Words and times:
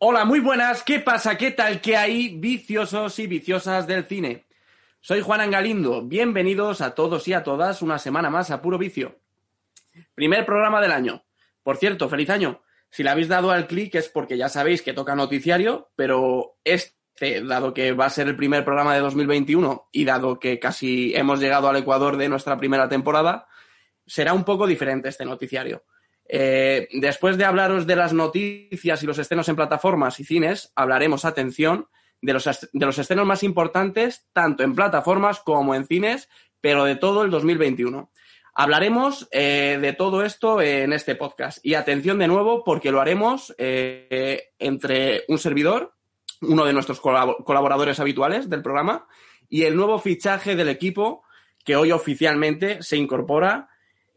Hola, 0.00 0.24
muy 0.24 0.38
buenas. 0.38 0.84
¿Qué 0.84 1.00
pasa? 1.00 1.36
¿Qué 1.36 1.50
tal? 1.50 1.80
¿Qué 1.80 1.96
hay 1.96 2.28
viciosos 2.38 3.18
y 3.18 3.26
viciosas 3.26 3.88
del 3.88 4.04
cine? 4.04 4.46
Soy 5.00 5.22
Juan 5.22 5.40
Angalindo. 5.40 6.02
Bienvenidos 6.02 6.82
a 6.82 6.94
todos 6.94 7.26
y 7.26 7.32
a 7.32 7.42
todas 7.42 7.82
una 7.82 7.98
semana 7.98 8.30
más 8.30 8.52
a 8.52 8.62
Puro 8.62 8.78
Vicio. 8.78 9.18
Primer 10.14 10.46
programa 10.46 10.80
del 10.80 10.92
año. 10.92 11.24
Por 11.64 11.78
cierto, 11.78 12.08
feliz 12.08 12.30
año. 12.30 12.62
Si 12.90 13.02
le 13.02 13.10
habéis 13.10 13.26
dado 13.26 13.50
al 13.50 13.66
clic 13.66 13.96
es 13.96 14.08
porque 14.08 14.36
ya 14.36 14.48
sabéis 14.48 14.82
que 14.82 14.92
toca 14.92 15.16
noticiario, 15.16 15.90
pero 15.96 16.58
este, 16.62 17.42
dado 17.42 17.74
que 17.74 17.90
va 17.90 18.06
a 18.06 18.10
ser 18.10 18.28
el 18.28 18.36
primer 18.36 18.64
programa 18.64 18.94
de 18.94 19.00
2021 19.00 19.88
y 19.90 20.04
dado 20.04 20.38
que 20.38 20.60
casi 20.60 21.12
hemos 21.16 21.40
llegado 21.40 21.68
al 21.68 21.76
Ecuador 21.76 22.16
de 22.16 22.28
nuestra 22.28 22.56
primera 22.56 22.88
temporada, 22.88 23.48
será 24.06 24.32
un 24.32 24.44
poco 24.44 24.68
diferente 24.68 25.08
este 25.08 25.24
noticiario. 25.24 25.82
Eh, 26.28 26.88
después 26.92 27.38
de 27.38 27.44
hablaros 27.44 27.86
de 27.86 27.96
las 27.96 28.12
noticias 28.12 29.02
y 29.02 29.06
los 29.06 29.18
estrenos 29.18 29.48
en 29.48 29.56
plataformas 29.56 30.20
y 30.20 30.24
cines, 30.24 30.72
hablaremos, 30.76 31.24
atención, 31.24 31.88
de 32.20 32.32
los, 32.32 32.44
de 32.72 32.86
los 32.86 33.26
más 33.26 33.42
importantes, 33.42 34.26
tanto 34.32 34.62
en 34.62 34.74
plataformas 34.74 35.40
como 35.40 35.74
en 35.74 35.86
cines, 35.86 36.28
pero 36.60 36.84
de 36.84 36.96
todo 36.96 37.22
el 37.22 37.30
2021. 37.30 38.10
Hablaremos 38.54 39.28
eh, 39.30 39.78
de 39.80 39.92
todo 39.92 40.24
esto 40.24 40.60
en 40.60 40.92
este 40.92 41.14
podcast. 41.14 41.64
Y 41.64 41.74
atención 41.74 42.18
de 42.18 42.26
nuevo, 42.26 42.64
porque 42.64 42.90
lo 42.90 43.00
haremos 43.00 43.54
eh, 43.56 44.48
entre 44.58 45.22
un 45.28 45.38
servidor, 45.38 45.94
uno 46.40 46.64
de 46.64 46.72
nuestros 46.72 47.00
colaboradores 47.00 48.00
habituales 48.00 48.50
del 48.50 48.62
programa, 48.62 49.06
y 49.48 49.62
el 49.62 49.76
nuevo 49.76 49.98
fichaje 49.98 50.56
del 50.56 50.68
equipo 50.68 51.22
que 51.64 51.76
hoy 51.76 51.92
oficialmente 51.92 52.82
se 52.82 52.96
incorpora 52.96 53.68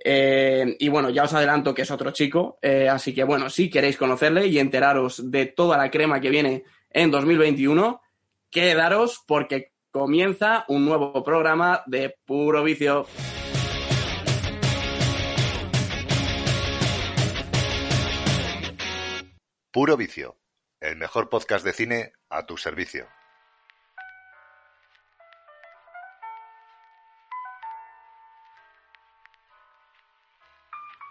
eh, 0.04 0.76
y 0.80 0.90
bueno, 0.90 1.10
ya 1.10 1.24
os 1.24 1.34
adelanto 1.34 1.74
que 1.74 1.84
es 1.84 1.92
otro 1.92 2.12
chico, 2.12 2.58
eh, 2.62 2.90
así 2.90 3.14
que 3.14 3.24
bueno, 3.24 3.50
si 3.50 3.70
queréis 3.70 3.98
conocerle 3.98 4.48
y 4.48 4.58
enteraros 4.58 5.30
de 5.30 5.46
toda 5.46 5.78
la 5.78 5.92
crema 5.92 6.20
que 6.20 6.30
viene 6.30 6.64
en 6.90 7.12
2021, 7.12 8.02
quedaros 8.50 9.24
porque 9.28 9.74
comienza 9.92 10.66
un 10.68 10.86
nuevo 10.86 11.24
programa 11.24 11.84
de 11.86 12.16
Puro 12.26 12.64
Vicio. 12.64 13.06
Puro 19.72 19.96
Vicio, 19.96 20.38
el 20.80 20.98
mejor 20.98 21.30
podcast 21.30 21.64
de 21.64 21.74
cine 21.74 22.14
a 22.30 22.46
tu 22.46 22.58
servicio. 22.58 23.08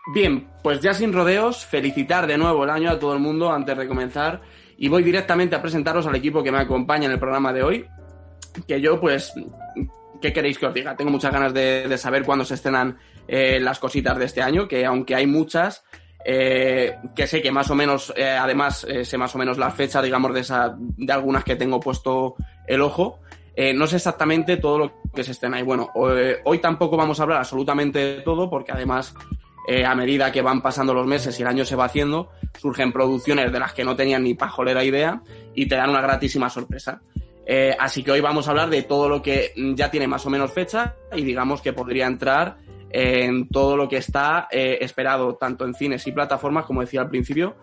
Bien, 0.06 0.48
pues 0.62 0.80
ya 0.80 0.94
sin 0.94 1.12
rodeos, 1.12 1.66
felicitar 1.66 2.26
de 2.26 2.38
nuevo 2.38 2.64
el 2.64 2.70
año 2.70 2.90
a 2.90 2.98
todo 2.98 3.12
el 3.12 3.20
mundo 3.20 3.52
antes 3.52 3.76
de 3.76 3.86
comenzar 3.86 4.40
y 4.78 4.88
voy 4.88 5.02
directamente 5.02 5.54
a 5.54 5.62
presentaros 5.62 6.06
al 6.06 6.14
equipo 6.14 6.42
que 6.42 6.50
me 6.50 6.58
acompaña 6.58 7.04
en 7.04 7.12
el 7.12 7.18
programa 7.18 7.52
de 7.52 7.62
hoy, 7.62 7.86
que 8.66 8.80
yo 8.80 8.98
pues, 8.98 9.34
¿qué 10.22 10.32
queréis 10.32 10.58
que 10.58 10.66
os 10.66 10.74
diga? 10.74 10.96
Tengo 10.96 11.10
muchas 11.10 11.32
ganas 11.32 11.52
de, 11.52 11.96
saber 11.98 12.24
cuándo 12.24 12.46
se 12.46 12.54
estrenan 12.54 12.98
eh, 13.28 13.60
las 13.60 13.78
cositas 13.78 14.18
de 14.18 14.24
este 14.24 14.40
año, 14.40 14.66
que 14.66 14.86
aunque 14.86 15.14
hay 15.14 15.26
muchas, 15.26 15.84
eh, 16.24 16.96
que 17.14 17.26
sé 17.26 17.42
que 17.42 17.52
más 17.52 17.70
o 17.70 17.74
menos, 17.74 18.10
eh, 18.16 18.30
además 18.30 18.86
sé 19.02 19.18
más 19.18 19.34
o 19.34 19.38
menos 19.38 19.58
la 19.58 19.70
fecha, 19.70 20.00
digamos, 20.00 20.32
de, 20.32 20.40
esa, 20.40 20.74
de 20.78 21.12
algunas 21.12 21.44
que 21.44 21.56
tengo 21.56 21.78
puesto 21.78 22.36
el 22.66 22.80
ojo. 22.80 23.20
no 23.74 23.86
sé 23.86 23.96
exactamente 23.96 24.56
todo 24.56 24.78
lo 24.78 24.92
que 25.14 25.24
se 25.24 25.32
estrena. 25.32 25.60
Y 25.60 25.62
bueno, 25.62 25.90
hoy 25.94 26.58
tampoco 26.58 26.96
vamos 26.96 27.20
a 27.20 27.24
hablar 27.24 27.40
absolutamente 27.40 27.98
de 27.98 28.22
todo, 28.22 28.48
porque 28.48 28.72
además 28.72 29.14
eh, 29.66 29.84
a 29.84 29.94
medida 29.94 30.32
que 30.32 30.42
van 30.42 30.62
pasando 30.62 30.94
los 30.94 31.06
meses 31.06 31.38
y 31.38 31.42
el 31.42 31.48
año 31.48 31.64
se 31.64 31.76
va 31.76 31.84
haciendo, 31.84 32.30
surgen 32.58 32.92
producciones 32.92 33.52
de 33.52 33.60
las 33.60 33.72
que 33.72 33.84
no 33.84 33.94
tenían 33.94 34.24
ni 34.24 34.34
pajolera 34.34 34.82
idea 34.84 35.22
y 35.54 35.66
te 35.66 35.76
dan 35.76 35.90
una 35.90 36.00
gratísima 36.00 36.48
sorpresa. 36.48 37.02
Eh, 37.46 37.76
así 37.78 38.02
que 38.02 38.12
hoy 38.12 38.20
vamos 38.20 38.46
a 38.46 38.50
hablar 38.50 38.70
de 38.70 38.82
todo 38.82 39.08
lo 39.08 39.22
que 39.22 39.52
ya 39.74 39.90
tiene 39.90 40.06
más 40.06 40.24
o 40.24 40.30
menos 40.30 40.52
fecha 40.52 40.94
y 41.14 41.24
digamos 41.24 41.60
que 41.60 41.72
podría 41.72 42.06
entrar 42.06 42.58
en 42.90 43.48
todo 43.48 43.76
lo 43.76 43.88
que 43.88 43.98
está 43.98 44.48
eh, 44.50 44.78
esperado 44.80 45.36
tanto 45.36 45.64
en 45.64 45.74
cines 45.74 46.06
y 46.06 46.12
plataformas, 46.12 46.64
como 46.64 46.80
decía 46.80 47.02
al 47.02 47.08
principio, 47.08 47.56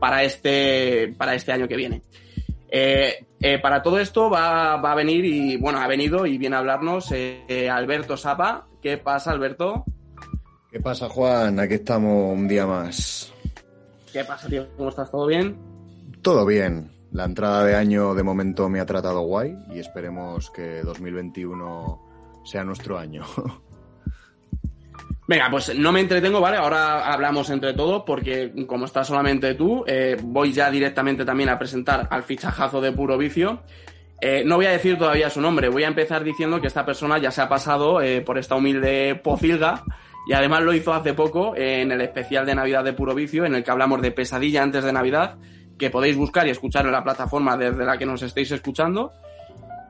para, 0.00 0.24
este, 0.24 1.14
para 1.16 1.34
este 1.34 1.52
año 1.52 1.68
que 1.68 1.76
viene. 1.76 2.02
para 3.62 3.82
todo 3.82 3.98
esto 3.98 4.28
va, 4.28 4.76
va, 4.76 4.92
a 4.92 4.96
venir 4.96 5.24
y 5.24 5.56
bueno, 5.56 5.80
ha 5.80 5.86
venido 5.86 6.26
y 6.26 6.38
viene 6.38 6.56
a 6.56 6.58
hablarnos 6.58 7.12
Alberto 7.70 8.16
Sapa. 8.16 8.66
¿Qué 8.82 8.98
pasa, 8.98 9.30
Alberto? 9.30 9.84
¿Qué 10.70 10.80
pasa, 10.80 11.08
Juan? 11.08 11.58
Aquí 11.60 11.74
estamos 11.74 12.36
un 12.36 12.46
día 12.46 12.66
más. 12.66 13.32
¿Qué 14.12 14.22
pasa, 14.22 14.48
tío? 14.48 14.68
¿Cómo 14.76 14.90
estás? 14.90 15.10
¿Todo 15.10 15.26
bien? 15.26 15.56
Todo 16.20 16.44
bien. 16.44 16.90
La 17.10 17.24
entrada 17.24 17.64
de 17.64 17.74
año 17.74 18.14
de 18.14 18.22
momento 18.22 18.68
me 18.68 18.78
ha 18.78 18.84
tratado 18.84 19.22
guay 19.22 19.56
y 19.72 19.78
esperemos 19.78 20.50
que 20.50 20.82
2021 20.82 22.42
sea 22.44 22.64
nuestro 22.64 22.98
año. 22.98 23.24
Venga, 25.26 25.50
pues 25.50 25.74
no 25.74 25.90
me 25.90 26.00
entretengo, 26.00 26.40
¿vale? 26.40 26.58
Ahora 26.58 27.12
hablamos 27.12 27.48
entre 27.48 27.72
todos 27.72 28.02
porque 28.06 28.52
como 28.66 28.84
estás 28.84 29.06
solamente 29.06 29.54
tú, 29.54 29.84
eh, 29.86 30.18
voy 30.22 30.52
ya 30.52 30.70
directamente 30.70 31.24
también 31.24 31.48
a 31.48 31.58
presentar 31.58 32.08
al 32.10 32.24
fichajazo 32.24 32.82
de 32.82 32.92
puro 32.92 33.16
vicio. 33.16 33.62
Eh, 34.20 34.42
no 34.44 34.56
voy 34.56 34.66
a 34.66 34.70
decir 34.72 34.98
todavía 34.98 35.30
su 35.30 35.40
nombre, 35.40 35.68
voy 35.68 35.84
a 35.84 35.88
empezar 35.88 36.24
diciendo 36.24 36.60
que 36.60 36.66
esta 36.66 36.84
persona 36.84 37.18
ya 37.18 37.30
se 37.30 37.40
ha 37.40 37.48
pasado 37.48 38.02
eh, 38.02 38.20
por 38.20 38.36
esta 38.36 38.56
humilde 38.56 39.14
pocilga 39.14 39.84
y 40.28 40.34
además 40.34 40.62
lo 40.62 40.74
hizo 40.74 40.92
hace 40.92 41.14
poco 41.14 41.56
en 41.56 41.90
el 41.90 42.02
especial 42.02 42.44
de 42.44 42.54
Navidad 42.54 42.84
de 42.84 42.92
Puro 42.92 43.14
Vicio, 43.14 43.46
en 43.46 43.54
el 43.54 43.64
que 43.64 43.70
hablamos 43.70 44.02
de 44.02 44.10
pesadilla 44.10 44.62
antes 44.62 44.84
de 44.84 44.92
Navidad, 44.92 45.38
que 45.78 45.88
podéis 45.88 46.16
buscar 46.16 46.46
y 46.46 46.50
escuchar 46.50 46.84
en 46.84 46.92
la 46.92 47.02
plataforma 47.02 47.56
desde 47.56 47.86
la 47.86 47.96
que 47.96 48.04
nos 48.04 48.20
estéis 48.20 48.50
escuchando. 48.50 49.14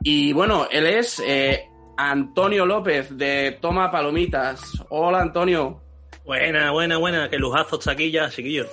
Y 0.00 0.32
bueno, 0.32 0.68
él 0.70 0.86
es 0.86 1.20
eh, 1.26 1.64
Antonio 1.96 2.66
López 2.66 3.18
de 3.18 3.58
Toma 3.60 3.90
Palomitas. 3.90 4.80
Hola 4.90 5.22
Antonio. 5.22 5.82
Buena, 6.24 6.70
buena, 6.70 6.98
buena. 6.98 7.28
Qué 7.28 7.36
lujazo 7.36 7.80
chaquilla, 7.80 8.30
chiquillo. 8.30 8.66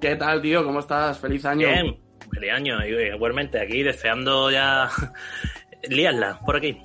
¿Qué 0.00 0.16
tal, 0.16 0.42
tío? 0.42 0.64
¿Cómo 0.64 0.80
estás? 0.80 1.20
Feliz 1.20 1.44
año. 1.44 1.68
Bien, 1.68 1.96
feliz 2.34 2.50
año. 2.50 2.84
Igualmente, 2.84 3.60
aquí 3.60 3.84
deseando 3.84 4.50
ya 4.50 4.90
liarla 5.88 6.40
por 6.44 6.56
aquí 6.56 6.82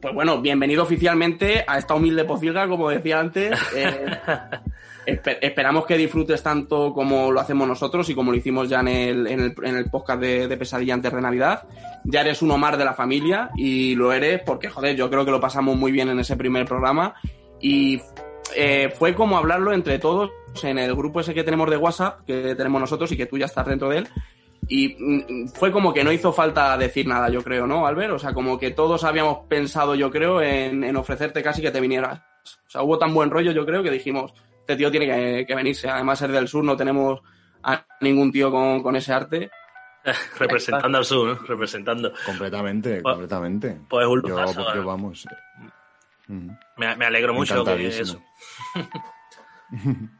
pues 0.00 0.14
bueno, 0.14 0.40
bienvenido 0.40 0.82
oficialmente 0.82 1.64
a 1.66 1.78
esta 1.78 1.94
humilde 1.94 2.24
pocilga, 2.24 2.68
como 2.68 2.90
decía 2.90 3.20
antes. 3.20 3.58
Eh, 5.10 5.38
esperamos 5.40 5.86
que 5.86 5.96
disfrutes 5.96 6.42
tanto 6.42 6.92
como 6.92 7.32
lo 7.32 7.40
hacemos 7.40 7.66
nosotros 7.66 8.10
y 8.10 8.14
como 8.14 8.30
lo 8.30 8.36
hicimos 8.36 8.68
ya 8.68 8.80
en 8.80 8.88
el, 8.88 9.26
en 9.26 9.40
el, 9.40 9.54
en 9.62 9.76
el 9.76 9.86
podcast 9.86 10.20
de, 10.20 10.56
Pesadilla 10.58 10.92
antes 10.92 11.10
de 11.10 11.22
Navidad. 11.22 11.66
Ya 12.04 12.20
eres 12.20 12.42
uno 12.42 12.58
más 12.58 12.76
de 12.76 12.84
la 12.84 12.92
familia 12.92 13.48
y 13.56 13.94
lo 13.94 14.12
eres 14.12 14.42
porque, 14.44 14.68
joder, 14.68 14.96
yo 14.96 15.08
creo 15.08 15.24
que 15.24 15.30
lo 15.30 15.40
pasamos 15.40 15.78
muy 15.78 15.92
bien 15.92 16.10
en 16.10 16.20
ese 16.20 16.36
primer 16.36 16.66
programa 16.66 17.14
y 17.58 18.02
eh, 18.54 18.92
fue 18.98 19.14
como 19.14 19.38
hablarlo 19.38 19.72
entre 19.72 19.98
todos 19.98 20.30
en 20.62 20.76
el 20.76 20.94
grupo 20.94 21.20
ese 21.20 21.32
que 21.32 21.42
tenemos 21.42 21.70
de 21.70 21.78
WhatsApp, 21.78 22.20
que 22.26 22.54
tenemos 22.54 22.78
nosotros 22.78 23.10
y 23.12 23.16
que 23.16 23.24
tú 23.24 23.38
ya 23.38 23.46
estás 23.46 23.64
dentro 23.64 23.88
de 23.88 23.98
él 23.98 24.08
y 24.66 24.96
mm, 24.98 25.48
fue 25.48 25.70
como 25.70 25.92
que 25.94 26.04
no 26.04 26.12
hizo 26.12 26.32
falta 26.32 26.76
decir 26.76 27.06
nada, 27.06 27.28
yo 27.28 27.42
creo, 27.42 27.66
¿no, 27.66 27.86
Albert? 27.86 28.12
O 28.12 28.18
sea, 28.18 28.32
como 28.32 28.58
que 28.58 28.70
todos 28.70 29.04
habíamos 29.04 29.46
pensado, 29.46 29.94
yo 29.94 30.10
creo, 30.10 30.40
en, 30.42 30.96
ofrecerte 30.96 31.42
casi 31.42 31.62
que 31.62 31.70
te 31.70 31.80
vinieras. 31.80 32.20
O 32.66 32.70
sea, 32.70 32.82
hubo 32.82 32.98
tan 32.98 33.14
buen 33.14 33.30
rollo, 33.30 33.52
yo 33.52 33.64
creo, 33.64 33.82
que 33.82 33.90
dijimos, 33.90 34.32
este 34.60 34.76
tío 34.76 34.90
tiene 34.90 35.46
que, 35.46 35.54
venirse. 35.54 35.88
Además, 35.88 36.18
ser 36.18 36.32
del 36.32 36.48
sur, 36.48 36.64
no 36.64 36.76
tenemos 36.76 37.20
a 37.62 37.84
ningún 38.00 38.32
tío 38.32 38.50
con, 38.50 38.96
ese 38.96 39.12
arte. 39.12 39.50
representando 40.38 40.98
al 40.98 41.04
sur, 41.04 41.28
¿no? 41.28 41.46
Representando. 41.46 42.12
Completamente, 42.24 43.00
pues, 43.00 43.12
completamente. 43.12 43.80
Pues 43.88 44.06
un 44.06 44.22
yo, 44.22 44.36
porque 44.54 44.80
vamos. 44.80 45.26
Me, 46.26 46.96
me, 46.96 47.06
alegro 47.06 47.32
mucho 47.32 47.64
que 47.64 47.88
eso. 47.88 48.22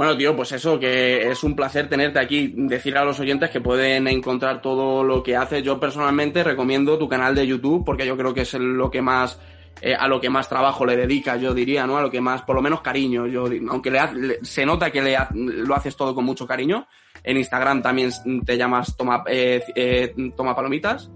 Bueno, 0.00 0.16
tío, 0.16 0.34
pues 0.34 0.50
eso, 0.52 0.80
que 0.80 1.30
es 1.30 1.44
un 1.44 1.54
placer 1.54 1.86
tenerte 1.86 2.18
aquí. 2.18 2.54
Decir 2.56 2.96
a 2.96 3.04
los 3.04 3.20
oyentes 3.20 3.50
que 3.50 3.60
pueden 3.60 4.08
encontrar 4.08 4.62
todo 4.62 5.04
lo 5.04 5.22
que 5.22 5.36
haces. 5.36 5.62
Yo 5.62 5.78
personalmente 5.78 6.42
recomiendo 6.42 6.98
tu 6.98 7.06
canal 7.06 7.34
de 7.34 7.46
YouTube 7.46 7.84
porque 7.84 8.06
yo 8.06 8.16
creo 8.16 8.32
que 8.32 8.40
es 8.40 8.54
lo 8.54 8.90
que 8.90 9.02
más 9.02 9.38
eh, 9.82 9.94
a 9.94 10.08
lo 10.08 10.18
que 10.18 10.30
más 10.30 10.48
trabajo 10.48 10.86
le 10.86 10.96
dedicas, 10.96 11.38
yo 11.38 11.52
diría, 11.52 11.86
¿no? 11.86 11.98
A 11.98 12.00
lo 12.00 12.10
que 12.10 12.22
más, 12.22 12.40
por 12.40 12.56
lo 12.56 12.62
menos 12.62 12.80
cariño. 12.80 13.26
Yo, 13.26 13.44
aunque 13.68 13.90
le, 13.90 14.42
se 14.42 14.64
nota 14.64 14.90
que 14.90 15.02
le, 15.02 15.18
lo 15.34 15.74
haces 15.74 15.94
todo 15.94 16.14
con 16.14 16.24
mucho 16.24 16.46
cariño. 16.46 16.86
En 17.22 17.36
Instagram 17.36 17.82
también 17.82 18.10
te 18.46 18.56
llamas 18.56 18.96
Toma, 18.96 19.22
eh, 19.26 19.62
eh, 19.76 20.14
Toma 20.34 20.56
Palomitas. 20.56 21.10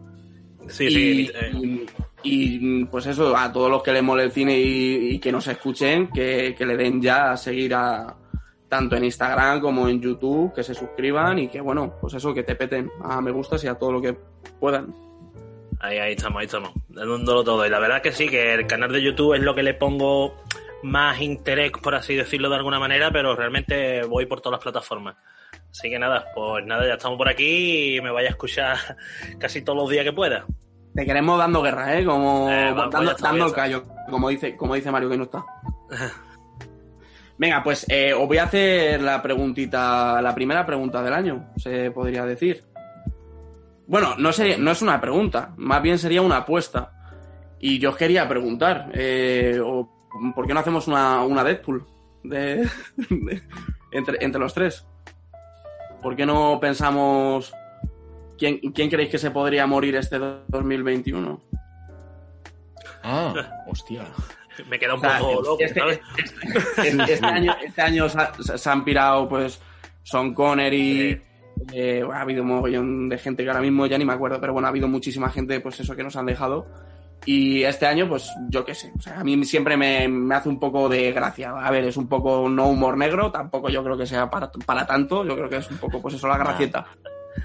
Sí, 0.69 0.91
sí. 0.91 1.87
Y, 2.23 2.85
pues 2.85 3.07
eso, 3.07 3.35
a 3.35 3.51
todos 3.51 3.71
los 3.71 3.83
que 3.83 3.95
le 3.95 4.03
mole 4.03 4.25
el 4.25 4.31
cine 4.31 4.61
y, 4.61 5.19
que 5.21 5.33
nos 5.33 5.47
escuchen, 5.47 6.09
que, 6.09 6.55
que 6.55 6.67
le 6.67 6.77
den 6.77 7.01
ya 7.01 7.33
a 7.33 7.37
seguir 7.39 7.75
a, 7.75 8.15
tanto 8.69 8.97
en 8.97 9.05
Instagram 9.05 9.61
como 9.61 9.89
en 9.89 10.01
YouTube, 10.01 10.53
que 10.55 10.63
se 10.63 10.75
suscriban 10.75 11.39
y 11.39 11.49
que, 11.49 11.61
bueno, 11.61 11.95
pues 12.01 12.15
eso, 12.15 12.35
que 12.35 12.43
te 12.43 12.55
peten 12.55 12.91
a 13.03 13.21
me 13.21 13.31
gustas 13.31 13.63
y 13.65 13.69
a 13.69 13.75
todo 13.75 13.93
lo 13.93 14.01
que 14.01 14.17
puedan. 14.59 14.95
Ahí, 15.81 15.99
ahí 15.99 16.13
estamos, 16.13 16.41
ahí 16.41 16.47
estamos, 16.47 16.73
dándolo 16.89 17.45
todo. 17.45 17.67
Y 17.67 17.71
la 17.71 17.79
verdad 17.79 18.03
que 18.03 18.13
sí, 18.13 18.29
que 18.29 18.55
el 18.55 18.67
canal 18.67 18.93
de 18.93 19.03
YouTube 19.03 19.35
es 19.35 19.43
lo 19.43 19.55
que 19.55 19.63
le 19.63 19.75
pongo 19.75 20.35
más 20.83 21.21
interés, 21.21 21.73
por 21.73 21.95
así 21.95 22.15
decirlo 22.15 22.49
de 22.49 22.57
alguna 22.57 22.79
manera, 22.79 23.11
pero 23.11 23.35
realmente 23.35 24.03
voy 24.05 24.27
por 24.27 24.41
todas 24.41 24.59
las 24.59 24.63
plataformas. 24.63 25.17
Así 25.71 25.91
que 25.91 25.99
nada, 25.99 26.27
pues 26.35 26.65
nada, 26.65 26.87
ya 26.87 26.95
estamos 26.95 27.19
por 27.19 27.29
aquí 27.29 27.97
y 27.97 28.01
me 28.01 28.11
vaya 28.11 28.29
a 28.29 28.31
escuchar 28.31 28.77
casi 29.39 29.63
todos 29.63 29.79
los 29.79 29.91
días 29.91 30.05
que 30.05 30.13
pueda. 30.13 30.47
Te 30.95 31.05
queremos 31.05 31.39
dando 31.39 31.61
guerra, 31.61 31.99
¿eh? 31.99 32.05
Como 32.05 32.49
Eh, 32.49 32.73
va, 32.73 32.89
dando, 32.89 33.15
dando 33.15 33.47
el 33.47 33.53
callo, 33.53 33.83
como 34.09 34.29
dice, 34.29 34.57
como 34.57 34.75
dice 34.75 34.93
Mario 34.93 35.11
que 35.11 35.17
no 35.17 35.25
está. 35.25 35.45
Venga, 37.45 37.63
pues 37.63 37.85
eh, 37.91 38.15
os 38.15 38.27
voy 38.27 38.39
a 38.39 38.45
hacer 38.45 39.03
la 39.03 39.21
preguntita, 39.21 40.23
la 40.23 40.35
primera 40.35 40.65
pregunta 40.65 41.03
del 41.03 41.13
año, 41.13 41.51
se 41.59 41.91
podría 41.91 42.25
decir. 42.25 42.65
Bueno, 43.87 44.15
no, 44.17 44.33
sería, 44.33 44.57
no 44.57 44.71
es 44.71 44.81
una 44.81 44.99
pregunta, 44.99 45.53
más 45.59 45.83
bien 45.83 45.99
sería 45.99 46.23
una 46.23 46.39
apuesta. 46.39 46.91
Y 47.61 47.79
yo 47.79 47.91
os 47.91 47.97
quería 47.99 48.27
preguntar, 48.27 48.89
eh, 48.95 49.61
¿por 50.35 50.47
qué 50.47 50.55
no 50.55 50.61
hacemos 50.61 50.89
una, 50.89 51.21
una 51.21 51.45
Deadpool 51.45 51.85
de, 52.23 52.67
de- 53.11 53.43
entre, 53.93 54.25
entre 54.25 54.41
los 54.41 54.55
tres? 54.55 54.87
¿Por 56.01 56.17
qué 56.17 56.25
no 56.25 56.59
pensamos 56.59 57.53
quién, 58.39 58.57
quién 58.73 58.89
creéis 58.89 59.11
que 59.11 59.19
se 59.19 59.31
podría 59.33 59.67
morir 59.67 59.97
este 59.97 60.19
2021? 60.49 61.43
Ah, 63.03 63.35
hostia. 63.71 64.07
Me 64.69 64.79
queda 64.79 64.95
un 64.95 64.99
O 64.99 65.03
sea, 65.03 65.19
poco 65.19 65.43
loco, 65.43 65.57
este, 65.61 65.81
¿sabes? 65.81 66.01
este- 66.85 67.13
este 67.15 67.27
año, 67.27 67.55
este 67.65 67.83
año 67.83 68.09
se, 68.09 68.19
ha- 68.19 68.33
se 68.59 68.71
han 68.71 68.85
pirado 68.85 69.29
pues 69.29 69.61
Son 70.03 70.35
Connery. 70.35 71.21
eh, 71.73 72.03
ha 72.13 72.21
habido 72.21 72.43
un 72.43 72.49
mogollón 72.49 73.09
de 73.09 73.17
gente 73.19 73.43
que 73.45 73.49
ahora 73.51 73.61
mismo 73.63 73.87
ya 73.87 73.97
ni 73.97 74.05
me 74.05 74.13
acuerdo, 74.13 74.41
pero 74.41 74.53
bueno, 74.53 74.67
ha 74.67 74.71
habido 74.71 74.89
muchísima 74.89 75.31
gente 75.31 75.61
pues 75.61 75.79
eso 75.81 75.95
que 75.97 76.03
nos 76.03 76.17
han 76.17 76.27
dejado. 76.27 76.67
Y 77.27 77.63
este 77.63 77.87
año, 77.87 78.07
pues 78.07 78.31
yo 78.51 78.67
qué 78.67 78.75
sé, 78.75 78.93
o 78.99 79.01
sea, 79.01 79.21
a 79.21 79.25
mí 79.25 79.43
siempre 79.47 79.79
me, 79.79 80.07
me 80.09 80.35
hace 80.35 80.49
un 80.51 80.61
poco 80.61 80.91
de 80.91 81.11
gracia. 81.13 81.53
A 81.59 81.71
ver, 81.71 81.85
es 81.85 81.97
un 81.97 82.07
poco 82.07 82.49
no 82.51 82.69
humor 82.69 82.99
negro, 82.99 83.31
tampoco 83.33 83.71
yo 83.71 83.83
creo 83.83 83.97
que 83.97 84.05
sea 84.05 84.29
para, 84.29 84.51
para 84.67 84.85
tanto, 84.87 85.25
yo 85.25 85.35
creo 85.35 85.49
que 85.49 85.57
es 85.57 85.71
un 85.71 85.79
poco 85.79 86.03
pues 86.03 86.15
eso 86.17 86.29
la 86.29 86.37
gracieta. 86.37 86.85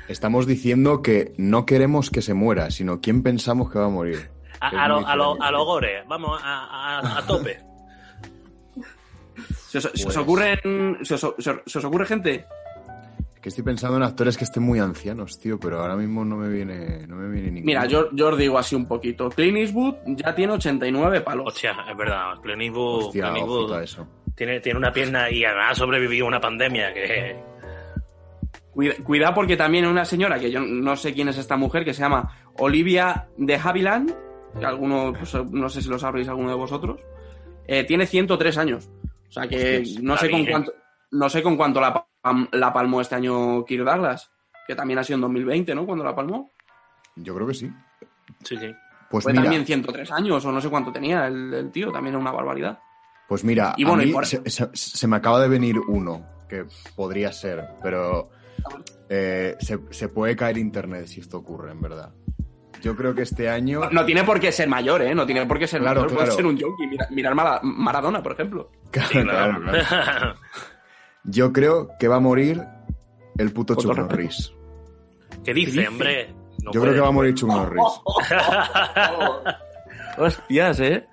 Estamos 0.10 0.46
diciendo 0.48 1.02
que 1.02 1.34
no 1.38 1.66
queremos 1.66 2.10
que 2.10 2.22
se 2.22 2.34
muera, 2.34 2.72
sino 2.72 3.00
quién 3.00 3.24
pensamos 3.24 3.72
que 3.72 3.80
va 3.80 3.86
a 3.86 3.90
morir. 3.90 4.30
A, 4.62 4.68
a, 4.68 4.88
lo- 4.88 5.08
a, 5.08 5.16
lo- 5.16 5.42
a 5.42 5.52
los 5.52 5.66
gores, 5.66 6.04
vamos 6.08 6.40
a, 6.44 6.66
a- 7.00 7.18
a 7.20 7.26
tope. 7.26 7.60
¿Se 9.70 9.78
os, 9.78 9.84
se 9.84 9.90
os 9.90 10.04
Pues- 10.06 10.18
ocurren, 10.18 10.98
se 11.04 11.14
os, 11.16 11.28
se 11.38 11.78
os- 11.78 11.86
ocurre 11.86 12.06
gente? 12.06 12.46
Que 13.42 13.48
estoy 13.50 13.64
pensando 13.64 13.96
en 13.96 14.04
actores 14.04 14.38
que 14.38 14.44
estén 14.44 14.64
muy 14.64 14.80
ancianos, 14.80 15.40
tío, 15.40 15.58
pero 15.58 15.80
ahora 15.80 15.96
mismo 15.96 16.26
no 16.26 16.36
me 16.36 16.50
viene, 16.50 17.08
no 17.08 17.16
me 17.16 17.30
viene 17.30 17.52
ninguno. 17.52 17.66
Mira, 17.66 17.86
yo, 17.86 18.10
yo 18.12 18.28
os 18.30 18.38
digo 18.38 18.58
así 18.58 18.76
un 18.76 18.86
poquito. 18.86 19.30
Clint 19.30 19.58
Eastwood 19.60 19.96
ya 20.08 20.36
tiene 20.36 20.54
89 20.54 21.22
palos. 21.22 21.48
Hostia, 21.48 21.74
es 21.90 21.96
verdad, 21.96 22.34
Clint 22.44 22.64
Eastwood, 22.64 23.04
Hostia, 23.06 23.24
Clint 23.26 23.38
Eastwood 23.38 23.60
ojito 23.62 23.76
a 23.76 23.84
eso. 23.84 24.08
tiene, 24.36 24.60
tiene 24.60 24.78
una 24.80 24.92
pierna 24.92 25.32
y 25.32 25.46
además 25.46 25.72
ha 25.72 25.76
sobrevivido 25.76 26.26
a 26.26 26.28
una 26.28 26.42
pandemia 26.42 26.94
que... 26.94 27.40
Cuida, 28.74 28.94
cuidado 29.06 29.34
porque 29.36 29.56
también 29.56 29.86
una 29.88 30.04
señora, 30.04 30.38
que 30.38 30.52
yo 30.52 30.60
no 30.60 30.96
sé 30.98 31.14
quién 31.14 31.30
es 31.30 31.38
esta 31.38 31.56
mujer, 31.56 31.86
que 31.86 31.94
se 31.94 32.02
llama 32.02 32.30
Olivia 32.58 33.30
de 33.38 33.56
Havilland, 33.56 34.14
alguno, 34.64 35.14
pues, 35.18 35.34
no 35.52 35.70
sé 35.70 35.82
si 35.82 35.90
lo 35.90 36.00
sabréis 36.00 36.28
alguno 36.28 36.50
de 36.50 36.56
vosotros, 36.56 37.00
eh, 37.68 37.84
tiene 37.84 38.06
103 38.08 38.58
años. 38.58 38.90
O 39.28 39.32
sea 39.32 39.48
que 39.48 39.80
Hostias, 39.80 40.04
no 40.04 40.18
sé, 40.18 40.30
con 40.32 40.40
bien. 40.42 40.52
cuánto, 40.52 40.74
no 41.12 41.30
sé 41.30 41.44
con 41.44 41.56
cuánto 41.58 41.80
la, 41.82 42.06
la 42.52 42.74
palmó 42.74 43.02
este 43.02 43.16
año 43.16 43.64
Kirk 43.66 43.84
Douglas, 43.86 44.32
que 44.68 44.76
también 44.76 45.00
ha 45.00 45.04
sido 45.04 45.16
en 45.16 45.22
2020, 45.22 45.76
¿no? 45.76 45.86
Cuando 45.86 46.04
la 46.04 46.16
palmó. 46.16 46.52
Yo 47.16 47.36
creo 47.36 47.48
que 47.48 47.54
sí. 47.54 47.70
Sí, 48.44 48.58
sí. 48.58 48.72
Pues 49.10 49.24
Fue 49.24 49.32
mira, 49.34 49.44
también 49.44 49.66
103 49.66 50.12
años, 50.12 50.46
o 50.46 50.52
no 50.52 50.62
sé 50.62 50.70
cuánto 50.70 50.92
tenía 50.92 51.28
el, 51.28 51.54
el 51.54 51.72
tío, 51.72 51.92
también 51.92 52.16
es 52.16 52.22
una 52.22 52.32
barbaridad. 52.32 52.80
pues 53.28 53.44
mira, 53.44 53.74
Y 53.78 53.84
a 53.86 53.88
bueno, 53.88 54.04
y 54.04 54.12
por- 54.12 54.26
se, 54.26 54.48
se- 54.50 54.70
se 54.74 55.08
me 55.08 55.16
acaba 55.18 55.40
de 55.42 55.48
venir 55.48 55.80
uno 55.80 56.26
que 56.48 56.66
podría 56.96 57.32
ser, 57.32 57.64
pero 57.84 58.30
eh, 59.10 59.56
se, 59.60 59.80
se 59.92 60.10
puede 60.10 60.36
caer 60.36 60.58
internet 60.58 61.06
si 61.08 61.20
esto 61.22 61.38
ocurre, 61.38 61.72
en 61.72 61.82
verdad. 61.82 62.14
Yo 62.82 62.96
creo 62.96 63.14
que 63.14 63.24
este 63.24 63.50
año... 63.50 63.82
No 63.92 64.06
tiene 64.06 64.24
por 64.24 64.40
qué 64.40 64.52
ser 64.52 64.70
mayor, 64.70 65.02
¿eh? 65.02 65.14
No 65.14 65.26
tiene 65.26 65.46
por 65.46 65.60
qué 65.60 65.68
ser 65.68 65.82
Claro, 65.82 66.04
mayor, 66.04 66.16
puede 66.18 66.32
ser 66.32 66.46
un 66.46 66.60
junkie. 66.60 66.88
Mira- 66.88 67.08
mirar 67.12 67.36
Mara- 67.36 67.60
Maradona, 67.64 68.24
por 68.24 68.32
ejemplo. 68.34 68.72
Claro, 68.92 69.10
claro, 69.24 69.62
claro. 69.62 70.36
Yo 71.26 71.52
creo 71.52 71.90
que 72.00 72.08
va 72.08 72.16
a 72.16 72.20
morir 72.22 72.64
el 73.38 73.52
puto 73.52 73.76
Chuck. 73.76 73.98
Norris. 73.98 74.54
¿Qué 75.44 75.54
dice, 75.54 75.72
dice? 75.72 75.88
hombre? 75.90 76.34
No 76.64 76.72
Yo 76.72 76.80
puede, 76.80 76.82
creo 76.82 76.94
que 76.96 77.02
va 77.02 77.08
a 77.08 77.12
morir 77.12 77.34
Chuck 77.36 77.50
Norris. 77.50 77.84
Hostias, 80.18 80.80
eh. 80.80 81.06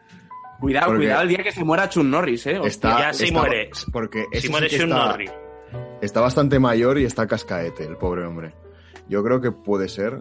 Cuidado, 0.61 0.87
Porque- 0.87 0.99
cuidado 1.01 1.23
el 1.23 1.29
día 1.29 1.43
que 1.43 1.53
se 1.53 1.65
muera 1.65 1.89
Chun 1.89 2.11
Norris, 2.11 2.47
eh. 2.47 2.61
Está, 2.65 2.99
ya 3.01 3.13
sí 3.13 3.25
está- 3.25 3.39
muere. 3.41 3.71
Porque 3.93 4.25
Si 4.35 4.49
muere 4.49 4.67
está- 4.67 4.87
Norris. 4.87 5.31
Está 6.01 6.21
bastante 6.21 6.59
mayor 6.59 6.99
y 6.99 7.05
está 7.05 7.27
cascaete, 7.27 7.85
el 7.85 7.97
pobre 7.97 8.25
hombre. 8.25 8.55
Yo 9.09 9.23
creo 9.23 9.41
que 9.41 9.53
puede 9.53 9.89
ser, 9.89 10.21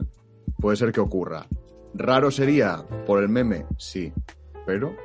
puede 0.59 0.77
ser 0.77 0.91
que 0.91 0.99
ocurra. 0.99 1.45
Raro 1.93 2.29
sería 2.31 2.83
por 3.05 3.21
el 3.21 3.29
meme, 3.29 3.65
sí, 3.77 4.11
pero 4.65 4.95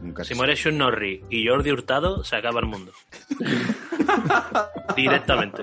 nunca 0.00 0.22
Si 0.24 0.28
se 0.30 0.34
muere 0.36 0.54
Sean 0.56 0.78
Norris 0.78 1.22
y 1.30 1.46
Jordi 1.48 1.72
Hurtado, 1.72 2.22
se 2.24 2.36
acaba 2.36 2.60
el 2.60 2.66
mundo. 2.66 2.92
Directamente. 4.96 5.62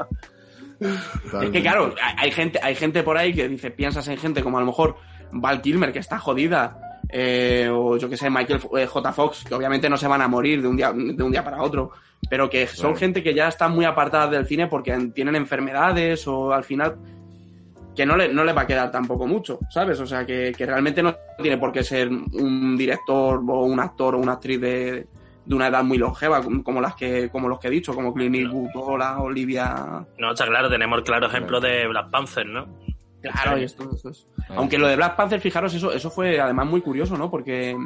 sabe. 1.32 1.46
Es 1.46 1.52
que 1.52 1.62
claro, 1.62 1.94
hay- 2.02 2.16
hay 2.18 2.32
gente, 2.32 2.60
hay 2.62 2.76
gente 2.76 3.04
por 3.04 3.18
ahí 3.18 3.34
que 3.34 3.48
dice, 3.48 3.72
piensas 3.72 4.08
en 4.08 4.18
gente 4.18 4.42
como 4.44 4.58
a 4.58 4.62
lo 4.62 4.68
mejor 4.68 4.96
Val 5.32 5.62
Kilmer, 5.62 5.94
que 5.94 6.00
está 6.00 6.20
jodida, 6.20 7.00
eh, 7.10 7.70
o 7.72 7.98
yo 7.98 8.10
que 8.10 8.18
sé, 8.18 8.30
Michael 8.30 8.60
eh, 8.78 8.88
J. 8.88 9.14
Fox, 9.14 9.44
que 9.46 9.54
obviamente 9.54 9.90
no 9.90 9.98
se 9.98 10.08
van 10.08 10.22
a 10.22 10.28
morir 10.28 10.62
de 10.62 10.68
un 10.68 10.76
día, 10.76 10.92
de 10.92 11.24
un 11.24 11.32
día 11.32 11.44
para 11.44 11.62
otro, 11.62 11.92
pero 12.30 12.50
que 12.50 12.68
son 12.68 12.92
Claro. 12.92 12.98
gente 12.98 13.24
que 13.24 13.34
ya 13.34 13.48
está 13.48 13.68
muy 13.70 13.86
apartada 13.86 14.28
del 14.28 14.46
cine 14.48 14.68
porque 14.68 14.98
tienen 15.14 15.36
enfermedades 15.36 16.28
o 16.28 16.52
al 16.52 16.64
final 16.64 16.98
que 17.96 18.06
no 18.06 18.16
le, 18.16 18.34
no 18.34 18.44
le 18.44 18.54
va 18.54 18.62
a 18.62 18.68
quedar 18.68 18.92
tampoco 18.92 19.28
mucho, 19.28 19.60
¿sabes? 19.70 20.00
O 20.00 20.06
sea, 20.06 20.26
que, 20.26 20.54
que 20.58 20.66
realmente 20.66 21.04
no 21.04 21.16
tiene 21.42 21.58
por 21.58 21.72
qué 21.72 21.84
ser 21.84 22.10
un 22.10 22.78
director 22.78 23.42
o 23.48 23.64
un 23.66 23.80
actor 23.80 24.16
o 24.16 24.20
una 24.20 24.34
actriz 24.34 24.62
de, 24.62 25.08
de 25.46 25.56
una 25.56 25.68
edad 25.68 25.84
muy 25.84 25.98
longeva, 25.98 26.42
como 26.64 26.80
las 26.82 26.96
que, 26.96 27.30
como 27.30 27.50
los 27.50 27.60
que 27.60 27.68
he 27.68 27.72
dicho, 27.72 27.94
como 27.94 28.14
Clint 28.14 28.36
Eastwood 28.36 28.70
o 28.76 28.98
la 28.98 29.20
Olivia. 29.20 30.06
No, 30.18 30.32
está 30.32 30.46
claro, 30.46 30.70
tenemos 30.70 30.98
el 31.00 31.04
claro 31.04 31.28
ejemplo 31.28 31.60
de 31.60 31.88
Black 31.88 32.10
Panther, 32.10 32.46
¿no? 32.46 32.66
Claro, 33.22 33.58
y 33.60 33.64
esto, 33.66 33.88
esto 33.94 34.10
es. 34.10 34.26
Aunque 34.50 34.80
lo 34.80 34.88
de 34.88 34.96
Black 34.96 35.16
Panther, 35.16 35.40
fijaros, 35.40 35.74
eso, 35.76 35.92
eso 35.92 36.10
fue 36.10 36.40
además 36.40 36.66
muy 36.68 36.82
curioso, 36.82 37.16
¿no? 37.18 37.30
Porque 37.30 37.78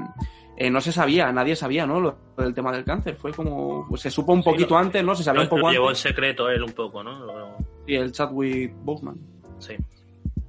eh, 0.56 0.70
no 0.70 0.80
se 0.80 0.94
sabía, 0.94 1.30
nadie 1.34 1.58
sabía, 1.58 1.86
¿no? 1.86 2.00
Lo 2.00 2.16
del 2.38 2.54
tema 2.56 2.72
del 2.72 2.86
cáncer. 2.86 3.18
Fue 3.18 3.34
como. 3.34 3.86
Pues 3.90 4.02
se 4.02 4.10
supo 4.10 4.32
un 4.32 4.42
Sí, 4.44 4.50
poquito 4.52 4.76
lo- 4.76 4.80
antes, 4.80 5.04
¿no? 5.04 5.14
Se 5.14 5.24
sabía 5.24 5.40
Lo, 5.42 5.44
un 5.44 5.50
poco 5.50 5.62
lo 5.64 5.72
llevó 5.72 5.86
en 5.86 5.90
antes. 5.90 6.02
secreto 6.04 6.50
él 6.50 6.64
un 6.64 6.72
poco, 6.72 7.04
¿no? 7.04 7.20
Lo- 7.20 7.58
Y 7.86 7.96
el 7.96 8.14
Chadwick 8.14 8.74
Boseman. 8.78 9.18
Sí. 9.58 9.76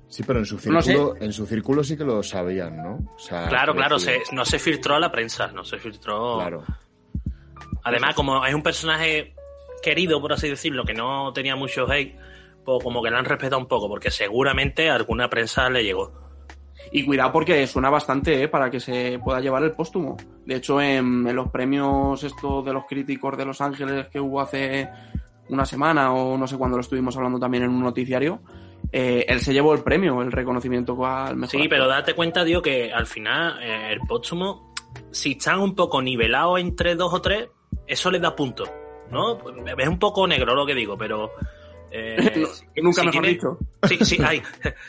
Sí, 0.09 0.23
pero 0.27 0.39
en 0.39 0.47
su 0.47 0.55
No 0.71 0.81
sé. 0.83 0.93
círculo, 0.93 1.15
en 1.21 1.33
su 1.33 1.47
círculo 1.47 1.85
sí 1.85 1.97
que 1.97 2.05
lo 2.05 2.23
sabían, 2.23 2.77
¿no? 2.77 2.99
O 3.15 3.19
sea, 3.19 3.49
Claro, 3.49 3.75
claro, 3.75 3.99
se- 3.99 4.23
no 4.33 4.45
se 4.45 4.59
filtró 4.59 4.95
a 4.95 5.01
la 5.01 5.11
prensa, 5.11 5.49
no 5.49 5.65
se 5.65 5.79
filtró. 5.79 6.37
Claro. 6.39 6.63
Además, 7.85 8.15
como 8.15 8.45
es 8.45 8.55
un 8.55 8.63
personaje 8.63 9.35
querido, 9.83 10.21
por 10.21 10.33
así 10.33 10.49
decirlo, 10.49 10.85
que 10.85 10.95
no 10.95 11.33
tenía 11.33 11.57
mucho 11.57 11.91
hate, 11.91 12.17
pues 12.65 12.83
como 12.83 13.03
que 13.03 13.11
le 13.11 13.17
han 13.17 13.25
respetado 13.25 13.61
un 13.61 13.69
poco, 13.69 13.89
porque 13.89 14.11
seguramente 14.11 14.91
a 14.91 14.95
alguna 14.97 15.29
prensa 15.29 15.69
le 15.71 15.85
llegó. 15.85 16.13
Y 16.93 17.05
cuidado 17.05 17.33
porque 17.33 17.67
suena 17.67 17.91
bastante, 17.91 18.43
¿eh? 18.45 18.49
Para 18.49 18.71
que 18.71 18.79
se 18.81 19.19
pueda 19.23 19.41
llevar 19.41 19.63
el 19.65 19.73
póstumo. 19.73 20.17
De 20.45 20.57
hecho, 20.57 20.81
en, 20.81 21.27
en 21.27 21.35
los 21.37 21.51
premios 21.51 22.23
estos 22.23 22.65
de 22.65 22.73
los 22.73 22.85
críticos 22.87 23.37
de 23.37 23.45
Los 23.45 23.61
Ángeles 23.61 24.07
que 24.09 24.21
hubo 24.21 24.41
hace 24.41 24.89
una 25.49 25.65
semana 25.65 26.13
o 26.13 26.37
no 26.39 26.47
sé 26.47 26.57
cuándo 26.57 26.77
lo 26.77 26.81
estuvimos 26.83 27.17
hablando 27.17 27.39
también 27.39 27.65
en 27.65 27.71
un 27.71 27.83
noticiario, 27.83 28.41
eh, 28.93 29.25
él 29.29 29.41
se 29.41 29.53
llevó 29.53 29.75
el 29.75 29.83
premio, 29.83 30.23
el 30.23 30.33
reconocimiento 30.33 30.93
al 31.07 31.37
mejor. 31.37 31.51
Sí, 31.51 31.57
actor. 31.59 31.69
pero 31.71 31.89
date 31.89 32.15
cuenta, 32.15 32.45
tío, 32.45 32.63
que 32.63 32.93
al 32.93 33.07
final 33.07 33.63
eh, 33.63 33.93
el 33.93 34.01
póstumo, 34.01 34.73
si 35.11 35.33
están 35.33 35.61
un 35.61 35.75
poco 35.75 36.01
nivelados 36.03 36.61
entre 36.61 36.95
dos 36.95 37.13
o 37.13 37.21
tres, 37.21 37.49
eso 37.87 38.11
les 38.11 38.21
da 38.23 38.35
puntos, 38.37 38.71
¿no? 39.11 39.39
Es 39.79 39.89
un 39.89 39.99
poco 39.99 40.27
negro 40.27 40.55
lo 40.55 40.65
que 40.67 40.75
digo, 40.75 40.97
pero... 40.97 41.31
eh, 41.91 42.17
No, 42.77 42.83
nunca 42.85 43.01
si 43.03 43.07
mejor 43.07 43.11
tiene- 43.13 43.29
dicho. 43.29 43.59
Sí, 43.89 43.99
sí, 44.05 44.19
hay. 44.25 44.43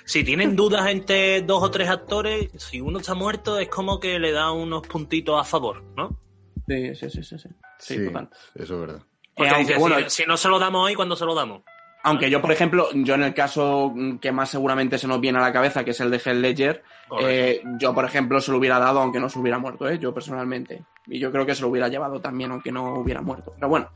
Si 0.06 0.24
tienen 0.24 0.56
dudas 0.56 0.88
entre 0.90 1.42
dos 1.42 1.62
o 1.64 1.72
tres 1.72 1.90
actores, 1.90 2.50
si 2.58 2.80
uno 2.82 3.00
está 3.00 3.14
muerto 3.16 3.60
es 3.60 3.68
como 3.70 4.00
que 4.00 4.20
le 4.20 4.32
da 4.32 4.52
unos 4.52 4.86
puntitos 4.88 5.40
a 5.40 5.44
favor, 5.44 5.84
¿no? 5.96 6.20
Sí, 6.68 6.96
sí, 6.96 7.10
sí, 7.10 7.24
sí. 7.24 7.38
sí. 7.40 7.50
Sí, 7.80 7.96
Sí, 7.96 8.06
total. 8.06 8.30
eso 8.56 8.74
es 8.74 8.80
verdad. 8.82 9.02
Porque 9.36 9.52
Eh, 9.52 9.56
aunque, 9.56 9.78
bueno, 9.78 9.98
si, 10.10 10.24
si 10.24 10.26
no 10.28 10.36
se 10.36 10.50
lo 10.50 10.58
damos 10.58 10.84
hoy, 10.86 10.96
¿cuándo 10.96 11.16
se 11.16 11.26
lo 11.26 11.36
damos? 11.36 11.62
Aunque 12.08 12.30
yo, 12.30 12.42
por 12.42 12.54
ejemplo, 12.54 12.88
yo 12.94 13.16
en 13.16 13.24
el 13.24 13.34
caso 13.34 13.94
que 14.22 14.32
más 14.32 14.50
seguramente 14.50 14.98
se 14.98 15.10
nos 15.10 15.20
viene 15.20 15.40
a 15.40 15.42
la 15.42 15.52
cabeza, 15.52 15.84
que 15.84 15.92
es 15.92 16.00
el 16.00 16.10
de 16.10 16.20
Heath 16.20 16.38
Ledger, 16.38 16.84
eh, 17.22 17.62
yo, 17.82 17.94
por 17.94 18.06
ejemplo, 18.06 18.40
se 18.40 18.50
lo 18.50 18.60
hubiera 18.60 18.80
dado 18.80 19.02
aunque 19.02 19.20
no 19.20 19.28
se 19.28 19.38
hubiera 19.40 19.60
muerto, 19.60 19.90
¿eh? 19.90 20.00
yo 20.00 20.14
personalmente. 20.14 20.84
Y 21.06 21.20
yo 21.20 21.34
creo 21.34 21.46
que 21.46 21.54
se 21.54 21.64
lo 21.64 21.68
hubiera 21.68 21.90
llevado 21.90 22.22
también 22.22 22.52
aunque 22.52 22.72
no 22.72 22.94
hubiera 22.94 23.22
muerto. 23.22 23.52
Pero 23.56 23.68
bueno, 23.68 23.90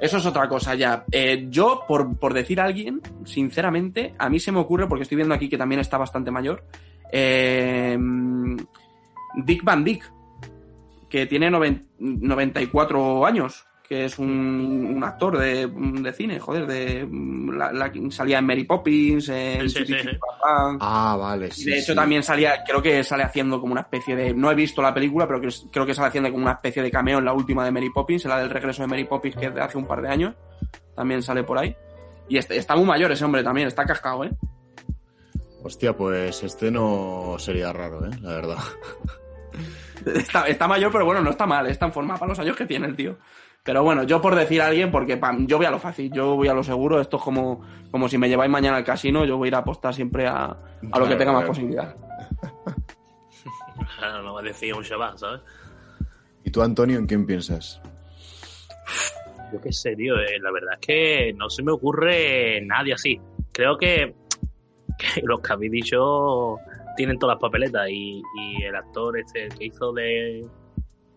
eso 0.00 0.16
es 0.16 0.24
otra 0.24 0.48
cosa 0.48 0.74
ya. 0.74 1.04
Eh, 1.12 1.46
yo, 1.50 1.82
por, 1.86 2.18
por 2.18 2.32
decir 2.32 2.60
a 2.60 2.64
alguien, 2.64 3.02
sinceramente, 3.26 4.14
a 4.18 4.30
mí 4.30 4.40
se 4.40 4.50
me 4.50 4.60
ocurre, 4.60 4.86
porque 4.86 5.02
estoy 5.02 5.16
viendo 5.16 5.34
aquí 5.34 5.50
que 5.50 5.58
también 5.58 5.82
está 5.82 5.98
bastante 5.98 6.30
mayor, 6.30 6.64
eh, 7.12 7.98
Dick 9.36 9.62
Van 9.62 9.84
Dyke, 9.84 10.06
que 11.10 11.26
tiene 11.26 11.50
noven- 11.50 11.88
94 11.98 13.26
años. 13.26 13.66
Que 13.86 14.06
es 14.06 14.18
un, 14.18 14.94
un 14.96 15.04
actor 15.04 15.38
de, 15.38 15.66
de 15.66 16.12
cine, 16.12 16.40
joder, 16.40 16.66
de 16.66 17.06
la, 17.52 17.92
salía 18.10 18.38
en 18.38 18.46
Mary 18.46 18.64
Poppins, 18.64 19.28
en 19.28 19.68
Sí, 19.68 19.84
sí, 19.84 19.94
sí. 19.94 20.08
Papá. 20.18 20.78
Ah, 20.80 21.16
vale, 21.18 21.50
sí. 21.50 21.66
de 21.66 21.78
hecho 21.78 21.92
sí. 21.92 21.94
también 21.94 22.22
salía, 22.22 22.64
creo 22.66 22.80
que 22.80 23.04
sale 23.04 23.24
haciendo 23.24 23.60
como 23.60 23.72
una 23.72 23.82
especie 23.82 24.16
de, 24.16 24.32
no 24.32 24.50
he 24.50 24.54
visto 24.54 24.80
la 24.80 24.94
película, 24.94 25.26
pero 25.26 25.40
que 25.40 25.48
creo 25.70 25.84
que 25.84 25.94
sale 25.94 26.08
haciendo 26.08 26.30
como 26.30 26.44
una 26.44 26.52
especie 26.52 26.82
de 26.82 26.90
cameo 26.90 27.18
en 27.18 27.26
la 27.26 27.34
última 27.34 27.64
de 27.64 27.72
Mary 27.72 27.90
Poppins, 27.90 28.24
en 28.24 28.30
la 28.30 28.38
del 28.38 28.50
regreso 28.50 28.82
de 28.82 28.88
Mary 28.88 29.04
Poppins 29.04 29.36
que 29.36 29.46
es 29.46 29.54
de 29.54 29.60
hace 29.60 29.76
un 29.76 29.86
par 29.86 30.00
de 30.00 30.08
años, 30.08 30.34
también 30.96 31.22
sale 31.22 31.44
por 31.44 31.58
ahí. 31.58 31.76
Y 32.26 32.38
este, 32.38 32.56
está 32.56 32.74
muy 32.76 32.86
mayor 32.86 33.12
ese 33.12 33.24
hombre 33.24 33.44
también, 33.44 33.68
está 33.68 33.84
cascado, 33.84 34.24
¿eh? 34.24 34.30
Hostia, 35.62 35.94
pues 35.94 36.42
este 36.42 36.70
no 36.70 37.36
sería 37.38 37.72
raro, 37.72 38.06
¿eh? 38.06 38.10
La 38.20 38.34
verdad. 38.34 38.58
Está, 40.04 40.46
está 40.48 40.68
mayor, 40.68 40.92
pero 40.92 41.06
bueno, 41.06 41.22
no 41.22 41.30
está 41.30 41.46
mal, 41.46 41.66
está 41.66 41.86
en 41.86 41.92
forma 41.92 42.18
para 42.18 42.28
los 42.28 42.38
años 42.38 42.56
que 42.56 42.66
tiene 42.66 42.86
el 42.86 42.94
tío. 42.94 43.16
Pero 43.64 43.82
bueno, 43.82 44.02
yo 44.02 44.20
por 44.20 44.34
decir 44.34 44.60
a 44.60 44.66
alguien, 44.66 44.90
porque 44.90 45.16
pam, 45.16 45.46
yo 45.46 45.56
voy 45.56 45.64
a 45.66 45.70
lo 45.70 45.78
fácil, 45.78 46.12
yo 46.12 46.36
voy 46.36 46.48
a 46.48 46.54
lo 46.54 46.62
seguro, 46.62 47.00
esto 47.00 47.16
es 47.16 47.22
como, 47.22 47.62
como 47.90 48.08
si 48.10 48.18
me 48.18 48.28
lleváis 48.28 48.50
mañana 48.50 48.76
al 48.76 48.84
casino, 48.84 49.24
yo 49.24 49.38
voy 49.38 49.46
a 49.46 49.48
ir 49.48 49.54
a 49.54 49.58
apostar 49.58 49.94
siempre 49.94 50.26
a, 50.26 50.44
a 50.44 50.54
lo 50.82 50.90
Claro, 50.90 51.08
que 51.08 51.16
tenga 51.16 51.32
más 51.32 51.40
claro. 51.44 51.48
posibilidad. 51.52 51.96
Claro, 53.98 54.22
no 54.22 54.34
va 54.34 54.40
a 54.40 54.42
decir 54.42 54.74
un 54.74 54.82
Shabbat, 54.82 55.18
¿sabes? 55.18 55.40
¿Y 56.44 56.50
tú, 56.50 56.62
Antonio, 56.62 56.98
en 56.98 57.06
quién 57.06 57.26
piensas? 57.26 57.80
Yo 59.52 59.60
qué 59.60 59.72
sé, 59.72 59.94
tío. 59.96 60.16
eh, 60.18 60.38
la 60.40 60.50
verdad 60.52 60.74
es 60.74 60.86
que 60.86 61.32
no 61.36 61.48
se 61.50 61.62
me 61.62 61.72
ocurre 61.72 62.60
nadie 62.64 62.92
así. 62.94 63.20
Creo 63.52 63.76
que, 63.76 64.14
que 64.98 65.20
los 65.24 65.40
que 65.40 65.52
habéis 65.52 65.72
dicho 65.72 66.56
tienen 66.96 67.18
todas 67.18 67.34
las 67.36 67.40
papeletas 67.40 67.88
y, 67.88 68.22
y 68.38 68.62
el 68.62 68.74
actor 68.76 69.18
este 69.18 69.48
que 69.58 69.64
hizo 69.66 69.92
de, 69.92 70.46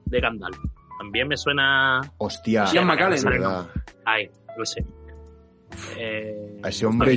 de 0.06 0.20
Gandalf 0.20 0.58
también 0.98 1.28
me 1.28 1.38
suena. 1.38 2.02
Hostia, 2.18 2.66
McKellen. 2.84 3.24
verdad. 3.24 3.68
Ay, 4.06 4.30
no 4.58 4.66
sé. 4.66 4.86
Eh, 5.98 6.60
A 6.64 6.70
ese 6.70 6.86
hombre- 6.86 7.14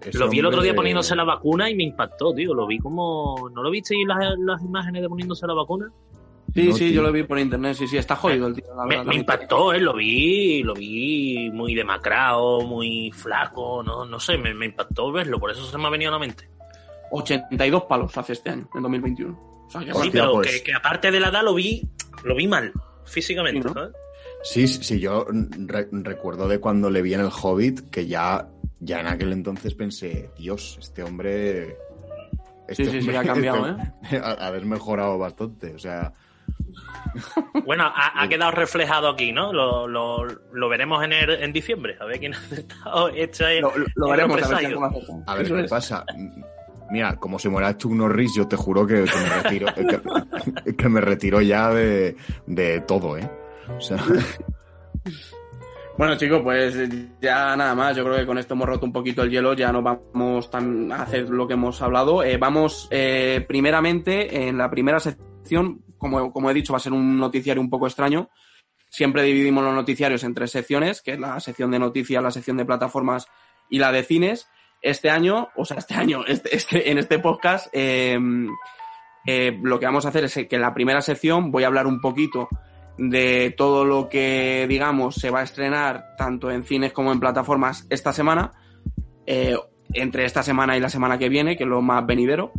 Ese 0.00 0.18
lo 0.18 0.28
vi 0.28 0.38
el 0.38 0.46
otro 0.46 0.62
día 0.62 0.74
poniéndose 0.74 1.16
la 1.16 1.24
vacuna 1.24 1.68
y 1.70 1.74
me 1.74 1.84
impactó, 1.84 2.32
tío. 2.34 2.54
Lo 2.54 2.66
vi 2.66 2.78
como. 2.78 3.48
¿No 3.52 3.62
lo 3.62 3.70
visteis 3.70 4.06
las, 4.06 4.18
las 4.38 4.62
imágenes 4.62 5.02
de 5.02 5.08
poniéndose 5.08 5.46
la 5.46 5.54
vacuna? 5.54 5.90
Sí, 6.54 6.68
No, 6.68 6.72
sí, 6.74 6.86
tío. 6.86 6.94
yo 6.96 7.02
lo 7.02 7.12
vi 7.12 7.22
por 7.24 7.38
internet, 7.38 7.74
sí, 7.74 7.86
sí, 7.86 7.98
está 7.98 8.16
jodido 8.16 8.46
el 8.46 8.54
tío, 8.54 8.64
la 8.74 8.84
Me, 8.84 8.88
verdad. 8.88 8.88
me 8.88 8.96
también. 9.04 9.20
impactó, 9.20 9.72
¿eh? 9.74 9.80
Lo 9.80 9.94
vi, 9.94 10.62
lo 10.62 10.72
vi 10.74 11.50
muy 11.52 11.74
demacrado, 11.74 12.62
muy 12.62 13.12
flaco, 13.12 13.82
no, 13.82 14.06
no 14.06 14.18
sé, 14.18 14.38
me, 14.38 14.54
me 14.54 14.64
impactó 14.66 15.12
verlo, 15.12 15.38
por 15.38 15.50
eso 15.50 15.62
se 15.66 15.76
me 15.76 15.86
ha 15.86 15.90
venido 15.90 16.08
a 16.10 16.12
la 16.14 16.18
mente. 16.18 16.48
82 17.10 17.82
palos 17.84 18.16
hace 18.16 18.32
este 18.32 18.48
año, 18.50 18.66
en 18.74 18.82
2021. 18.82 19.38
O 19.66 19.70
sea, 19.70 19.80
que 19.82 19.92
Sí, 19.92 19.92
Hostia, 19.92 20.10
pero 20.12 20.32
pues. 20.32 20.50
que, 20.50 20.62
que 20.62 20.74
aparte 20.74 21.10
de 21.10 21.20
la 21.20 21.28
edad 21.28 21.42
lo 21.44 21.52
vi, 21.54 21.82
lo 22.24 22.34
vi 22.34 22.48
mal, 22.48 22.72
físicamente, 23.08 23.62
Sí, 23.62 23.68
¿no? 23.68 23.74
¿sabes? 23.74 23.92
Sí, 24.44 24.68
sí, 24.68 25.00
yo 25.00 25.26
re- 25.30 25.88
recuerdo 25.90 26.46
de 26.48 26.60
cuando 26.60 26.90
le 26.90 27.02
vi 27.02 27.14
en 27.14 27.20
el 27.20 27.30
Hobbit 27.30 27.90
que 27.90 28.06
ya, 28.06 28.48
ya 28.80 29.00
en 29.00 29.06
aquel 29.08 29.32
entonces 29.32 29.74
pensé, 29.74 30.30
Dios, 30.38 30.76
este 30.80 31.02
hombre... 31.02 31.76
Sí, 32.70 32.84
sí, 32.84 33.02
sí, 33.02 33.16
ha 33.16 33.22
cambiado, 33.24 33.66
¿eh? 33.68 34.20
Ha, 34.22 34.46
haber 34.46 34.64
mejorado 34.66 35.18
bastante, 35.18 35.74
o 35.74 35.78
sea... 35.78 36.12
Bueno, 37.64 37.84
ha, 37.84 38.22
ha 38.22 38.28
quedado 38.28 38.50
reflejado 38.52 39.08
aquí, 39.08 39.32
¿no? 39.32 39.52
Lo, 39.52 39.88
lo, 39.88 40.24
lo 40.24 40.68
veremos 40.68 41.02
en, 41.04 41.12
el- 41.12 41.42
en 41.42 41.52
diciembre, 41.52 41.96
a 42.00 42.04
ver 42.04 42.18
quién 42.20 42.34
ha 42.34 42.38
acertado 42.44 43.08
esta 43.08 43.50
lo, 43.54 43.72
lo- 43.94 44.08
veremos 44.10 44.40
a 45.26 45.34
ver 45.34 45.46
qué 45.48 45.60
es. 45.64 45.70
pasa. 45.70 46.04
Mira, 46.90 47.16
como 47.16 47.38
se 47.38 47.48
muera 47.48 47.76
Chuck 47.76 47.92
Norris, 47.92 48.34
yo 48.34 48.48
te 48.48 48.56
juro 48.56 48.86
que, 48.86 49.04
que 49.04 49.18
me 49.18 49.42
retiro, 49.42 49.66
que, 49.74 50.72
que 50.76 50.88
me 50.88 51.00
retiro 51.00 51.40
ya 51.40 51.70
de, 51.70 52.16
de 52.46 52.80
todo, 52.80 53.16
¿eh? 53.16 53.30
O 53.76 53.80
sea, 53.80 53.98
Bueno, 55.98 56.16
chicos, 56.16 56.42
pues 56.44 56.76
eh, 56.76 57.08
ya 57.20 57.56
nada 57.56 57.74
más. 57.74 57.96
Yo 57.96 58.04
creo 58.04 58.18
que 58.18 58.26
con 58.26 58.38
esto 58.38 58.54
hemos 58.54 58.68
roto 58.68 58.86
un 58.86 58.92
poquito 58.92 59.22
el 59.22 59.30
hielo. 59.30 59.54
Ya 59.54 59.72
no 59.72 59.82
vamos 59.82 60.48
tan 60.48 60.92
a 60.92 61.02
hacer 61.02 61.28
lo 61.28 61.48
que 61.48 61.54
hemos 61.54 61.82
hablado. 61.82 62.22
Eh, 62.22 62.36
vamos, 62.36 62.86
eh, 62.92 63.44
primeramente, 63.48 64.46
en 64.46 64.56
la 64.56 64.70
primera 64.70 65.00
sección, 65.00 65.82
como, 65.98 66.32
como 66.32 66.50
he 66.50 66.54
dicho, 66.54 66.72
va 66.72 66.76
a 66.76 66.80
ser 66.80 66.92
un 66.92 67.18
noticiario 67.18 67.60
un 67.60 67.68
poco 67.68 67.88
extraño. 67.88 68.30
Siempre 68.88 69.24
dividimos 69.24 69.64
los 69.64 69.74
noticiarios 69.74 70.22
en 70.22 70.34
tres 70.34 70.52
secciones, 70.52 71.02
que 71.02 71.14
es 71.14 71.18
la 71.18 71.40
sección 71.40 71.72
de 71.72 71.80
noticias, 71.80 72.22
la 72.22 72.30
sección 72.30 72.56
de 72.58 72.64
plataformas 72.64 73.26
y 73.68 73.80
la 73.80 73.90
de 73.90 74.04
cines. 74.04 74.46
Este 74.80 75.10
año, 75.10 75.48
o 75.56 75.64
sea, 75.64 75.78
este 75.78 75.94
año, 75.94 76.24
este, 76.26 76.90
en 76.90 76.98
este 76.98 77.18
podcast, 77.18 77.68
eh, 77.72 78.18
eh, 79.26 79.58
lo 79.62 79.78
que 79.78 79.86
vamos 79.86 80.06
a 80.06 80.08
hacer 80.08 80.24
es 80.24 80.34
que 80.34 80.56
en 80.56 80.62
la 80.62 80.72
primera 80.72 81.02
sección 81.02 81.50
voy 81.50 81.64
a 81.64 81.66
hablar 81.66 81.86
un 81.86 82.00
poquito 82.00 82.48
de 82.96 83.54
todo 83.56 83.84
lo 83.84 84.08
que, 84.08 84.66
digamos, 84.68 85.16
se 85.16 85.30
va 85.30 85.40
a 85.40 85.44
estrenar 85.44 86.16
tanto 86.16 86.50
en 86.50 86.64
cines 86.64 86.92
como 86.92 87.12
en 87.12 87.20
plataformas 87.20 87.86
esta 87.90 88.12
semana, 88.12 88.52
eh, 89.26 89.56
entre 89.92 90.24
esta 90.24 90.42
semana 90.42 90.76
y 90.76 90.80
la 90.80 90.88
semana 90.88 91.18
que 91.18 91.28
viene, 91.28 91.56
que 91.56 91.64
es 91.64 91.68
lo 91.68 91.82
más 91.82 92.04
venidero. 92.06 92.52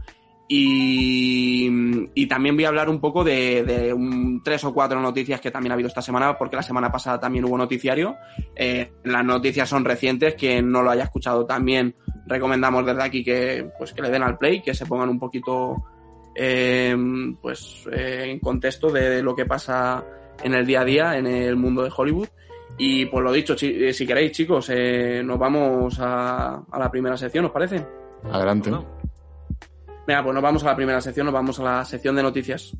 Y, 0.51 1.69
y 2.15 2.27
también 2.27 2.55
voy 2.55 2.65
a 2.65 2.69
hablar 2.69 2.89
un 2.89 2.99
poco 2.99 3.23
de, 3.23 3.63
de 3.63 3.93
un, 3.93 4.41
tres 4.43 4.63
o 4.63 4.73
cuatro 4.73 4.99
noticias 4.99 5.39
que 5.39 5.51
también 5.51 5.71
ha 5.71 5.75
habido 5.75 5.87
esta 5.87 6.01
semana, 6.01 6.37
porque 6.39 6.55
la 6.55 6.63
semana 6.63 6.91
pasada 6.91 7.19
también 7.19 7.45
hubo 7.45 7.55
noticiario. 7.55 8.15
Eh, 8.55 8.91
las 9.03 9.23
noticias 9.23 9.69
son 9.69 9.85
recientes, 9.85 10.33
quien 10.33 10.71
no 10.71 10.81
lo 10.81 10.89
haya 10.89 11.03
escuchado 11.03 11.45
también 11.45 11.93
recomendamos 12.29 12.85
desde 12.85 13.03
aquí 13.03 13.23
que, 13.23 13.69
pues, 13.77 13.91
que 13.91 14.01
le 14.01 14.09
den 14.09 14.23
al 14.23 14.37
play, 14.37 14.61
que 14.61 14.73
se 14.73 14.85
pongan 14.85 15.09
un 15.09 15.19
poquito 15.19 15.75
eh, 16.35 16.95
pues, 17.41 17.87
eh, 17.91 18.25
en 18.27 18.39
contexto 18.39 18.91
de 18.91 19.21
lo 19.21 19.35
que 19.35 19.45
pasa 19.45 20.05
en 20.43 20.53
el 20.53 20.65
día 20.65 20.81
a 20.81 20.85
día 20.85 21.17
en 21.17 21.27
el 21.27 21.55
mundo 21.55 21.83
de 21.83 21.91
Hollywood. 21.95 22.27
Y 22.77 23.07
pues 23.07 23.23
lo 23.23 23.31
dicho, 23.33 23.55
eh, 23.61 23.91
si 23.91 24.07
queréis 24.07 24.31
chicos, 24.31 24.69
eh, 24.69 25.21
nos 25.23 25.37
vamos 25.37 25.99
a, 25.99 26.63
a 26.71 26.79
la 26.79 26.89
primera 26.89 27.17
sección, 27.17 27.45
¿os 27.45 27.51
parece? 27.51 27.85
adelante. 28.31 28.69
Bueno, 28.69 28.98
Venga, 30.09 30.23
pues 30.23 30.33
nos 30.33 30.41
vamos 30.41 30.63
a 30.63 30.65
la 30.65 30.75
primera 30.75 31.01
sección, 31.01 31.25
nos 31.25 31.33
vamos 31.35 31.59
a 31.59 31.63
la 31.63 31.85
sección 31.85 32.15
de 32.15 32.23
noticias. 32.23 32.75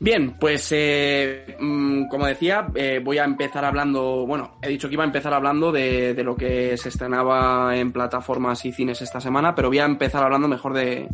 Bien, 0.00 0.36
pues 0.40 0.68
eh, 0.72 1.56
mm, 1.60 2.08
como 2.08 2.26
decía, 2.26 2.66
eh, 2.74 3.00
voy 3.00 3.18
a 3.18 3.24
empezar 3.24 3.64
hablando, 3.64 4.26
bueno, 4.26 4.58
he 4.60 4.68
dicho 4.68 4.88
que 4.88 4.94
iba 4.94 5.04
a 5.04 5.06
empezar 5.06 5.32
hablando 5.32 5.70
de, 5.70 6.12
de 6.14 6.24
lo 6.24 6.34
que 6.34 6.76
se 6.76 6.88
estrenaba 6.88 7.76
en 7.76 7.92
plataformas 7.92 8.64
y 8.64 8.72
cines 8.72 9.00
esta 9.00 9.20
semana, 9.20 9.54
pero 9.54 9.68
voy 9.68 9.78
a 9.78 9.84
empezar 9.84 10.24
hablando 10.24 10.48
mejor 10.48 10.74
de, 10.74 11.08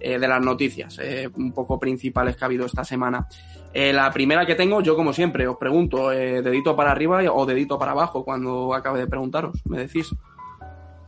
eh, 0.00 0.18
de 0.18 0.28
las 0.28 0.40
noticias, 0.40 0.98
eh, 0.98 1.28
un 1.34 1.52
poco 1.52 1.78
principales 1.78 2.36
que 2.36 2.44
ha 2.44 2.46
habido 2.46 2.66
esta 2.66 2.84
semana. 2.84 3.26
Eh, 3.72 3.92
la 3.92 4.10
primera 4.10 4.46
que 4.46 4.54
tengo, 4.54 4.80
yo 4.80 4.96
como 4.96 5.12
siempre, 5.12 5.46
os 5.46 5.56
pregunto, 5.56 6.08
dedito 6.08 6.74
para 6.74 6.90
arriba 6.90 7.20
o 7.32 7.46
dedito 7.46 7.78
para 7.78 7.92
abajo 7.92 8.24
cuando 8.24 8.74
acabe 8.74 9.00
de 9.00 9.06
preguntaros, 9.06 9.60
me 9.66 9.78
decís. 9.78 10.10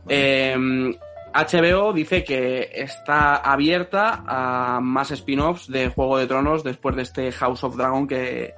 HBO 0.05 1.93
dice 1.93 2.23
que 2.23 2.69
está 2.73 3.37
abierta 3.37 4.23
a 4.27 4.79
más 4.79 5.09
spin-offs 5.11 5.67
de 5.67 5.89
Juego 5.89 6.17
de 6.17 6.27
Tronos 6.27 6.63
después 6.63 6.95
de 6.95 7.01
este 7.01 7.31
House 7.31 7.63
of 7.63 7.75
Dragon 7.75 8.07
que, 8.07 8.53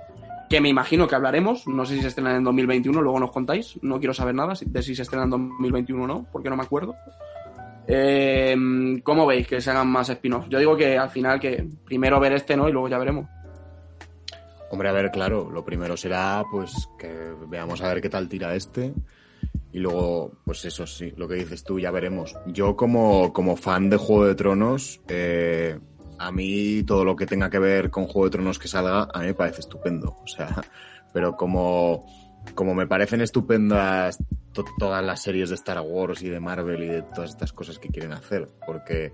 que 0.50 0.62
me 0.62 0.70
imagino 0.70 1.08
que 1.08 1.16
hablaremos. 1.16 1.68
No 1.68 1.86
sé 1.86 1.96
si 1.96 2.02
se 2.02 2.10
estrena 2.10 2.36
en 2.36 2.44
2021, 2.44 3.02
luego 3.02 3.20
nos 3.20 3.32
contáis. 3.32 3.80
No 3.82 4.00
quiero 4.00 4.14
saber 4.14 4.36
nada 4.36 4.54
de 4.66 4.84
si 4.84 4.96
se 4.96 5.04
estrena 5.04 5.24
en 5.24 5.32
2021 5.32 6.04
o 6.04 6.08
no, 6.08 6.26
porque 6.32 6.50
no 6.50 6.58
me 6.58 6.64
acuerdo. 6.64 6.96
Eh, 7.88 8.56
¿Cómo 9.04 9.26
veis 9.26 9.48
que 9.48 9.62
se 9.62 9.70
hagan 9.70 9.88
más 9.88 10.10
spin-offs? 10.10 10.50
Yo 10.50 10.60
digo 10.60 10.76
que 10.76 10.98
al 10.98 11.10
final 11.10 11.40
que 11.40 11.68
primero 11.86 12.20
ver 12.20 12.34
este, 12.34 12.58
¿no? 12.58 12.68
Y 12.68 12.72
luego 12.72 12.90
ya 12.90 12.98
veremos. 12.98 13.28
Hombre, 14.72 14.90
a 14.90 14.94
ver, 14.94 15.12
claro, 15.12 15.50
lo 15.52 15.64
primero 15.64 15.96
será 15.96 16.44
pues 16.52 16.90
que 16.98 17.34
veamos 17.48 17.82
a 17.82 17.88
ver 17.90 18.02
qué 18.02 18.10
tal 18.10 18.28
tira 18.28 18.56
este. 18.56 18.94
Y 19.72 19.80
luego, 19.80 20.32
pues 20.46 20.64
eso 20.66 20.88
sí, 20.88 21.14
lo 21.18 21.28
que 21.28 21.36
dices 21.36 21.64
tú, 21.64 21.80
ya 21.80 21.92
veremos. 21.92 22.36
Yo 22.48 22.76
como, 22.76 23.34
como 23.34 23.58
fan 23.58 23.90
de 23.90 23.98
Juego 23.98 24.26
de 24.26 24.36
Tronos, 24.36 25.02
eh, 25.08 25.78
a 26.18 26.32
mí 26.32 26.84
todo 26.84 27.04
lo 27.04 27.16
que 27.16 27.26
tenga 27.26 27.50
que 27.50 27.60
ver 27.60 27.90
con 27.90 28.06
Juego 28.06 28.26
de 28.26 28.32
Tronos 28.32 28.58
que 28.58 28.68
salga, 28.68 29.10
a 29.14 29.20
mí 29.20 29.28
me 29.28 29.34
parece 29.34 29.62
estupendo. 29.62 30.16
O 30.24 30.28
sea, 30.28 30.64
pero 31.14 31.36
como, 31.36 32.06
como 32.54 32.74
me 32.76 32.88
parecen 32.88 33.22
estupendas 33.22 34.18
to- 34.54 34.66
todas 34.78 35.04
las 35.04 35.22
series 35.22 35.50
de 35.50 35.56
Star 35.56 35.82
Wars 35.82 36.22
y 36.22 36.30
de 36.30 36.40
Marvel 36.40 36.84
y 36.84 36.88
de 36.88 37.02
todas 37.02 37.32
estas 37.32 37.52
cosas 37.54 37.80
que 37.80 37.90
quieren 37.90 38.14
hacer, 38.14 38.48
porque 38.66 39.12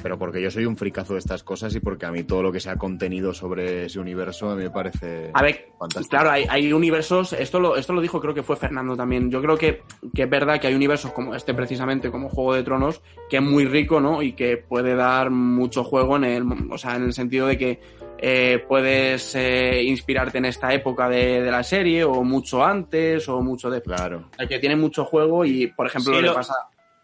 pero 0.00 0.16
porque 0.16 0.40
yo 0.40 0.48
soy 0.48 0.64
un 0.64 0.76
fricazo 0.76 1.14
de 1.14 1.18
estas 1.18 1.42
cosas 1.42 1.74
y 1.74 1.80
porque 1.80 2.06
a 2.06 2.12
mí 2.12 2.22
todo 2.22 2.40
lo 2.40 2.52
que 2.52 2.60
sea 2.60 2.76
contenido 2.76 3.34
sobre 3.34 3.86
ese 3.86 3.98
universo 3.98 4.48
a 4.48 4.54
mí 4.54 4.62
me 4.62 4.70
parece 4.70 5.32
A 5.34 5.42
ver, 5.42 5.70
fantástico. 5.76 6.10
claro, 6.10 6.30
hay, 6.30 6.44
hay 6.48 6.72
universos, 6.72 7.32
esto 7.32 7.58
lo, 7.58 7.76
esto 7.76 7.92
lo 7.92 8.00
dijo 8.00 8.20
creo 8.20 8.32
que 8.32 8.44
fue 8.44 8.54
Fernando 8.54 8.96
también, 8.96 9.28
yo 9.28 9.42
creo 9.42 9.58
que, 9.58 9.80
que 10.14 10.22
es 10.22 10.30
verdad 10.30 10.60
que 10.60 10.68
hay 10.68 10.74
universos 10.76 11.10
como 11.12 11.34
este 11.34 11.52
precisamente, 11.52 12.12
como 12.12 12.28
Juego 12.28 12.54
de 12.54 12.62
Tronos, 12.62 13.02
que 13.28 13.38
es 13.38 13.42
muy 13.42 13.64
rico, 13.64 14.00
¿no? 14.00 14.22
Y 14.22 14.34
que 14.34 14.56
puede 14.56 14.94
dar 14.94 15.30
mucho 15.30 15.82
juego 15.82 16.14
en 16.14 16.22
el, 16.22 16.44
o 16.70 16.78
sea, 16.78 16.94
en 16.94 17.02
el 17.02 17.12
sentido 17.12 17.48
de 17.48 17.58
que 17.58 17.80
eh, 18.18 18.64
puedes 18.66 19.34
eh, 19.34 19.82
inspirarte 19.84 20.38
en 20.38 20.44
esta 20.46 20.72
época 20.72 21.08
de, 21.08 21.42
de 21.42 21.50
la 21.50 21.62
serie 21.62 22.04
o 22.04 22.22
mucho 22.24 22.64
antes 22.64 23.28
o 23.28 23.40
mucho 23.40 23.70
después. 23.70 23.96
Claro. 23.96 24.30
El 24.38 24.48
que 24.48 24.58
tiene 24.58 24.76
mucho 24.76 25.04
juego 25.04 25.44
y, 25.44 25.68
por 25.68 25.86
ejemplo, 25.86 26.12
Sí, 26.14 26.16
lo 26.16 26.22
que 26.22 26.28
lo- 26.28 26.34
pasa... 26.34 26.54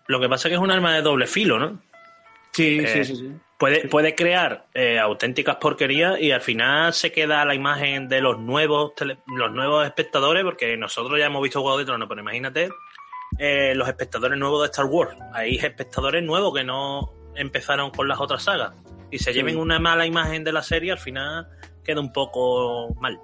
Lo 0.07 0.21
que 0.21 0.29
pasa 0.29 0.49
es 0.49 0.51
que 0.51 0.57
es 0.57 0.61
un 0.61 0.71
arma 0.71 0.95
de 0.95 1.01
doble 1.01 1.27
filo, 1.27 1.59
¿no? 1.59 1.81
Sí, 2.53 2.79
Eh, 2.79 2.87
sí, 2.87 3.05
sí, 3.05 3.17
sí. 3.17 3.33
Puede, 3.59 3.89
puede 3.89 4.15
crear 4.15 4.67
eh, 4.75 4.99
auténticas 4.99 5.57
porquerías 5.57 6.21
y 6.21 6.31
al 6.33 6.41
final 6.43 6.93
se 6.93 7.11
queda 7.13 7.45
la 7.45 7.55
imagen 7.55 8.09
de 8.09 8.21
los 8.21 8.39
nuevos 8.39 8.95
tele- 8.97 9.19
los 9.27 9.51
nuevos 9.53 9.87
espectadores, 9.87 10.45
porque 10.45 10.77
nosotros 10.77 11.19
ya 11.19 11.27
hemos 11.27 11.43
visto 11.43 11.63
Juego 11.63 11.79
de 11.79 11.85
Tronos, 11.87 12.09
pero 12.09 12.21
imagínate 12.21 12.69
eh, 13.39 13.73
los 13.75 13.89
espectadores 13.89 14.39
nuevos 14.39 14.61
de 14.63 14.67
Star 14.67 14.85
Wars. 14.87 15.17
Hay 15.33 15.57
espectadores 15.57 16.23
nuevos 16.23 16.53
que 16.55 16.65
no 16.65 17.13
empezaron 17.37 17.91
con 17.91 18.07
las 18.07 18.21
otras 18.21 18.43
sagas 18.43 18.73
y 19.15 19.19
se 19.19 19.33
Sí. 19.33 19.39
lleven 19.39 19.57
una 19.59 19.79
mala 19.79 20.07
imagen 20.07 20.43
de 20.45 20.53
la 20.53 20.63
serie, 20.63 20.93
al 20.93 20.99
final 20.99 21.47
queda 21.85 22.01
un 22.01 22.13
poco 22.13 22.95
mal. 23.01 23.19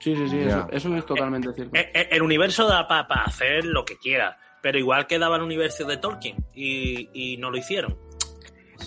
Sí, 0.00 0.14
sí, 0.14 0.28
sí, 0.28 0.38
eso, 0.40 0.68
eso 0.70 0.94
es 0.96 1.06
totalmente 1.06 1.52
cierto. 1.54 1.74
Eh, 1.76 1.90
eh, 1.94 2.08
El 2.10 2.22
universo 2.22 2.66
da 2.68 2.86
para 2.86 3.22
hacer 3.24 3.64
lo 3.64 3.84
que 3.86 3.96
quiera, 3.96 4.36
pero 4.60 4.78
igual 4.78 5.06
quedaba 5.06 5.36
el 5.36 5.42
universo 5.42 5.86
de 5.86 5.96
Tolkien 5.96 6.36
y, 6.54 7.08
y 7.14 7.36
no 7.38 7.50
lo 7.50 7.56
hicieron. 7.56 7.96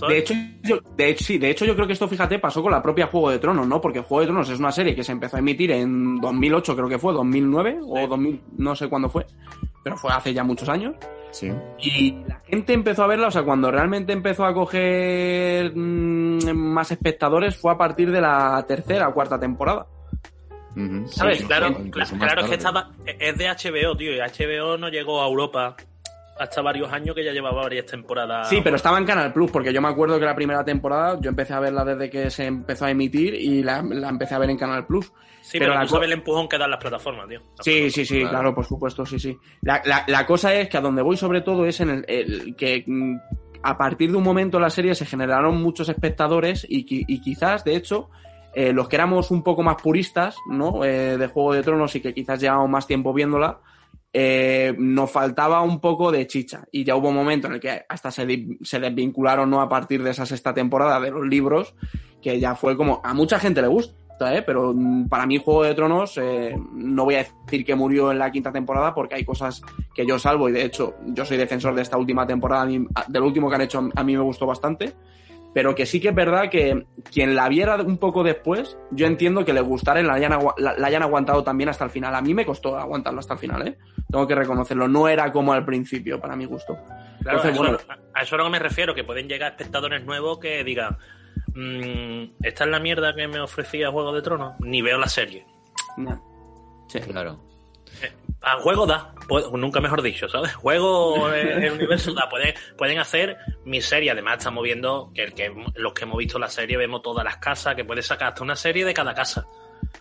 De 0.08 0.17
hecho, 0.20 0.36
yo, 0.62 0.79
de 0.96 1.10
hecho, 1.10 1.24
sí, 1.24 1.39
de 1.39 1.50
hecho 1.50 1.65
yo 1.65 1.74
creo 1.74 1.88
que 1.88 1.94
esto, 1.94 2.08
fíjate, 2.08 2.38
pasó 2.38 2.62
con 2.62 2.72
la 2.72 2.84
propia 2.84 3.08
Juego 3.08 3.32
de 3.32 3.39
Tronos, 3.39 3.65
¿no? 3.67 3.82
Porque 3.82 4.01
Juego 4.01 4.20
de 4.22 4.27
Tronos 4.27 4.50
es 4.50 4.60
una 4.60 4.72
serie 4.72 4.94
que 4.94 5.03
se 5.03 5.12
empezó 5.12 5.38
a 5.38 5.39
emitir 5.39 5.72
en 5.72 6.17
2008, 6.22 6.75
creo 6.75 6.88
que 6.89 7.00
fue, 7.00 7.13
2009 7.13 7.79
o 7.84 8.06
2000, 8.08 8.41
no 8.58 8.75
sé 8.75 8.89
cuándo 8.89 9.10
fue, 9.10 9.25
pero 9.84 9.98
fue 9.98 10.12
hace 10.12 10.34
ya 10.36 10.44
muchos 10.44 10.70
años. 10.70 10.94
Sí. 11.38 11.51
Y 11.77 12.12
la 12.25 12.39
gente 12.39 12.74
empezó 12.74 13.03
a 13.03 13.08
verla, 13.08 13.27
o 13.27 13.32
sea, 13.32 13.44
cuando 13.44 13.70
realmente 13.70 14.12
empezó 14.12 14.44
a 14.44 14.56
coger 14.56 15.72
mm, 15.75 16.51
más 16.56 16.89
espectadores 16.89 17.56
fue 17.56 17.72
a 17.74 17.77
partir 17.77 18.12
de 18.12 18.22
la 18.22 18.65
tercera 18.67 19.08
o 19.08 19.13
cuarta 19.13 19.39
temporada. 19.39 19.86
¿Sabes? 21.08 21.39
Sí, 21.39 21.46
claro, 21.46 21.75
claro 21.91 22.03
es 22.03 22.12
que 22.12 22.17
tarde. 22.17 22.56
estaba, 22.56 22.91
es 23.06 23.38
de 23.38 23.48
HBO, 23.48 23.96
tío, 23.96 24.13
y 24.13 24.20
HBO 24.20 24.77
no 24.77 24.89
llegó 24.89 25.22
a 25.22 25.27
Europa 25.27 25.75
hasta 26.39 26.62
varios 26.62 26.91
años 26.91 27.15
que 27.15 27.24
ya 27.24 27.32
llevaba 27.32 27.63
varias 27.63 27.86
temporadas. 27.86 28.50
Sí, 28.50 28.60
pero 28.63 28.75
estaba 28.75 28.98
en 28.98 29.06
Canal 29.06 29.34
Plus, 29.34 29.51
porque 29.51 29.74
yo 29.74 29.82
me 29.82 29.88
acuerdo 29.89 30.20
que 30.20 30.25
la 30.25 30.36
primera 30.36 30.63
temporada 30.63 31.17
yo 31.22 31.29
empecé 31.29 31.53
a 31.53 31.60
verla 31.60 31.84
desde 31.86 32.10
que 32.10 32.29
se 32.29 32.46
empezó 32.46 32.86
a 32.86 32.91
emitir 32.91 33.34
y 33.36 33.63
la, 33.63 33.82
la 33.82 34.10
empecé 34.10 34.36
a 34.36 34.39
ver 34.39 34.50
en 34.50 34.58
Canal 34.58 34.86
Plus. 34.86 35.12
Sí, 35.41 35.60
pero 35.60 35.74
pero, 35.74 35.86
tú 35.86 35.94
sabes 35.94 36.08
el 36.08 36.13
empujón 36.13 36.50
que 36.50 36.58
dan 36.58 36.70
las 36.72 36.79
plataformas, 36.79 37.27
tío. 37.29 37.39
Las 37.39 37.65
Sí, 37.65 37.72
plataformas. 37.72 37.94
sí, 37.94 38.06
sí, 38.06 38.15
Claro. 38.20 38.29
claro, 38.32 38.56
por 38.56 38.65
supuesto, 38.65 39.06
sí, 39.06 39.17
sí. 39.20 39.38
La, 39.62 39.82
la- 39.86 40.03
la 40.08 40.25
cosa 40.25 40.53
es 40.53 40.67
que 40.70 40.77
a 40.77 40.82
donde 40.82 41.01
voy 41.01 41.15
sobre 41.17 41.41
todo 41.41 41.65
es 41.65 41.79
en 41.79 41.89
el, 41.89 42.06
el 42.08 42.56
que 42.58 42.84
mm, 42.86 43.15
a 43.63 43.77
partir 43.77 44.12
de 44.12 44.17
un 44.17 44.24
momento 44.24 44.58
en 44.58 44.63
la 44.63 44.70
serie 44.70 44.94
se 44.96 45.06
generaron 45.06 45.62
muchos 45.62 45.88
espectadores 45.89 46.65
y, 46.70 46.86
y 46.89 47.22
quizás, 47.22 47.63
de 47.63 47.75
hecho, 47.75 48.10
eh, 48.53 48.74
los 48.74 48.88
que 48.89 48.96
éramos 48.98 49.32
un 49.32 49.41
poco 49.44 49.63
más 49.63 49.82
puristas, 49.82 50.36
¿no? 50.50 50.84
Eh, 50.84 51.17
de 51.17 51.27
Juego 51.27 51.53
de 51.53 51.63
Tronos 51.63 51.96
y 51.96 52.01
que 52.01 52.13
quizás 52.13 52.39
llevamos 52.41 52.70
más 52.70 52.86
tiempo 52.88 53.13
viéndola, 53.13 53.60
eh, 54.13 54.73
nos 54.77 55.11
faltaba 55.11 55.61
un 55.61 55.79
poco 55.79 56.11
de 56.11 56.27
chicha. 56.27 56.63
Y 56.71 56.83
ya 56.83 56.95
hubo 56.95 57.09
un 57.09 57.15
momento 57.15 57.47
en 57.47 57.53
el 57.53 57.59
que 57.59 57.85
hasta 57.87 58.11
se, 58.11 58.25
desvincularon, 58.25 59.49
¿no? 59.49 59.61
A 59.61 59.69
partir 59.69 60.03
de 60.03 60.11
esa 60.11 60.25
sexta 60.25 60.53
temporada 60.53 60.99
de 60.99 61.11
los 61.11 61.25
libros, 61.25 61.75
que 62.21 62.39
ya 62.39 62.55
fue 62.55 62.77
como, 62.77 63.01
a 63.03 63.13
mucha 63.13 63.39
gente 63.39 63.61
le 63.61 63.67
gusta, 63.67 64.35
¿eh? 64.35 64.41
Pero 64.41 64.73
mm, 64.73 65.07
para 65.07 65.25
mí 65.25 65.37
Juego 65.37 65.63
de 65.63 65.75
Tronos, 65.75 66.17
eh, 66.17 66.55
no 66.73 67.05
voy 67.05 67.15
a 67.15 67.25
decir 67.45 67.65
que 67.65 67.75
murió 67.75 68.11
en 68.11 68.19
la 68.19 68.31
quinta 68.31 68.51
temporada 68.51 68.93
porque 68.93 69.15
hay 69.15 69.25
cosas 69.25 69.61
que 69.93 70.05
yo 70.05 70.17
salvo 70.17 70.49
y 70.49 70.51
de 70.51 70.63
hecho 70.63 70.95
yo 71.05 71.23
soy 71.25 71.37
defensor 71.37 71.75
de 71.75 71.83
esta 71.83 71.97
última 71.97 72.25
temporada, 72.25 72.65
del 72.65 73.21
último 73.21 73.49
que 73.49 73.55
han 73.55 73.61
hecho 73.61 73.89
a 73.95 74.03
mí 74.03 74.15
me 74.15 74.23
gustó 74.23 74.45
bastante. 74.45 74.95
Pero 75.54 75.74
que 75.74 75.86
sí 75.86 76.00
que 76.00 76.10
es 76.10 76.16
verdad 76.16 76.50
que 76.50 76.86
quien 77.12 77.36
la 77.36 77.50
viera 77.50 77.75
un 77.82 77.98
poco 77.98 78.24
después, 78.24 78.77
yo 78.92 79.08
entiendo 79.08 79.44
que 79.44 79.54
le 79.54 79.62
gustara 79.62 80.00
y 80.00 80.04
la 80.04 80.13
hayan, 80.13 80.38
la, 80.58 80.74
la 80.77 80.88
hayan 80.88 81.01
aguantado 81.01 81.44
también 81.44 81.70
hasta 81.70 81.84
el 81.84 81.89
final. 81.89 82.13
A 82.13 82.22
mí 82.22 82.34
me 82.34 82.46
costó 82.46 82.77
aguantarlo 82.77 83.20
hasta 83.20 83.34
el 83.34 83.39
final, 83.39 83.68
¿eh? 83.68 83.77
Tengo 84.12 84.27
que 84.27 84.36
reconocerlo. 84.36 84.88
No 84.88 85.08
era 85.08 85.32
como 85.32 85.54
al 85.54 85.66
principio, 85.66 86.20
para 86.20 86.36
mi 86.36 86.46
gusto. 86.46 86.77
Claro, 87.22 87.40
Entonces, 87.40 87.46
a, 87.46 87.51
eso, 87.53 87.62
bueno. 87.64 87.77
a 88.14 88.22
eso 88.22 88.24
es 88.24 88.33
a 88.33 88.38
lo 88.38 88.44
que 88.44 88.50
me 88.51 88.60
refiero, 88.60 88.94
que 88.94 89.03
pueden 89.03 89.27
llegar 89.27 89.51
espectadores 89.53 90.05
nuevos 90.05 90.38
que 90.40 90.64
digan, 90.64 90.98
"Mm, 91.55 92.36
esta 92.44 92.64
es 92.66 92.70
la 92.70 92.79
mierda 92.79 93.16
que 93.16 93.27
me 93.27 93.40
ofrecía 93.40 93.90
Juego 93.90 94.14
de 94.14 94.22
Tronos, 94.22 94.53
ni 94.60 94.81
veo 94.81 94.98
la 95.00 95.07
serie. 95.07 95.46
Nah. 95.98 96.18
Sí. 96.88 97.00
Claro. 97.00 97.38
A 98.42 98.60
juego 98.60 98.86
da, 98.86 99.14
pu- 99.27 99.51
nunca 99.57 99.81
mejor 99.81 100.01
dicho, 100.01 100.29
¿sabes? 100.29 100.53
Juego 100.55 101.33
eh, 101.33 101.66
el 101.68 101.74
universo 101.74 102.14
da, 102.14 102.29
pueden, 102.29 102.53
pueden 102.77 103.00
hacer 103.00 103.38
mi 103.66 103.81
serie, 103.81 104.12
además 104.12 104.38
estamos 104.38 104.64
viendo 104.64 105.12
que, 105.14 105.24
el 105.24 105.33
que 105.33 105.51
los 105.75 105.94
que 105.94 106.03
hemos 106.03 106.18
visto 106.18 106.38
la 106.40 106.48
serie 106.48 106.77
vemos 106.77 107.01
todas 107.01 107.25
las 107.25 107.38
casas, 107.38 107.75
que 107.75 107.83
puede 107.83 108.01
sacar 108.03 108.29
hasta 108.29 108.44
una 108.44 108.55
serie 108.55 108.86
de 108.86 108.94
cada 108.94 109.14
casa. 109.14 109.46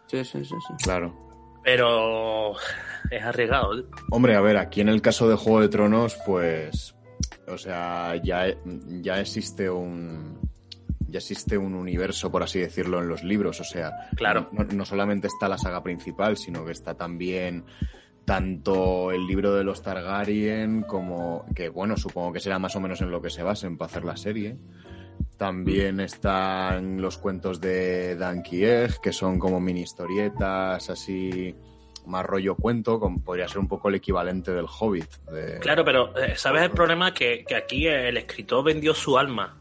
Sí, 0.06 0.24
sí, 0.24 0.44
sí, 0.44 0.54
sí. 0.66 0.74
Claro. 0.84 1.16
Pero 1.64 2.52
es 3.10 3.22
arriesgado. 3.22 3.78
¿eh? 3.78 3.84
Hombre, 4.10 4.36
a 4.36 4.40
ver, 4.40 4.56
aquí 4.58 4.80
en 4.82 4.88
el 4.90 5.02
caso 5.02 5.28
de 5.28 5.34
Juego 5.36 5.62
de 5.62 5.68
Tronos, 5.68 6.16
pues. 6.24 6.94
O 7.48 7.58
sea, 7.58 8.14
ya, 8.22 8.46
ya 9.00 9.18
existe 9.20 9.68
un. 9.70 10.45
Ya 11.08 11.18
existe 11.18 11.56
un 11.56 11.74
universo, 11.74 12.30
por 12.32 12.42
así 12.42 12.58
decirlo, 12.58 13.00
en 13.00 13.08
los 13.08 13.22
libros. 13.22 13.60
O 13.60 13.64
sea, 13.64 13.92
Claro. 14.16 14.48
no, 14.52 14.64
no 14.64 14.84
solamente 14.84 15.28
está 15.28 15.48
la 15.48 15.58
saga 15.58 15.82
principal, 15.82 16.36
sino 16.36 16.64
que 16.64 16.72
está 16.72 16.94
también 16.94 17.64
tanto 18.24 19.12
el 19.12 19.26
libro 19.26 19.54
de 19.54 19.62
los 19.64 19.82
Targaryen 19.82 20.82
como. 20.82 21.46
que 21.54 21.68
bueno, 21.68 21.96
supongo 21.96 22.32
que 22.32 22.40
será 22.40 22.58
más 22.58 22.74
o 22.76 22.80
menos 22.80 23.00
en 23.00 23.10
lo 23.10 23.22
que 23.22 23.30
se 23.30 23.42
basen 23.42 23.76
para 23.78 23.90
hacer 23.90 24.04
la 24.04 24.16
serie. 24.16 24.56
También 25.36 26.00
están 26.00 27.00
los 27.00 27.18
cuentos 27.18 27.60
de 27.60 28.16
Dan 28.16 28.42
Kieg, 28.42 28.98
que 29.00 29.12
son 29.12 29.38
como 29.38 29.60
mini 29.60 29.82
historietas, 29.82 30.88
así 30.90 31.54
más 32.06 32.24
rollo 32.24 32.54
cuento, 32.56 32.98
como 33.00 33.18
podría 33.22 33.46
ser 33.48 33.58
un 33.58 33.68
poco 33.68 33.88
el 33.88 33.96
equivalente 33.96 34.52
del 34.52 34.66
Hobbit. 34.66 35.10
de- 35.32 35.58
Claro, 35.60 35.84
pero 35.84 36.16
eh, 36.16 36.34
¿sabes 36.36 36.62
el 36.62 36.70
problema? 36.70 37.12
Que, 37.12 37.44
que 37.46 37.54
aquí 37.54 37.86
el 37.86 38.16
escritor 38.16 38.64
vendió 38.64 38.94
su 38.94 39.18
alma. 39.18 39.58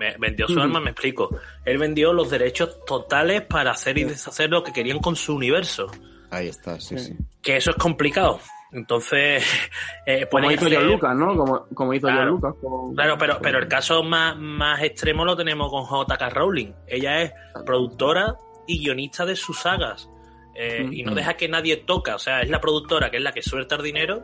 Me- 0.00 0.16
vendió 0.18 0.46
su 0.48 0.54
Ujú. 0.54 0.62
alma, 0.62 0.80
me 0.80 0.90
explico. 0.92 1.28
Él 1.64 1.76
vendió 1.76 2.12
los 2.14 2.30
derechos 2.30 2.82
totales 2.86 3.42
para 3.42 3.72
hacer 3.72 3.98
y 3.98 4.04
deshacer 4.04 4.48
lo 4.48 4.62
que 4.62 4.72
querían 4.72 4.98
con 4.98 5.14
su 5.14 5.34
universo. 5.36 5.90
Ahí 6.30 6.48
está, 6.48 6.80
sí, 6.80 6.98
Sí. 6.98 7.04
sí. 7.06 7.16
Que 7.42 7.56
eso 7.58 7.70
es 7.72 7.76
complicado. 7.76 8.40
Entonces, 8.72 9.44
eh, 10.06 10.26
Como 10.30 10.50
hizo 10.50 10.66
hacer- 10.66 10.82
Lucas, 10.84 11.14
¿no? 11.16 11.36
Como, 11.36 11.66
como 11.74 11.92
hizo 11.92 12.06
Claro. 12.06 12.38
John 12.40 12.52
Lucas. 12.52 12.94
Claro, 12.94 13.18
pero, 13.18 13.38
pero 13.42 13.58
el 13.58 13.68
caso 13.68 14.02
más, 14.02 14.36
más 14.38 14.82
extremo 14.82 15.24
lo 15.26 15.36
tenemos 15.36 15.68
con 15.70 15.84
J.K. 15.84 16.30
Rowling. 16.30 16.72
Ella 16.86 17.20
es 17.22 17.32
productora 17.66 18.36
y 18.66 18.78
guionista 18.78 19.26
de 19.26 19.36
sus 19.36 19.58
sagas. 19.58 20.08
Eh, 20.54 20.86
y 20.90 21.02
no 21.02 21.14
deja 21.14 21.34
que 21.34 21.48
nadie 21.48 21.76
toca. 21.78 22.14
O 22.14 22.18
sea, 22.18 22.40
es 22.40 22.48
la 22.48 22.60
productora 22.60 23.10
que 23.10 23.18
es 23.18 23.22
la 23.22 23.32
que 23.32 23.42
suelta 23.42 23.74
el 23.76 23.82
dinero. 23.82 24.22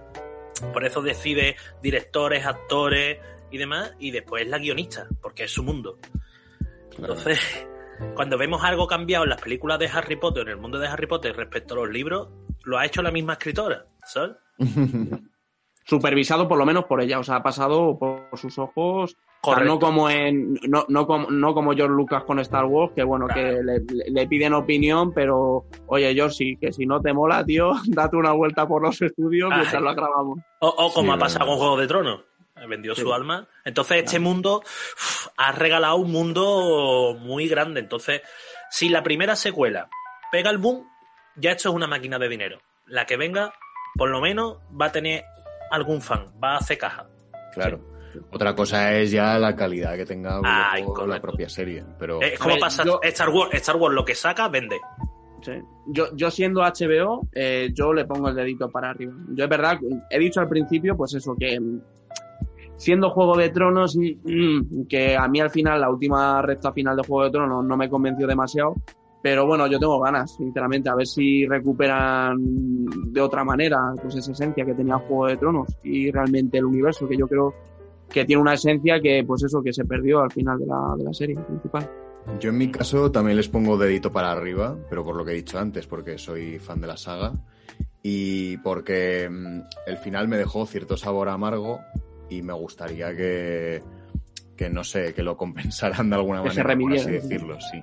Por 0.73 0.85
eso 0.87 1.03
decide 1.03 1.57
directores, 1.83 2.47
actores 2.47 3.19
y 3.57 3.59
demás. 3.59 3.92
Y 3.99 4.11
después 4.12 4.45
es 4.45 4.49
la 4.49 4.59
guionista, 4.59 5.09
porque 5.21 5.45
es 5.45 5.51
su 5.51 5.64
mundo. 5.64 5.99
Claro. 6.90 7.14
Entonces, 7.14 7.40
cuando 8.14 8.38
vemos 8.38 8.62
algo 8.62 8.87
cambiado 8.87 9.25
en 9.25 9.31
las 9.31 9.40
películas 9.40 9.79
de 9.79 9.88
Harry 9.88 10.16
Potter, 10.16 10.42
en 10.42 10.51
el 10.51 10.57
mundo 10.59 10.79
de 10.79 10.87
Harry 10.87 11.07
Potter 11.07 11.35
respecto 11.35 11.75
a 11.75 11.79
los 11.79 11.90
libros, 11.90 12.29
lo 12.64 12.79
ha 12.79 12.87
hecho 12.87 13.03
la 13.03 13.11
misma 13.11 13.35
escritora, 13.35 13.85
¿sabes? 14.05 14.37
Supervisado 15.85 16.49
por 16.49 16.59
lo 16.59 16.66
menos 16.66 16.85
por 16.85 17.01
ella, 17.01 17.19
o 17.19 17.23
sea, 17.23 17.37
ha 17.37 17.42
pasado 17.42 17.99
por 17.99 18.29
sus 18.35 18.59
ojos. 18.59 19.16
Correcto. 19.38 19.75
no 19.75 19.79
como 19.79 20.11
en 20.11 20.55
no, 20.66 20.87
no 20.88 21.07
como 21.07 21.31
no 21.31 21.55
como 21.55 21.73
George 21.73 21.95
Lucas 21.95 22.25
con 22.25 22.40
Star 22.40 22.64
Wars 22.64 22.92
que 22.97 23.05
bueno 23.05 23.29
que 23.29 23.61
le, 23.62 24.27
piden 24.27 24.55
opinión 24.55 25.12
pero 25.12 25.66
oye 25.87 26.12
George 26.14 26.35
sí 26.35 26.57
que 26.61 26.73
si 26.73 26.85
no 26.85 27.01
te 27.01 27.12
mola 27.12 27.45
tío 27.45 27.71
date 27.87 28.16
una 28.16 28.33
vuelta 28.33 28.66
por 28.66 28.83
los 28.83 29.01
estudios 29.01 29.51
Ay. 29.53 29.59
mientras 29.61 29.83
lo 29.83 29.95
grabamos 29.95 30.38
O, 30.61 30.69
o 30.69 30.92
como 30.92 31.12
Sí, 31.12 31.16
ha 31.16 31.19
pasado 31.19 31.47
con 31.47 31.59
Juego 31.59 31.77
de 31.77 31.87
Tronos. 31.87 32.21
Vendió 32.69 32.95
Sí. 32.95 33.03
su 33.03 33.12
alma. 33.12 33.47
Entonces, 33.64 34.05
este 34.05 34.19
mundo 34.19 34.61
uf, 34.64 35.27
ha 35.37 35.53
regalado 35.53 35.97
un 35.97 36.11
mundo 36.11 37.16
muy 37.21 37.49
grande. 37.49 37.81
Entonces, 37.81 38.23
si 38.71 38.88
la 38.88 39.03
primera 39.03 39.37
secuela 39.37 39.88
pega 40.33 40.51
el 40.51 40.59
boom, 40.59 40.87
ya 41.37 41.53
esto 41.53 41.69
es 41.69 41.75
una 41.75 41.87
máquina 41.87 42.19
de 42.19 42.29
dinero. 42.29 42.59
La 42.87 43.05
que 43.05 43.16
venga, 43.16 43.53
por 43.95 44.09
lo 44.11 44.21
menos, 44.21 44.59
va 44.81 44.87
a 44.87 44.92
tener 44.92 45.23
algún 45.71 46.01
fan, 46.01 46.27
va 46.42 46.55
a 46.55 46.59
hacer 46.59 46.79
caja. 46.79 47.07
Claro. 47.53 47.81
Otra 48.33 48.55
cosa 48.55 48.95
es 48.95 49.11
ya 49.11 49.38
la 49.38 49.55
calidad 49.55 49.95
que 49.97 50.07
tenga 50.07 50.40
Ay, 50.42 50.83
luego 50.83 51.07
la 51.07 51.21
propia 51.21 51.49
serie. 51.51 51.85
Pero 51.99 52.23
Es 52.23 52.38
como 52.38 52.55
ver, 52.55 52.61
pasa 52.61 52.83
yo- 52.85 53.01
Star 53.03 53.29
Wars. 53.29 53.51
Star 53.55 53.77
Wars 53.77 53.95
lo 53.95 54.05
que 54.05 54.14
saca, 54.14 54.49
vende. 54.49 54.81
Sí. 55.42 55.53
Yo, 55.88 56.07
yo 56.16 56.31
siendo 56.31 56.62
HBO, 56.62 57.29
eh, 57.33 57.69
yo 57.75 57.92
le 57.92 58.07
pongo 58.07 58.31
el 58.31 58.35
dedito 58.35 58.71
para 58.71 58.90
arriba. 58.90 59.12
Yo 59.35 59.45
es 59.45 59.51
verdad, 59.51 59.79
he 60.09 60.19
dicho 60.19 60.40
al 60.40 60.49
principio, 60.49 60.97
pues 60.97 61.12
eso, 61.14 61.35
que 61.38 61.59
siendo 62.77 63.11
Juego 63.11 63.37
de 63.37 63.51
Tronos, 63.51 63.97
mm, 63.97 64.01
mm, 64.25 64.87
que 64.89 65.17
a 65.17 65.27
mí 65.29 65.41
al 65.41 65.51
final, 65.51 65.81
la 65.81 65.91
última 65.91 66.43
recta 66.43 66.73
final 66.73 66.97
de 66.97 67.07
Juego 67.07 67.25
de 67.25 67.31
Tronos 67.31 67.65
no 67.65 67.77
me 67.77 67.89
convenció 67.89 68.27
demasiado, 68.27 68.75
pero 69.23 69.47
bueno, 69.47 69.67
yo 69.67 69.79
tengo 69.79 69.99
ganas, 70.01 70.37
sinceramente, 70.37 70.89
a 70.89 70.95
ver 70.95 71.07
si 71.07 71.47
recuperan 71.47 72.37
de 73.12 73.21
otra 73.21 73.43
manera 73.45 73.79
pues 74.01 74.15
esa 74.15 74.33
esencia 74.33 74.65
que 74.65 74.75
tenía 74.75 74.99
Juego 74.99 75.27
de 75.27 75.37
Tronos 75.37 75.69
y 75.83 76.11
realmente 76.11 76.59
el 76.59 76.65
universo, 76.67 77.09
que 77.09 77.17
yo 77.17 77.27
creo 77.27 77.53
que 78.09 78.25
tiene 78.25 78.41
una 78.41 78.55
esencia 78.55 79.01
que, 79.01 79.25
pues 79.27 79.43
eso, 79.43 79.62
que 79.62 79.73
se 79.73 79.85
perdió 79.85 80.21
al 80.21 80.31
final 80.31 80.59
de 80.59 80.67
la, 80.67 80.95
de 80.97 81.05
la 81.05 81.12
serie 81.12 81.37
principal. 81.37 81.91
Yo 82.41 82.51
en 82.51 82.59
mi 82.59 82.71
caso 82.71 83.11
también 83.11 83.37
les 83.37 83.49
pongo 83.49 83.77
dedito 83.77 84.11
para 84.11 84.33
arriba, 84.33 84.77
pero 84.89 85.05
por 85.05 85.17
lo 85.17 85.25
que 85.25 85.33
he 85.33 85.37
dicho 85.37 85.59
antes, 85.59 85.87
porque 85.87 86.19
soy 86.19 86.59
fan 86.59 86.81
de 86.81 86.87
la 86.87 86.97
saga 86.97 87.33
y 88.03 88.57
porque 88.59 89.29
mm, 89.29 89.61
el 89.87 89.97
final 89.99 90.29
me 90.29 90.37
dejó 90.37 90.67
cierto 90.67 90.97
sabor 90.97 91.29
amargo 91.29 91.81
y 92.31 92.43
me 92.43 92.53
gustaría 92.53 93.15
que, 93.15 93.83
que 94.57 94.71
no 94.71 94.85
sé, 94.85 95.12
que 95.15 95.23
lo 95.23 95.37
compensarán 95.37 96.11
de 96.11 96.17
alguna 96.17 96.43
Que 96.43 96.51
se 96.51 96.62
manera, 96.65 96.79
por 96.81 96.93
así 96.95 97.11
decirlo, 97.11 97.59
sí. 97.61 97.81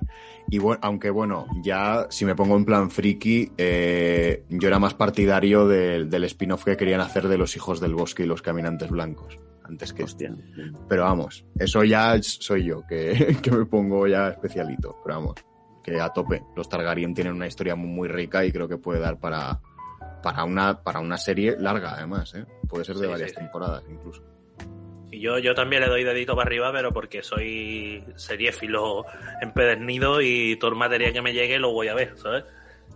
Y 0.50 0.58
bueno, 0.58 0.78
aunque 0.82 1.08
bueno, 1.10 1.46
ya 1.62 2.06
si 2.10 2.24
me 2.26 2.34
pongo 2.34 2.56
en 2.56 2.64
plan 2.66 2.90
friki, 2.90 3.52
eh, 3.56 4.44
yo 4.50 4.68
era 4.68 4.78
más 4.78 4.92
partidario 4.94 5.66
del- 5.66 6.10
del 6.10 6.24
spin-off 6.24 6.64
que 6.64 6.76
querían 6.76 7.00
hacer 7.00 7.28
de 7.28 7.38
los 7.38 7.56
hijos 7.56 7.80
del 7.80 7.94
bosque 7.94 8.24
y 8.24 8.26
los 8.26 8.42
caminantes 8.42 8.90
blancos, 8.90 9.38
antes 9.64 9.92
que 9.94 10.02
este. 10.02 10.28
Hostia. 10.30 10.44
Pero 10.88 11.04
vamos, 11.04 11.46
eso 11.58 11.82
ya 11.84 12.20
soy 12.22 12.64
yo, 12.64 12.82
que, 12.86 13.36
que 13.42 13.50
me 13.50 13.64
pongo 13.64 14.06
ya 14.06 14.28
especialito. 14.28 14.98
Pero 15.02 15.16
vamos, 15.16 15.34
que 15.82 15.98
a 15.98 16.10
tope. 16.10 16.42
Los 16.56 16.68
Targaryen 16.68 17.14
tienen 17.14 17.32
una 17.34 17.46
historia 17.46 17.74
muy, 17.74 17.88
muy 17.88 18.08
rica 18.08 18.44
y 18.44 18.52
creo 18.52 18.68
que 18.68 18.76
puede 18.76 19.00
dar 19.00 19.18
para, 19.18 19.60
para, 20.22 20.44
una, 20.44 20.82
para 20.82 21.00
una 21.00 21.16
serie 21.16 21.56
larga, 21.58 21.94
además. 21.94 22.34
¿eh? 22.34 22.44
Puede 22.68 22.84
ser 22.84 22.96
de 22.96 23.06
Sí, 23.06 23.10
varias 23.12 23.30
sí. 23.30 23.36
temporadas 23.36 23.82
incluso. 23.90 24.22
Y 25.14 25.20
yo, 25.20 25.38
yo 25.38 25.54
también 25.54 25.80
le 25.80 25.88
doy 25.88 26.02
dedito 26.02 26.34
para 26.34 26.48
arriba, 26.48 26.72
pero 26.72 26.90
porque 26.90 27.22
soy 27.22 28.02
seriéfilo 28.16 29.04
empedernido 29.40 30.20
y 30.20 30.56
todo 30.56 30.72
el 30.72 30.76
material 30.76 31.12
que 31.12 31.22
me 31.22 31.32
llegue 31.32 31.60
lo 31.60 31.72
voy 31.72 31.86
a 31.86 31.94
ver, 31.94 32.18
¿sabes? 32.18 32.44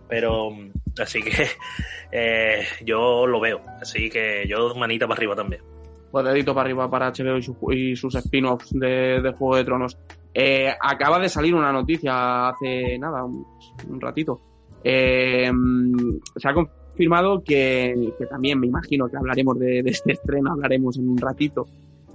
Pero, 0.09 0.51
mm, 0.51 0.71
así 1.01 1.23
que 1.23 1.31
eh, 2.11 2.65
yo 2.85 3.25
lo 3.25 3.39
veo. 3.39 3.61
Así 3.81 4.11
que 4.11 4.45
yo 4.49 4.75
manita 4.75 5.07
para 5.07 5.19
arriba 5.19 5.37
también. 5.37 5.63
Pues 6.11 6.25
dedito 6.25 6.53
para 6.55 6.65
arriba 6.65 6.91
para 6.91 7.13
HBO 7.13 7.37
y, 7.37 7.43
su- 7.43 7.73
y 7.73 7.95
sus 7.95 8.17
spin-offs 8.17 8.71
de, 8.73 9.35
Juego 9.39 9.55
de 9.57 9.65
Tronos. 9.65 9.97
Eh, 10.35 10.75
acaba 10.81 11.21
de 11.21 11.29
salir 11.29 11.55
una 11.55 11.71
noticia 11.71 12.49
hace 12.49 12.99
nada, 12.99 13.25
un, 13.25 14.01
ratito. 14.01 14.41
Eh, 14.83 15.53
mm, 15.53 16.19
se 16.35 16.49
ha 16.49 16.53
confirmado 16.53 17.45
que, 17.45 18.13
también 18.29 18.59
me 18.59 18.67
imagino 18.67 19.07
que 19.09 19.17
hablaremos 19.17 19.57
de 19.57 19.79
este 19.87 20.15
estreno, 20.15 20.51
hablaremos 20.51 20.99
en 20.99 21.11
un 21.11 21.19
ratito. 21.19 21.69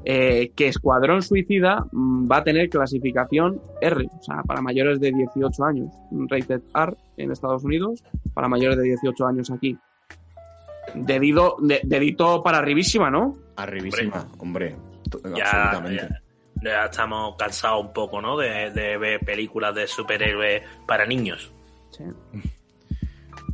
Eh, 0.05 0.51
que 0.55 0.67
Escuadrón 0.67 1.21
Suicida 1.21 1.85
mm, 1.91 2.29
va 2.31 2.37
a 2.37 2.43
tener 2.43 2.69
clasificación 2.69 3.61
R, 3.81 4.05
o 4.19 4.23
sea, 4.23 4.43
para 4.43 4.61
mayores 4.61 4.99
de 4.99 5.11
18 5.11 5.63
años. 5.63 5.87
Rated 6.11 6.61
R 6.75 6.95
en 7.17 7.31
Estados 7.31 7.63
Unidos, 7.63 8.03
para 8.33 8.47
mayores 8.47 8.77
de 8.77 8.83
18 8.83 9.25
años 9.25 9.49
aquí. 9.51 9.77
Dedito, 10.95 11.55
de- 11.61 11.81
dedito 11.83 12.41
para 12.43 12.57
arribísima, 12.59 13.09
¿no? 13.09 13.35
Arribísima, 13.55 14.27
hombre. 14.37 14.75
Ya, 15.35 15.45
absolutamente. 15.69 16.07
ya, 16.61 16.63
ya 16.63 16.85
estamos 16.85 17.35
cansados 17.37 17.85
un 17.85 17.93
poco, 17.93 18.21
¿no? 18.21 18.37
De, 18.37 18.71
de 18.71 18.97
ver 18.97 19.19
películas 19.21 19.73
de 19.75 19.87
superhéroes 19.87 20.61
para 20.87 21.05
niños. 21.05 21.51
Sí. 21.91 22.03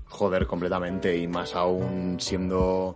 Joder, 0.08 0.48
completamente. 0.48 1.16
Y 1.18 1.28
más 1.28 1.56
aún 1.56 2.18
siendo. 2.20 2.96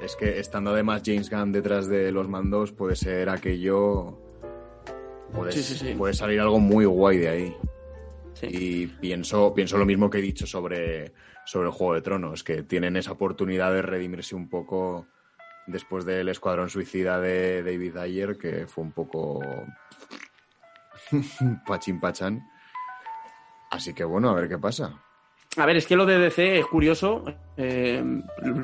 Es 0.00 0.16
que 0.16 0.38
estando 0.38 0.70
además 0.70 1.02
James 1.04 1.30
Gunn 1.30 1.52
detrás 1.52 1.88
de 1.88 2.12
los 2.12 2.28
mandos, 2.28 2.72
puede 2.72 2.96
ser 2.96 3.28
aquello. 3.28 4.18
Puede, 5.32 5.52
Sí, 5.52 5.62
sí, 5.62 5.74
sí. 5.76 5.94
puede 5.94 6.14
salir 6.14 6.40
algo 6.40 6.60
muy 6.60 6.84
guay 6.84 7.18
de 7.18 7.28
ahí. 7.28 7.56
Y 8.42 8.86
pienso, 8.86 9.54
pienso 9.54 9.78
lo 9.78 9.86
mismo 9.86 10.10
que 10.10 10.18
he 10.18 10.22
dicho 10.22 10.46
sobre, 10.46 11.12
sobre 11.46 11.68
el 11.68 11.72
Juego 11.72 11.94
de 11.94 12.02
Tronos, 12.02 12.44
que 12.44 12.62
tienen 12.62 12.96
esa 12.96 13.12
oportunidad 13.12 13.72
de 13.72 13.82
redimirse 13.82 14.34
un 14.34 14.48
poco 14.48 15.06
después 15.66 16.04
del 16.04 16.28
Escuadrón 16.28 16.68
Suicida 16.68 17.18
de 17.20 17.62
David 17.62 17.96
Ayer, 17.96 18.36
que 18.36 18.66
fue 18.66 18.84
un 18.84 18.92
poco 18.92 19.40
pachín 21.66 22.00
pachán. 22.00 22.42
Así 23.70 23.94
que 23.94 24.04
bueno, 24.04 24.30
a 24.30 24.34
ver 24.34 24.48
qué 24.48 24.58
pasa. 24.58 25.03
A 25.56 25.66
ver, 25.66 25.76
es 25.76 25.86
que 25.86 25.94
lo 25.94 26.04
de 26.04 26.18
DC 26.18 26.58
es 26.58 26.66
curioso. 26.66 27.24
eh, 27.56 28.02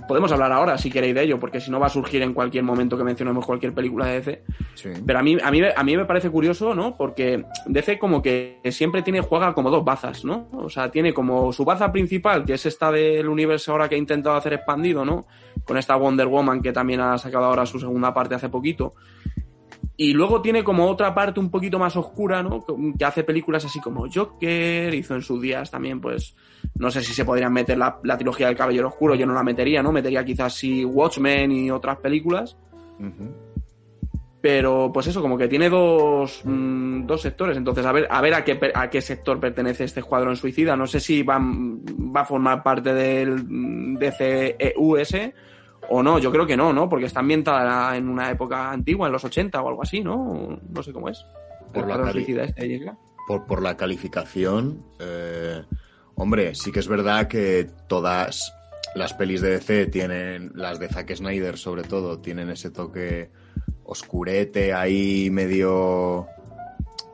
podemos 0.08 0.32
hablar 0.32 0.50
ahora 0.50 0.76
si 0.76 0.90
queréis 0.90 1.14
de 1.14 1.22
ello, 1.22 1.38
porque 1.38 1.60
si 1.60 1.70
no 1.70 1.78
va 1.78 1.86
a 1.86 1.90
surgir 1.90 2.22
en 2.22 2.34
cualquier 2.34 2.64
momento 2.64 2.96
que 2.98 3.04
mencionemos 3.04 3.46
cualquier 3.46 3.72
película 3.72 4.06
de 4.06 4.14
DC. 4.14 4.42
Sí. 4.74 4.88
Pero 5.06 5.18
a 5.18 5.22
mí, 5.22 5.36
a 5.40 5.50
mí, 5.50 5.62
a 5.76 5.84
mí 5.84 5.96
me 5.96 6.04
parece 6.04 6.30
curioso, 6.30 6.74
¿no? 6.74 6.96
Porque 6.96 7.44
DC 7.66 7.98
como 7.98 8.20
que 8.22 8.60
siempre 8.70 9.02
tiene, 9.02 9.20
juega 9.20 9.54
como 9.54 9.70
dos 9.70 9.84
bazas, 9.84 10.24
¿no? 10.24 10.48
O 10.52 10.68
sea, 10.68 10.90
tiene 10.90 11.14
como 11.14 11.52
su 11.52 11.64
baza 11.64 11.92
principal, 11.92 12.44
que 12.44 12.54
es 12.54 12.66
esta 12.66 12.90
del 12.90 13.28
universo 13.28 13.72
ahora 13.72 13.88
que 13.88 13.94
ha 13.94 13.98
intentado 13.98 14.36
hacer 14.36 14.54
expandido, 14.54 15.04
¿no? 15.04 15.26
Con 15.64 15.76
esta 15.76 15.94
Wonder 15.94 16.26
Woman 16.26 16.60
que 16.60 16.72
también 16.72 17.00
ha 17.00 17.16
sacado 17.18 17.44
ahora 17.44 17.66
su 17.66 17.78
segunda 17.78 18.12
parte 18.12 18.34
hace 18.34 18.48
poquito. 18.48 18.94
Y 20.02 20.14
luego 20.14 20.40
tiene 20.40 20.64
como 20.64 20.88
otra 20.88 21.14
parte 21.14 21.40
un 21.40 21.50
poquito 21.50 21.78
más 21.78 21.94
oscura, 21.94 22.42
¿no? 22.42 22.64
Que 22.98 23.04
hace 23.04 23.22
películas 23.22 23.66
así 23.66 23.80
como 23.80 24.06
Joker, 24.10 24.94
hizo 24.94 25.14
en 25.14 25.20
sus 25.20 25.42
días 25.42 25.70
también, 25.70 26.00
pues, 26.00 26.34
no 26.78 26.90
sé 26.90 27.02
si 27.02 27.12
se 27.12 27.26
podrían 27.26 27.52
meter 27.52 27.76
la, 27.76 28.00
la 28.04 28.16
trilogía 28.16 28.46
del 28.46 28.56
Caballero 28.56 28.88
Oscuro, 28.88 29.14
yo 29.14 29.26
no 29.26 29.34
la 29.34 29.42
metería, 29.42 29.82
¿no? 29.82 29.92
Metería 29.92 30.24
quizás 30.24 30.54
sí 30.54 30.86
Watchmen 30.86 31.52
y 31.52 31.70
otras 31.70 31.98
películas. 31.98 32.56
Pero, 34.40 34.90
pues 34.90 35.06
eso, 35.08 35.20
como 35.20 35.36
que 35.36 35.48
tiene 35.48 35.68
dos, 35.68 36.40
mm, 36.46 37.04
dos 37.04 37.20
sectores. 37.20 37.58
Entonces, 37.58 37.84
a 37.84 37.92
ver, 37.92 38.08
a 38.08 38.22
ver 38.22 38.32
a 38.32 38.42
qué, 38.42 38.58
a 38.74 38.88
qué 38.88 39.02
sector 39.02 39.38
pertenece 39.38 39.84
este 39.84 40.00
escuadrón 40.00 40.34
suicida. 40.34 40.76
No 40.76 40.86
sé 40.86 40.98
si 41.00 41.22
va, 41.22 41.38
va 41.38 42.22
a 42.22 42.24
formar 42.24 42.62
parte 42.62 42.94
del 42.94 43.44
mm, 43.46 43.98
DCEUS 43.98 45.14
o 45.88 46.02
no. 46.02 46.18
Yo 46.18 46.30
creo 46.30 46.46
que 46.46 46.56
no, 46.56 46.72
¿no? 46.72 46.88
Porque 46.88 47.06
está 47.06 47.20
ambientada 47.20 47.96
en 47.96 48.08
una 48.08 48.30
época 48.30 48.70
antigua, 48.70 49.06
en 49.06 49.12
los 49.12 49.24
80 49.24 49.60
o 49.60 49.68
algo 49.68 49.82
así, 49.82 50.02
¿no? 50.02 50.58
No 50.68 50.82
sé 50.82 50.92
cómo 50.92 51.08
es. 51.08 51.24
Por 51.72 51.86
la 51.86 52.10
este 52.44 52.92
por 53.46 53.62
la 53.62 53.76
calificación, 53.76 54.84
eh, 54.98 55.62
hombre, 56.16 56.54
sí 56.54 56.72
que 56.72 56.80
es 56.80 56.88
verdad 56.88 57.28
que 57.28 57.70
todas 57.86 58.52
las 58.94 59.14
pelis 59.14 59.40
de 59.40 59.50
DC 59.50 59.86
tienen, 59.86 60.50
las 60.54 60.80
de 60.80 60.88
Zack 60.88 61.14
Snyder 61.14 61.56
sobre 61.56 61.84
todo, 61.84 62.18
tienen 62.18 62.50
ese 62.50 62.70
toque 62.70 63.30
oscurete 63.84 64.72
ahí 64.72 65.30
medio, 65.30 66.26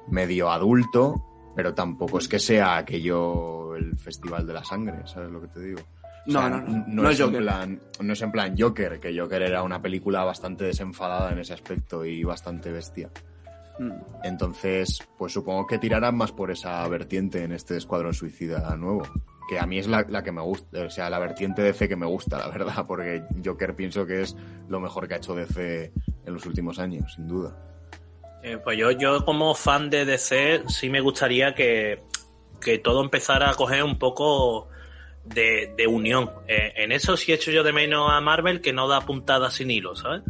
medio 0.09 0.51
adulto, 0.51 1.53
pero 1.55 1.75
tampoco 1.75 2.19
es 2.19 2.29
que 2.29 2.39
sea 2.39 2.79
aquello 2.79 3.75
el 3.77 3.97
festival 3.97 4.47
de 4.47 4.53
la 4.55 4.65
sangre, 4.65 5.07
¿sabes 5.07 5.31
lo 5.31 5.41
que 5.41 5.49
te 5.49 5.61
digo? 5.61 5.81
O 6.29 6.33
No, 6.33 6.41
sea, 6.41 6.49
no, 6.51 6.85
no. 6.87 7.03
No 7.03 7.11
es 7.11 7.21
en 7.21 7.33
plan, 7.33 7.81
no 8.01 8.13
es 8.13 8.23
en 8.23 8.33
plan 8.33 8.55
Joker, 8.59 8.99
que 8.99 9.19
Joker 9.19 9.43
era 9.43 9.63
una 9.63 9.81
película 9.81 10.25
bastante 10.25 10.65
desenfadada 10.65 11.33
en 11.33 11.39
ese 11.39 11.55
aspecto 11.55 12.05
y 12.05 12.25
bastante 12.25 12.73
bestia. 12.73 13.11
Mm. 13.79 13.93
Entonces, 14.25 14.99
pues 15.19 15.33
supongo 15.33 15.67
que 15.67 15.79
tirarán 15.79 16.17
más 16.17 16.33
por 16.33 16.51
esa 16.51 16.87
vertiente 16.89 17.43
en 17.43 17.53
este 17.53 17.77
Escuadrón 17.77 18.15
Suicida 18.15 18.75
nuevo. 18.77 19.03
Que 19.49 19.61
a 19.61 19.67
mí 19.67 19.79
es 19.79 19.87
la, 19.87 20.05
la 20.09 20.25
que 20.25 20.33
me 20.33 20.43
gusta, 20.43 20.83
o 20.83 20.91
sea, 20.91 21.09
la 21.09 21.21
vertiente 21.21 21.63
DC 21.63 21.89
que 21.89 21.95
me 21.95 22.07
gusta, 22.07 22.39
la 22.39 22.49
verdad, 22.49 22.85
porque 22.89 23.23
Joker 23.45 23.77
pienso 23.77 24.05
que 24.05 24.23
es 24.23 24.37
lo 24.69 24.81
mejor 24.81 25.07
que 25.07 25.15
ha 25.15 25.19
hecho 25.19 25.35
DC 25.35 25.93
en 26.25 26.35
los 26.35 26.45
últimos 26.47 26.79
años, 26.81 27.13
sin 27.15 27.29
duda. 27.29 27.57
Eh, 28.43 28.59
pues 28.63 28.77
yo, 28.79 28.91
yo 28.91 29.25
como 29.25 29.55
fan 29.55 29.91
de 29.91 30.05
DC 30.05 30.65
sí 30.69 30.91
me 30.91 31.01
gustaría 31.01 31.55
que, 31.55 32.03
que 32.61 32.79
todo 32.79 33.03
empezara 33.03 33.51
a 33.51 33.55
coger 33.55 33.85
un 33.85 33.99
poco 33.99 34.69
de, 35.27 35.75
de 35.77 35.87
unión. 35.87 36.31
Eh, 36.47 36.73
en 36.77 36.93
eso 36.93 37.17
sí 37.17 37.33
echo 37.33 37.51
yo 37.51 37.63
de 37.63 37.73
menos 37.73 38.11
a 38.11 38.21
Marvel 38.21 38.61
que 38.61 38.73
no 38.73 38.89
da 38.89 39.01
puntadas 39.01 39.55
sin 39.55 39.71
hilo, 39.71 39.95
¿sabes? 39.95 40.23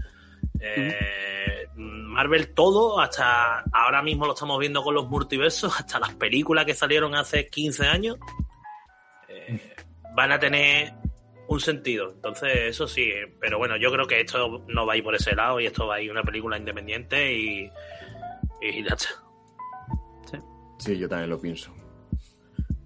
Eh, 0.60 1.68
Marvel 1.76 2.54
todo, 2.54 2.98
hasta 2.98 3.60
ahora 3.72 4.02
mismo 4.02 4.26
lo 4.26 4.32
estamos 4.32 4.58
viendo 4.58 4.82
con 4.82 4.94
los 4.94 5.08
multiversos, 5.08 5.78
hasta 5.78 5.98
las 5.98 6.14
películas 6.14 6.64
que 6.64 6.74
salieron 6.74 7.14
hace 7.14 7.48
15 7.48 7.86
años, 7.86 8.16
eh, 9.28 9.74
van 10.14 10.32
a 10.32 10.38
tener 10.38 10.94
un 11.48 11.60
sentido. 11.60 12.10
Entonces, 12.10 12.50
eso 12.54 12.88
sí, 12.88 13.10
pero 13.40 13.58
bueno, 13.58 13.76
yo 13.76 13.92
creo 13.92 14.06
que 14.06 14.20
esto 14.20 14.64
no 14.66 14.86
va 14.86 14.94
a 14.94 14.96
ir 14.96 15.04
por 15.04 15.14
ese 15.14 15.34
lado 15.34 15.60
y 15.60 15.66
esto 15.66 15.86
va 15.86 15.96
a 15.96 16.00
ir 16.00 16.10
una 16.10 16.22
película 16.22 16.56
independiente 16.56 17.32
y, 17.32 17.70
y 18.62 18.82
ya 18.82 18.94
está. 18.94 19.08
Sí, 20.78 20.98
yo 20.98 21.08
también 21.08 21.30
lo 21.30 21.40
pienso. 21.40 21.74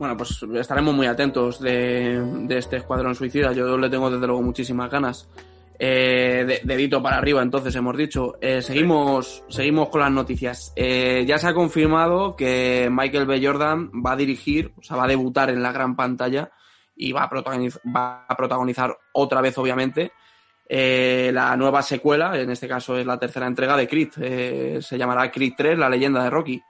Bueno, 0.00 0.16
pues 0.16 0.42
estaremos 0.54 0.94
muy 0.94 1.06
atentos 1.06 1.60
de, 1.60 2.46
este 2.48 2.78
escuadrón 2.78 3.14
suicida. 3.14 3.52
Yo 3.52 3.76
le 3.76 3.90
tengo 3.90 4.10
desde 4.10 4.26
luego 4.26 4.40
muchísimas 4.40 4.90
ganas. 4.90 5.28
Eh, 5.78 6.42
de- 6.46 6.60
dedito 6.64 7.02
para 7.02 7.18
arriba, 7.18 7.42
entonces 7.42 7.74
hemos 7.76 7.94
dicho. 7.98 8.38
Eh, 8.40 8.62
seguimos, 8.62 9.44
seguimos 9.50 9.90
con 9.90 10.00
las 10.00 10.10
noticias. 10.10 10.72
Eh, 10.74 11.26
ya 11.26 11.36
se 11.36 11.48
ha 11.48 11.52
confirmado 11.52 12.34
que 12.34 12.88
Michael 12.90 13.26
B. 13.26 13.46
Jordan 13.46 13.90
va 13.90 14.12
a 14.12 14.16
dirigir, 14.16 14.72
o 14.78 14.82
sea, 14.82 14.96
va 14.96 15.04
a 15.04 15.08
debutar 15.08 15.50
en 15.50 15.62
la 15.62 15.70
gran 15.70 15.94
pantalla 15.94 16.50
y 16.96 17.12
va 17.12 17.24
a 17.24 17.28
protagonizar, 17.28 17.82
va 17.94 18.24
a 18.26 18.36
protagonizar 18.38 18.96
otra 19.12 19.42
vez, 19.42 19.58
obviamente, 19.58 20.12
eh, 20.66 21.30
la 21.34 21.54
nueva 21.58 21.82
secuela, 21.82 22.40
en 22.40 22.48
este 22.48 22.66
caso 22.66 22.96
es 22.96 23.04
la 23.04 23.18
tercera 23.18 23.46
entrega 23.46 23.76
de 23.76 23.86
Creed. 23.86 24.12
Eh, 24.18 24.78
se 24.80 24.96
llamará 24.96 25.30
Creed 25.30 25.52
3, 25.58 25.76
la 25.78 25.90
leyenda 25.90 26.24
de 26.24 26.30
Rocky. 26.30 26.62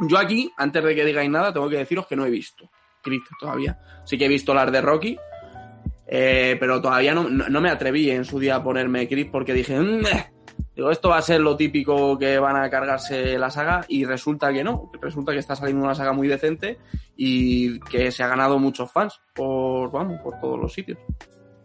Yo 0.00 0.18
aquí, 0.18 0.52
antes 0.56 0.82
de 0.84 0.94
que 0.94 1.04
digáis 1.04 1.30
nada, 1.30 1.52
tengo 1.52 1.68
que 1.68 1.76
deciros 1.78 2.06
que 2.06 2.16
no 2.16 2.24
he 2.26 2.30
visto 2.30 2.70
Creed 3.02 3.20
todavía. 3.40 3.78
Sí 4.04 4.16
que 4.18 4.26
he 4.26 4.28
visto 4.28 4.54
las 4.54 4.70
de 4.70 4.80
Rocky, 4.80 5.18
eh, 6.06 6.56
pero 6.60 6.80
todavía 6.80 7.14
no, 7.14 7.28
no- 7.28 7.48
no 7.48 7.60
me 7.60 7.70
atreví 7.70 8.10
en 8.10 8.24
su 8.24 8.38
día 8.38 8.56
a 8.56 8.62
ponerme 8.62 9.08
Creed 9.08 9.30
porque 9.30 9.52
dije, 9.54 9.78
"Mm, 9.78 10.06
eh". 10.06 10.32
digo, 10.74 10.90
esto 10.90 11.08
va 11.08 11.18
a 11.18 11.22
ser 11.22 11.40
lo 11.40 11.56
típico 11.56 12.16
que 12.18 12.38
van 12.38 12.56
a 12.56 12.70
cargarse 12.70 13.36
la 13.38 13.50
saga 13.50 13.84
y 13.88 14.04
resulta 14.04 14.52
que 14.52 14.62
no. 14.62 14.90
Resulta 15.02 15.32
que 15.32 15.38
está 15.38 15.56
saliendo 15.56 15.84
una 15.84 15.94
saga 15.94 16.12
muy 16.12 16.28
decente 16.28 16.78
y 17.16 17.80
que 17.80 18.12
se 18.12 18.22
ha 18.22 18.28
ganado 18.28 18.58
muchos 18.58 18.90
fans 18.92 19.20
por, 19.34 19.90
vamos, 19.90 20.20
por 20.22 20.38
todos 20.40 20.58
los 20.58 20.72
sitios. 20.72 20.98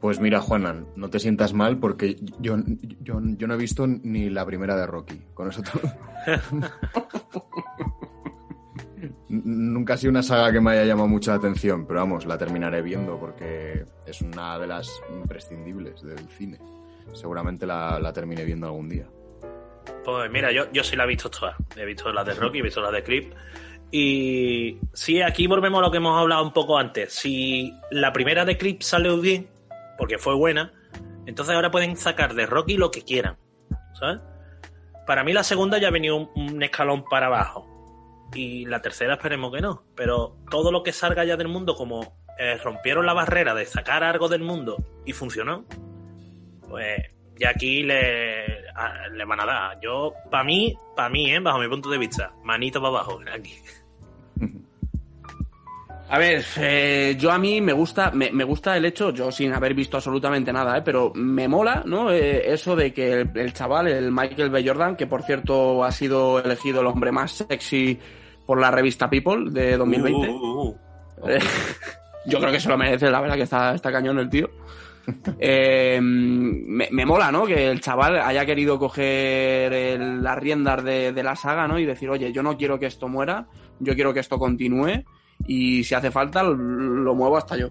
Pues 0.02 0.19
mira, 0.19 0.41
Juanan, 0.41 0.88
no 0.98 1.10
te 1.10 1.17
sientas 1.19 1.54
mal 1.54 1.78
porque 1.78 2.17
yo, 2.39 2.58
yo, 3.00 3.22
yo 3.24 3.48
no 3.48 3.54
he 3.54 3.58
visto 3.58 3.88
ni 3.88 4.30
la 4.30 4.46
primera 4.46 4.76
de 4.76 4.86
Rocky. 4.88 5.22
Con 5.34 5.50
eso 5.50 5.62
todo. 5.62 5.82
Nunca 9.41 9.96
ha 9.96 9.98
sido 9.98 10.12
una 10.12 10.22
saga 10.22 10.52
que 10.52 10.62
me 10.62 10.72
haya 10.72 10.86
llamado 10.86 11.08
mucha 11.08 11.34
atención, 11.34 11.88
pero 11.88 12.02
vamos, 12.02 12.26
la 12.26 12.38
terminaré 12.38 12.84
viendo 12.84 13.17
porque 13.17 13.84
es 14.06 14.22
una 14.22 14.60
de 14.60 14.67
las 14.67 15.02
imprescindibles 15.10 16.04
del 16.04 16.28
cine. 16.30 16.60
Seguramente 17.13 17.65
la, 17.65 18.00
la 18.00 18.13
terminé 18.13 18.46
viendo 18.46 18.67
algún 18.67 18.89
día. 18.89 19.08
Pues 20.06 20.32
mira, 20.32 20.52
yo, 20.52 20.72
yo 20.72 20.84
sí 20.84 20.96
la 20.96 21.06
he 21.06 21.08
visto 21.08 21.32
todas. 21.32 21.56
He 21.76 21.84
visto 21.84 22.12
las 22.13 22.26
de 22.26 22.36
Rocky, 22.36 22.60
he 22.60 22.62
visto 22.62 22.80
las 22.80 22.91
de 22.91 23.04
Creep. 23.04 23.34
Y 23.89 24.78
sí, 24.93 25.22
aquí 25.22 25.48
volvemos 25.48 25.80
a 25.80 25.86
lo 25.86 25.91
que 25.91 25.98
hemos 25.98 26.19
hablado 26.19 26.43
un 26.43 26.54
poco 26.54 26.78
antes. 26.78 27.13
Si 27.13 27.74
la 27.89 28.13
primera 28.13 28.46
de 28.46 28.58
Creep 28.58 28.82
salió 28.82 29.19
bien, 29.19 29.48
porque 29.98 30.17
fue 30.17 30.36
buena, 30.36 30.72
entonces 31.26 31.56
ahora 31.56 31.72
pueden 31.72 31.98
sacar 31.98 32.36
de 32.36 32.46
Rocky 32.46 32.78
lo 32.78 32.91
que 32.91 33.02
quieran. 33.02 33.38
¿Sabes? 34.00 34.22
Para 35.08 35.24
mí 35.24 35.34
la 35.34 35.43
segunda 35.43 35.80
ya 35.80 35.88
ha 35.88 35.91
venido 35.91 36.30
un 36.36 36.62
escalón 36.62 37.04
para 37.10 37.28
abajo. 37.28 37.72
Y 38.34 38.65
la 38.65 38.82
tercera 38.82 39.13
esperemos 39.13 39.54
que 39.54 39.62
no. 39.62 39.84
Pero 39.96 40.38
todo 40.50 40.72
lo 40.72 40.84
que 40.84 40.91
salga 40.91 41.24
ya 41.24 41.38
del 41.38 41.48
mundo, 41.48 41.76
como 41.76 42.17
eh, 42.39 42.58
rompieron 42.63 43.06
la 43.06 43.13
barrera 43.13 43.54
de 43.54 43.65
sacar 43.65 44.04
algo 44.04 44.28
del 44.28 44.41
mundo 44.41 44.78
y 45.06 45.13
funcionó, 45.13 45.65
pues 46.67 47.13
ya 47.38 47.50
aquí 47.50 47.84
le, 47.84 48.46
le 49.12 49.26
van 49.26 49.39
a 49.39 49.46
dar. 49.46 49.80
Yo, 49.82 50.13
para 50.30 50.43
mí, 50.43 50.76
para 50.96 51.10
mí, 51.10 51.32
¿eh? 51.32 51.39
bajo 51.39 51.60
mi 51.60 51.67
punto 51.67 51.89
de 51.89 51.98
vista, 51.98 52.34
manito 52.43 52.82
para 52.82 52.89
abajo, 52.89 53.19
aquí. 53.34 53.56
A 56.10 56.19
ver, 56.19 56.46
eh, 56.58 57.15
yo 57.17 57.32
a 57.32 57.39
mí 57.39 57.60
me 57.60 57.74
gusta, 57.74 58.12
me, 58.12 58.32
me 58.32 58.43
gusta 58.43 58.78
el 58.78 58.86
hecho, 58.86 59.10
yo 59.10 59.32
sin 59.32 59.52
haber 59.52 59.74
visto 59.74 59.98
absolutamente 59.98 60.54
nada, 60.54 60.78
¿eh? 60.78 60.82
pero 60.86 61.12
me 61.15 61.48
mola, 61.48 61.82
¿no? 61.88 62.12
Eh, 62.12 62.54
eso 62.54 62.76
de 62.76 62.93
que 62.93 63.28
el 63.34 63.54
chaval, 63.54 63.88
el 63.88 64.12
Michael 64.12 64.52
B. 64.52 64.63
Jordan, 64.63 64.96
que 64.96 65.08
por 65.08 65.24
cierto 65.24 65.84
ha 65.84 65.91
sido 65.91 66.39
elegido 66.39 66.82
el 66.82 66.88
hombre 66.88 67.12
más 67.12 67.32
sexy 67.32 68.00
por 68.45 68.60
la 68.60 68.71
revista 68.71 69.10
People 69.10 69.49
de 69.51 69.77
2020. 69.77 70.29
Uh, 70.29 70.34
uh, 70.34 70.69
uh. 70.69 70.75
Yo 72.25 72.39
creo 72.39 72.51
que 72.51 72.60
se 72.60 72.69
lo 72.69 72.77
merece, 72.77 73.10
la 73.12 73.19
verdad 73.21 73.36
que 73.36 73.41
está, 73.43 73.73
está 73.75 73.91
cañón 73.91 74.19
el 74.19 74.29
tío. 74.29 74.49
Eh, 75.38 75.99
me, 76.01 76.88
me 76.89 77.06
mola, 77.06 77.29
¿no? 77.29 77.45
Que 77.45 77.69
el 77.69 77.82
chaval 77.82 78.21
haya 78.21 78.45
querido 78.45 78.79
coger 78.79 79.73
el- 79.73 80.23
las 80.23 80.38
riendas 80.38 80.82
de, 80.82 81.12
de 81.12 81.23
la 81.23 81.36
saga, 81.36 81.67
¿no? 81.67 81.77
Y 81.77 81.86
decir, 81.86 82.10
oye, 82.10 82.32
yo 82.32 82.41
no 82.41 82.56
quiero 82.56 82.79
que 82.79 82.86
esto 82.86 83.10
muera, 83.10 83.47
yo 83.79 83.95
quiero 83.95 84.13
que 84.13 84.21
esto 84.21 84.39
continúe 84.39 85.03
y 85.45 85.84
si 85.84 85.93
hace 85.93 86.10
falta 86.10 86.41
lo, 86.43 86.53
lo 86.56 87.15
muevo 87.15 87.36
hasta 87.36 87.58
yo. 87.58 87.67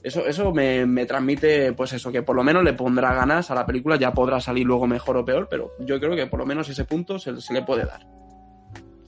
Eso, 0.00 0.24
eso 0.28 0.52
me, 0.52 0.86
me 0.86 1.06
transmite, 1.06 1.72
pues 1.72 1.92
eso, 1.94 2.12
que 2.12 2.22
por 2.22 2.36
lo 2.36 2.44
menos 2.44 2.62
le 2.62 2.72
pondrá 2.74 3.12
ganas 3.14 3.50
a 3.50 3.56
la 3.56 3.66
película, 3.66 3.96
ya 3.96 4.12
podrá 4.12 4.40
salir 4.40 4.64
luego 4.64 4.86
mejor 4.86 5.16
o 5.16 5.24
peor, 5.24 5.48
pero 5.50 5.72
yo 5.80 5.98
creo 5.98 6.14
que 6.14 6.28
por 6.28 6.38
lo 6.38 6.46
menos 6.46 6.68
ese 6.68 6.84
punto 6.84 7.18
se, 7.18 7.40
se 7.40 7.52
le 7.52 7.62
puede 7.62 7.84
dar. 7.84 8.06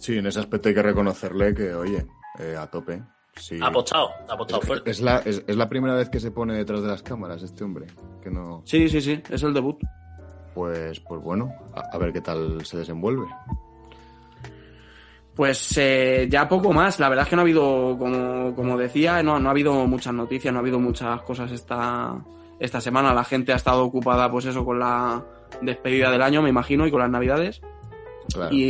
Sí, 0.01 0.17
en 0.17 0.27
ese 0.27 0.41
aspecto 0.41 0.69
hay 0.71 0.75
que 0.75 0.83
reconocerle 0.83 1.55
que, 1.55 1.75
oye, 1.75 2.07
eh, 2.39 2.57
a 2.59 2.67
tope. 2.67 3.03
Sí. 3.37 3.59
Ha 3.63 3.67
apostado, 3.67 4.09
ha 4.29 4.33
apostado 4.33 4.63
Es, 4.63 4.67
fuerte. 4.67 4.91
es 4.91 5.01
la, 5.01 5.19
es, 5.19 5.45
es 5.47 5.57
la 5.57 5.69
primera 5.69 5.95
vez 5.95 6.09
que 6.09 6.19
se 6.19 6.31
pone 6.31 6.55
detrás 6.55 6.83
de 6.83 6.89
las 6.89 7.03
cámaras 7.03 7.43
este 7.43 7.63
hombre. 7.65 7.87
Que 8.23 8.31
no. 8.31 8.63
Sí, 8.65 8.89
sí, 8.89 9.01
sí, 9.01 9.23
es 9.31 9.43
el 9.43 9.53
debut. 9.55 9.79
Pues, 10.55 10.99
pues 11.01 11.21
bueno, 11.23 11.53
a, 11.75 11.95
a 11.95 11.99
ver 11.99 12.13
qué 12.13 12.21
tal 12.23 12.65
se 12.65 12.79
desenvuelve. 12.79 13.27
Pues 15.35 15.77
eh, 15.79 16.27
ya 16.31 16.49
poco 16.49 16.73
más. 16.73 16.99
La 16.99 17.09
verdad 17.09 17.25
es 17.25 17.31
que 17.31 17.37
no 17.37 17.43
ha 17.43 17.45
habido, 17.45 17.97
como, 17.99 18.55
como 18.55 18.77
decía, 18.77 19.23
no, 19.23 19.39
no 19.39 19.49
ha 19.49 19.53
habido 19.53 19.87
muchas 19.87 20.13
noticias, 20.13 20.53
no 20.53 20.59
ha 20.59 20.63
habido 20.63 20.79
muchas 20.81 21.23
cosas 21.23 21.53
esta, 21.53 22.17
esta 22.59 22.81
semana. 22.81 23.15
La 23.15 23.25
gente 23.25 23.53
ha 23.53 23.57
estado 23.57 23.85
ocupada, 23.85 24.31
pues 24.31 24.47
eso, 24.47 24.65
con 24.65 24.79
la 24.79 25.25
despedida 25.63 26.11
del 26.11 26.23
año, 26.23 26.43
me 26.43 26.51
imagino, 26.51 26.87
y 26.87 26.91
con 26.91 27.01
las 27.01 27.11
navidades. 27.11 27.61
Claro. 28.33 28.55
Y, 28.55 28.63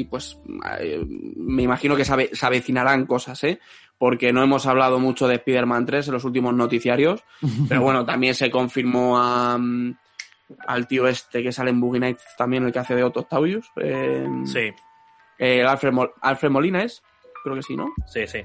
y, 0.00 0.04
pues 0.04 0.38
eh, 0.80 1.04
me 1.36 1.62
imagino 1.62 1.96
que 1.96 2.04
se, 2.04 2.12
ave- 2.12 2.30
se 2.32 2.46
avecinarán 2.46 3.06
cosas, 3.06 3.42
¿eh? 3.44 3.58
Porque 3.98 4.32
no 4.32 4.42
hemos 4.42 4.66
hablado 4.66 4.98
mucho 4.98 5.28
de 5.28 5.36
Spider-Man 5.36 5.86
3 5.86 6.08
en 6.08 6.14
los 6.14 6.24
últimos 6.24 6.52
noticiarios. 6.54 7.22
pero 7.68 7.82
bueno, 7.82 8.04
también 8.04 8.34
se 8.34 8.50
confirmó 8.50 9.18
a, 9.18 9.56
mm, 9.58 9.96
al 10.66 10.86
tío 10.86 11.06
este 11.08 11.42
que 11.42 11.52
sale 11.52 11.70
en 11.70 11.80
Boogie 11.80 12.00
Nights 12.00 12.24
también, 12.36 12.64
el 12.64 12.72
que 12.72 12.78
hace 12.80 12.94
de 12.94 13.04
Otto 13.04 13.20
Octavius. 13.20 13.66
eh, 13.80 14.26
Sí, 14.46 14.70
eh, 15.38 15.62
Alfred, 15.64 15.92
Mol- 15.92 16.12
Alfred 16.20 16.50
Molina 16.50 16.82
es, 16.82 17.02
creo 17.42 17.56
que 17.56 17.62
sí, 17.62 17.76
¿no? 17.76 17.92
sí, 18.06 18.26
sí. 18.26 18.40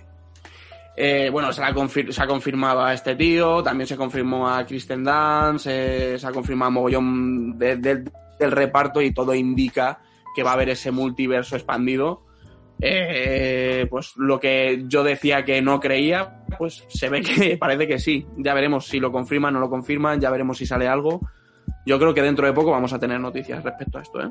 Eh, 1.02 1.30
bueno, 1.32 1.54
se, 1.54 1.62
la 1.62 1.74
confir- 1.74 2.12
se 2.12 2.22
ha 2.22 2.28
confirmado 2.28 2.84
a 2.84 2.94
este 2.94 3.16
tío, 3.16 3.64
también 3.64 3.88
se 3.88 3.96
confirmó 3.96 4.50
a 4.50 4.66
Kristen 4.66 5.04
Dance, 5.04 6.16
eh, 6.16 6.20
se 6.20 6.28
ha 6.28 6.32
confirmado 6.32 6.68
a 6.68 6.72
mogollón 6.72 7.58
de- 7.58 7.78
del- 7.78 8.12
del 8.38 8.52
reparto 8.52 9.02
y 9.02 9.14
todo 9.14 9.34
indica 9.34 10.00
que 10.40 10.44
va 10.44 10.52
a 10.52 10.54
haber 10.54 10.70
ese 10.70 10.92
multiverso 10.92 11.58
expandido. 11.58 12.24
Eh, 12.82 13.88
pues 13.90 14.14
lo 14.16 14.40
que 14.40 14.86
yo 14.88 15.04
decía 15.04 15.44
que 15.44 15.62
no 15.62 15.82
creía, 15.82 16.46
pues 16.58 16.86
se 16.88 17.10
ve 17.10 17.22
que 17.22 17.58
parece 17.60 17.88
que 17.88 18.00
sí. 18.00 18.26
Ya 18.38 18.54
veremos 18.54 18.88
si 18.88 19.02
lo 19.02 19.12
confirman 19.12 19.54
o 19.54 19.60
no 19.60 19.66
lo 19.66 19.70
confirman, 19.70 20.22
ya 20.22 20.30
veremos 20.30 20.58
si 20.58 20.66
sale 20.66 20.88
algo. 20.88 21.20
Yo 21.86 22.00
creo 22.00 22.14
que 22.14 22.22
dentro 22.22 22.48
de 22.48 22.54
poco 22.54 22.72
vamos 22.72 22.94
a 22.94 23.00
tener 23.00 23.20
noticias 23.20 23.62
respecto 23.62 23.98
a 23.98 24.02
esto, 24.02 24.22
¿eh? 24.22 24.30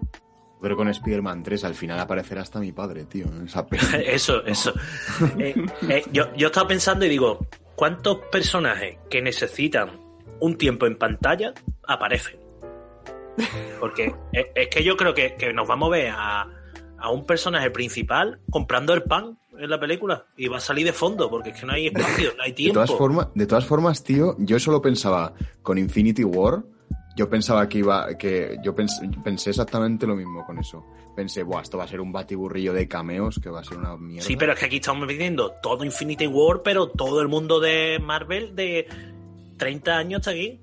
Pero 0.63 0.77
con 0.77 0.89
Spider-Man 0.89 1.43
3 1.43 1.65
al 1.65 1.75
final 1.75 2.01
aparecerá 2.01 2.41
hasta 2.41 2.59
mi 2.59 2.73
padre, 2.73 3.05
tío, 3.05 3.27
en 3.27 3.45
esa 3.45 3.67
peli. 3.67 3.83
Eso, 4.07 4.43
eso. 4.47 4.73
Eh, 5.39 5.55
eh, 5.91 6.05
yo, 6.11 6.35
yo 6.35 6.47
estaba 6.47 6.69
pensando 6.69 7.05
y 7.05 7.11
digo, 7.11 7.47
¿cuántos 7.77 8.21
personajes 8.33 8.97
que 9.11 9.21
necesitan 9.21 9.91
un 10.41 10.57
tiempo 10.57 10.87
en 10.87 10.97
pantalla 10.97 11.53
aparecen? 11.87 12.48
Porque 13.81 14.13
es, 14.33 14.47
es 14.55 14.69
que 14.69 14.83
yo 14.85 14.97
creo 14.97 15.15
que, 15.15 15.35
que 15.35 15.53
nos 15.53 15.67
vamos 15.69 15.89
a 15.89 15.91
ver 15.91 16.11
a, 16.15 16.47
a 16.99 17.11
un 17.11 17.25
personaje 17.27 17.71
principal 17.71 18.41
comprando 18.51 18.95
el 18.95 19.03
pan 19.03 19.39
en 19.59 19.71
la 19.71 19.81
película 19.81 20.25
y 20.37 20.47
va 20.49 20.59
a 20.59 20.61
salir 20.61 20.85
de 20.87 20.93
fondo 20.93 21.29
porque 21.31 21.51
es 21.51 21.61
que 21.61 21.67
no 21.67 21.73
hay 21.73 21.89
espacio, 21.89 22.33
no 22.37 22.43
hay 22.45 22.51
De 22.51 22.57
tiempo. 22.57 22.75
todas, 22.75 22.91
formas, 22.97 23.29
de 23.35 23.47
todas 23.47 23.65
formas, 23.67 24.05
tío, 24.05 24.37
yo 24.39 24.59
solo 24.61 24.81
pensaba 24.81 25.33
con 25.63 25.79
Infinity 25.79 26.23
War, 26.25 26.63
yo 27.17 27.29
pensaba 27.29 27.69
que 27.69 27.79
iba, 27.79 28.17
que 28.17 28.59
yo 28.63 28.75
pens- 28.77 29.23
pensé 29.25 29.51
exactamente 29.51 30.07
lo 30.07 30.15
mismo 30.15 30.47
con 30.47 30.59
eso. 30.59 30.85
Pensé, 31.17 31.43
buah, 31.43 31.63
esto 31.63 31.77
va 31.77 31.83
a 31.83 31.89
ser 31.89 32.01
un 32.01 32.13
batiburrillo 32.13 32.73
de 32.73 32.87
cameos, 32.87 33.41
que 33.43 33.51
va 33.51 33.59
a 33.61 33.65
ser 33.65 33.77
una 33.79 33.97
mierda. 33.97 34.25
Sí, 34.25 34.37
pero 34.37 34.53
es 34.53 34.59
que 34.61 34.67
aquí 34.67 34.77
estamos 34.77 35.05
viendo 35.09 35.51
todo 35.61 35.85
Infinity 35.85 36.29
War, 36.29 36.61
pero 36.63 36.87
todo 36.91 37.21
el 37.21 37.27
mundo 37.27 37.59
de 37.59 37.99
Marvel 38.01 38.55
de 38.55 38.87
30 39.57 39.97
años 39.97 40.21
está 40.21 40.31
aquí. 40.31 40.61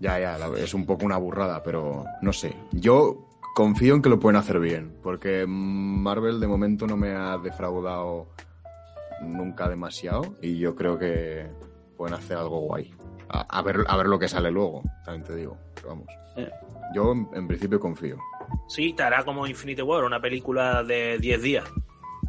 Ya, 0.00 0.18
ya, 0.18 0.36
es 0.56 0.74
un 0.74 0.86
poco 0.86 1.04
una 1.04 1.16
burrada, 1.16 1.62
pero 1.62 2.04
no 2.22 2.32
sé. 2.32 2.54
Yo 2.72 3.28
confío 3.54 3.94
en 3.94 4.02
que 4.02 4.08
lo 4.08 4.20
pueden 4.20 4.36
hacer 4.36 4.60
bien, 4.60 4.96
porque 5.02 5.44
Marvel 5.46 6.38
de 6.38 6.46
momento 6.46 6.86
no 6.86 6.96
me 6.96 7.10
ha 7.10 7.36
defraudado 7.38 8.28
nunca 9.22 9.68
demasiado 9.68 10.36
y 10.40 10.58
yo 10.58 10.76
creo 10.76 10.98
que 10.98 11.48
pueden 11.96 12.14
hacer 12.14 12.36
algo 12.36 12.60
guay. 12.60 12.94
A, 13.28 13.40
a 13.58 13.62
ver, 13.62 13.84
a 13.88 13.96
ver 13.96 14.06
lo 14.06 14.18
que 14.18 14.28
sale 14.28 14.50
luego, 14.50 14.82
también 15.04 15.26
te 15.26 15.34
digo. 15.34 15.58
Pero 15.74 15.88
vamos. 15.88 16.06
Eh. 16.36 16.50
Yo 16.94 17.12
en, 17.12 17.28
en 17.34 17.48
principio 17.48 17.80
confío. 17.80 18.16
Sí, 18.68 18.92
te 18.94 19.02
hará 19.02 19.24
como 19.24 19.46
Infinity 19.46 19.82
War, 19.82 20.04
una 20.04 20.20
película 20.20 20.82
de 20.82 21.18
10 21.18 21.42
días. 21.42 21.64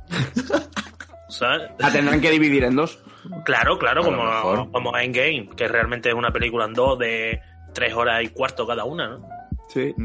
¿Sabes? 1.30 1.70
La 1.78 1.92
tendrán 1.92 2.20
que 2.20 2.32
dividir 2.32 2.64
en 2.64 2.76
dos. 2.76 3.02
Claro, 3.46 3.78
claro, 3.78 4.02
A 4.02 4.42
como, 4.42 4.72
como 4.72 4.98
Endgame, 4.98 5.50
que 5.56 5.68
realmente 5.68 6.10
es 6.10 6.16
una 6.16 6.32
película 6.32 6.66
en 6.66 6.74
dos 6.74 6.98
de 6.98 7.40
3 7.80 7.94
horas 7.94 8.24
y 8.24 8.28
cuarto 8.30 8.68
cada 8.68 8.84
una, 8.84 9.08
¿no? 9.10 9.28
Sí. 9.70 9.94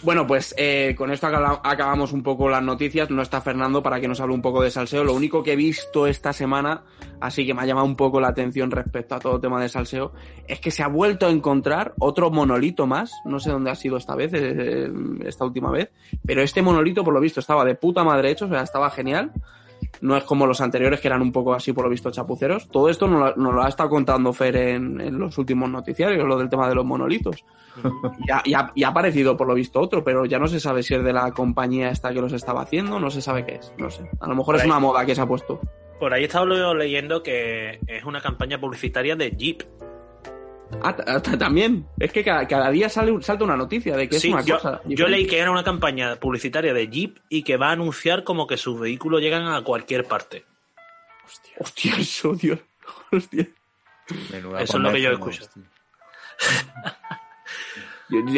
Bueno, 0.00 0.28
pues 0.28 0.54
eh, 0.56 0.94
con 0.96 1.10
esto 1.10 1.26
acaba- 1.26 1.60
acabamos 1.64 2.12
un 2.12 2.22
poco 2.22 2.48
las 2.48 2.62
noticias. 2.62 3.10
No 3.10 3.20
está 3.20 3.40
Fernando 3.40 3.82
para 3.82 4.00
que 4.00 4.06
nos 4.06 4.20
hable 4.20 4.32
un 4.34 4.40
poco 4.42 4.62
de 4.62 4.70
salseo. 4.70 5.02
Lo 5.02 5.12
único 5.12 5.42
que 5.42 5.54
he 5.54 5.56
visto 5.56 6.06
esta 6.06 6.32
semana, 6.32 6.84
así 7.20 7.44
que 7.44 7.52
me 7.52 7.62
ha 7.62 7.66
llamado 7.66 7.84
un 7.84 7.96
poco 7.96 8.20
la 8.20 8.28
atención 8.28 8.70
respecto 8.70 9.16
a 9.16 9.18
todo 9.18 9.34
el 9.36 9.40
tema 9.40 9.60
de 9.60 9.68
salseo, 9.68 10.12
es 10.46 10.60
que 10.60 10.70
se 10.70 10.84
ha 10.84 10.88
vuelto 10.88 11.26
a 11.26 11.30
encontrar 11.30 11.94
otro 11.98 12.30
monolito 12.30 12.86
más. 12.86 13.10
No 13.24 13.40
sé 13.40 13.50
dónde 13.50 13.72
ha 13.72 13.74
sido 13.74 13.96
esta 13.96 14.14
vez, 14.14 14.30
eh, 14.34 14.88
esta 15.24 15.44
última 15.44 15.72
vez, 15.72 15.90
pero 16.24 16.42
este 16.42 16.62
monolito, 16.62 17.02
por 17.02 17.12
lo 17.12 17.18
visto, 17.20 17.40
estaba 17.40 17.64
de 17.64 17.74
puta 17.74 18.04
madre 18.04 18.30
hecho, 18.30 18.44
o 18.44 18.48
sea, 18.48 18.62
estaba 18.62 18.90
genial. 18.90 19.32
No 20.00 20.16
es 20.16 20.22
como 20.24 20.46
los 20.46 20.60
anteriores 20.60 21.00
que 21.00 21.08
eran 21.08 21.22
un 21.22 21.32
poco 21.32 21.54
así, 21.54 21.72
por 21.72 21.84
lo 21.84 21.90
visto, 21.90 22.10
chapuceros. 22.10 22.68
Todo 22.68 22.88
esto 22.88 23.08
nos 23.08 23.20
lo, 23.20 23.36
nos 23.42 23.54
lo 23.54 23.62
ha 23.62 23.68
estado 23.68 23.88
contando 23.90 24.32
Fer 24.32 24.56
en, 24.56 25.00
en 25.00 25.18
los 25.18 25.36
últimos 25.38 25.68
noticiarios, 25.70 26.26
lo 26.26 26.38
del 26.38 26.48
tema 26.48 26.68
de 26.68 26.74
los 26.76 26.84
monolitos. 26.84 27.44
Y 28.26 28.30
ha, 28.30 28.42
y 28.44 28.54
ha- 28.54 28.70
y 28.74 28.82
ha 28.84 28.88
aparecido 28.88 29.36
por 29.36 29.46
lo 29.48 29.54
visto 29.54 29.80
otro, 29.80 30.02
pero 30.04 30.24
ya 30.24 30.38
no 30.38 30.46
se 30.48 30.60
sabe 30.60 30.82
si 30.82 30.94
es 30.94 31.02
de 31.02 31.12
la 31.12 31.30
compañía 31.32 31.90
esta 31.90 32.12
que 32.12 32.20
los 32.20 32.32
estaba 32.32 32.62
haciendo, 32.62 32.98
no 33.00 33.10
se 33.10 33.20
sabe 33.22 33.44
qué 33.44 33.56
es, 33.56 33.72
no 33.78 33.90
sé. 33.90 34.08
A 34.20 34.28
lo 34.28 34.34
mejor 34.36 34.54
Por 34.54 34.56
es 34.56 34.62
ahí. 34.62 34.68
una 34.70 34.78
moda 34.80 35.04
que 35.06 35.14
se 35.14 35.20
ha 35.20 35.26
puesto. 35.26 35.60
Por 35.98 36.12
ahí 36.14 36.22
he 36.22 36.26
estado 36.26 36.74
leyendo 36.74 37.22
que 37.24 37.80
es 37.88 38.04
una 38.04 38.20
campaña 38.20 38.60
publicitaria 38.60 39.16
de 39.16 39.30
Jeep. 39.32 39.62
Ah, 40.82 40.94
t- 41.22 41.36
también. 41.36 41.86
Es 41.98 42.12
que 42.12 42.22
cada, 42.22 42.46
cada 42.46 42.70
día 42.70 42.88
sale, 42.88 43.10
un- 43.10 43.22
salta 43.22 43.44
una 43.44 43.56
noticia 43.56 43.96
de 43.96 44.08
que 44.08 44.18
Sí, 44.20 44.28
es 44.28 44.34
una 44.34 44.42
yo, 44.44 44.56
cosa. 44.56 44.80
yo 44.84 45.08
leí 45.08 45.26
que 45.26 45.38
era 45.38 45.50
una 45.50 45.64
campaña 45.64 46.16
publicitaria 46.16 46.72
de 46.74 46.88
Jeep 46.88 47.18
y 47.28 47.42
que 47.42 47.56
va 47.56 47.68
a 47.70 47.72
anunciar 47.72 48.22
como 48.24 48.46
que 48.46 48.56
sus 48.56 48.78
vehículos 48.78 49.20
llegan 49.20 49.46
a 49.48 49.62
cualquier 49.62 50.04
parte. 50.04 50.44
Hostia, 51.58 51.94
eso, 51.98 52.34
Dios. 52.34 52.58
Hostia. 53.12 53.46
Menuda 54.32 54.62
Eso 54.62 54.76
es 54.78 54.82
lo 54.82 54.92
que 54.92 55.00
yo 55.02 55.10
escucho. 55.10 55.42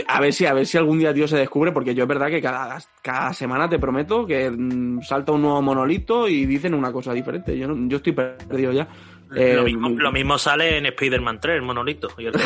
A 0.09 0.21
ver 0.21 0.33
si, 0.33 0.47
a 0.47 0.53
ver 0.53 0.67
si 0.67 0.77
algún 0.79 0.99
día 0.99 1.15
tío 1.15 1.29
se 1.29 1.37
descubre, 1.37 1.71
porque 1.71 1.95
yo 1.95 2.03
es 2.03 2.09
verdad 2.09 2.27
que 2.29 2.43
cada, 2.43 2.77
cada 3.03 3.33
semana 3.33 3.69
te 3.69 3.79
prometo 3.79 4.27
que 4.27 4.51
mm, 4.51 5.03
salta 5.03 5.31
un 5.31 5.43
nuevo 5.43 5.63
monolito 5.63 6.27
y 6.27 6.45
dicen 6.45 6.75
una 6.75 6.91
cosa 6.91 7.13
diferente. 7.13 7.57
Yo, 7.57 7.69
no- 7.69 7.89
yo 7.89 7.99
estoy 7.99 8.13
perdido 8.13 8.73
ya. 8.73 8.89
Eh, 9.35 9.55
lo, 9.55 9.65
mismo, 9.65 9.89
lo 9.91 10.11
mismo 10.13 10.39
sale 10.39 10.79
en 10.79 10.87
Spider-Man 10.87 11.41
3, 11.41 11.57
el 11.57 11.63
monolito. 11.63 12.09
Y 12.19 12.27
el 12.27 12.35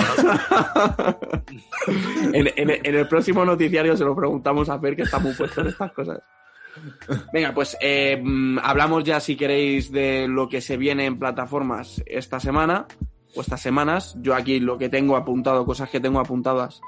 en, 2.32 2.46
en- 2.56 2.86
en 2.86 2.94
el 2.94 3.08
próximo 3.08 3.44
noticiario 3.44 3.96
se 3.96 4.04
lo 4.04 4.14
preguntamos 4.14 4.68
a 4.68 4.76
ver 4.76 4.96
que 4.96 5.02
está 5.02 5.18
muy 5.18 5.32
puesto 5.32 5.60
en 5.60 5.68
estas 5.68 5.92
cosas. 5.92 6.18
Venga, 7.32 7.52
pues 7.54 7.76
eh, 7.80 8.20
mm, 8.22 8.58
hablamos 8.62 9.04
ya, 9.04 9.20
si 9.20 9.36
queréis, 9.36 9.92
de 9.92 10.26
lo 10.28 10.48
que 10.48 10.60
se 10.60 10.76
viene 10.76 11.06
en 11.06 11.18
plataformas 11.18 12.02
esta 12.06 12.40
semana 12.40 12.86
o 13.36 13.40
estas 13.40 13.62
semanas. 13.62 14.16
Yo 14.20 14.34
aquí 14.34 14.58
lo 14.60 14.76
que 14.76 14.88
tengo 14.88 15.16
apuntado, 15.16 15.64
cosas 15.64 15.88
que 15.88 16.00
tengo 16.00 16.18
apuntadas. 16.20 16.80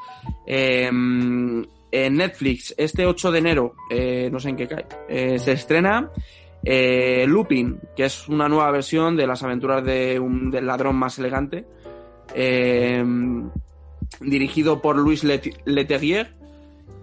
Eh, 0.47 0.91
mm, 0.93 1.63
en 1.93 2.17
Netflix, 2.17 2.75
este 2.77 3.07
8 3.07 3.31
de 3.31 3.39
enero, 3.39 3.75
eh, 3.91 4.29
no 4.31 4.41
sé 4.41 4.49
en 4.51 4.57
qué 4.57 4.67
cae, 4.67 4.87
eh, 5.09 5.39
se 5.39 5.53
estrena 5.53 6.11
eh, 6.69 7.25
Lupin, 7.29 7.79
que 7.95 8.05
es 8.07 8.29
una 8.29 8.49
nueva 8.49 8.71
versión 8.73 9.17
de 9.17 9.27
las 9.27 9.43
aventuras 9.45 9.85
de 9.85 10.19
un, 10.19 10.51
del 10.51 10.67
ladrón 10.67 10.97
más 10.97 11.17
elegante. 11.19 11.65
Eh, 12.35 13.05
dirigido 14.21 14.83
por 14.83 14.97
Luis 14.97 15.23
Let- 15.23 15.63
Leterrier, 15.65 16.33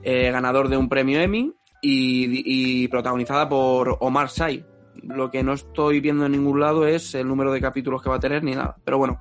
eh, 0.04 0.32
ganador 0.32 0.68
de 0.68 0.76
un 0.76 0.90
premio 0.90 1.20
Emmy, 1.22 1.54
y, 1.82 2.88
protagonizada 2.90 3.48
por 3.50 3.98
Omar 4.00 4.30
Sy. 4.30 4.64
Lo 5.04 5.30
que 5.32 5.44
no 5.44 5.54
estoy 5.54 6.00
viendo 6.00 6.26
en 6.26 6.32
ningún 6.34 6.60
lado 6.60 6.86
es 6.86 7.14
el 7.16 7.28
número 7.28 7.52
de 7.52 7.60
capítulos 7.60 8.02
que 8.02 8.10
va 8.10 8.18
a 8.18 8.20
tener 8.20 8.44
ni 8.44 8.56
nada. 8.56 8.76
Pero 8.86 8.98
bueno, 8.98 9.20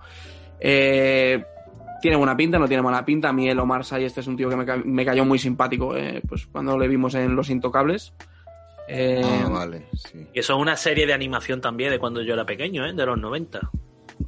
eh, 0.61 1.45
tiene 2.01 2.17
buena 2.17 2.37
pinta, 2.37 2.59
no 2.59 2.69
tiene 2.69 2.83
mala 2.83 3.05
pinta. 3.05 3.31
A 3.31 3.33
mí 3.33 3.49
el 3.49 3.59
Omar 3.59 3.85
Sy 3.85 4.05
este 4.05 4.21
es 4.21 4.27
un 4.29 4.37
tío 4.37 4.49
que 4.49 4.57
me, 4.57 4.65
me 4.85 5.05
cayó 5.05 5.25
muy 5.25 5.39
simpático 5.39 5.97
eh, 5.97 6.23
pues 6.29 6.47
cuando 6.47 6.79
le 6.79 6.87
vimos 6.87 7.15
en 7.15 7.35
Los 7.35 7.51
Intocables. 7.51 8.15
Eh, 8.88 9.23
Ah, 9.25 9.49
vale, 9.49 9.87
sí. 9.95 10.27
y 10.33 10.38
eso 10.40 10.55
es 10.55 10.59
una 10.59 10.77
serie 10.77 11.07
de 11.07 11.12
animación 11.14 11.61
también 11.61 11.90
de 11.90 11.99
cuando 11.99 12.21
yo 12.23 12.35
era 12.35 12.45
pequeño, 12.45 12.85
¿eh? 12.87 12.92
de 12.92 13.07
los 13.07 13.18
90. 13.18 13.61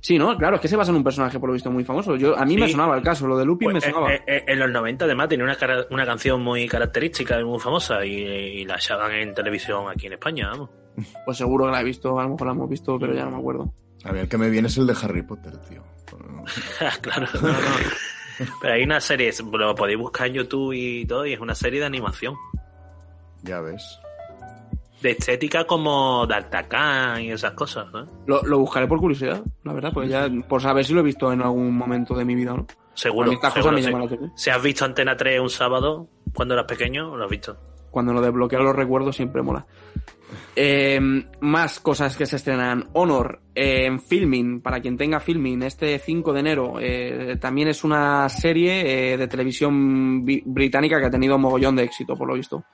Sí, 0.00 0.18
¿no? 0.18 0.36
Claro, 0.36 0.56
es 0.56 0.62
que 0.62 0.68
se 0.68 0.76
basa 0.76 0.90
en 0.90 0.96
un 0.96 1.04
personaje 1.04 1.38
por 1.38 1.48
lo 1.48 1.52
visto 1.54 1.70
muy 1.70 1.84
famoso. 1.84 2.16
Yo, 2.16 2.36
a 2.36 2.44
mí 2.44 2.56
me 2.56 2.68
sonaba 2.68 2.96
el 2.96 3.02
caso, 3.02 3.26
lo 3.26 3.36
de 3.38 3.44
Lupin 3.44 3.70
Pues, 3.70 3.84
me 3.86 3.90
sonaba. 3.92 4.12
eh, 4.12 4.22
eh, 4.26 4.44
en 4.48 4.58
los 4.58 4.70
90 4.70 5.04
además 5.04 5.28
tiene 5.28 5.44
una, 5.44 5.56
cara- 5.56 5.86
una 5.90 6.04
canción 6.04 6.42
muy 6.42 6.66
característica 6.68 7.40
y 7.40 7.44
muy 7.44 7.58
famosa 7.58 8.04
y, 8.04 8.12
y 8.12 8.64
la 8.64 8.74
echaban 8.76 9.12
en 9.12 9.34
televisión 9.34 9.84
aquí 9.90 10.06
en 10.06 10.14
España, 10.14 10.48
vamos. 10.50 10.70
Pues 11.24 11.36
seguro 11.38 11.66
que 11.66 11.72
la 11.72 11.80
he 11.80 11.84
visto, 11.84 12.18
a 12.18 12.22
lo 12.24 12.30
mejor 12.30 12.46
la 12.48 12.52
hemos 12.52 12.68
visto, 12.68 12.98
pero 12.98 13.14
ya 13.14 13.24
no 13.24 13.32
me 13.32 13.38
acuerdo. 13.38 13.72
A 14.04 14.12
mí 14.12 14.20
el 14.20 14.28
que 14.28 14.36
me 14.38 14.50
viene 14.50 14.68
es 14.68 14.76
el 14.76 14.86
de 14.86 14.94
Harry 15.00 15.22
Potter, 15.22 15.56
tío. 15.68 15.82
claro. 17.00 17.26
Pero 18.60 18.74
hay 18.74 18.82
una 18.82 19.00
serie, 19.00 19.30
lo 19.52 19.74
podéis 19.74 19.98
buscar 19.98 20.26
en 20.26 20.34
YouTube 20.34 20.72
y 20.74 21.06
todo, 21.06 21.24
y 21.26 21.32
es 21.32 21.40
una 21.40 21.54
serie 21.54 21.80
de 21.80 21.86
animación. 21.86 22.34
Ya 23.42 23.60
ves. 23.60 24.00
De 25.04 25.10
estética 25.10 25.66
como 25.66 26.26
D'Artagnan 26.26 27.20
y 27.20 27.30
esas 27.30 27.52
cosas, 27.52 27.92
¿no? 27.92 28.06
Lo, 28.26 28.42
lo 28.42 28.58
buscaré 28.58 28.86
por 28.86 28.98
curiosidad, 28.98 29.42
la 29.62 29.74
verdad, 29.74 29.92
pues 29.92 30.08
ya 30.08 30.30
por 30.48 30.62
saber 30.62 30.82
si 30.82 30.94
lo 30.94 31.00
he 31.00 31.02
visto 31.02 31.30
en 31.30 31.42
algún 31.42 31.76
momento 31.76 32.14
de 32.14 32.24
mi 32.24 32.34
vida 32.34 32.54
o 32.54 32.56
no. 32.56 32.66
Seguro. 32.94 33.30
seguro, 33.30 34.08
sí. 34.08 34.16
Si 34.34 34.48
has 34.48 34.62
visto 34.62 34.86
Antena 34.86 35.14
3 35.14 35.40
un 35.40 35.50
sábado 35.50 36.08
cuando 36.32 36.54
eras 36.54 36.64
pequeño, 36.64 37.18
lo 37.18 37.24
has 37.24 37.30
visto. 37.30 37.54
Cuando 37.90 38.14
lo 38.14 38.22
desbloqueo 38.22 38.62
los 38.62 38.74
recuerdos 38.74 39.14
siempre 39.14 39.42
mola. 39.42 39.66
Eh, 40.56 40.98
más 41.40 41.80
cosas 41.80 42.16
que 42.16 42.24
se 42.24 42.36
estrenan. 42.36 42.88
Honor 42.94 43.42
eh, 43.54 43.84
en 43.84 44.00
Filming, 44.00 44.62
para 44.62 44.80
quien 44.80 44.96
tenga 44.96 45.20
Filming, 45.20 45.64
este 45.64 45.98
5 45.98 46.32
de 46.32 46.40
enero. 46.40 46.74
eh, 46.80 47.36
también 47.38 47.68
es 47.68 47.84
una 47.84 48.26
serie 48.30 49.12
eh, 49.12 49.18
de 49.18 49.28
televisión 49.28 50.24
británica 50.24 50.98
que 50.98 51.06
ha 51.08 51.10
tenido 51.10 51.38
mogollón 51.38 51.76
de 51.76 51.82
éxito, 51.82 52.16
por 52.16 52.26
lo 52.26 52.34
visto. 52.34 52.64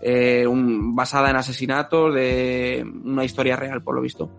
Eh, 0.00 0.46
un- 0.46 0.94
basada 0.94 1.30
en 1.30 1.36
asesinatos 1.36 2.14
de 2.14 2.84
una 3.04 3.24
historia 3.24 3.56
real, 3.56 3.82
por 3.82 3.94
lo 3.96 4.00
visto. 4.00 4.30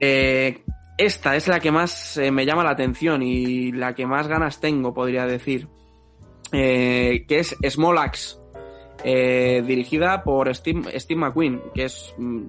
Eh, 0.00 0.62
esta 0.98 1.36
es 1.36 1.46
la 1.48 1.60
que 1.60 1.70
más 1.70 2.16
eh, 2.16 2.30
me 2.30 2.44
llama 2.46 2.64
la 2.64 2.70
atención 2.70 3.22
y 3.22 3.70
la 3.72 3.94
que 3.94 4.06
más 4.06 4.26
ganas 4.28 4.60
tengo, 4.60 4.92
podría 4.94 5.26
decir. 5.26 5.68
Que 6.50 7.24
es 7.28 7.56
Small 7.68 7.98
Axe 7.98 8.38
dirigida 9.04 10.22
por 10.24 10.52
Steve, 10.54 10.98
Steve 10.98 11.20
McQueen, 11.20 11.60
que 11.74 11.84
es, 11.84 12.14
mm, 12.18 12.42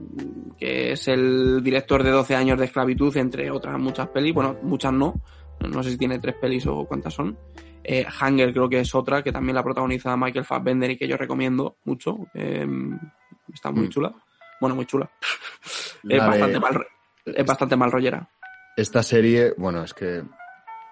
que 0.58 0.92
es 0.94 1.08
el 1.08 1.62
director 1.62 2.04
de 2.04 2.12
12 2.12 2.36
años 2.36 2.58
de 2.58 2.66
esclavitud, 2.66 3.16
entre 3.18 3.52
otras 3.52 3.78
muchas 3.80 4.08
pelis. 4.10 4.34
Bueno, 4.34 4.56
muchas 4.64 4.94
no. 4.94 5.14
No 5.60 5.84
sé 5.84 5.92
si 5.92 5.98
tiene 5.98 6.20
tres 6.20 6.36
pelis 6.40 6.66
o 6.68 6.86
cuántas 6.86 7.14
son. 7.14 7.38
Eh, 7.90 8.06
Hunger 8.22 8.52
creo 8.52 8.68
que 8.68 8.82
es 8.82 8.94
otra, 8.94 9.24
que 9.24 9.32
también 9.32 9.56
la 9.56 9.64
protagoniza 9.64 10.18
Michael 10.18 10.44
Fassbender 10.46 10.92
y 10.92 10.98
que 10.98 11.08
yo 11.08 11.16
recomiendo 11.18 11.78
mucho. 11.86 12.18
eh, 12.34 12.68
está 13.54 13.72
muy 13.72 13.88
Mm. 13.88 13.90
chula. 13.90 14.14
Bueno, 14.60 14.76
muy 14.76 14.86
chula. 14.86 15.10
es, 15.64 15.96
de- 16.04 16.18
bastante 16.20 16.60
mal, 16.60 16.86
es 17.26 17.46
bastante 17.46 17.76
mal 17.78 17.92
rollera. 17.92 18.30
Esta 18.76 19.02
serie, 19.04 19.54
bueno, 19.58 19.84
es 19.84 19.94
que. 19.94 20.22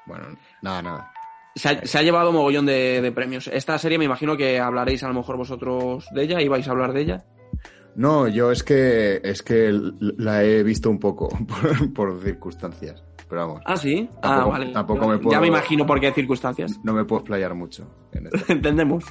Bueno, 0.08 0.26
nada, 0.62 0.82
nada. 0.82 1.12
Se 1.56 1.70
ha, 1.70 1.86
se 1.86 1.98
ha 1.98 2.02
llevado 2.02 2.32
mogollón 2.32 2.66
de, 2.66 3.02
de 3.02 3.12
premios. 3.12 3.48
Esta 3.48 3.78
serie 3.78 3.98
me 3.98 4.06
imagino 4.06 4.36
que 4.38 4.60
hablaréis 4.60 5.04
a 5.04 5.08
lo 5.08 5.14
mejor 5.14 5.38
vosotros 5.38 6.06
de 6.14 6.24
ella 6.24 6.42
y 6.42 6.48
vais 6.48 6.68
a 6.68 6.72
hablar 6.72 6.94
de 6.94 7.02
ella. 7.02 7.26
No, 7.96 8.28
yo 8.28 8.52
es 8.52 8.62
que 8.64 9.22
es 9.24 9.42
que 9.42 9.72
la 10.00 10.44
he 10.44 10.64
visto 10.64 10.90
un 10.90 11.00
poco 11.00 11.30
por, 11.48 11.94
por 11.94 12.22
circunstancias. 12.24 13.04
Pero 13.30 13.42
vamos, 13.48 13.62
Ah, 13.66 13.76
sí. 13.78 14.08
ah, 14.18 14.22
Tampoco- 14.22 14.50
vale. 14.52 14.66
tampoco 14.72 15.08
me 15.08 15.16
Ya 15.18 15.22
puedo- 15.22 15.42
me 15.42 15.48
imagino 15.48 15.86
por 15.86 16.00
qué 16.00 16.12
circunstancias. 16.12 16.80
no 16.84 16.94
me 16.94 17.04
puedo 17.06 17.22
explayar 17.22 17.54
mucho 17.56 17.88
en 18.12 18.28
esto. 18.28 18.38
Entendemos. 18.54 19.04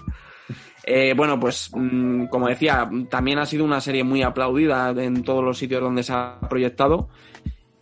Eh, 0.87 1.14
bueno, 1.16 1.40
pues 1.40 1.70
mm, 1.74 2.27
como 2.27 2.46
decía, 2.48 2.88
también 3.11 3.38
ha 3.38 3.46
sido 3.46 3.64
una 3.64 3.81
serie 3.81 4.05
muy 4.05 4.22
aplaudida 4.22 4.90
en 4.90 5.22
todos 5.24 5.42
los 5.42 5.57
sitios 5.59 5.81
donde 5.81 6.03
se 6.03 6.12
ha 6.12 6.38
proyectado. 6.48 7.09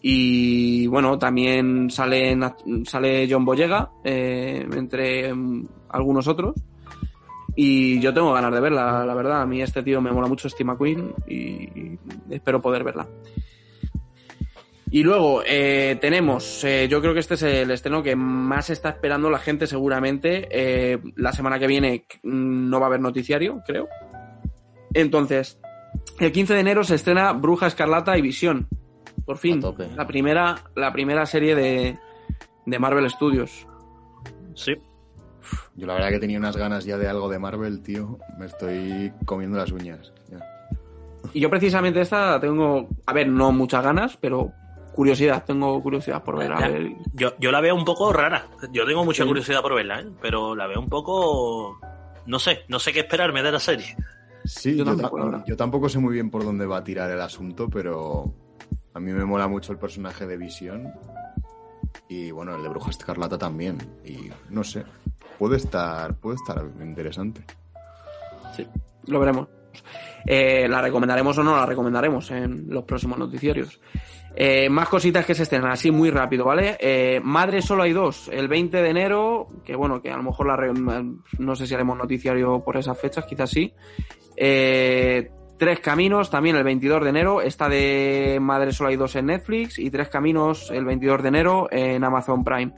Y 0.00 0.86
bueno, 0.88 1.18
también 1.18 1.90
sale, 1.90 2.36
sale 2.84 3.28
John 3.30 3.44
Boyega, 3.44 3.90
eh, 4.04 4.66
entre 4.72 5.32
mm, 5.34 5.66
algunos 5.90 6.26
otros. 6.28 6.54
Y 7.54 8.00
yo 8.00 8.14
tengo 8.14 8.32
ganas 8.32 8.52
de 8.52 8.60
verla, 8.60 9.04
la 9.04 9.14
verdad. 9.14 9.42
A 9.42 9.46
mí 9.46 9.60
este 9.60 9.82
tío 9.82 10.00
me 10.00 10.10
mola 10.10 10.26
mucho, 10.26 10.48
Steve 10.48 10.68
McQueen, 10.72 11.12
y 11.28 11.98
espero 12.30 12.62
poder 12.62 12.82
verla. 12.82 13.06
Y 14.92 15.02
luego 15.04 15.42
eh, 15.46 15.96
tenemos, 16.02 16.62
eh, 16.64 16.86
yo 16.86 17.00
creo 17.00 17.14
que 17.14 17.20
este 17.20 17.32
es 17.32 17.42
el 17.42 17.70
estreno 17.70 18.02
que 18.02 18.14
más 18.14 18.68
está 18.68 18.90
esperando 18.90 19.30
la 19.30 19.38
gente 19.38 19.66
seguramente. 19.66 20.48
Eh, 20.50 20.98
la 21.16 21.32
semana 21.32 21.58
que 21.58 21.66
viene 21.66 22.04
mm, 22.22 22.68
no 22.68 22.78
va 22.78 22.86
a 22.86 22.88
haber 22.88 23.00
noticiario, 23.00 23.62
creo. 23.66 23.88
Entonces, 24.92 25.58
el 26.20 26.30
15 26.30 26.52
de 26.52 26.60
enero 26.60 26.84
se 26.84 26.96
estrena 26.96 27.32
Bruja 27.32 27.68
Escarlata 27.68 28.18
y 28.18 28.20
Visión. 28.20 28.68
Por 29.24 29.38
fin, 29.38 29.62
tope. 29.62 29.88
la 29.96 30.06
primera, 30.06 30.56
la 30.76 30.92
primera 30.92 31.24
serie 31.24 31.54
de, 31.54 31.98
de 32.66 32.78
Marvel 32.78 33.08
Studios. 33.08 33.66
Sí. 34.54 34.74
Yo 35.74 35.86
la 35.86 35.94
verdad 35.94 36.10
que 36.10 36.18
tenía 36.18 36.38
unas 36.38 36.58
ganas 36.58 36.84
ya 36.84 36.98
de 36.98 37.08
algo 37.08 37.30
de 37.30 37.38
Marvel, 37.38 37.82
tío. 37.82 38.18
Me 38.38 38.44
estoy 38.44 39.10
comiendo 39.24 39.56
las 39.56 39.72
uñas. 39.72 40.12
ya. 40.30 40.38
Y 41.32 41.40
yo 41.40 41.48
precisamente 41.48 42.02
esta 42.02 42.38
tengo, 42.38 42.88
a 43.06 43.12
ver, 43.14 43.28
no 43.28 43.52
muchas 43.52 43.82
ganas, 43.82 44.18
pero 44.18 44.52
curiosidad, 44.94 45.44
tengo 45.44 45.80
curiosidad 45.82 46.22
por 46.22 46.38
ver. 46.38 46.52
A 46.52 46.60
Ya. 46.60 46.68
ver. 46.68 46.92
Yo, 47.14 47.32
yo 47.38 47.50
la 47.50 47.60
veo 47.60 47.74
un 47.74 47.84
poco 47.84 48.12
rara. 48.12 48.46
Yo 48.72 48.86
tengo 48.86 49.04
mucha 49.04 49.22
Sí. 49.22 49.28
curiosidad 49.28 49.62
por 49.62 49.74
verla, 49.74 50.00
¿eh? 50.00 50.06
pero 50.20 50.54
la 50.54 50.66
veo 50.66 50.80
un 50.80 50.88
poco. 50.88 51.78
No 52.26 52.38
sé, 52.38 52.60
no 52.68 52.78
sé 52.78 52.92
qué 52.92 53.00
esperarme 53.00 53.42
de 53.42 53.52
la 53.52 53.58
serie. 53.60 53.96
Sí, 54.44 54.76
Yo 54.76 54.84
yo, 54.84 54.96
tampoco, 54.96 55.44
yo 55.46 55.56
tampoco 55.56 55.88
sé 55.88 55.98
muy 55.98 56.14
bien 56.14 56.30
por 56.30 56.44
dónde 56.44 56.66
va 56.66 56.78
a 56.78 56.84
tirar 56.84 57.10
el 57.10 57.20
asunto, 57.20 57.68
pero 57.68 58.24
a 58.94 59.00
mí 59.00 59.12
me 59.12 59.24
mola 59.24 59.46
mucho 59.48 59.72
el 59.72 59.78
personaje 59.78 60.26
de 60.26 60.36
Visión. 60.36 60.92
Y 62.08 62.30
bueno, 62.30 62.54
el 62.56 62.62
de 62.62 62.68
Bruja 62.68 62.90
Escarlata 62.90 63.38
también. 63.38 63.78
Y 64.04 64.30
no 64.50 64.64
sé, 64.64 64.84
puede 65.38 65.56
estar, 65.56 66.14
puede 66.16 66.36
estar 66.36 66.64
interesante. 66.80 67.44
Sí, 68.56 68.66
lo 69.06 69.20
veremos. 69.20 69.48
Eh, 70.26 70.68
la 70.68 70.80
recomendaremos 70.80 71.36
o 71.38 71.42
no 71.42 71.56
la 71.56 71.66
recomendaremos 71.66 72.30
en 72.30 72.66
los 72.68 72.84
próximos 72.84 73.18
noticiarios. 73.18 73.80
Eh, 74.34 74.68
más 74.70 74.88
cositas 74.88 75.26
que 75.26 75.34
se 75.34 75.42
estrenan 75.42 75.70
así 75.70 75.90
muy 75.90 76.10
rápido, 76.10 76.44
¿vale? 76.46 76.76
Eh, 76.80 77.20
Madre 77.22 77.60
solo 77.60 77.82
hay 77.82 77.92
dos, 77.92 78.28
el 78.32 78.48
20 78.48 78.82
de 78.82 78.88
enero, 78.88 79.46
que 79.64 79.76
bueno, 79.76 80.00
que 80.00 80.10
a 80.10 80.16
lo 80.16 80.22
mejor 80.22 80.46
la 80.46 80.56
re- 80.56 80.72
no 81.38 81.54
sé 81.56 81.66
si 81.66 81.74
haremos 81.74 81.98
noticiario 81.98 82.60
por 82.60 82.76
esas 82.76 82.98
fechas, 82.98 83.24
quizás 83.26 83.50
sí. 83.50 83.72
Eh, 84.36 85.30
Tres 85.58 85.78
Caminos, 85.80 86.28
también 86.28 86.56
el 86.56 86.64
22 86.64 87.04
de 87.04 87.10
enero, 87.10 87.40
esta 87.40 87.68
de 87.68 88.38
Madre 88.40 88.72
solo 88.72 88.88
hay 88.90 88.96
dos 88.96 89.14
en 89.14 89.26
Netflix 89.26 89.78
y 89.78 89.90
Tres 89.90 90.08
Caminos 90.08 90.70
el 90.72 90.84
22 90.84 91.22
de 91.22 91.28
enero 91.28 91.68
en 91.70 92.02
Amazon 92.02 92.42
Prime. 92.42 92.72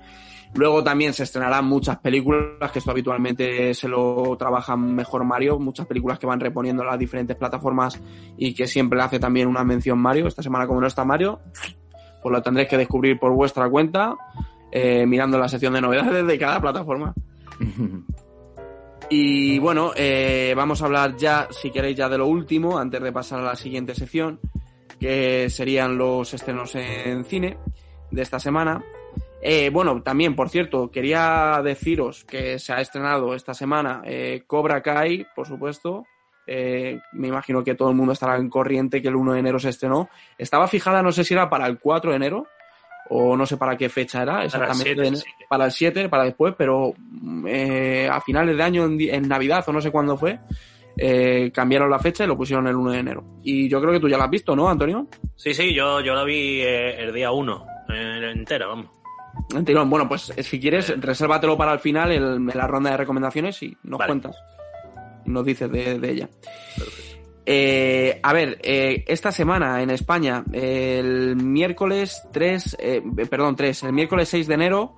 Luego 0.54 0.84
también 0.84 1.12
se 1.12 1.24
estrenarán 1.24 1.64
muchas 1.64 1.98
películas, 1.98 2.70
que 2.70 2.78
esto 2.78 2.92
habitualmente 2.92 3.74
se 3.74 3.88
lo 3.88 4.36
trabajan 4.38 4.94
mejor 4.94 5.24
Mario, 5.24 5.58
muchas 5.58 5.86
películas 5.86 6.18
que 6.18 6.26
van 6.26 6.38
reponiendo 6.38 6.82
en 6.82 6.88
las 6.88 6.98
diferentes 6.98 7.36
plataformas 7.36 8.00
y 8.36 8.54
que 8.54 8.68
siempre 8.68 9.00
hace 9.02 9.18
también 9.18 9.48
una 9.48 9.64
mención 9.64 9.98
Mario. 9.98 10.28
Esta 10.28 10.42
semana 10.42 10.66
como 10.66 10.80
no 10.80 10.86
está 10.86 11.04
Mario, 11.04 11.40
pues 12.22 12.32
lo 12.32 12.40
tendréis 12.40 12.68
que 12.68 12.76
descubrir 12.76 13.18
por 13.18 13.32
vuestra 13.32 13.68
cuenta, 13.68 14.14
eh, 14.70 15.04
mirando 15.06 15.38
la 15.38 15.48
sección 15.48 15.72
de 15.72 15.80
novedades 15.80 16.24
de 16.24 16.38
cada 16.38 16.60
plataforma. 16.60 17.12
Y 19.10 19.58
bueno, 19.58 19.92
eh, 19.94 20.54
vamos 20.56 20.80
a 20.80 20.86
hablar 20.86 21.16
ya, 21.16 21.48
si 21.50 21.70
queréis, 21.70 21.96
ya 21.96 22.08
de 22.08 22.18
lo 22.18 22.26
último, 22.26 22.78
antes 22.78 23.02
de 23.02 23.12
pasar 23.12 23.40
a 23.40 23.44
la 23.44 23.56
siguiente 23.56 23.94
sección, 23.94 24.40
que 24.98 25.50
serían 25.50 25.98
los 25.98 26.32
estrenos 26.32 26.74
en 26.74 27.24
cine 27.24 27.58
de 28.10 28.22
esta 28.22 28.40
semana. 28.40 28.82
Eh, 29.46 29.68
bueno, 29.68 30.02
también, 30.02 30.34
por 30.34 30.48
cierto, 30.48 30.90
quería 30.90 31.60
deciros 31.62 32.24
que 32.24 32.58
se 32.58 32.72
ha 32.72 32.80
estrenado 32.80 33.34
esta 33.34 33.52
semana 33.52 34.00
eh, 34.06 34.44
Cobra 34.46 34.80
Kai, 34.82 35.26
por 35.36 35.46
supuesto. 35.46 36.06
Eh, 36.46 36.98
me 37.12 37.28
imagino 37.28 37.62
que 37.62 37.74
todo 37.74 37.90
el 37.90 37.94
mundo 37.94 38.14
estará 38.14 38.36
en 38.36 38.48
corriente 38.48 39.02
que 39.02 39.08
el 39.08 39.16
1 39.16 39.34
de 39.34 39.40
enero 39.40 39.58
se 39.58 39.68
estrenó. 39.68 40.08
Estaba 40.38 40.66
fijada, 40.66 41.02
no 41.02 41.12
sé 41.12 41.24
si 41.24 41.34
era 41.34 41.50
para 41.50 41.66
el 41.66 41.78
4 41.78 42.12
de 42.12 42.16
enero 42.16 42.46
o 43.10 43.36
no 43.36 43.44
sé 43.44 43.58
para 43.58 43.76
qué 43.76 43.90
fecha 43.90 44.22
era 44.22 44.44
exactamente. 44.46 44.94
Para 44.94 45.02
el 45.04 45.04
7, 45.04 45.10
de- 45.10 45.16
sí. 45.18 45.44
para 45.46 45.64
el 45.66 45.72
7, 45.72 46.08
para 46.08 46.24
después, 46.24 46.54
pero 46.56 46.94
eh, 47.46 48.08
a 48.10 48.22
finales 48.22 48.56
de 48.56 48.62
año, 48.62 48.86
en, 48.86 49.28
Navidad 49.28 49.62
o 49.66 49.72
no 49.74 49.82
sé 49.82 49.90
cuándo 49.90 50.16
fue, 50.16 50.40
cambiaron 51.52 51.90
la 51.90 51.98
fecha 51.98 52.24
y 52.24 52.28
lo 52.28 52.36
pusieron 52.38 52.66
el 52.66 52.76
1 52.76 52.92
de 52.92 52.98
enero. 52.98 53.24
Y 53.42 53.68
yo 53.68 53.78
creo 53.78 53.92
que 53.92 54.00
tú 54.00 54.08
ya 54.08 54.16
lo 54.16 54.24
has 54.24 54.30
visto, 54.30 54.56
¿no, 54.56 54.70
Antonio? 54.70 55.06
Sí, 55.36 55.52
sí, 55.52 55.74
yo, 55.74 56.00
yo 56.00 56.14
la 56.14 56.24
vi 56.24 56.62
el 56.62 57.12
día 57.12 57.30
1, 57.30 57.66
eh, 57.90 58.32
entera, 58.34 58.68
vamos. 58.68 59.03
Bueno, 59.86 60.08
pues 60.08 60.32
si 60.38 60.60
quieres, 60.60 60.98
resérvatelo 61.00 61.56
para 61.56 61.72
el 61.72 61.78
final, 61.78 62.12
el- 62.12 62.34
en 62.36 62.46
la 62.54 62.66
ronda 62.66 62.90
de 62.90 62.96
recomendaciones 62.96 63.62
y 63.62 63.76
nos 63.84 63.98
Vale. 63.98 64.08
cuentas. 64.10 64.36
Nos 65.26 65.44
dices 65.44 65.70
de, 65.70 65.98
de 65.98 66.10
ella. 66.10 66.28
Eh, 67.46 68.20
a 68.22 68.32
ver, 68.32 68.58
eh, 68.62 69.04
esta 69.06 69.30
semana 69.30 69.82
en 69.82 69.90
España, 69.90 70.44
el 70.52 71.36
miércoles 71.36 72.22
3, 72.32 72.76
eh, 72.80 73.02
perdón, 73.28 73.54
3, 73.54 73.82
el 73.84 73.92
miércoles 73.92 74.28
6 74.30 74.46
de 74.48 74.54
enero 74.54 74.96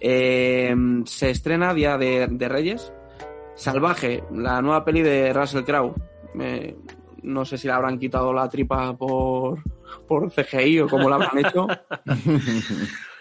eh, 0.00 0.74
se 1.04 1.30
estrena 1.30 1.72
Día 1.74 1.96
de, 1.96 2.26
de 2.30 2.48
Reyes. 2.48 2.92
Salvaje, 3.54 4.22
la 4.32 4.60
nueva 4.60 4.84
peli 4.84 5.02
de 5.02 5.32
Russell 5.32 5.62
Crowe. 5.64 5.94
Eh, 6.40 6.76
no 7.22 7.44
sé 7.44 7.56
si 7.56 7.66
le 7.66 7.72
habrán 7.72 7.98
quitado 7.98 8.32
la 8.32 8.48
tripa 8.48 8.94
por, 8.96 9.58
por 10.06 10.30
CGI 10.30 10.80
o 10.80 10.88
cómo 10.88 11.08
la 11.08 11.16
habrán 11.16 11.38
hecho. 11.38 11.66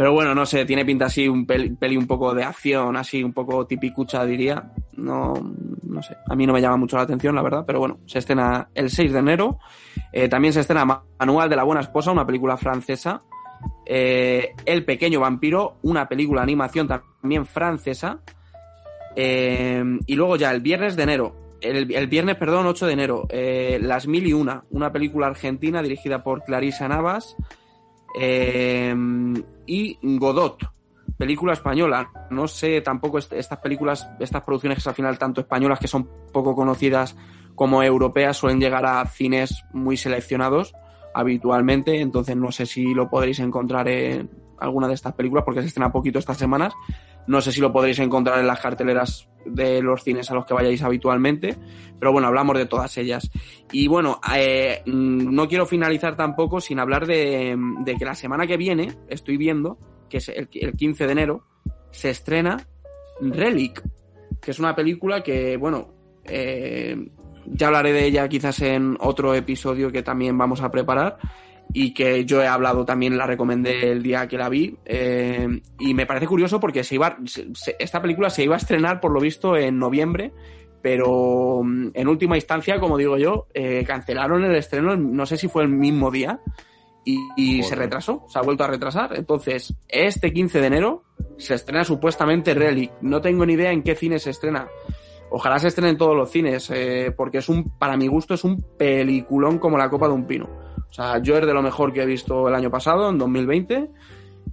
Pero 0.00 0.14
bueno, 0.14 0.34
no 0.34 0.46
sé, 0.46 0.64
tiene 0.64 0.82
pinta 0.86 1.04
así 1.04 1.28
un 1.28 1.44
peli, 1.44 1.94
un 1.94 2.06
poco 2.06 2.32
de 2.32 2.42
acción, 2.42 2.96
así 2.96 3.22
un 3.22 3.34
poco 3.34 3.66
tipicucha, 3.66 4.24
diría. 4.24 4.72
No, 4.96 5.34
no 5.82 6.02
sé, 6.02 6.16
a 6.26 6.34
mí 6.34 6.46
no 6.46 6.54
me 6.54 6.62
llama 6.62 6.78
mucho 6.78 6.96
la 6.96 7.02
atención, 7.02 7.34
la 7.34 7.42
verdad, 7.42 7.64
pero 7.66 7.80
bueno, 7.80 7.98
se 8.06 8.20
estrena 8.20 8.70
el 8.74 8.88
6 8.88 9.12
de 9.12 9.18
enero. 9.18 9.58
Eh, 10.10 10.26
también 10.30 10.54
se 10.54 10.60
estrena 10.60 11.04
Manual 11.18 11.50
de 11.50 11.56
la 11.56 11.64
Buena 11.64 11.82
Esposa, 11.82 12.12
una 12.12 12.24
película 12.24 12.56
francesa. 12.56 13.20
Eh, 13.84 14.54
el 14.64 14.86
Pequeño 14.86 15.20
Vampiro, 15.20 15.76
una 15.82 16.08
película 16.08 16.40
animación 16.40 16.88
también 16.88 17.44
francesa. 17.44 18.22
Eh, 19.14 19.84
y 20.06 20.14
luego 20.14 20.36
ya 20.36 20.50
el 20.50 20.62
viernes 20.62 20.96
de 20.96 21.02
enero, 21.02 21.36
el, 21.60 22.06
viernes, 22.06 22.36
perdón, 22.36 22.66
8 22.66 22.86
de 22.86 22.92
enero, 22.94 23.28
Las 23.82 24.06
Mil 24.06 24.26
y 24.26 24.32
Una, 24.32 24.62
una 24.70 24.90
película 24.92 25.26
argentina 25.26 25.82
dirigida 25.82 26.22
por 26.22 26.42
Clarisa 26.42 26.88
Navas. 26.88 27.36
Eh, 28.18 28.94
y 29.70 29.98
Godot, 30.02 30.58
película 31.16 31.52
española. 31.52 32.10
No 32.30 32.48
sé 32.48 32.80
tampoco 32.80 33.18
est- 33.18 33.32
estas 33.34 33.58
películas, 33.60 34.08
estas 34.18 34.42
producciones 34.42 34.84
al 34.88 34.94
final 34.94 35.16
tanto 35.18 35.40
españolas 35.40 35.78
que 35.78 35.86
son 35.86 36.08
poco 36.32 36.56
conocidas 36.56 37.16
como 37.54 37.82
europeas 37.82 38.36
suelen 38.36 38.58
llegar 38.58 38.84
a 38.84 39.04
cines 39.06 39.62
muy 39.72 39.96
seleccionados 39.96 40.74
habitualmente, 41.14 42.00
entonces 42.00 42.36
no 42.36 42.50
sé 42.50 42.66
si 42.66 42.94
lo 42.94 43.08
podréis 43.08 43.38
encontrar 43.38 43.86
en 43.88 44.28
alguna 44.58 44.88
de 44.88 44.94
estas 44.94 45.12
películas 45.14 45.44
porque 45.44 45.60
se 45.60 45.68
estrena 45.68 45.92
poquito 45.92 46.18
estas 46.18 46.36
semanas. 46.38 46.72
No 47.26 47.40
sé 47.40 47.52
si 47.52 47.60
lo 47.60 47.72
podréis 47.72 47.98
encontrar 47.98 48.40
en 48.40 48.46
las 48.46 48.60
carteleras 48.60 49.28
de 49.44 49.80
los 49.82 50.02
cines 50.02 50.30
a 50.30 50.34
los 50.34 50.44
que 50.44 50.54
vayáis 50.54 50.82
habitualmente, 50.82 51.56
pero 51.98 52.12
bueno, 52.12 52.28
hablamos 52.28 52.56
de 52.56 52.66
todas 52.66 52.96
ellas. 52.98 53.30
Y 53.72 53.88
bueno, 53.88 54.20
eh, 54.34 54.82
mm, 54.86 55.34
no 55.34 55.48
quiero 55.48 55.66
finalizar 55.66 56.16
tampoco 56.16 56.60
sin 56.60 56.78
hablar 56.78 57.06
de, 57.06 57.56
de 57.80 57.96
que 57.96 58.04
la 58.04 58.14
semana 58.14 58.46
que 58.46 58.56
viene 58.56 58.96
estoy 59.08 59.36
viendo, 59.36 59.78
que 60.08 60.18
es 60.18 60.28
el, 60.28 60.48
el 60.52 60.72
15 60.72 61.06
de 61.06 61.12
enero, 61.12 61.46
se 61.90 62.10
estrena 62.10 62.66
Relic, 63.20 63.82
que 64.40 64.50
es 64.50 64.58
una 64.58 64.74
película 64.74 65.22
que, 65.22 65.56
bueno, 65.56 65.94
eh, 66.24 66.96
ya 67.46 67.66
hablaré 67.66 67.92
de 67.92 68.06
ella 68.06 68.28
quizás 68.28 68.60
en 68.62 68.96
otro 69.00 69.34
episodio 69.34 69.90
que 69.90 70.02
también 70.02 70.36
vamos 70.38 70.62
a 70.62 70.70
preparar 70.70 71.18
y 71.72 71.94
que 71.94 72.24
yo 72.24 72.42
he 72.42 72.46
hablado 72.46 72.84
también, 72.84 73.16
la 73.16 73.26
recomendé 73.26 73.90
el 73.92 74.02
día 74.02 74.26
que 74.28 74.36
la 74.38 74.48
vi. 74.48 74.76
eh, 74.84 75.46
y 75.78 75.94
me 75.94 76.06
parece 76.06 76.26
curioso 76.26 76.58
porque 76.60 76.84
se 76.84 76.96
iba, 76.96 77.16
se- 77.26 77.48
se- 77.54 77.76
esta 77.78 78.00
película 78.02 78.30
se 78.30 78.42
iba 78.44 78.54
a 78.54 78.58
estrenar, 78.58 79.00
por 79.00 79.12
lo 79.12 79.20
visto, 79.20 79.56
en 79.56 79.78
noviembre, 79.78 80.32
pero 80.82 81.60
mm, 81.62 81.88
en 81.94 82.08
última 82.08 82.36
instancia, 82.36 82.78
como 82.80 82.96
digo 82.96 83.16
yo, 83.18 83.46
eh, 83.54 83.84
cancelaron 83.86 84.44
el 84.44 84.54
estreno, 84.56 84.96
no 84.96 85.26
sé 85.26 85.36
si 85.36 85.48
fue 85.48 85.62
el 85.62 85.68
mismo 85.68 86.10
día, 86.10 86.40
y, 87.04 87.16
y 87.36 87.62
se 87.62 87.74
retrasó, 87.76 88.24
se 88.28 88.38
ha 88.38 88.42
vuelto 88.42 88.64
a 88.64 88.68
retrasar. 88.68 89.16
Entonces, 89.16 89.74
este 89.88 90.32
15 90.32 90.60
de 90.60 90.66
enero 90.66 91.04
se 91.38 91.54
estrena 91.54 91.82
supuestamente 91.84 92.52
Relic. 92.52 92.92
No 93.00 93.20
tengo 93.22 93.46
ni 93.46 93.54
idea 93.54 93.72
en 93.72 93.82
qué 93.82 93.94
cine 93.94 94.18
se 94.18 94.30
estrena. 94.30 94.68
Ojalá 95.30 95.58
se 95.58 95.68
estrene 95.68 95.90
en 95.90 95.96
todos 95.96 96.14
los 96.14 96.30
cines, 96.30 96.70
eh, 96.74 97.12
porque 97.16 97.38
es 97.38 97.48
un, 97.48 97.64
para 97.78 97.96
mi 97.96 98.06
gusto, 98.06 98.34
es 98.34 98.44
un 98.44 98.62
peliculón 98.78 99.58
como 99.58 99.78
la 99.78 99.88
copa 99.88 100.08
de 100.08 100.14
un 100.14 100.26
pino. 100.26 100.48
O 100.90 100.92
sea, 100.92 101.18
yo 101.18 101.38
es 101.38 101.46
de 101.46 101.54
lo 101.54 101.62
mejor 101.62 101.92
que 101.92 102.02
he 102.02 102.06
visto 102.06 102.48
el 102.48 102.54
año 102.54 102.70
pasado, 102.70 103.08
en 103.10 103.18
2020. 103.18 103.90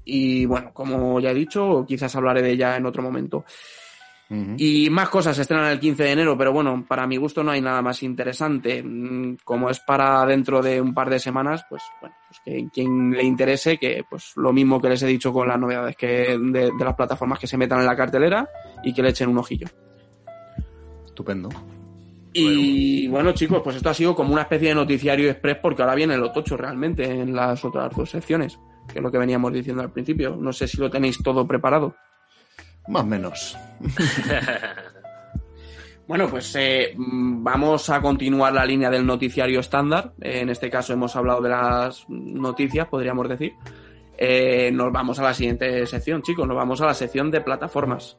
Y 0.05 0.45
bueno, 0.45 0.71
como 0.73 1.19
ya 1.19 1.31
he 1.31 1.33
dicho, 1.33 1.83
quizás 1.87 2.15
hablaré 2.15 2.41
de 2.41 2.51
ella 2.51 2.77
en 2.77 2.85
otro 2.85 3.01
momento. 3.03 3.43
Y 4.57 4.89
más 4.89 5.07
cosas 5.07 5.37
se 5.37 5.43
estrenan 5.43 5.71
el 5.71 5.79
15 5.79 6.03
de 6.03 6.11
enero, 6.11 6.37
pero 6.37 6.51
bueno, 6.51 6.85
para 6.85 7.07
mi 7.07 7.15
gusto 7.15 7.43
no 7.43 7.51
hay 7.51 7.61
nada 7.61 7.81
más 7.81 8.03
interesante. 8.03 8.83
Mm, 8.83 9.37
Como 9.43 9.69
es 9.69 9.79
para 9.79 10.25
dentro 10.25 10.61
de 10.61 10.81
un 10.81 10.93
par 10.93 11.09
de 11.09 11.17
semanas, 11.17 11.65
pues 11.69 11.81
bueno, 12.01 12.15
pues 12.27 12.41
que 12.43 12.67
quien 12.73 13.11
le 13.11 13.23
interese, 13.23 13.77
que 13.77 14.03
pues 14.09 14.33
lo 14.35 14.51
mismo 14.51 14.81
que 14.81 14.89
les 14.89 15.01
he 15.01 15.07
dicho 15.07 15.31
con 15.31 15.47
las 15.47 15.57
novedades 15.57 15.95
que 15.95 16.37
de, 16.37 16.71
de 16.77 16.85
las 16.85 16.95
plataformas 16.95 17.39
que 17.39 17.47
se 17.47 17.57
metan 17.57 17.79
en 17.79 17.85
la 17.85 17.95
cartelera 17.95 18.49
y 18.83 18.93
que 18.93 19.01
le 19.01 19.09
echen 19.11 19.29
un 19.29 19.37
ojillo. 19.37 19.67
Estupendo. 21.05 21.49
Y 22.39 23.07
bueno, 23.07 23.31
chicos, 23.31 23.61
pues 23.63 23.77
esto 23.77 23.89
ha 23.89 23.93
sido 23.93 24.15
como 24.15 24.33
una 24.33 24.43
especie 24.43 24.69
de 24.69 24.75
noticiario 24.75 25.29
express 25.29 25.57
porque 25.57 25.81
ahora 25.81 25.95
viene 25.95 26.17
lo 26.17 26.31
tocho 26.31 26.55
realmente 26.55 27.03
en 27.03 27.35
las 27.35 27.65
otras 27.65 27.95
dos 27.95 28.09
secciones, 28.09 28.59
que 28.87 28.99
es 28.99 29.03
lo 29.03 29.11
que 29.11 29.17
veníamos 29.17 29.51
diciendo 29.53 29.81
al 29.81 29.91
principio. 29.91 30.35
No 30.35 30.53
sé 30.53 30.67
si 30.67 30.77
lo 30.77 30.89
tenéis 30.89 31.21
todo 31.23 31.47
preparado. 31.47 31.95
Más 32.87 33.03
o 33.03 33.05
menos. 33.05 33.57
Bueno, 36.07 36.29
pues 36.29 36.55
eh, 36.57 36.93
vamos 36.95 37.89
a 37.89 38.01
continuar 38.01 38.53
la 38.53 38.65
línea 38.65 38.89
del 38.89 39.05
noticiario 39.05 39.59
estándar. 39.59 40.13
Eh, 40.21 40.39
en 40.39 40.47
este 40.47 40.69
caso 40.69 40.93
hemos 40.93 41.13
hablado 41.17 41.41
de 41.41 41.49
las 41.49 42.05
noticias, 42.07 42.87
podríamos 42.87 43.27
decir. 43.27 43.51
Eh, 44.17 44.71
nos 44.71 44.89
vamos 44.93 45.19
a 45.19 45.23
la 45.23 45.33
siguiente 45.33 45.85
sección, 45.85 46.21
chicos. 46.21 46.47
Nos 46.47 46.55
vamos 46.55 46.79
a 46.79 46.85
la 46.85 46.93
sección 46.93 47.29
de 47.29 47.41
plataformas. 47.41 48.17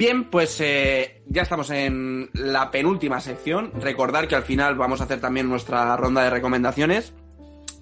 Bien, 0.00 0.30
pues 0.30 0.58
eh, 0.62 1.22
ya 1.26 1.42
estamos 1.42 1.68
en 1.68 2.30
la 2.32 2.70
penúltima 2.70 3.20
sección. 3.20 3.70
Recordar 3.82 4.28
que 4.28 4.34
al 4.34 4.44
final 4.44 4.74
vamos 4.76 5.02
a 5.02 5.04
hacer 5.04 5.20
también 5.20 5.46
nuestra 5.46 5.94
ronda 5.98 6.24
de 6.24 6.30
recomendaciones. 6.30 7.12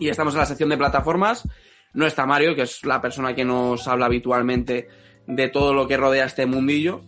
Y 0.01 0.09
estamos 0.09 0.35
en 0.35 0.41
la 0.41 0.47
sección 0.47 0.69
de 0.69 0.77
plataformas. 0.77 1.49
No 1.93 2.07
está 2.07 2.27
Mario, 2.27 2.57
que 2.57 2.63
es 2.63 2.85
la 2.85 3.01
persona 3.01 3.37
que 3.37 3.45
nos 3.45 3.87
habla 3.87 4.07
habitualmente 4.07 4.89
de 5.29 5.49
todo 5.49 5.73
lo 5.73 5.87
que 5.87 5.97
rodea 5.97 6.25
este 6.25 6.45
mundillo. 6.45 7.03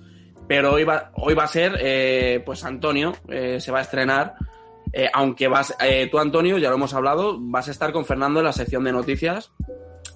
Pero 0.47 0.75
hoy 0.75 0.85
va, 0.85 1.11
hoy 1.17 1.35
va 1.35 1.43
a 1.43 1.49
ser, 1.49 1.77
eh, 1.81 2.41
pues 2.47 2.65
Antonio, 2.65 3.17
eh, 3.29 3.59
se 3.59 3.73
va 3.73 3.81
a 3.81 3.83
estrenar. 3.83 4.37
Aunque 5.13 5.49
vas, 5.49 5.77
tú, 6.13 6.21
Antonio, 6.21 6.57
ya 6.59 6.69
lo 6.69 6.77
hemos 6.77 6.95
hablado, 6.95 7.37
vas 7.41 7.67
a 7.67 7.73
estar 7.73 7.91
con 7.93 8.05
Fernando 8.05 8.39
en 8.39 8.47
la 8.47 8.53
sección 8.53 8.85
de 8.85 8.93
noticias, 8.93 9.53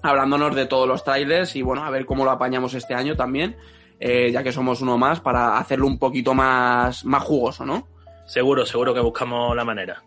hablándonos 0.03 0.55
de 0.55 0.67
todos 0.67 0.87
los 0.87 1.03
trailers 1.03 1.55
y 1.57 1.61
bueno, 1.61 1.83
a 1.83 1.89
ver 1.89 2.05
cómo 2.05 2.23
lo 2.23 2.31
apañamos 2.31 2.73
este 2.73 2.93
año 2.93 3.15
también, 3.15 3.55
eh, 3.99 4.31
ya 4.31 4.43
que 4.43 4.51
somos 4.51 4.81
uno 4.81 4.97
más, 4.97 5.19
para 5.19 5.57
hacerlo 5.57 5.87
un 5.87 5.97
poquito 5.99 6.33
más, 6.33 7.05
más 7.05 7.23
jugoso, 7.23 7.65
¿no? 7.65 7.87
seguro, 8.25 8.65
seguro 8.65 8.93
que 8.93 8.99
buscamos 8.99 9.55
la 9.55 9.63
manera. 9.63 10.03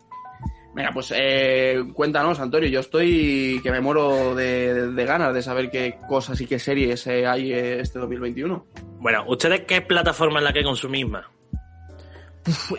Venga, 0.75 0.91
pues 0.93 1.13
eh, 1.17 1.83
cuéntanos, 1.93 2.39
Antonio. 2.39 2.69
Yo 2.69 2.81
estoy 2.81 3.61
que 3.63 3.73
me 3.73 3.81
muero 3.81 4.35
de, 4.35 4.93
de 4.93 5.05
ganas 5.05 5.35
de 5.35 5.43
saber 5.43 5.71
qué 5.71 5.97
cosas 6.07 6.41
y 6.41 6.47
qué 6.47 6.59
series 6.59 7.07
eh, 7.07 7.27
hay 7.27 7.53
este 7.53 7.99
2021. 7.99 8.67
Bueno, 9.01 9.25
¿ustedes 9.27 9.63
qué 9.63 9.81
plataforma 9.81 10.39
es 10.39 10.45
la 10.45 10.53
que 10.53 10.63
consumís 10.63 11.09
más? 11.09 11.25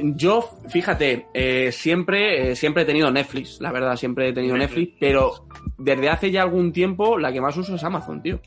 Yo, 0.02 0.58
fíjate, 0.70 1.28
eh, 1.34 1.72
siempre, 1.72 2.56
siempre 2.56 2.84
he 2.84 2.86
tenido 2.86 3.12
Netflix, 3.12 3.60
la 3.60 3.72
verdad, 3.72 3.96
siempre 3.98 4.30
he 4.30 4.34
tenido. 4.34 4.58
Netflix, 4.58 4.96
pero 5.00 5.48
desde 5.78 6.10
hace 6.10 6.32
ya 6.32 6.42
algún 6.42 6.72
tiempo 6.72 7.18
la 7.18 7.32
que 7.32 7.42
más 7.42 7.56
uso 7.58 7.76
es 7.76 7.84
Amazon, 7.84 8.22
tío. 8.22 8.40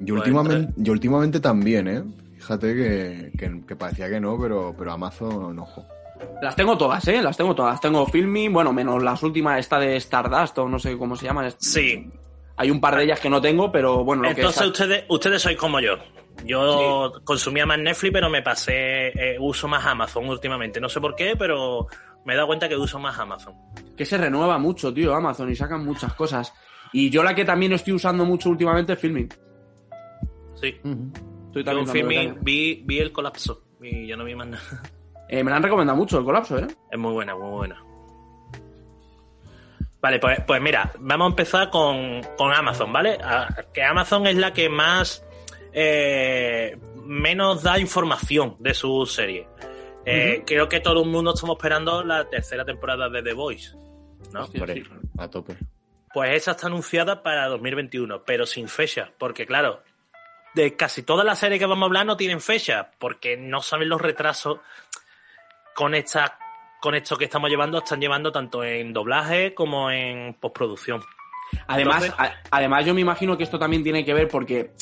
Yo 0.00 0.14
Pues 0.16 0.26
últimamente, 0.28 0.72
yo 0.76 0.92
últimamente 0.92 1.40
también, 1.40 1.88
¿eh? 1.88 2.02
Fíjate 2.36 2.74
que, 2.74 3.32
que- 3.38 3.62
que 3.66 3.76
parecía 3.76 4.08
que 4.08 4.20
no, 4.20 4.38
pero, 4.40 4.74
pero 4.78 4.92
Amazon, 4.92 5.58
ojo. 5.58 5.86
Las 6.42 6.54
tengo 6.56 6.76
todas, 6.78 7.06
¿eh? 7.08 7.20
Las 7.22 7.36
tengo 7.36 7.54
todas. 7.54 7.80
Tengo 7.80 8.06
Filming, 8.06 8.52
bueno, 8.52 8.72
menos 8.72 9.02
las 9.02 9.22
últimas, 9.22 9.58
esta 9.58 9.78
de 9.78 9.96
Stardust 9.96 10.56
o 10.58 10.68
no 10.68 10.78
sé 10.78 10.96
cómo 10.96 11.16
se 11.16 11.26
llama. 11.26 11.48
Sí. 11.58 12.08
Hay 12.58 12.70
un 12.70 12.80
par 12.80 12.96
de 12.96 13.04
ellas 13.04 13.20
que 13.20 13.28
no 13.28 13.40
tengo, 13.40 13.70
pero 13.72 14.04
bueno. 14.04 14.22
Lo 14.22 14.30
Entonces 14.30 14.58
que 14.62 14.64
es... 14.64 14.70
ustedes, 14.70 15.04
ustedes 15.08 15.42
sois 15.42 15.56
como 15.56 15.80
yo. 15.80 15.96
Yo 16.44 17.12
consumía 17.24 17.66
más 17.66 17.78
Netflix, 17.78 18.12
pero 18.12 18.30
me 18.30 18.42
pasé, 18.42 19.08
eh, 19.08 19.36
uso 19.40 19.68
más 19.68 19.84
Amazon 19.84 20.28
últimamente. 20.28 20.80
No 20.80 20.88
sé 20.88 21.00
por 21.00 21.14
qué, 21.14 21.34
pero 21.38 21.86
me 22.24 22.34
he 22.34 22.36
dado 22.36 22.46
cuenta 22.48 22.68
que 22.68 22.76
uso 22.76 22.98
más 22.98 23.18
Amazon. 23.18 23.54
Que 23.96 24.04
se 24.04 24.16
renueva 24.18 24.58
mucho, 24.58 24.92
tío, 24.92 25.14
Amazon, 25.14 25.50
y 25.50 25.56
sacan 25.56 25.84
muchas 25.84 26.12
cosas. 26.14 26.52
Y 26.92 27.10
yo 27.10 27.22
la 27.22 27.34
que 27.34 27.44
también 27.44 27.72
estoy 27.72 27.94
usando 27.94 28.24
mucho 28.24 28.50
últimamente 28.50 28.92
es 28.94 28.98
Filming. 28.98 29.28
Sí. 30.72 30.80
Estoy 31.48 31.64
Yo 31.64 31.84
también 31.84 32.38
vi, 32.42 32.82
vi 32.84 32.98
el 32.98 33.12
colapso 33.12 33.62
y 33.80 34.06
ya 34.06 34.16
no 34.16 34.24
vi 34.24 34.34
más 34.34 34.48
nada. 34.48 34.82
Eh, 35.28 35.42
me 35.42 35.50
la 35.50 35.56
han 35.56 35.62
recomendado 35.64 35.96
mucho 35.98 36.20
el 36.20 36.24
colapso, 36.24 36.56
¿eh? 36.56 36.68
Es 36.88 36.96
muy 36.96 37.10
buena, 37.12 37.34
muy 37.34 37.50
buena. 37.50 37.82
Vale, 40.00 40.18
pues, 40.20 40.38
pues 40.46 40.62
mira, 40.62 40.92
vamos 41.00 41.26
a 41.26 41.30
empezar 41.30 41.70
con, 41.70 42.20
con 42.38 42.52
Amazon, 42.52 42.92
¿vale? 42.92 43.18
A- 43.22 43.48
que 43.74 43.82
Amazon 43.82 44.26
es 44.28 44.36
la 44.36 44.52
que 44.52 44.68
más 44.68 45.24
eh, 45.72 46.78
menos 47.04 47.62
da 47.64 47.78
información 47.80 48.54
de 48.60 48.72
su 48.74 49.04
serie. 49.06 49.48
Eh, 50.04 50.44
Creo 50.46 50.68
que 50.68 50.78
todo 50.78 51.02
el 51.02 51.08
mundo 51.10 51.34
estamos 51.34 51.56
esperando 51.56 52.04
la 52.04 52.28
tercera 52.28 52.64
temporada 52.64 53.08
de 53.08 53.22
The 53.24 53.32
Voice. 53.32 53.76
¿no? 54.32 54.44
Hombre, 54.44 54.74
sí. 54.74 54.82
a 55.18 55.28
tope. 55.28 55.56
Pues 56.14 56.36
esa 56.36 56.52
está 56.52 56.68
anunciada 56.68 57.22
para 57.24 57.48
2021, 57.48 58.22
pero 58.24 58.46
sin 58.46 58.68
fecha, 58.68 59.10
porque 59.18 59.44
claro, 59.44 59.82
de 60.56 60.74
casi 60.74 61.02
todas 61.02 61.24
las 61.26 61.38
series 61.38 61.60
que 61.60 61.66
vamos 61.66 61.82
a 61.82 61.86
hablar 61.86 62.06
no 62.06 62.16
tienen 62.16 62.40
fecha, 62.40 62.90
porque 62.98 63.36
no 63.36 63.60
saben 63.60 63.88
los 63.90 64.00
retrasos 64.00 64.58
con 65.74 65.94
esta 65.94 66.38
con 66.80 66.94
esto 66.94 67.16
que 67.16 67.24
estamos 67.24 67.50
llevando, 67.50 67.78
están 67.78 68.00
llevando 68.00 68.30
tanto 68.32 68.62
en 68.64 68.92
doblaje 68.92 69.54
como 69.54 69.90
en 69.90 70.34
postproducción. 70.34 71.02
Además, 71.66 72.04
Entonces- 72.04 72.14
a- 72.32 72.40
además, 72.50 72.84
yo 72.84 72.94
me 72.94 73.00
imagino 73.00 73.36
que 73.36 73.44
esto 73.44 73.58
también 73.58 73.82
tiene 73.82 74.04
que 74.04 74.14
ver 74.14 74.28
porque 74.28 74.72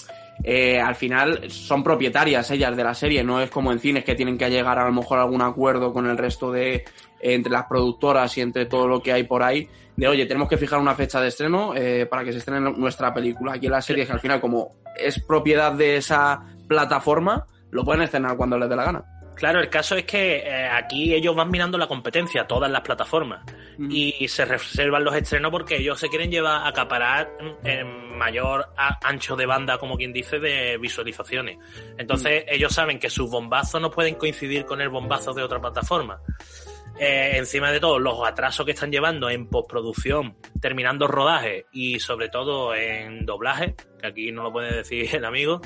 eh, 0.43 0.81
al 0.81 0.95
final 0.97 1.51
son 1.51 1.83
propietarias 1.85 2.51
ellas 2.51 2.77
de 2.77 2.85
la 2.85 2.95
serie, 2.95 3.23
no 3.25 3.41
es 3.41 3.51
como 3.51 3.71
en 3.73 3.79
cines 3.79 4.05
que 4.05 4.15
tienen 4.17 4.37
que 4.37 4.51
llegar 4.51 4.79
a 4.79 4.85
lo 4.85 4.93
mejor 4.93 5.19
a 5.19 5.23
algún 5.23 5.43
acuerdo 5.43 5.93
con 5.93 6.07
el 6.09 6.19
resto 6.19 6.51
de 6.53 6.85
entre 7.33 7.51
las 7.53 7.65
productoras 7.65 8.37
y 8.39 8.43
entre 8.43 8.67
todo 8.67 8.87
lo 8.87 9.03
que 9.03 9.13
hay 9.13 9.25
por 9.25 9.43
ahí 9.43 9.69
de 9.97 10.09
oye 10.09 10.27
tenemos 10.27 10.49
que 10.49 10.57
fijar 10.59 10.79
una 10.81 10.95
fecha 10.95 11.21
de 11.21 11.29
estreno 11.29 11.75
eh, 11.75 12.07
para 12.07 12.23
que 12.25 12.33
se 12.33 12.39
estrene 12.39 12.61
nuestra 12.61 13.15
película. 13.15 13.55
Aquí 13.55 13.67
en 13.67 13.73
la 13.73 13.81
serie 13.83 14.05
que 14.07 14.13
al 14.13 14.21
final 14.21 14.41
como 14.41 14.71
es 14.97 15.19
propiedad 15.21 15.73
de 15.73 15.97
esa 15.97 16.41
plataforma 16.69 17.47
lo 17.71 17.85
pueden 17.85 18.03
estrenar 18.03 18.37
cuando 18.37 18.59
les 18.59 18.69
dé 18.69 18.77
la 18.77 18.85
gana. 18.85 19.05
Claro, 19.37 19.59
el 19.61 19.69
caso 19.69 19.97
es 19.97 20.05
que 20.05 20.37
eh, 20.47 20.69
aquí 20.69 21.13
ellos 21.13 21.35
van 21.35 21.51
mirando 21.51 21.77
la 21.77 21.89
competencia, 21.89 22.47
todas 22.47 22.71
las 22.71 22.83
plataformas, 22.83 23.43
y 23.91 24.29
se 24.29 24.45
reservan 24.45 25.03
los 25.03 25.13
estrenos 25.17 25.51
porque 25.51 25.77
ellos 25.79 25.99
se 25.99 26.09
quieren 26.09 26.31
llevar 26.31 26.63
a 26.63 26.69
acaparar 26.69 27.37
en 27.65 28.17
mayor 28.17 28.69
a- 28.77 28.97
ancho 29.03 29.35
de 29.35 29.45
banda, 29.47 29.79
como 29.79 29.97
quien 29.97 30.13
dice, 30.13 30.39
de 30.39 30.79
visualizaciones. 30.79 31.59
Entonces, 31.99 32.45
ellos 32.47 32.73
saben 32.73 33.01
que 33.01 33.11
sus 33.11 33.29
bombazos 33.29 33.81
no 33.81 33.91
pueden 33.91 34.15
coincidir 34.15 34.67
con 34.67 34.81
el 34.81 34.89
bombazo 34.89 35.33
de 35.35 35.43
otra 35.43 35.61
plataforma. 35.61 36.21
Eh, 36.99 37.33
encima 37.37 37.73
de 37.73 37.81
todo, 37.81 37.99
los 37.99 38.25
atrasos 38.25 38.65
que 38.65 38.73
están 38.73 38.93
llevando 38.93 39.29
en 39.29 39.49
postproducción, 39.49 40.37
terminando 40.61 41.09
rodaje 41.09 41.67
y 41.73 41.99
sobre 41.99 42.29
todo 42.29 42.75
en 42.75 43.27
doblaje, 43.27 43.75
que 44.01 44.07
aquí 44.07 44.33
no 44.33 44.45
lo 44.45 44.53
puede 44.53 44.77
decir 44.77 45.15
el 45.15 45.25
amigo, 45.25 45.61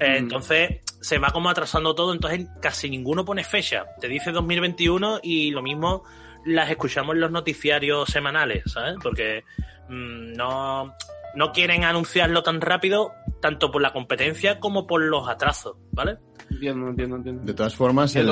eh, 0.00 0.16
entonces 0.16 0.80
se 1.00 1.18
va 1.18 1.30
como 1.30 1.48
atrasando 1.48 1.94
todo, 1.94 2.12
entonces 2.12 2.48
casi 2.60 2.90
ninguno 2.90 3.24
pone 3.24 3.44
fecha. 3.44 3.86
Te 4.00 4.08
dice 4.08 4.32
2021 4.32 5.20
y 5.22 5.52
lo 5.52 5.62
mismo 5.62 6.02
las 6.44 6.70
escuchamos 6.70 7.14
en 7.14 7.20
los 7.20 7.30
noticiarios 7.30 8.08
semanales, 8.10 8.64
¿sabes? 8.66 8.96
Porque 9.00 9.44
mm, 9.88 10.32
no, 10.32 10.92
no 11.34 11.52
quieren 11.52 11.84
anunciarlo 11.84 12.42
tan 12.42 12.60
rápido, 12.60 13.12
tanto 13.40 13.70
por 13.70 13.80
la 13.80 13.92
competencia 13.92 14.58
como 14.58 14.86
por 14.86 15.02
los 15.02 15.28
atrasos, 15.28 15.76
¿vale? 15.92 16.18
Entiendo, 16.50 16.88
entiendo, 16.88 17.16
entiendo. 17.16 17.42
De 17.42 17.54
todas 17.54 17.74
formas, 17.74 18.14
el, 18.16 18.26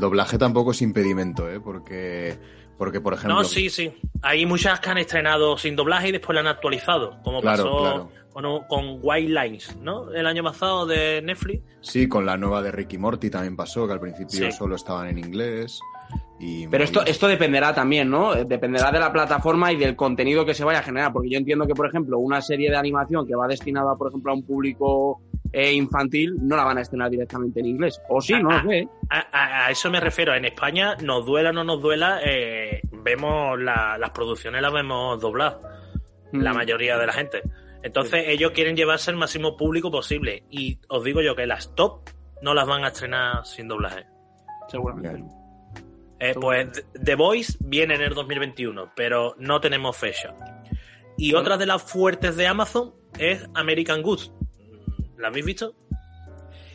doblaje 0.00 0.38
tampoco 0.38 0.70
es 0.72 0.82
impedimento, 0.82 1.50
¿eh? 1.50 1.60
Porque, 1.60 2.38
porque 2.78 3.00
por 3.00 3.14
ejemplo... 3.14 3.34
No, 3.36 3.44
sí, 3.44 3.68
sí. 3.70 3.92
Hay 4.22 4.46
muchas 4.46 4.80
que 4.80 4.90
han 4.90 4.98
estrenado 4.98 5.56
sin 5.58 5.76
doblaje 5.76 6.08
y 6.08 6.12
después 6.12 6.34
la 6.34 6.40
han 6.42 6.46
actualizado, 6.48 7.18
como 7.22 7.40
Claro, 7.40 7.62
pasó 7.64 7.78
claro. 7.80 8.10
Con, 8.32 8.66
con 8.68 8.98
White 9.02 9.28
Lines, 9.32 9.76
¿no? 9.80 10.12
El 10.12 10.26
año 10.26 10.42
pasado 10.42 10.84
de 10.86 11.22
Netflix. 11.22 11.62
Sí, 11.80 12.06
con 12.06 12.26
la 12.26 12.36
nueva 12.36 12.60
de 12.62 12.70
Ricky 12.70 12.98
Morty 12.98 13.30
también 13.30 13.56
pasó, 13.56 13.86
que 13.86 13.94
al 13.94 14.00
principio 14.00 14.50
Sí. 14.50 14.52
solo 14.52 14.76
estaban 14.76 15.08
en 15.08 15.18
inglés. 15.18 15.80
Y 16.38 16.68
Pero 16.68 16.84
esto, 16.84 17.04
esto 17.06 17.28
dependerá 17.28 17.74
también, 17.74 18.10
¿no? 18.10 18.34
Dependerá 18.34 18.92
de 18.92 19.00
la 19.00 19.10
plataforma 19.10 19.72
y 19.72 19.76
del 19.76 19.96
contenido 19.96 20.44
que 20.44 20.52
se 20.52 20.64
vaya 20.64 20.80
a 20.80 20.82
generar. 20.82 21.10
Porque 21.14 21.30
yo 21.30 21.38
entiendo 21.38 21.66
que, 21.66 21.72
por 21.74 21.86
ejemplo, 21.88 22.18
una 22.18 22.42
serie 22.42 22.70
de 22.70 22.76
animación 22.76 23.26
que 23.26 23.34
va 23.34 23.48
destinada, 23.48 23.94
por 23.94 24.08
ejemplo, 24.08 24.32
a 24.32 24.34
un 24.34 24.42
público 24.42 25.22
eh, 25.58 25.72
infantil, 25.72 26.34
no 26.42 26.54
la 26.54 26.64
van 26.64 26.76
a 26.76 26.82
estrenar 26.82 27.08
directamente 27.10 27.60
en 27.60 27.66
inglés. 27.66 27.98
O 28.10 28.20
sí, 28.20 28.34
no 28.34 28.50
lo 28.50 28.68
sé. 28.68 28.86
A, 29.08 29.18
a- 29.32 29.66
a 29.66 29.70
eso 29.70 29.90
me 29.90 30.00
refiero. 30.00 30.34
En 30.34 30.44
España, 30.44 30.96
nos 31.02 31.24
duela 31.24 31.48
o 31.48 31.52
no 31.54 31.64
nos 31.64 31.80
duela, 31.80 32.20
eh, 32.22 32.82
vemos 32.92 33.58
la- 33.58 33.96
las 33.98 34.10
producciones 34.10 34.60
las 34.60 34.72
vemos 34.72 35.18
dobladas, 35.18 35.56
la 36.32 36.52
Mm. 36.52 36.56
mayoría 36.56 36.98
de 36.98 37.06
la 37.06 37.12
gente. 37.14 37.40
Entonces, 37.82 38.24
ellos 38.26 38.50
quieren 38.50 38.76
llevarse 38.76 39.10
el 39.10 39.16
máximo 39.16 39.56
público 39.56 39.90
posible. 39.90 40.42
Y 40.50 40.78
os 40.88 41.02
digo 41.04 41.22
yo 41.22 41.34
que 41.34 41.46
las 41.46 41.74
top 41.74 42.10
no 42.42 42.52
las 42.52 42.66
van 42.66 42.84
a 42.84 42.88
estrenar 42.88 43.46
sin 43.46 43.66
doblaje. 43.68 44.04
Seguramente. 44.68 45.24
Eh, 46.18 46.34
pues 46.38 46.84
The 47.02 47.14
Voice 47.14 47.56
viene 47.60 47.94
en 47.94 48.02
el 48.02 48.12
2021, 48.14 48.90
pero 48.96 49.34
no 49.38 49.60
tenemos 49.60 49.96
fecha. 49.96 50.34
Y 51.16 51.32
otra 51.34 51.56
de 51.56 51.64
las 51.66 51.82
fuertes 51.82 52.36
de 52.36 52.46
Amazon 52.46 52.94
es 53.18 53.46
American 53.54 54.02
Goods. 54.02 54.32
¿La 55.18 55.28
habéis 55.28 55.44
visto? 55.46 55.74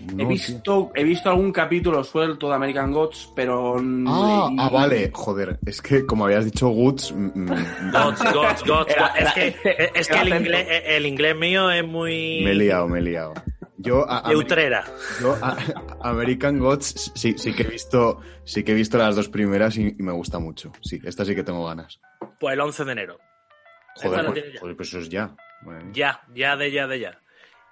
No, 0.01 0.13
he, 0.13 0.17
tío. 0.17 0.27
visto, 0.29 0.91
he 0.95 1.03
visto 1.03 1.29
algún 1.29 1.51
capítulo 1.51 2.03
suelto 2.03 2.49
de 2.49 2.55
American 2.55 2.91
Gods, 2.91 3.31
pero... 3.35 3.75
Ah, 4.07 4.49
y- 4.51 4.55
ah, 4.59 4.69
vale, 4.69 5.11
joder, 5.13 5.59
es 5.63 5.79
que 5.79 6.07
como 6.07 6.25
habías 6.25 6.43
dicho 6.45 6.69
Goods, 6.69 7.11
mm, 7.11 7.31
mm, 7.35 7.91
Gods, 7.91 8.33
Gods, 8.33 8.63
Gods. 8.65 8.91
Era- 8.91 9.07
es 9.15 9.33
que, 9.33 9.55
era- 9.63 9.85
es 9.93 10.07
que 10.07 10.19
el, 10.21 10.27
inglés, 10.29 10.67
el 10.85 11.05
inglés 11.05 11.35
mío 11.35 11.69
es 11.69 11.85
muy 11.85 12.41
me 12.43 12.51
he 12.51 12.55
liado, 12.55 12.87
me 12.87 12.97
he 12.97 13.01
liado. 13.03 13.33
Yo, 13.77 14.09
a- 14.09 14.21
de 14.21 14.29
Ameri- 14.33 14.37
Utrera. 14.39 14.83
yo 15.21 15.37
a- 15.39 15.57
American 16.01 16.57
Gods 16.57 17.11
sí, 17.13 17.35
sí 17.37 17.53
que 17.53 17.61
he 17.61 17.67
visto, 17.67 18.21
sí 18.43 18.63
que 18.63 18.71
he 18.71 18.75
visto 18.75 18.97
las 18.97 19.15
dos 19.15 19.29
primeras 19.29 19.77
y, 19.77 19.93
y 19.99 20.01
me 20.03 20.13
gusta 20.13 20.39
mucho. 20.39 20.71
Sí, 20.81 20.99
esta 21.03 21.25
sí 21.25 21.35
que 21.35 21.43
tengo 21.43 21.63
ganas. 21.67 21.99
Pues 22.39 22.53
el 22.53 22.61
11 22.61 22.85
de 22.85 22.91
enero. 22.91 23.19
Joder, 24.01 24.25
pues, 24.25 24.59
joder, 24.59 24.75
pues 24.77 24.89
eso 24.89 24.97
es 24.99 25.09
ya. 25.09 25.35
Ya, 25.93 26.21
ya 26.33 26.57
de 26.57 26.71
ya 26.71 26.87
de 26.87 26.99
ya. 27.01 27.20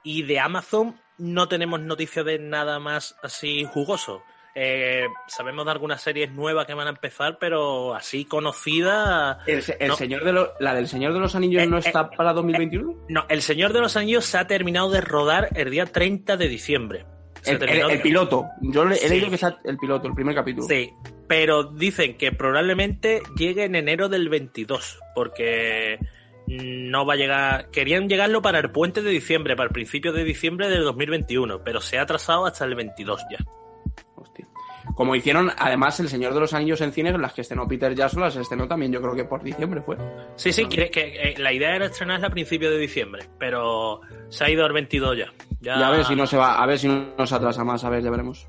Y 0.04 0.24
de 0.24 0.40
Amazon 0.40 0.96
no 1.18 1.48
tenemos 1.48 1.80
noticias 1.82 2.26
de 2.26 2.40
nada 2.40 2.80
más 2.80 3.16
así 3.24 3.66
jugoso. 3.66 4.24
Eh, 4.56 5.06
sabemos 5.28 5.64
de 5.66 5.72
algunas 5.72 6.02
series 6.02 6.32
nuevas 6.32 6.66
que 6.66 6.74
van 6.74 6.88
a 6.88 6.92
empezar, 6.92 7.38
pero 7.40 7.94
así 7.94 8.26
conocidas. 8.26 9.38
El, 9.46 9.62
se- 9.62 9.78
el 9.80 9.90
No. 9.90 9.96
señor 9.96 10.24
de 10.24 10.34
lo- 10.34 10.54
la 10.60 10.74
del 10.74 10.88
Señor 10.88 11.14
de 11.14 11.20
los 11.20 11.36
Anillos 11.36 11.64
Eh, 11.64 11.68
no 11.68 11.78
eh, 11.78 11.82
está 11.86 12.10
para 12.10 12.34
2021. 12.34 12.96
No, 13.10 13.26
El 13.30 13.42
Señor 13.42 13.74
de 13.74 13.80
los 13.80 13.96
Anillos 13.96 14.26
se 14.26 14.38
ha 14.38 14.48
terminado 14.48 14.90
de 14.90 15.02
rodar 15.02 15.50
el 15.56 15.70
día 15.70 15.86
30 15.86 16.36
de 16.36 16.48
diciembre. 16.48 17.06
Se 17.42 17.52
el, 17.52 17.56
el- 17.56 17.60
terminó 17.60 17.90
el 17.90 17.98
de- 17.98 18.04
piloto. 18.04 18.46
Yo 18.62 18.84
le- 18.86 18.98
he 18.98 19.08
leído 19.08 19.30
que 19.30 19.36
está 19.36 19.60
el 19.64 19.78
piloto, 19.78 20.08
el 20.08 20.14
primer 20.14 20.36
capítulo. 20.36 20.68
Sí, 20.68 20.90
pero 21.28 21.64
dicen 21.64 22.18
que 22.18 22.32
probablemente 22.32 23.22
llegue 23.38 23.64
en 23.66 23.76
enero 23.76 24.10
del 24.10 24.28
22, 24.30 25.00
porque 25.16 26.00
no 26.50 27.06
va 27.06 27.14
a 27.14 27.18
llegar. 27.18 27.70
Querían 27.70 28.10
llegarlo 28.10 28.42
para 28.42 28.60
el 28.60 28.72
puente 28.72 29.02
de 29.02 29.10
diciembre, 29.12 29.56
para 29.56 29.68
el 29.68 29.74
principio 29.74 30.12
de 30.12 30.24
diciembre 30.24 30.68
del 30.70 30.84
2021, 30.84 31.64
pero 31.64 31.80
se 31.82 32.00
ha 32.00 32.02
atrasado 32.04 32.46
hasta 32.46 32.66
el 32.66 32.76
22 32.76 33.22
ya. 33.32 33.38
Hostia. 34.16 34.46
Como 34.96 35.16
hicieron, 35.16 35.52
además, 35.58 36.00
El 36.00 36.10
Señor 36.10 36.34
de 36.34 36.40
los 36.40 36.54
Anillos 36.54 36.82
en 36.82 36.92
cine, 36.92 37.10
en 37.10 37.22
las 37.22 37.34
que 37.34 37.42
estrenó 37.42 37.68
Peter 37.68 37.94
Jackson, 37.94 38.22
las 38.22 38.36
estrenó 38.36 38.68
también, 38.68 38.92
yo 38.92 39.00
creo 39.02 39.16
que 39.16 39.24
por 39.26 39.44
diciembre 39.44 39.82
fue. 39.82 39.96
Sí, 40.36 40.52
sí, 40.52 40.66
quiere- 40.66 40.90
que, 40.90 41.02
eh, 41.32 41.36
la 41.38 41.54
idea 41.54 41.76
era 41.76 41.86
estrenarla 41.86 42.28
a 42.28 42.32
principios 42.32 42.72
de 42.72 42.80
diciembre, 42.80 43.30
pero 43.38 44.02
se 44.30 44.44
ha 44.46 44.50
ido 44.50 44.66
al 44.66 44.74
22 44.74 45.18
ya. 45.18 45.32
Ya, 45.62 45.78
Y 45.80 45.84
a 45.84 45.90
ver 45.92 46.06
si 46.06 46.16
no 46.16 46.26
se 46.26 46.38
va, 46.38 46.62
a 46.62 46.66
ver 46.66 46.80
si 46.80 46.88
no 46.88 47.14
nos 47.18 47.32
atrasa 47.32 47.64
más, 47.64 47.84
a 47.86 47.90
ver, 47.90 48.02
ya 48.04 48.10
veremos. 48.10 48.48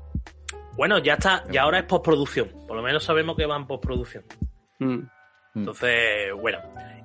Bueno, 0.75 0.97
ya 0.99 1.13
está, 1.13 1.43
ya 1.51 1.61
ahora 1.63 1.79
es 1.79 1.85
postproducción. 1.85 2.49
Por 2.67 2.75
lo 2.77 2.81
menos 2.81 3.03
sabemos 3.03 3.35
que 3.37 3.45
va 3.45 3.55
en 3.57 3.67
postproducción. 3.67 4.23
Mm. 4.79 4.99
Entonces, 5.55 6.33
bueno. 6.39 6.59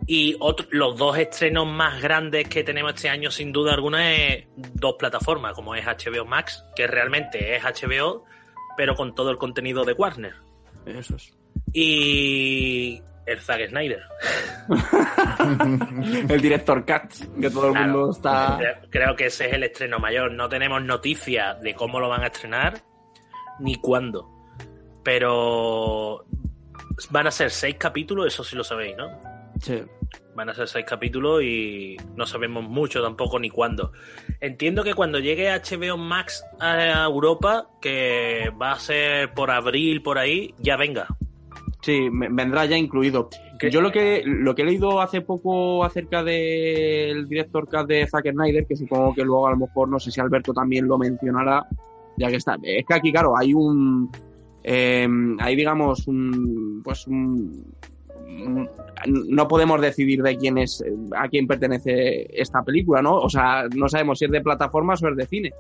Y 0.09 0.37
otro- 0.39 0.67
los 0.71 0.97
dos 0.97 1.19
estrenos 1.19 1.67
más 1.67 2.01
grandes 2.01 2.49
que 2.49 2.63
tenemos 2.63 2.95
este 2.95 3.09
año, 3.09 3.31
sin 3.31 3.53
duda 3.53 3.75
alguna, 3.75 4.13
es 4.15 4.47
dos 4.55 4.95
plataformas, 4.99 5.53
como 5.55 5.75
es 5.75 5.85
HBO 5.85 6.25
Max, 6.25 6.65
que 6.77 6.87
realmente 6.87 7.57
es 7.57 7.65
HBO, 7.65 8.25
pero 8.77 8.95
con 8.95 9.15
todo 9.15 9.31
el 9.31 9.37
contenido 9.37 9.85
de 9.85 9.93
Warner. 9.95 10.35
Eso 10.87 11.17
es. 11.17 11.33
Y 11.73 13.03
el 13.27 13.41
Zack 13.41 13.69
Snyder. 13.69 14.03
el 16.29 16.41
director 16.41 16.85
Cat, 16.85 17.13
que 17.41 17.51
todo 17.51 17.69
el 17.69 17.75
mundo 17.75 18.11
está. 18.13 18.59
Creo 18.91 19.17
que 19.17 19.27
ese 19.27 19.47
es 19.49 19.55
el 19.55 19.65
estreno 19.65 19.99
mayor. 19.99 20.33
No 20.33 20.49
tenemos 20.49 20.83
noticias 20.83 21.61
de 21.61 21.75
cómo 21.75 21.99
lo 21.99 22.09
van 22.09 22.23
a 22.23 22.27
estrenar 22.29 22.83
ni 23.59 23.75
cuándo. 23.77 24.31
Pero 25.03 26.25
van 27.11 27.27
a 27.27 27.31
ser 27.31 27.51
seis 27.51 27.77
capítulos, 27.79 28.27
eso 28.27 28.45
sí 28.45 28.55
lo 28.57 28.65
sabéis, 28.65 28.97
¿no? 28.97 29.36
Sí. 29.61 29.83
Van 30.35 30.49
a 30.51 30.55
ser 30.55 30.69
seis 30.69 30.85
capítulos 30.87 31.43
y 31.43 31.97
no 32.15 32.27
sabemos 32.27 32.65
mucho 32.65 33.03
tampoco 33.03 33.39
ni 33.39 33.49
cuándo. 33.49 33.93
Entiendo 34.41 34.85
que 34.85 34.93
cuando 34.95 35.19
llegue 35.19 35.49
HBO 35.51 35.97
Max 35.97 36.45
a 36.61 37.05
Europa, 37.05 37.71
que 37.81 38.51
va 38.61 38.73
a 38.73 38.79
ser 38.79 39.33
por 39.33 39.51
abril, 39.51 40.03
por 40.03 40.19
ahí, 40.19 40.55
ya 40.59 40.77
venga. 40.77 41.07
Sí, 41.81 42.09
vendrá 42.13 42.67
ya 42.67 42.77
incluido. 42.77 43.31
Que- 43.59 43.71
Yo 43.71 43.81
lo 43.81 43.91
que, 43.91 44.23
lo 44.27 44.55
que 44.55 44.63
he 44.63 44.65
leído 44.67 45.01
hace 45.01 45.23
poco 45.23 45.83
acerca 45.85 46.23
del 46.23 47.27
director 47.29 47.87
de 47.87 48.07
Zack 48.07 48.31
Snyder, 48.31 48.67
que 48.67 48.77
supongo 48.77 49.15
que 49.15 49.25
luego 49.25 49.47
a 49.47 49.53
lo 49.53 49.57
mejor 49.57 49.89
no 49.89 49.99
sé 49.99 50.11
si 50.11 50.21
Alberto 50.21 50.53
también 50.53 50.87
lo 50.87 50.99
mencionará, 50.99 51.65
ya 52.19 52.29
que 52.29 52.37
está. 52.37 52.57
Es 52.63 52.85
que 52.85 52.95
aquí, 52.95 53.11
claro, 53.13 53.37
hay 53.39 53.55
un. 53.55 54.11
eh, 54.65 55.09
hay, 55.39 55.57
digamos, 55.57 56.07
un. 56.09 56.83
Pues 56.85 57.07
un. 57.07 57.65
No 59.07 59.49
podemos 59.49 59.81
decidir 59.81 60.23
de 60.23 60.37
quién 60.37 60.59
es, 60.59 60.81
eh, 60.81 60.93
a 61.17 61.29
quién 61.29 61.47
pertenece 61.47 62.27
esta 62.31 62.63
película, 62.63 63.03
¿no? 63.03 63.17
O 63.17 63.29
sea, 63.29 63.67
no 63.75 63.89
sabemos 63.89 64.19
si 64.19 64.25
es 64.25 64.31
de 64.31 64.41
plataformas 64.41 65.03
o 65.03 65.09
es 65.09 65.17
de 65.17 65.27
cine. 65.27 65.53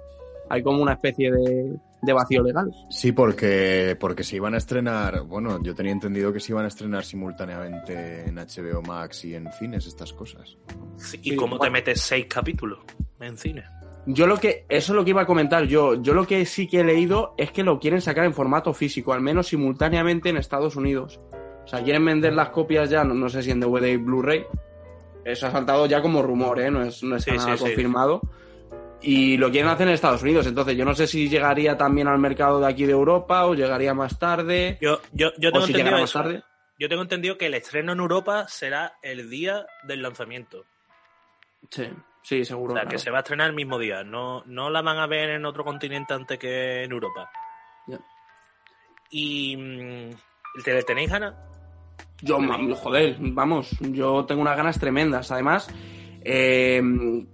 Hay 0.48 0.62
como 0.62 0.80
una 0.80 0.92
especie 0.92 1.32
de, 1.32 1.76
de 2.02 2.12
vacío 2.12 2.42
legal. 2.42 2.70
Sí, 2.88 3.12
porque, 3.12 3.96
porque 3.98 4.22
se 4.22 4.36
iban 4.36 4.54
a 4.54 4.58
estrenar, 4.58 5.22
bueno, 5.22 5.60
yo 5.62 5.74
tenía 5.74 5.92
entendido 5.92 6.32
que 6.32 6.40
se 6.40 6.52
iban 6.52 6.64
a 6.64 6.68
estrenar 6.68 7.04
simultáneamente 7.04 8.28
en 8.28 8.36
HBO 8.36 8.80
Max 8.82 9.24
y 9.24 9.34
en 9.34 9.50
cines 9.52 9.86
estas 9.86 10.12
cosas. 10.12 10.56
Sí, 10.96 11.18
¿Y 11.22 11.30
Sí, 11.30 11.36
cómo 11.36 11.58
te 11.58 11.68
metes 11.68 12.00
seis 12.00 12.26
capítulos 12.26 12.78
en 13.20 13.36
cine? 13.36 13.64
Yo 14.06 14.28
lo 14.28 14.38
que, 14.38 14.66
eso 14.68 14.92
es 14.92 14.96
lo 14.96 15.04
que 15.04 15.10
iba 15.10 15.22
a 15.22 15.26
comentar 15.26 15.64
yo. 15.64 16.00
Yo 16.00 16.14
lo 16.14 16.28
que 16.28 16.46
sí 16.46 16.68
que 16.68 16.80
he 16.80 16.84
leído 16.84 17.34
es 17.36 17.50
que 17.50 17.64
lo 17.64 17.80
quieren 17.80 18.00
sacar 18.00 18.24
en 18.24 18.34
formato 18.34 18.72
físico, 18.72 19.12
al 19.12 19.20
menos 19.20 19.48
simultáneamente 19.48 20.28
en 20.28 20.36
Estados 20.36 20.76
Unidos. 20.76 21.18
O 21.66 21.68
sea, 21.68 21.82
quieren 21.82 22.04
vender 22.04 22.32
las 22.32 22.50
copias 22.50 22.88
ya, 22.88 23.02
no, 23.02 23.12
no 23.12 23.28
sé 23.28 23.42
si 23.42 23.50
en 23.50 23.58
DVD 23.58 23.88
y 23.88 23.96
Blu-ray. 23.96 24.46
Eso 25.24 25.48
ha 25.48 25.50
saltado 25.50 25.86
ya 25.86 26.00
como 26.00 26.22
rumor, 26.22 26.60
¿eh? 26.60 26.70
No, 26.70 26.84
es, 26.84 27.02
no 27.02 27.16
está 27.16 27.32
Sí, 27.32 27.36
nada 27.36 27.52
sí, 27.52 27.58
sí. 27.58 27.64
confirmado. 27.64 28.20
Y 29.02 29.36
lo 29.36 29.50
quieren 29.50 29.68
hacer 29.68 29.88
en 29.88 29.94
Estados 29.94 30.22
Unidos. 30.22 30.46
Entonces, 30.46 30.76
yo 30.76 30.84
no 30.84 30.94
sé 30.94 31.08
si 31.08 31.28
llegaría 31.28 31.76
también 31.76 32.06
al 32.06 32.20
mercado 32.20 32.60
de 32.60 32.68
aquí 32.68 32.86
de 32.86 32.92
Europa 32.92 33.44
o 33.46 33.54
llegaría 33.54 33.92
más 33.94 34.16
tarde. 34.16 34.78
Yo, 34.80 35.00
yo, 35.12 35.32
yo 35.38 35.48
o 35.48 35.52
tengo 35.52 35.66
si 35.66 35.72
entendido 35.72 35.98
más 35.98 36.12
tarde. 36.12 36.42
Yo 36.78 36.88
tengo 36.88 37.02
entendido 37.02 37.36
que 37.36 37.46
el 37.46 37.54
estreno 37.54 37.92
en 37.92 37.98
Europa 37.98 38.46
será 38.46 38.98
el 39.02 39.28
día 39.28 39.66
del 39.82 40.02
lanzamiento. 40.02 40.64
Sí, 41.68 41.88
sí, 42.22 42.44
seguro. 42.44 42.74
O 42.74 42.76
sea, 42.76 42.82
claro. 42.82 42.94
que 42.94 42.98
se 43.02 43.10
va 43.10 43.18
a 43.18 43.20
estrenar 43.22 43.48
el 43.48 43.56
mismo 43.56 43.78
día. 43.80 44.04
No, 44.04 44.44
no 44.46 44.70
la 44.70 44.82
van 44.82 44.98
a 44.98 45.08
ver 45.08 45.30
en 45.30 45.44
otro 45.44 45.64
continente 45.64 46.14
antes 46.14 46.38
que 46.38 46.84
en 46.84 46.92
Europa. 46.92 47.28
Ya. 47.88 47.98
Y. 49.10 49.56
mm, 49.56 50.10
¿Te 50.62 50.72
le 50.72 50.82
tenéis 50.84 51.10
ganas? 51.10 51.34
Yo, 52.22 52.38
joder, 52.76 53.16
vamos, 53.20 53.70
yo 53.80 54.24
tengo 54.24 54.40
unas 54.42 54.56
ganas 54.56 54.78
tremendas. 54.80 55.30
Además, 55.30 55.68
eh, 56.24 56.82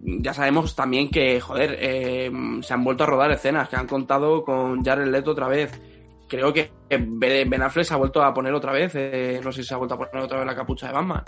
ya 0.03 0.35
sabemos 0.35 0.74
también 0.74 1.09
que, 1.11 1.41
joder, 1.41 1.76
eh, 1.80 2.30
se 2.62 2.74
han 2.74 2.85
vuelto 2.85 3.05
a 3.05 3.07
rodar 3.07 3.30
escenas, 3.30 3.68
que 3.68 3.76
han 3.76 3.87
contado 3.87 4.45
con 4.45 4.85
Jared 4.85 5.07
Leto 5.09 5.30
otra 5.33 5.49
vez. 5.49 5.80
Creo 6.28 6.53
que 6.53 6.70
Ben 6.89 7.62
Affleck 7.62 7.85
se 7.87 7.95
ha 7.95 7.99
vuelto 7.99 8.22
a 8.22 8.33
poner 8.35 8.55
otra 8.55 8.72
vez, 8.72 8.93
eh, 8.95 9.41
no 9.45 9.53
sé 9.53 9.62
si 9.62 9.68
se 9.68 9.74
ha 9.74 9.76
vuelto 9.76 9.95
a 9.95 9.99
poner 9.99 10.24
otra 10.24 10.39
vez 10.39 10.47
la 10.47 10.57
capucha 10.57 10.87
de 10.89 10.93
Batman. 10.95 11.22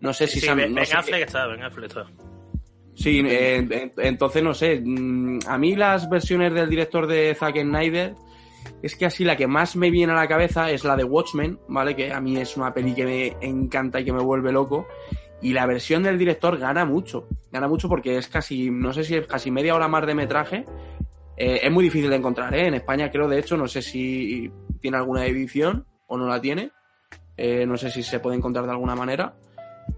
No 0.00 0.12
sé 0.12 0.26
si 0.26 0.40
Sí, 0.40 0.46
se 0.46 0.50
han- 0.50 0.58
Ben, 0.58 0.74
no 0.74 0.80
Ben 0.80 0.96
Affleck 0.96 1.22
está, 1.26 1.46
Ben 1.46 1.62
Affleck 1.62 1.86
está. 1.90 2.06
Sí, 2.94 3.20
eh, 3.26 3.56
en- 3.56 3.92
entonces 3.98 4.42
no 4.42 4.54
sé. 4.54 4.80
mm, 4.84 5.38
A 5.46 5.56
mí 5.58 5.76
las 5.76 6.08
versiones 6.10 6.52
del 6.52 6.68
director 6.68 7.06
de 7.06 7.34
Zack 7.34 7.60
Snyder 7.60 8.14
es 8.82 8.96
que 8.96 9.06
así 9.06 9.24
la 9.24 9.36
que 9.36 9.46
más 9.46 9.76
me 9.76 9.90
viene 9.90 10.12
a 10.12 10.16
la 10.16 10.28
cabeza 10.28 10.70
es 10.70 10.84
la 10.84 10.96
de 10.96 11.04
Watchmen, 11.04 11.58
¿vale? 11.68 11.96
Que 11.96 12.12
a 12.12 12.20
mí 12.20 12.36
es 12.36 12.56
una 12.56 12.72
peli 12.72 12.94
que 12.94 13.04
me 13.04 13.36
encanta 13.40 14.00
y 14.00 14.04
que 14.04 14.12
me 14.12 14.22
vuelve 14.22 14.52
loco. 14.52 14.86
Y 15.40 15.52
la 15.52 15.66
versión 15.66 16.02
del 16.02 16.18
director 16.18 16.58
gana 16.58 16.84
mucho. 16.84 17.28
Gana 17.52 17.68
mucho 17.68 17.88
porque 17.88 18.16
es 18.18 18.28
casi, 18.28 18.70
no 18.70 18.92
sé 18.92 19.04
si 19.04 19.16
es 19.16 19.26
casi 19.26 19.50
media 19.50 19.74
hora 19.74 19.88
más 19.88 20.06
de 20.06 20.14
metraje. 20.14 20.64
Eh, 21.36 21.60
es 21.62 21.70
muy 21.70 21.84
difícil 21.84 22.10
de 22.10 22.16
encontrar, 22.16 22.54
¿eh? 22.54 22.66
En 22.66 22.74
España 22.74 23.10
creo, 23.10 23.28
de 23.28 23.38
hecho, 23.38 23.56
no 23.56 23.68
sé 23.68 23.82
si 23.82 24.50
tiene 24.80 24.96
alguna 24.96 25.26
edición 25.26 25.86
o 26.06 26.16
no 26.16 26.26
la 26.26 26.40
tiene. 26.40 26.70
Eh, 27.36 27.64
no 27.66 27.76
sé 27.76 27.90
si 27.90 28.02
se 28.02 28.18
puede 28.18 28.36
encontrar 28.36 28.64
de 28.64 28.72
alguna 28.72 28.96
manera. 28.96 29.34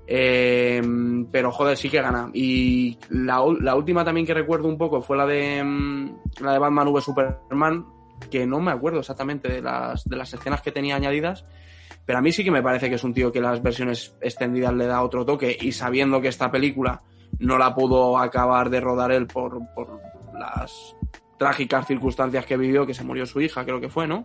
Eh, 0.07 0.83
pero 1.31 1.51
joder, 1.51 1.77
sí 1.77 1.89
que 1.89 2.03
gana. 2.03 2.31
Y 2.35 2.99
la, 3.09 3.43
la 3.61 3.75
última 3.75 4.05
también 4.05 4.27
que 4.27 4.35
recuerdo 4.35 4.69
un 4.69 4.77
poco 4.77 5.01
fue 5.01 5.17
la 5.17 5.27
de 5.27 5.63
mm, 5.65 6.43
la 6.43 6.53
de 6.53 6.59
Batman 6.59 6.89
v 6.89 7.01
Superman, 7.01 7.87
que 8.31 8.47
no 8.47 8.61
me 8.61 8.73
acuerdo 8.73 9.01
exactamente 9.01 9.49
de 9.49 9.63
las, 9.63 10.05
de 10.05 10.17
las 10.17 10.33
escenas 10.33 10.63
que 10.63 10.73
tenía 10.73 10.97
añadidas. 10.97 11.45
Pero 12.05 12.19
a 12.19 12.23
mí 12.23 12.33
sí 12.33 12.45
que 12.45 12.51
me 12.51 12.63
parece 12.63 12.89
que 12.89 12.97
es 12.97 13.05
un 13.05 13.15
tío 13.15 13.33
que 13.33 13.41
las 13.41 13.63
versiones 13.63 14.17
extendidas 14.21 14.75
le 14.75 14.87
da 14.87 15.03
otro 15.03 15.25
toque. 15.25 15.57
Y 15.61 15.73
sabiendo 15.73 16.21
que 16.21 16.29
esta 16.29 16.51
película 16.51 17.03
no 17.39 17.59
la 17.59 17.75
pudo 17.75 18.19
acabar 18.19 18.71
de 18.71 18.81
rodar 18.81 19.13
él 19.13 19.27
por, 19.27 19.61
por 19.75 20.01
las 20.39 20.97
trágicas 21.39 21.87
circunstancias 21.87 22.45
que 22.47 22.57
vivió, 22.57 22.87
que 22.87 22.95
se 22.95 23.05
murió 23.05 23.27
su 23.27 23.41
hija, 23.41 23.65
creo 23.65 23.81
que 23.81 23.89
fue, 23.89 24.07
¿no? 24.07 24.25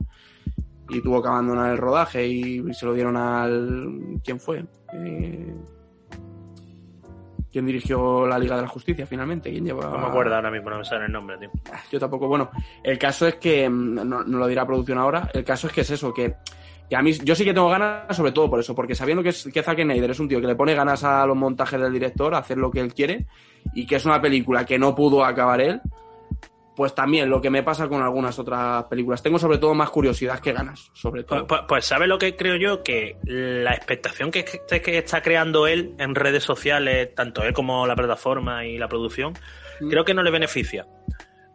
Y 0.90 1.02
tuvo 1.02 1.22
que 1.22 1.30
abandonar 1.30 1.72
el 1.72 1.78
rodaje 1.78 2.28
y 2.28 2.74
se 2.74 2.86
lo 2.86 2.94
dieron 2.94 3.18
al. 3.18 4.20
¿Quién 4.24 4.40
fue? 4.40 4.66
Eh, 4.94 5.54
¿Quién 7.56 7.68
dirigió 7.68 8.28
la 8.28 8.38
Liga 8.38 8.58
de 8.58 8.64
la 8.64 8.68
Justicia 8.68 9.08
finalmente? 9.08 9.50
¿Quién 9.50 9.64
lleva.? 9.64 9.86
No 9.90 9.98
me 9.98 10.08
acuerdo 10.08 10.36
ahora 10.36 10.52
mismo, 10.52 10.72
no 10.72 10.80
me 10.80 10.84
sale 10.84 11.06
el 11.06 11.12
nombre, 11.14 11.38
tío. 11.38 11.50
Ah, 11.72 11.80
Yo 11.90 11.98
tampoco. 11.98 12.28
Bueno, 12.28 12.52
el 12.84 13.00
caso 13.00 13.26
es 13.26 13.36
que. 13.36 13.70
mm, 13.70 13.94
No, 14.06 14.26
no 14.26 14.40
lo 14.40 14.48
dirá 14.48 14.66
producción 14.66 14.98
ahora. 14.98 15.30
El 15.34 15.46
caso 15.46 15.68
es 15.68 15.72
que 15.74 15.80
es 15.80 15.90
eso, 15.90 16.14
que. 16.14 16.36
que 16.90 16.98
a 16.98 17.02
mí, 17.02 17.14
yo 17.14 17.34
sí 17.34 17.46
que 17.46 17.54
tengo 17.54 17.70
ganas, 17.70 18.14
sobre 18.14 18.34
todo 18.34 18.50
por 18.50 18.60
eso, 18.60 18.76
porque 18.76 18.94
sabiendo 18.94 19.24
que, 19.24 19.30
es, 19.30 19.48
que 19.54 19.64
Zack 19.64 19.84
Snyder 19.84 20.12
es 20.12 20.20
un 20.20 20.28
tío 20.28 20.42
que 20.42 20.48
le 20.48 20.56
pone 20.56 20.76
ganas 20.76 21.06
a 21.06 21.26
los 21.26 21.38
montajes 21.38 21.80
del 21.80 21.94
director, 21.94 22.36
a 22.36 22.40
hacer 22.40 22.58
lo 22.58 22.70
que 22.70 22.82
él 22.82 22.94
quiere, 22.94 23.26
y 23.74 23.88
que 23.88 23.96
es 23.96 24.06
una 24.06 24.20
película 24.20 24.66
que 24.66 24.78
no 24.78 24.94
pudo 24.94 25.24
acabar 25.24 25.62
él, 25.62 25.80
pues 26.76 26.94
también 26.94 27.30
lo 27.30 27.42
que 27.42 27.50
me 27.50 27.64
pasa 27.64 27.88
con 27.88 28.02
algunas 28.04 28.38
otras 28.38 28.84
películas. 28.86 29.24
Tengo 29.24 29.40
sobre 29.40 29.58
todo 29.58 29.74
más 29.74 29.90
curiosidad 29.90 30.40
que 30.40 30.52
ganas, 30.54 30.90
sobre 30.94 31.24
Pues, 31.24 31.40
todo. 31.40 31.48
pues, 31.48 31.62
pues 31.68 31.86
¿sabes 31.86 32.08
lo 32.10 32.18
que 32.18 32.36
creo 32.36 32.56
yo? 32.58 32.84
Que 32.84 33.18
la 33.24 33.72
expectación 33.74 34.30
que, 34.32 34.44
que- 34.44 34.82
que 34.82 34.98
está 34.98 35.22
creando 35.22 35.68
él 35.68 35.94
en 36.00 36.16
redes 36.16 36.44
sociales, 36.44 37.16
tanto 37.16 37.44
él 37.44 37.54
como 37.54 37.88
la 37.88 37.96
plataforma 37.96 38.66
y 38.66 38.78
la 38.78 38.88
producción, 38.88 39.34
Mm. 39.80 39.90
creo 39.90 40.04
que 40.06 40.14
no 40.14 40.24
le 40.24 40.32
beneficia. 40.32 40.86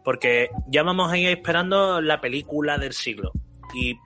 Porque 0.03 0.49
ya 0.67 0.81
vamos 0.83 1.11
a 1.11 1.17
ir 1.17 1.29
esperando 1.29 2.01
la 2.01 2.19
película 2.21 2.77
del 2.79 2.93
siglo. 2.93 3.31
¿Y 3.75 3.97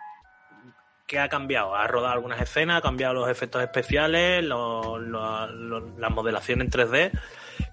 qué 1.08 1.20
ha 1.20 1.30
cambiado? 1.30 1.76
Ha 1.76 1.88
rodado 1.88 2.14
algunas 2.14 2.42
escenas, 2.42 2.80
ha 2.80 2.82
cambiado 2.82 3.14
los 3.14 3.30
efectos 3.30 3.62
especiales, 3.64 4.44
las 4.44 6.12
modelaciones 6.12 6.66
en 6.66 6.72
3D, 6.72 7.12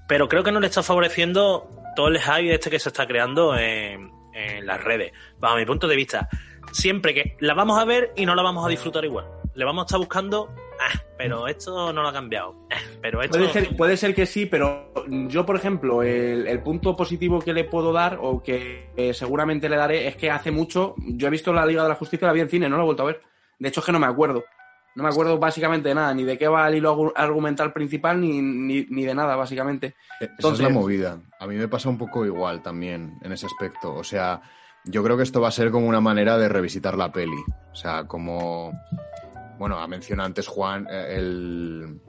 pero 0.08 0.28
creo 0.28 0.42
que 0.42 0.52
no 0.52 0.60
le 0.60 0.66
está 0.66 0.82
favoreciendo 0.82 1.68
todo 1.96 2.08
el 2.08 2.20
hype 2.20 2.54
este 2.54 2.70
que 2.70 2.78
se 2.78 2.88
está 2.88 3.06
creando 3.06 3.56
en, 3.56 4.10
en 4.34 4.66
las 4.66 4.82
redes. 4.82 5.12
Bajo 5.38 5.56
mi 5.56 5.66
punto 5.66 5.88
de 5.88 5.96
vista, 5.96 6.28
siempre 6.72 7.14
que 7.14 7.36
la 7.40 7.54
vamos 7.54 7.78
a 7.78 7.84
ver 7.84 8.12
y 8.16 8.26
no 8.26 8.34
la 8.34 8.42
vamos 8.42 8.64
a 8.66 8.68
disfrutar 8.68 9.04
igual. 9.04 9.26
Le 9.54 9.64
vamos 9.66 9.82
a 9.82 9.86
estar 9.86 9.98
buscando, 9.98 10.48
ah, 10.80 10.98
pero 11.18 11.46
esto 11.46 11.92
no 11.92 12.00
lo 12.02 12.08
ha 12.08 12.12
cambiado. 12.12 12.66
ah, 12.70 12.76
pero 13.02 13.22
esto... 13.22 13.38
Puede 13.38 13.52
ser, 13.52 13.76
puede 13.76 13.96
ser 13.96 14.14
que 14.14 14.24
sí, 14.24 14.46
pero 14.46 14.92
yo, 15.28 15.44
por 15.44 15.56
ejemplo, 15.56 16.02
el, 16.02 16.46
el 16.46 16.62
punto 16.62 16.96
positivo 16.96 17.38
que 17.40 17.52
le 17.52 17.64
puedo 17.64 17.92
dar, 17.92 18.18
o 18.20 18.42
que 18.42 18.90
eh, 18.96 19.12
seguramente 19.12 19.68
le 19.68 19.76
daré, 19.76 20.08
es 20.08 20.16
que 20.16 20.30
hace 20.30 20.50
mucho, 20.50 20.94
yo 20.98 21.26
he 21.26 21.30
visto 21.30 21.52
la 21.52 21.66
Liga 21.66 21.82
de 21.82 21.90
la 21.90 21.96
Justicia, 21.96 22.26
la 22.26 22.32
vi 22.32 22.40
en 22.40 22.48
cine, 22.48 22.68
no 22.68 22.76
la 22.76 22.82
he 22.82 22.86
vuelto 22.86 23.02
a 23.02 23.06
ver. 23.06 23.20
De 23.58 23.68
hecho, 23.68 23.80
es 23.80 23.86
que 23.86 23.92
no 23.92 23.98
me 23.98 24.06
acuerdo. 24.06 24.42
No 24.94 25.02
me 25.04 25.08
acuerdo 25.08 25.38
básicamente 25.38 25.88
de 25.88 25.94
nada, 25.94 26.12
ni 26.12 26.24
de 26.24 26.36
qué 26.36 26.46
va 26.48 26.68
el 26.68 26.74
hilo 26.76 26.94
argu- 26.94 27.12
argumental 27.16 27.72
principal, 27.72 28.20
ni, 28.20 28.42
ni, 28.42 28.84
ni 28.90 29.04
de 29.04 29.14
nada, 29.14 29.36
básicamente. 29.36 29.94
Esa 30.20 30.30
Entonces- 30.32 30.60
es 30.66 30.72
la 30.72 30.78
movida. 30.78 31.20
A 31.40 31.46
mí 31.46 31.56
me 31.56 31.68
pasa 31.68 31.88
un 31.88 31.96
poco 31.98 32.26
igual 32.26 32.62
también 32.62 33.18
en 33.22 33.32
ese 33.32 33.46
aspecto. 33.46 33.94
O 33.94 34.04
sea, 34.04 34.42
yo 34.84 35.02
creo 35.02 35.16
que 35.16 35.22
esto 35.22 35.40
va 35.40 35.48
a 35.48 35.52
ser 35.52 35.70
como 35.70 35.88
una 35.88 36.00
manera 36.00 36.36
de 36.36 36.48
revisitar 36.48 36.96
la 36.98 37.10
peli. 37.10 37.38
O 37.72 37.74
sea, 37.74 38.04
como. 38.06 38.72
Bueno, 39.58 39.78
ha 39.78 39.86
mencionado 39.86 40.26
antes 40.26 40.46
Juan 40.48 40.86
eh, 40.90 41.14
el, 41.18 42.00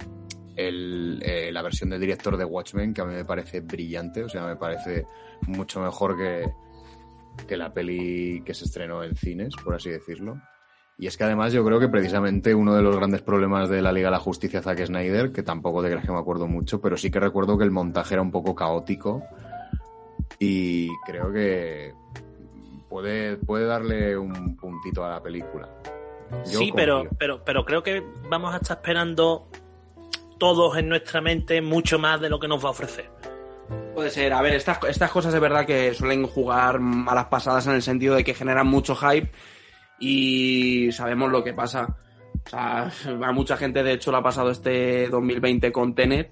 el, 0.56 1.20
eh, 1.24 1.52
la 1.52 1.62
versión 1.62 1.90
del 1.90 2.02
director 2.02 2.36
de 2.36 2.46
Watchmen, 2.46 2.94
que 2.94 3.02
a 3.02 3.06
mí 3.06 3.14
me 3.14 3.26
parece 3.26 3.62
brillante. 3.62 4.24
O 4.24 4.30
sea, 4.30 4.46
me 4.46 4.56
parece 4.56 5.06
mucho 5.48 5.80
mejor 5.80 6.18
que, 6.18 6.52
que 7.48 7.56
la 7.58 7.72
peli 7.72 8.42
que 8.46 8.54
se 8.54 8.66
estrenó 8.66 9.04
en 9.04 9.16
cines, 9.16 9.54
por 9.64 9.76
así 9.76 9.90
decirlo. 9.90 10.42
Y 10.98 11.08
es 11.08 11.18
que 11.18 11.24
además 11.24 11.52
yo 11.54 11.66
creo 11.66 11.80
que 11.80 11.90
precisamente 11.90 12.54
uno 12.54 12.76
de 12.76 12.82
los 12.82 12.96
grandes 12.96 13.22
problemas 13.22 13.68
de 13.70 13.82
la 13.82 13.92
Liga 13.92 14.08
de 14.08 14.12
la 14.12 14.20
Justicia 14.20 14.62
Zack 14.62 14.86
Snyder, 14.86 15.32
que 15.32 15.42
tampoco 15.42 15.82
te 15.82 15.90
creas 15.90 16.06
que 16.06 16.12
me 16.12 16.20
acuerdo 16.20 16.48
mucho, 16.48 16.80
pero 16.80 16.98
sí 16.98 17.10
que 17.10 17.20
recuerdo 17.20 17.58
que 17.58 17.64
el 17.64 17.72
montaje 17.72 18.14
era 18.14 18.22
un 18.22 18.32
poco 18.32 18.54
caótico 18.54 19.24
y 20.40 20.90
creo 21.06 21.32
que 21.32 21.94
puede, 22.90 23.38
puede 23.38 23.66
darle 23.66 24.18
un 24.18 24.56
puntito 24.56 25.04
a 25.04 25.10
la 25.10 25.24
película. 25.24 25.68
Yo 26.46 26.60
sí, 26.60 26.72
pero, 26.76 27.08
pero, 27.18 27.44
pero 27.44 27.66
creo 27.66 27.84
que 27.84 28.04
vamos 28.30 28.54
a 28.54 28.58
estar 28.58 28.78
esperando 28.78 29.48
todos 30.38 30.78
en 30.78 30.90
nuestra 30.90 31.22
mente 31.22 31.62
mucho 31.62 31.98
más 32.00 32.22
de 32.22 32.30
lo 32.30 32.40
que 32.40 32.48
nos 32.48 32.64
va 32.64 32.70
a 32.70 32.72
ofrecer. 32.72 33.10
Puede 33.96 34.10
ser, 34.10 34.34
a 34.34 34.42
ver, 34.42 34.54
estas, 34.54 34.78
estas 34.88 35.12
cosas 35.12 35.34
de 35.34 35.40
verdad 35.40 35.66
que 35.66 35.94
suelen 35.94 36.28
jugar 36.28 36.80
malas 36.80 37.26
pasadas 37.26 37.66
en 37.68 37.74
el 37.74 37.82
sentido 37.82 38.16
de 38.16 38.24
que 38.24 38.34
generan 38.34 38.68
mucho 38.68 38.96
hype 38.96 39.32
y 40.08 40.92
sabemos 40.92 41.32
lo 41.32 41.44
que 41.44 41.54
pasa. 41.54 41.96
O 42.46 42.50
sea, 42.50 42.92
a 43.24 43.32
mucha 43.32 43.56
gente, 43.56 43.84
de 43.84 43.94
hecho, 43.94 44.12
le 44.12 44.18
ha 44.18 44.22
pasado 44.22 44.52
este 44.52 45.08
2020 45.08 45.72
con 45.72 45.96
Tenet, 45.96 46.30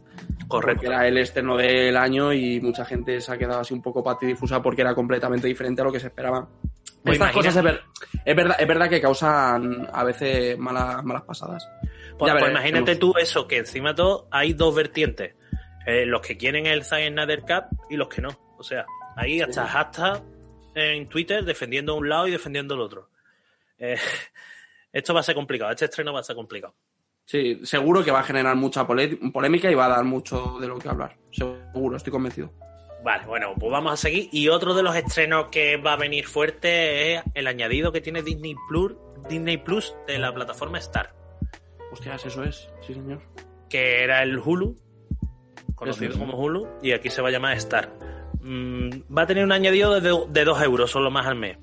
Correcto. 0.47 0.81
que 0.81 0.87
era 0.87 1.07
el 1.07 1.17
estreno 1.17 1.55
del 1.55 1.95
año 1.95 2.33
y 2.33 2.59
mucha 2.59 2.83
gente 2.83 3.21
se 3.21 3.31
ha 3.31 3.37
quedado 3.37 3.61
así 3.61 3.73
un 3.73 3.81
poco 3.81 4.03
patidifusa 4.03 4.61
porque 4.61 4.81
era 4.81 4.93
completamente 4.93 5.47
diferente 5.47 5.81
a 5.81 5.85
lo 5.85 5.91
que 5.91 6.01
se 6.01 6.07
esperaba. 6.07 6.49
Pues 7.03 7.15
Estas 7.15 7.31
cosas 7.31 7.55
es, 7.55 7.63
ver- 7.63 7.81
es 8.25 8.35
verdad, 8.35 8.57
es 8.59 8.67
verdad 8.67 8.89
que 8.89 8.99
causan 9.01 9.87
a 9.91 10.03
veces 10.03 10.57
malas, 10.57 11.01
malas 11.03 11.23
pasadas. 11.23 11.67
Pues, 12.19 12.33
pues 12.33 12.51
imagínate 12.51 12.97
tú 12.97 13.13
eso, 13.19 13.47
que 13.47 13.57
encima 13.59 13.89
de 13.91 13.95
todo 13.95 14.27
hay 14.31 14.53
dos 14.53 14.75
vertientes. 14.75 15.35
Eh, 15.87 16.05
los 16.05 16.21
que 16.21 16.37
quieren 16.37 16.65
el 16.67 16.83
Zack 16.83 17.07
Snyder 17.07 17.41
Cup 17.41 17.63
y 17.89 17.95
los 17.95 18.07
que 18.09 18.21
no. 18.21 18.29
O 18.57 18.63
sea, 18.63 18.85
ahí 19.15 19.39
hasta 19.41 19.63
hasta 19.63 20.21
en 20.75 21.07
Twitter 21.07 21.43
defendiendo 21.43 21.95
un 21.95 22.07
lado 22.09 22.27
y 22.27 22.31
defendiendo 22.31 22.75
el 22.75 22.81
otro. 22.81 23.09
Eh, 23.81 23.97
esto 24.93 25.13
va 25.13 25.19
a 25.19 25.23
ser 25.23 25.35
complicado, 25.35 25.71
este 25.71 25.85
estreno 25.85 26.13
va 26.13 26.21
a 26.21 26.23
ser 26.23 26.35
complicado. 26.35 26.75
Sí, 27.25 27.59
seguro 27.63 28.03
que 28.03 28.11
va 28.11 28.19
a 28.19 28.23
generar 28.23 28.55
mucha 28.55 28.85
polémica 28.85 29.71
y 29.71 29.75
va 29.75 29.85
a 29.85 29.89
dar 29.89 30.03
mucho 30.03 30.57
de 30.59 30.67
lo 30.67 30.77
que 30.77 30.89
hablar. 30.89 31.17
Seguro, 31.31 31.95
estoy 31.97 32.11
convencido. 32.11 32.51
Vale, 33.03 33.25
bueno, 33.25 33.53
pues 33.57 33.71
vamos 33.71 33.93
a 33.93 33.97
seguir. 33.97 34.29
Y 34.31 34.49
otro 34.49 34.73
de 34.73 34.83
los 34.83 34.95
estrenos 34.95 35.47
que 35.47 35.77
va 35.77 35.93
a 35.93 35.97
venir 35.97 36.27
fuerte 36.27 37.15
es 37.15 37.23
el 37.33 37.47
añadido 37.47 37.91
que 37.91 38.01
tiene 38.01 38.21
Disney 38.21 38.55
Plus, 38.67 38.93
Disney 39.29 39.57
Plus 39.57 39.95
de 40.07 40.19
la 40.19 40.33
plataforma 40.33 40.77
Star, 40.79 41.15
Hostias, 41.91 42.25
eso 42.25 42.43
es. 42.43 42.69
Sí, 42.85 42.93
señor. 42.93 43.21
que 43.69 44.03
era 44.03 44.23
el 44.23 44.37
Hulu, 44.37 44.75
conocido 45.75 46.11
es. 46.11 46.17
como 46.17 46.37
Hulu, 46.37 46.67
y 46.81 46.91
aquí 46.91 47.09
se 47.09 47.21
va 47.21 47.29
a 47.29 47.31
llamar 47.31 47.55
Star. 47.57 47.93
Mm, 48.41 49.15
va 49.15 49.23
a 49.23 49.27
tener 49.27 49.43
un 49.43 49.51
añadido 49.51 49.99
de, 49.99 50.25
de 50.29 50.45
2 50.45 50.61
euros 50.63 50.91
solo 50.91 51.09
más 51.11 51.25
al 51.27 51.35
mes. 51.35 51.57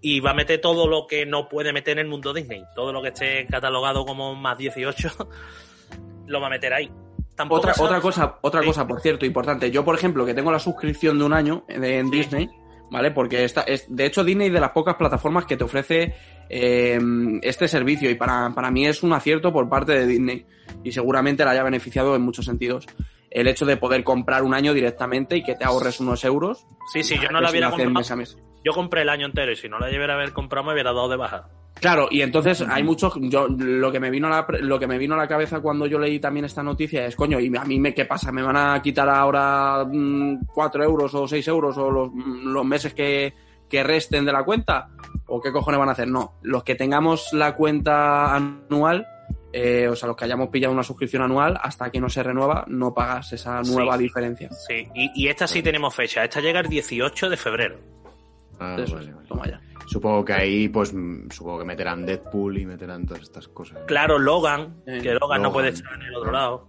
Y 0.00 0.20
va 0.20 0.30
a 0.30 0.34
meter 0.34 0.60
todo 0.60 0.86
lo 0.86 1.06
que 1.06 1.26
no 1.26 1.48
puede 1.48 1.72
meter 1.72 1.94
en 1.98 2.04
el 2.04 2.08
mundo 2.08 2.32
Disney. 2.32 2.62
Todo 2.74 2.92
lo 2.92 3.02
que 3.02 3.08
esté 3.08 3.46
catalogado 3.46 4.04
como 4.06 4.34
más 4.34 4.56
18, 4.56 5.08
lo 6.26 6.40
va 6.40 6.46
a 6.46 6.50
meter 6.50 6.72
ahí. 6.72 6.90
Tampoco 7.34 7.60
Otra, 7.60 7.74
otra 7.78 8.00
cosa, 8.00 8.38
otra 8.40 8.60
Sí. 8.62 8.66
cosa, 8.66 8.86
por 8.86 9.00
cierto, 9.00 9.24
importante. 9.26 9.70
Yo, 9.70 9.84
por 9.84 9.94
ejemplo, 9.94 10.26
que 10.26 10.34
tengo 10.34 10.50
la 10.52 10.58
suscripción 10.58 11.18
de 11.18 11.24
un 11.24 11.32
año 11.32 11.64
en, 11.68 12.06
Sí. 12.06 12.10
Disney, 12.16 12.48
¿vale? 12.90 13.10
Porque 13.12 13.44
esta, 13.44 13.62
es, 13.62 13.86
de 13.88 14.06
hecho, 14.06 14.24
Disney 14.24 14.48
es 14.48 14.52
de 14.52 14.60
las 14.60 14.70
pocas 14.72 14.96
plataformas 14.96 15.46
que 15.46 15.56
te 15.56 15.62
ofrece 15.64 16.14
eh, 16.48 16.98
este 17.42 17.68
servicio 17.68 18.10
y 18.10 18.14
para, 18.16 18.50
para 18.54 18.70
mí 18.70 18.86
es 18.86 19.02
un 19.02 19.12
acierto 19.12 19.52
por 19.52 19.68
parte 19.68 19.92
de 19.92 20.06
Disney 20.06 20.46
y 20.82 20.90
seguramente 20.92 21.44
la 21.44 21.52
haya 21.52 21.62
beneficiado 21.62 22.16
en 22.16 22.22
muchos 22.22 22.44
sentidos. 22.44 22.86
El 23.30 23.46
hecho 23.46 23.66
de 23.66 23.76
poder 23.76 24.02
comprar 24.04 24.42
un 24.42 24.54
año 24.54 24.72
directamente 24.74 25.36
y 25.36 25.42
que 25.44 25.54
te 25.54 25.64
ahorres 25.64 26.00
unos 26.00 26.24
euros. 26.24 26.66
Sí, 26.92 27.02
sí, 27.04 27.16
yo 27.22 27.28
no 27.30 27.40
la 27.40 27.50
hubiera 27.50 27.68
comprado. 27.70 27.92
mes 27.94 28.10
a 28.10 28.16
mes. 28.16 28.36
Yo 28.64 28.72
compré 28.72 29.02
el 29.02 29.08
año 29.08 29.26
entero 29.26 29.52
y 29.52 29.56
si 29.56 29.68
no 29.68 29.78
la 29.78 29.88
llevara 29.90 30.14
a 30.14 30.16
haber 30.16 30.32
comprado 30.32 30.66
me 30.66 30.72
hubiera 30.72 30.92
dado 30.92 31.08
de 31.08 31.16
baja. 31.16 31.48
Claro, 31.80 32.08
y 32.10 32.22
entonces 32.22 32.60
hay 32.68 32.82
muchos, 32.82 33.14
yo 33.20 33.46
lo 33.48 33.92
que 33.92 34.00
me 34.00 34.10
vino 34.10 34.26
a 34.26 34.30
la, 34.30 34.46
lo 34.60 34.80
que 34.80 34.88
me 34.88 34.98
vino 34.98 35.14
a 35.14 35.18
la 35.18 35.28
cabeza 35.28 35.60
cuando 35.60 35.86
yo 35.86 36.00
leí 36.00 36.18
también 36.18 36.44
esta 36.44 36.60
noticia 36.62 37.06
es, 37.06 37.14
coño, 37.14 37.38
y 37.38 37.56
a 37.56 37.64
mí 37.64 37.78
me 37.78 37.94
qué 37.94 38.04
pasa, 38.04 38.32
me 38.32 38.42
van 38.42 38.56
a 38.56 38.82
quitar 38.82 39.08
ahora 39.08 39.84
mm, 39.88 40.46
cuatro 40.52 40.82
euros 40.82 41.14
o 41.14 41.28
seis 41.28 41.46
euros 41.46 41.78
o 41.78 41.88
los, 41.88 42.10
mm, 42.12 42.48
los 42.52 42.64
meses 42.64 42.94
que, 42.94 43.32
que 43.68 43.84
resten 43.84 44.24
de 44.24 44.32
la 44.32 44.42
cuenta, 44.42 44.88
o 45.28 45.40
qué 45.40 45.52
cojones 45.52 45.78
van 45.78 45.88
a 45.88 45.92
hacer. 45.92 46.08
No, 46.08 46.32
los 46.42 46.64
que 46.64 46.74
tengamos 46.74 47.32
la 47.32 47.54
cuenta 47.54 48.34
anual, 48.34 49.06
eh, 49.52 49.86
o 49.88 49.94
sea, 49.94 50.08
los 50.08 50.16
que 50.16 50.24
hayamos 50.24 50.48
pillado 50.48 50.74
una 50.74 50.82
suscripción 50.82 51.22
anual, 51.22 51.60
hasta 51.62 51.90
que 51.90 52.00
no 52.00 52.08
se 52.08 52.24
renueva, 52.24 52.64
no 52.66 52.92
pagas 52.92 53.32
esa 53.34 53.62
nueva 53.62 53.96
Sí. 53.96 54.02
diferencia. 54.02 54.50
Sí, 54.50 54.88
y, 54.96 55.12
y 55.14 55.28
esta 55.28 55.46
sí 55.46 55.62
tenemos 55.62 55.94
fecha. 55.94 56.24
Esta 56.24 56.40
llega 56.40 56.58
el 56.58 56.68
18 56.68 57.30
de 57.30 57.36
febrero. 57.36 57.78
Ah, 58.60 58.76
Eso 58.78 58.94
vale, 58.96 59.08
es, 59.10 59.14
vale. 59.14 59.28
toma 59.28 59.46
ya. 59.46 59.60
Supongo 59.86 60.24
que 60.24 60.32
ahí, 60.34 60.68
pues, 60.68 60.92
mm, 60.92 61.30
supongo 61.30 61.60
que 61.60 61.64
meterán 61.64 62.04
Deadpool 62.04 62.58
y 62.58 62.66
meterán 62.66 63.06
todas 63.06 63.22
estas 63.22 63.48
cosas. 63.48 63.78
Claro, 63.86 64.18
Logan, 64.18 64.82
Eh, 64.86 65.00
que 65.02 65.14
Logan, 65.14 65.42
no 65.42 65.52
puede 65.52 65.68
estar 65.68 65.92
en 65.94 66.02
el 66.02 66.14
otro 66.14 66.32
lado. 66.32 66.68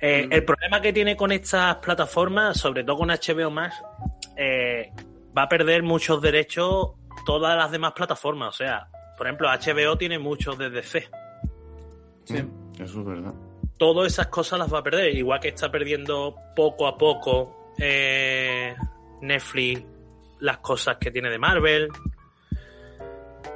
Eh, 0.00 0.26
Mm. 0.28 0.32
El 0.32 0.44
problema 0.44 0.80
que 0.80 0.92
tiene 0.92 1.16
con 1.16 1.32
estas 1.32 1.76
plataformas, 1.76 2.58
sobre 2.58 2.84
todo 2.84 2.98
con 2.98 3.10
HBO 3.10 3.50
Max, 3.50 3.74
eh, 4.36 4.92
va 5.36 5.42
a 5.42 5.48
perder 5.48 5.82
muchos 5.82 6.22
derechos 6.22 6.92
todas 7.26 7.56
las 7.56 7.70
demás 7.70 7.92
plataformas. 7.92 8.48
O 8.50 8.52
sea, 8.56 8.88
por 9.16 9.26
ejemplo, 9.26 9.48
HBO 9.48 9.96
tiene 9.98 10.18
muchos 10.18 10.56
de 10.56 10.70
DC. 10.70 11.08
Sí. 12.24 12.36
Eso 12.78 13.00
es 13.00 13.04
verdad. 13.04 13.34
Todas 13.76 14.12
esas 14.12 14.28
cosas 14.28 14.58
las 14.58 14.72
va 14.72 14.78
a 14.78 14.82
perder, 14.82 15.14
igual 15.14 15.40
que 15.40 15.48
está 15.48 15.70
perdiendo 15.70 16.34
poco 16.54 16.86
a 16.86 16.96
poco 16.96 17.72
eh, 17.78 18.74
Netflix 19.22 19.82
las 20.40 20.58
cosas 20.58 20.96
que 21.00 21.10
tiene 21.10 21.30
de 21.30 21.38
Marvel. 21.38 21.88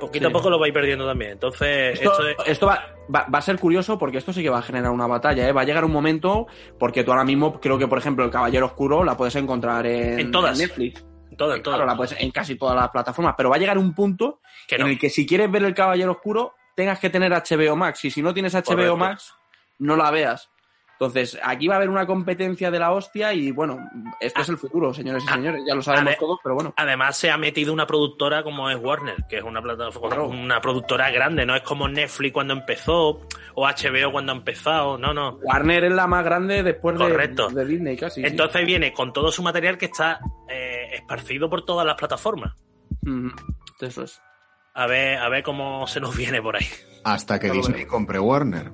Poquito 0.01 0.27
Sí. 0.27 0.31
a 0.31 0.33
poco 0.33 0.51
lo 0.51 0.59
va 0.59 0.67
a 0.67 0.69
ir 0.69 0.75
perdiendo 0.75 1.07
también. 1.07 1.33
Entonces, 1.33 1.95
Esto, 2.01 2.11
esto 2.29 2.43
es- 2.43 2.49
esto 2.49 2.67
va, 2.67 2.87
va- 3.15 3.27
va 3.33 3.39
a 3.39 3.43
ser 3.43 3.59
curioso 3.59 3.99
porque 3.99 4.19
esto 4.19 4.33
sí 4.33 4.43
que 4.43 4.51
va 4.51 4.59
a 4.59 4.63
generar 4.63 4.91
una 4.91 5.07
batalla, 5.07 5.49
¿eh? 5.49 5.53
Va 5.53 5.61
a 5.61 5.65
llegar 5.65 5.85
un 5.85 5.93
momento, 5.93 6.47
porque 6.79 7.05
tú 7.05 7.13
ahora 7.13 7.25
mismo 7.25 7.61
creo 7.61 7.79
que, 7.79 7.87
por 7.87 7.99
ejemplo, 7.99 8.25
el 8.25 8.31
Caballero 8.31 8.67
Oscuro 8.67 9.05
la 9.05 9.17
puedes 9.17 9.37
encontrar 9.37 9.87
en, 9.87 10.19
En 10.19 10.31
todas. 10.33 10.59
Netflix. 10.59 11.05
en 11.31 11.37
todo, 11.37 11.55
en 11.55 11.63
todo. 11.63 11.75
Claro, 11.75 11.87
la 11.87 11.97
puedes 11.97 12.15
en 12.21 12.31
casi 12.31 12.57
todas 12.57 12.75
las 12.77 12.91
plataformas, 12.91 13.35
pero 13.37 13.49
va 13.51 13.57
a 13.57 13.59
llegar 13.59 13.79
un 13.79 13.95
punto 13.95 14.41
que 14.67 14.75
en 14.77 14.83
el 14.87 14.99
que 14.99 15.09
si 15.09 15.25
quieres 15.27 15.51
ver 15.51 15.63
el 15.65 15.75
Caballero 15.75 16.13
Oscuro, 16.13 16.55
tengas 16.75 16.99
que 16.99 17.09
tener 17.11 17.33
HBO 17.33 17.77
Max. 17.77 18.05
Y 18.05 18.11
si 18.11 18.23
no 18.23 18.35
tienes 18.35 18.55
HBO 18.55 18.65
Correcto. 18.75 18.97
Max, 18.97 19.35
no 19.79 19.97
la 19.97 20.11
veas. 20.11 20.51
Entonces, 21.03 21.37
aquí 21.43 21.67
va 21.67 21.75
a 21.75 21.77
haber 21.79 21.91
una 21.91 22.07
competencia 22.07 22.71
de 22.71 22.79
la 22.79 22.93
hostia 22.93 23.33
y 23.35 23.51
bueno, 23.51 23.77
esto 24.21 24.41
es 24.43 24.49
el 24.51 24.57
futuro, 24.57 24.95
señores 24.95 25.25
y 25.25 25.27
Ah, 25.29 25.35
señores. 25.35 25.63
Ya 25.67 25.75
lo 25.75 25.83
sabemos 25.83 26.17
todos, 26.17 26.39
pero 26.45 26.55
bueno. 26.55 26.73
Además 26.77 27.17
se 27.17 27.29
ha 27.29 27.37
metido 27.37 27.73
una 27.73 27.89
productora 27.89 28.45
como 28.45 28.71
es 28.71 28.77
Warner, 28.81 29.17
que 29.29 29.39
es 29.39 29.43
una 29.43 29.61
plataforma, 29.61 30.09
Claro. 30.11 30.29
una 30.29 30.61
productora 30.61 31.11
grande, 31.11 31.45
no 31.45 31.57
es 31.57 31.63
como 31.63 31.89
Netflix 31.89 32.33
cuando 32.33 32.53
empezó 32.55 33.21
o 33.55 33.67
HBO 33.67 34.13
cuando 34.13 34.31
ha 34.33 34.37
empezado, 34.37 34.97
no, 34.97 35.13
no. 35.13 35.39
Warner 35.43 35.85
es 35.85 35.93
la 35.93 36.07
más 36.07 36.25
grande 36.25 36.63
después 36.63 36.97
de, 36.97 37.05
Correcto. 37.09 37.49
de 37.49 37.65
Disney, 37.65 37.97
casi. 37.97 38.21
sí. 38.21 38.27
Entonces 38.27 38.65
viene 38.65 38.93
con 38.93 39.13
todo 39.13 39.33
su 39.33 39.43
material 39.43 39.77
que 39.79 39.87
está 39.87 40.21
eh, 40.49 40.91
esparcido 40.93 41.51
por 41.51 41.65
todas 41.65 41.85
las 41.85 41.97
plataformas. 41.97 42.55
Ujú. 43.05 43.31
Eso 43.81 44.05
es. 44.05 44.21
A 44.75 44.87
ver, 44.87 45.19
a 45.19 45.29
ver 45.29 45.43
cómo 45.43 45.85
se 45.89 45.99
nos 46.01 46.17
viene 46.17 46.41
por 46.41 46.55
ahí. 46.57 46.67
Hasta 47.05 47.41
que 47.41 47.51
Disney 47.51 47.85
compre 47.87 48.21
Warner. 48.21 48.71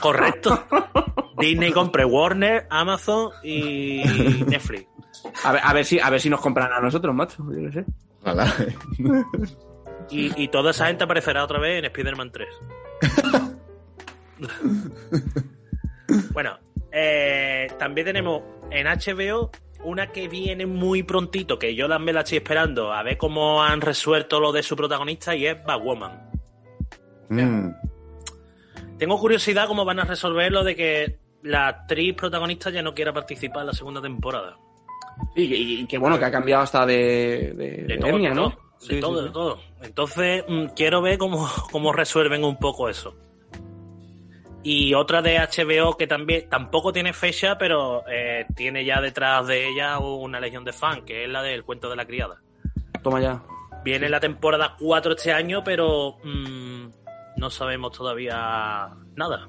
Correcto. 0.00 0.66
Disney 1.38 1.72
compre 1.72 2.04
Warner, 2.04 2.66
Amazon 2.70 3.30
y 3.42 4.02
Netflix. 4.46 4.86
A 5.44 5.52
ver, 5.52 5.60
a 5.64 5.72
ver 5.72 5.84
si, 5.84 5.98
a 5.98 6.10
ver 6.10 6.20
si 6.20 6.30
nos 6.30 6.40
compran 6.40 6.72
a 6.72 6.80
nosotros, 6.80 7.14
macho. 7.14 7.44
Yo 7.52 7.62
qué 7.70 7.72
sé. 7.72 7.84
Ojalá. 8.22 8.52
Y, 10.10 10.42
y 10.42 10.48
toda 10.48 10.70
esa 10.70 10.86
gente 10.86 11.04
aparecerá 11.04 11.44
otra 11.44 11.58
vez 11.58 11.78
en 11.78 11.84
Spider-Man 11.86 12.32
3. 12.32 12.48
bueno, 16.32 16.58
eh, 16.92 17.68
también 17.78 18.06
tenemos 18.06 18.42
en 18.70 18.86
HBO 18.86 19.50
una 19.84 20.10
que 20.10 20.28
viene 20.28 20.66
muy 20.66 21.02
prontito, 21.02 21.58
que 21.58 21.74
yo 21.74 21.88
también 21.88 22.14
la 22.16 22.22
estoy 22.22 22.38
esperando, 22.38 22.92
a 22.92 23.02
ver 23.02 23.16
cómo 23.16 23.62
han 23.62 23.80
resuelto 23.80 24.40
lo 24.40 24.50
de 24.50 24.62
su 24.62 24.74
protagonista, 24.76 25.36
y 25.36 25.46
es 25.46 25.62
Batwoman. 25.64 26.30
Mm, 27.28 27.68
Tengo 28.98 29.18
curiosidad 29.18 29.68
cómo 29.68 29.84
van 29.84 30.00
a 30.00 30.04
resolver 30.04 30.50
lo 30.50 30.64
de 30.64 30.74
que 30.74 31.18
la 31.42 31.68
actriz 31.68 32.14
protagonista 32.14 32.70
ya 32.70 32.82
no 32.82 32.94
quiera 32.94 33.12
participar 33.12 33.60
en 33.62 33.66
la 33.68 33.72
segunda 33.72 34.00
temporada. 34.02 34.56
Y, 35.34 35.42
y- 35.42 35.80
y 35.80 35.86
que 35.86 35.98
bueno, 35.98 36.18
que 36.18 36.24
ha 36.24 36.30
cambiado 36.30 36.62
hasta 36.62 36.86
de, 36.86 37.52
de, 37.86 37.98
todo, 37.98 38.10
etnia, 38.10 38.28
de 38.30 38.34
¿no? 38.34 38.50
todo, 38.50 38.60
de 38.80 38.86
Sí, 38.94 39.00
todo, 39.00 39.18
sí, 39.18 39.24
de 39.24 39.30
todo. 39.30 39.58
Entonces, 39.82 40.44
mm, 40.48 40.66
quiero 40.76 41.02
ver 41.02 41.18
cómo, 41.18 41.48
cómo 41.72 41.92
resuelven 41.92 42.44
un 42.44 42.56
poco 42.58 42.88
eso. 42.88 43.16
Y 44.62 44.92
otra 44.94 45.22
de 45.22 45.38
HBO 45.38 45.96
que 45.96 46.06
también 46.06 46.48
tampoco 46.48 46.92
tiene 46.92 47.12
fecha, 47.12 47.56
pero 47.58 48.04
eh, 48.08 48.44
tiene 48.56 48.84
ya 48.84 49.00
detrás 49.00 49.46
de 49.46 49.68
ella 49.68 49.98
una 49.98 50.40
legión 50.40 50.64
de 50.64 50.72
fans, 50.72 51.02
que 51.06 51.24
es 51.24 51.30
la 51.30 51.42
del 51.42 51.64
cuento 51.64 51.88
de 51.88 51.96
la 51.96 52.06
criada. 52.06 52.42
Toma 53.02 53.20
ya. 53.20 53.42
Viene 53.84 54.08
la 54.08 54.20
temporada 54.20 54.76
4 54.78 55.12
este 55.12 55.32
año, 55.32 55.62
pero 55.64 56.16
mm, 56.24 56.86
no 57.36 57.50
sabemos 57.50 57.92
todavía 57.96 58.90
nada. 59.14 59.48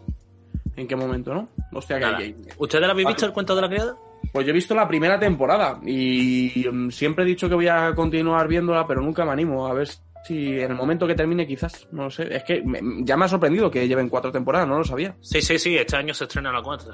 ¿En 0.80 0.88
qué 0.88 0.96
momento, 0.96 1.34
no? 1.34 1.50
Hostia, 1.74 2.00
que, 2.00 2.34
que- 2.36 2.54
¿Ustedes 2.58 2.86
la 2.86 2.92
habéis 2.92 3.08
visto 3.08 3.26
el 3.26 3.34
cuento 3.34 3.54
de 3.56 3.62
la 3.62 3.68
criada? 3.70 3.96
Pues 4.32 4.46
yo 4.46 4.52
he 4.52 4.54
visto 4.54 4.74
la 4.76 4.88
primera 4.88 5.20
temporada 5.20 5.80
y 5.86 6.66
mm, 6.72 6.90
siempre 6.90 7.24
he 7.24 7.28
dicho 7.28 7.50
que 7.50 7.56
voy 7.56 7.68
a 7.68 7.94
continuar 7.96 8.48
viéndola, 8.48 8.86
pero 8.88 9.02
nunca 9.02 9.26
me 9.26 9.32
animo. 9.32 9.68
A 9.68 9.74
ver 9.74 9.88
si 9.88 9.98
en 10.28 10.72
el 10.72 10.76
momento 10.76 11.08
que 11.08 11.16
termine, 11.16 11.48
quizás. 11.48 11.88
No 11.92 12.04
lo 12.04 12.10
sé. 12.12 12.36
Es 12.36 12.44
que 12.44 12.62
me- 12.64 12.80
ya 13.04 13.16
me 13.18 13.26
ha 13.26 13.28
sorprendido 13.28 13.72
que 13.72 13.88
lleven 13.88 14.10
cuatro 14.10 14.32
temporadas, 14.32 14.68
no 14.68 14.78
lo 14.78 14.84
sabía. 14.84 15.16
Sí, 15.22 15.42
sí, 15.42 15.58
sí, 15.58 15.76
este 15.78 15.96
año 15.96 16.14
se 16.14 16.26
estrena 16.26 16.52
la 16.52 16.62
4. 16.62 16.94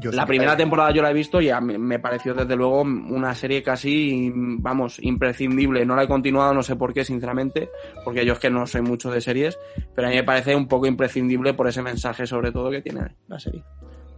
yo 0.00 0.10
La 0.12 0.22
sí 0.22 0.28
primera 0.28 0.52
que- 0.52 0.56
temporada 0.62 0.90
yo 0.92 1.02
la 1.02 1.10
he 1.10 1.14
visto 1.14 1.40
y 1.40 1.50
a 1.50 1.60
mí 1.60 1.78
me 1.78 1.98
pareció 1.98 2.34
desde 2.34 2.56
luego 2.56 2.80
una 2.82 3.34
serie 3.34 3.62
casi, 3.62 4.30
vamos, 4.34 4.98
imprescindible. 5.02 5.84
No 5.86 5.94
la 5.96 6.04
he 6.04 6.08
continuado, 6.08 6.52
no 6.54 6.62
sé 6.62 6.74
por 6.76 6.92
qué, 6.94 7.04
sinceramente, 7.04 7.68
porque 8.04 8.24
yo 8.26 8.32
es 8.34 8.38
que 8.38 8.50
no 8.50 8.66
soy 8.66 8.82
mucho 8.82 9.10
de 9.10 9.20
series, 9.20 9.58
pero 9.94 10.08
a 10.08 10.10
mí 10.10 10.16
me 10.16 10.24
parece 10.24 10.54
un 10.56 10.66
poco 10.68 10.86
imprescindible 10.86 11.54
por 11.54 11.68
ese 11.68 11.82
mensaje 11.82 12.26
sobre 12.26 12.50
todo 12.52 12.70
que 12.70 12.82
tiene 12.82 13.16
la 13.28 13.38
serie. 13.38 13.62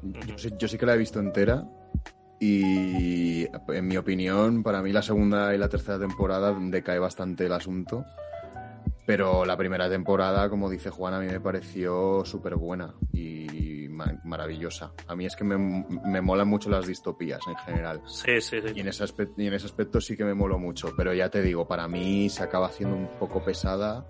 Yo 0.03 0.39
sí, 0.39 0.51
yo 0.59 0.69
sí 0.69 0.79
que 0.79 0.87
la 0.87 0.95
he 0.95 0.99
visto 0.99 1.19
entera 1.21 1.63
y 2.39 3.45
en 3.69 3.87
mi 3.89 3.97
opinión, 3.97 4.63
para 4.63 4.83
mí 4.83 4.93
la 4.93 5.03
segunda 5.03 5.55
y 5.55 5.59
la 5.59 5.69
tercera 5.69 5.99
temporada 5.99 6.55
decae 6.59 6.99
bastante 6.99 7.47
el 7.47 7.53
asunto. 7.53 8.05
Pero 9.07 9.45
la 9.45 9.57
primera 9.57 9.89
temporada, 9.89 10.51
como 10.51 10.69
dice 10.69 10.91
Juan, 10.91 11.15
a 11.15 11.21
mí 11.21 11.27
me 11.27 11.39
pareció 11.41 12.25
súper 12.25 12.57
buena 12.57 12.93
y 13.13 13.87
ma- 13.89 14.21
maravillosa. 14.25 14.93
A 15.07 15.15
mí 15.15 15.27
es 15.27 15.37
que 15.37 15.45
me, 15.45 15.57
me 16.05 16.21
molan 16.21 16.49
mucho 16.49 16.69
las 16.71 16.87
distopías 16.89 17.39
en 17.47 17.55
general. 17.59 18.03
Sí, 18.07 18.41
sí, 18.41 18.61
sí. 18.61 18.73
Y 18.75 18.81
en, 18.81 18.89
ese 18.89 19.05
aspecto, 19.05 19.41
y 19.41 19.47
en 19.47 19.55
ese 19.55 19.67
aspecto 19.67 20.01
sí 20.01 20.17
que 20.17 20.25
me 20.25 20.35
moló 20.35 20.59
mucho. 20.59 20.93
Pero 20.97 21.15
ya 21.15 21.29
te 21.31 21.41
digo, 21.41 21.69
para 21.69 21.87
mí 21.87 22.29
se 22.29 22.43
acaba 22.43 22.67
haciendo 22.67 22.97
un 22.97 23.07
poco 23.19 23.45
pesada 23.45 24.05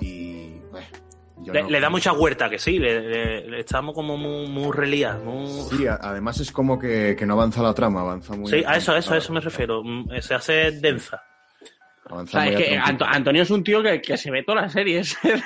y... 0.00 0.60
Le, 1.52 1.62
no- 1.62 1.68
le 1.70 1.80
da 1.80 1.90
mucha 1.90 2.12
huerta, 2.12 2.48
que 2.50 2.58
sí, 2.58 2.78
le, 2.78 3.00
le- 3.00 3.48
le 3.48 3.60
estamos 3.60 3.94
como 3.94 4.16
muy, 4.16 4.48
muy 4.48 4.72
relías, 4.72 5.22
muy... 5.22 5.46
Sí, 5.46 5.86
además 5.86 6.40
es 6.40 6.50
como 6.50 6.78
que, 6.78 7.14
que 7.18 7.26
no 7.26 7.34
avanza 7.34 7.62
la 7.62 7.74
trama, 7.74 8.00
avanza 8.00 8.34
muy... 8.34 8.50
Sí, 8.50 8.62
a 8.66 8.76
eso, 8.76 8.92
a 8.92 8.98
eso, 8.98 9.14
a 9.14 9.18
eso 9.18 9.32
me 9.32 9.40
refiero. 9.40 9.82
Mm, 9.84 10.08
Se 10.20 10.34
hace 10.34 10.70
densa. 10.72 11.22
O 12.10 12.14
Avanza 12.14 12.32
sea, 12.42 12.46
es 12.48 12.52
muy 12.52 12.54
a 12.54 12.58
que 12.58 12.64
trompita. 12.74 12.90
Anto- 12.90 13.04
Antonio 13.16 13.42
es 13.42 13.50
un 13.50 13.64
tío 13.64 13.82
que, 13.82 14.00
que 14.02 14.16
se 14.16 14.30
ve 14.30 14.42
todas 14.42 14.62
las 14.64 14.72
series 14.72 15.16
del 15.22 15.40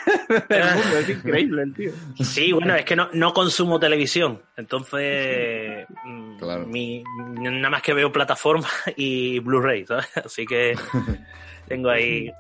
mundo. 0.75 0.99
Es 0.99 1.09
increíble 1.09 1.63
el 1.63 1.75
tío. 1.75 1.93
Sí, 2.23 2.53
bueno, 2.53 2.75
es 2.75 2.85
que 2.85 2.97
no, 2.97 3.09
no 3.13 3.33
consumo 3.33 3.79
televisión. 3.79 4.43
Entonces, 4.57 5.87
mm, 6.05 6.37
Claro. 6.39 6.67
mi, 6.67 7.03
nada 7.41 7.71
más 7.71 7.83
que 7.83 7.93
veo 7.95 8.11
plataformas 8.13 8.71
y 8.97 9.39
Blu-ray, 9.41 9.87
¿sabes? 9.87 10.09
Así 10.25 10.45
que 10.47 10.75
tengo 11.67 11.91
ahí. 11.91 12.31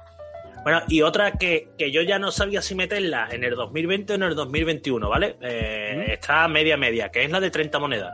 Bueno, 0.64 0.82
y 0.88 1.02
otra 1.02 1.32
que, 1.32 1.68
que 1.78 1.90
yo 1.92 2.02
ya 2.02 2.18
no 2.18 2.32
sabía 2.32 2.60
si 2.60 2.74
meterla 2.74 3.28
en 3.30 3.44
el 3.44 3.54
2020 3.54 4.12
o 4.12 4.16
en 4.16 4.22
el 4.24 4.34
2021, 4.34 5.08
¿vale? 5.08 5.36
Eh, 5.40 6.06
Está 6.08 6.46
media 6.48 6.76
media, 6.76 7.08
que 7.10 7.22
es 7.24 7.30
la 7.30 7.38
de 7.40 7.50
30 7.50 7.78
monedas. 7.78 8.12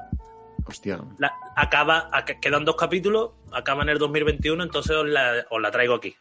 Hostia. 0.67 0.99
La- 1.19 1.33
acaba, 1.57 2.11
ac- 2.11 2.39
quedan 2.41 2.65
dos 2.65 2.77
capítulos, 2.77 3.31
acaba 3.55 3.83
en 3.83 3.91
el 3.91 3.99
2021, 3.99 4.63
entonces 4.63 4.97
os 4.97 5.09
la, 5.09 5.45
os 5.51 5.61
la 5.61 5.71
traigo 5.71 5.95
aquí. 5.95 6.15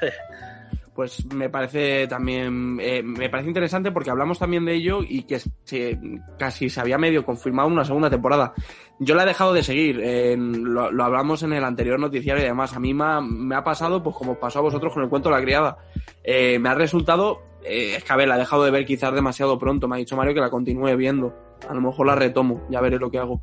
Pues 0.96 1.26
me 1.26 1.50
parece 1.50 2.06
también, 2.06 2.78
eh, 2.80 3.02
me 3.02 3.28
parece 3.28 3.50
interesante 3.50 3.92
porque 3.92 4.08
hablamos 4.08 4.38
también 4.38 4.64
de 4.64 4.72
ello 4.72 5.00
y 5.06 5.24
que 5.24 5.38
se, 5.38 6.00
casi 6.38 6.70
se 6.70 6.80
había 6.80 6.96
medio 6.96 7.22
confirmado 7.22 7.68
una 7.68 7.84
segunda 7.84 8.08
temporada. 8.08 8.54
Yo 8.98 9.14
la 9.14 9.24
he 9.24 9.26
dejado 9.26 9.52
de 9.52 9.62
seguir, 9.62 10.00
lo, 10.38 10.90
lo 10.90 11.04
hablamos 11.04 11.42
en 11.42 11.52
el 11.52 11.64
anterior 11.64 12.00
noticiario 12.00 12.42
y 12.42 12.46
demás. 12.46 12.74
A 12.74 12.80
mí 12.80 12.94
me 12.94 13.04
ha, 13.04 13.20
me 13.20 13.54
ha 13.54 13.62
pasado, 13.62 14.02
pues 14.02 14.16
como 14.16 14.40
pasó 14.40 14.60
a 14.60 14.62
vosotros 14.62 14.94
con 14.94 15.02
el 15.02 15.10
cuento 15.10 15.28
de 15.28 15.34
la 15.34 15.42
criada. 15.42 15.76
Eh, 16.24 16.58
me 16.58 16.70
ha 16.70 16.74
resultado, 16.74 17.42
eh, 17.62 17.96
es 17.98 18.02
que 18.02 18.12
a 18.14 18.16
ver, 18.16 18.28
la 18.28 18.36
he 18.36 18.38
dejado 18.38 18.64
de 18.64 18.70
ver 18.70 18.86
quizás 18.86 19.12
demasiado 19.12 19.58
pronto. 19.58 19.88
Me 19.88 19.96
ha 19.96 19.98
dicho 19.98 20.16
Mario 20.16 20.32
que 20.32 20.40
la 20.40 20.48
continúe 20.48 20.96
viendo. 20.96 21.34
A 21.68 21.74
lo 21.74 21.82
mejor 21.82 22.06
la 22.06 22.14
retomo, 22.14 22.66
ya 22.70 22.80
veré 22.80 22.98
lo 22.98 23.10
que 23.10 23.18
hago. 23.18 23.42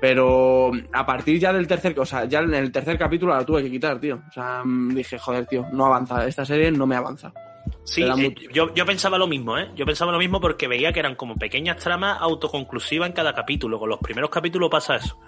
Pero 0.00 0.70
a 0.92 1.06
partir 1.06 1.38
ya 1.38 1.52
del 1.52 1.66
tercer, 1.66 1.98
o 1.98 2.04
sea, 2.04 2.26
ya 2.26 2.40
en 2.40 2.54
el 2.54 2.70
tercer 2.70 2.98
capítulo 2.98 3.34
la 3.34 3.44
tuve 3.44 3.62
que 3.62 3.70
quitar, 3.70 3.98
tío. 3.98 4.20
O 4.28 4.32
sea, 4.32 4.62
mm, 4.64 4.94
dije, 4.94 5.18
joder, 5.18 5.46
tío, 5.46 5.66
no 5.72 5.86
avanza. 5.86 6.26
Esta 6.26 6.44
serie 6.44 6.70
no 6.70 6.86
me 6.86 6.96
avanza. 6.96 7.32
Sí, 7.84 8.02
eh, 8.02 8.34
yo, 8.52 8.74
yo 8.74 8.84
pensaba 8.84 9.16
lo 9.16 9.26
mismo, 9.26 9.58
¿eh? 9.58 9.70
Yo 9.74 9.86
pensaba 9.86 10.12
lo 10.12 10.18
mismo 10.18 10.40
porque 10.40 10.68
veía 10.68 10.92
que 10.92 11.00
eran 11.00 11.14
como 11.14 11.34
pequeñas 11.36 11.78
tramas 11.78 12.18
autoconclusivas 12.20 13.08
en 13.08 13.14
cada 13.14 13.32
capítulo. 13.32 13.78
Con 13.78 13.88
los 13.88 13.98
primeros 14.00 14.30
capítulos 14.30 14.68
pasa 14.70 14.96
eso. 14.96 15.18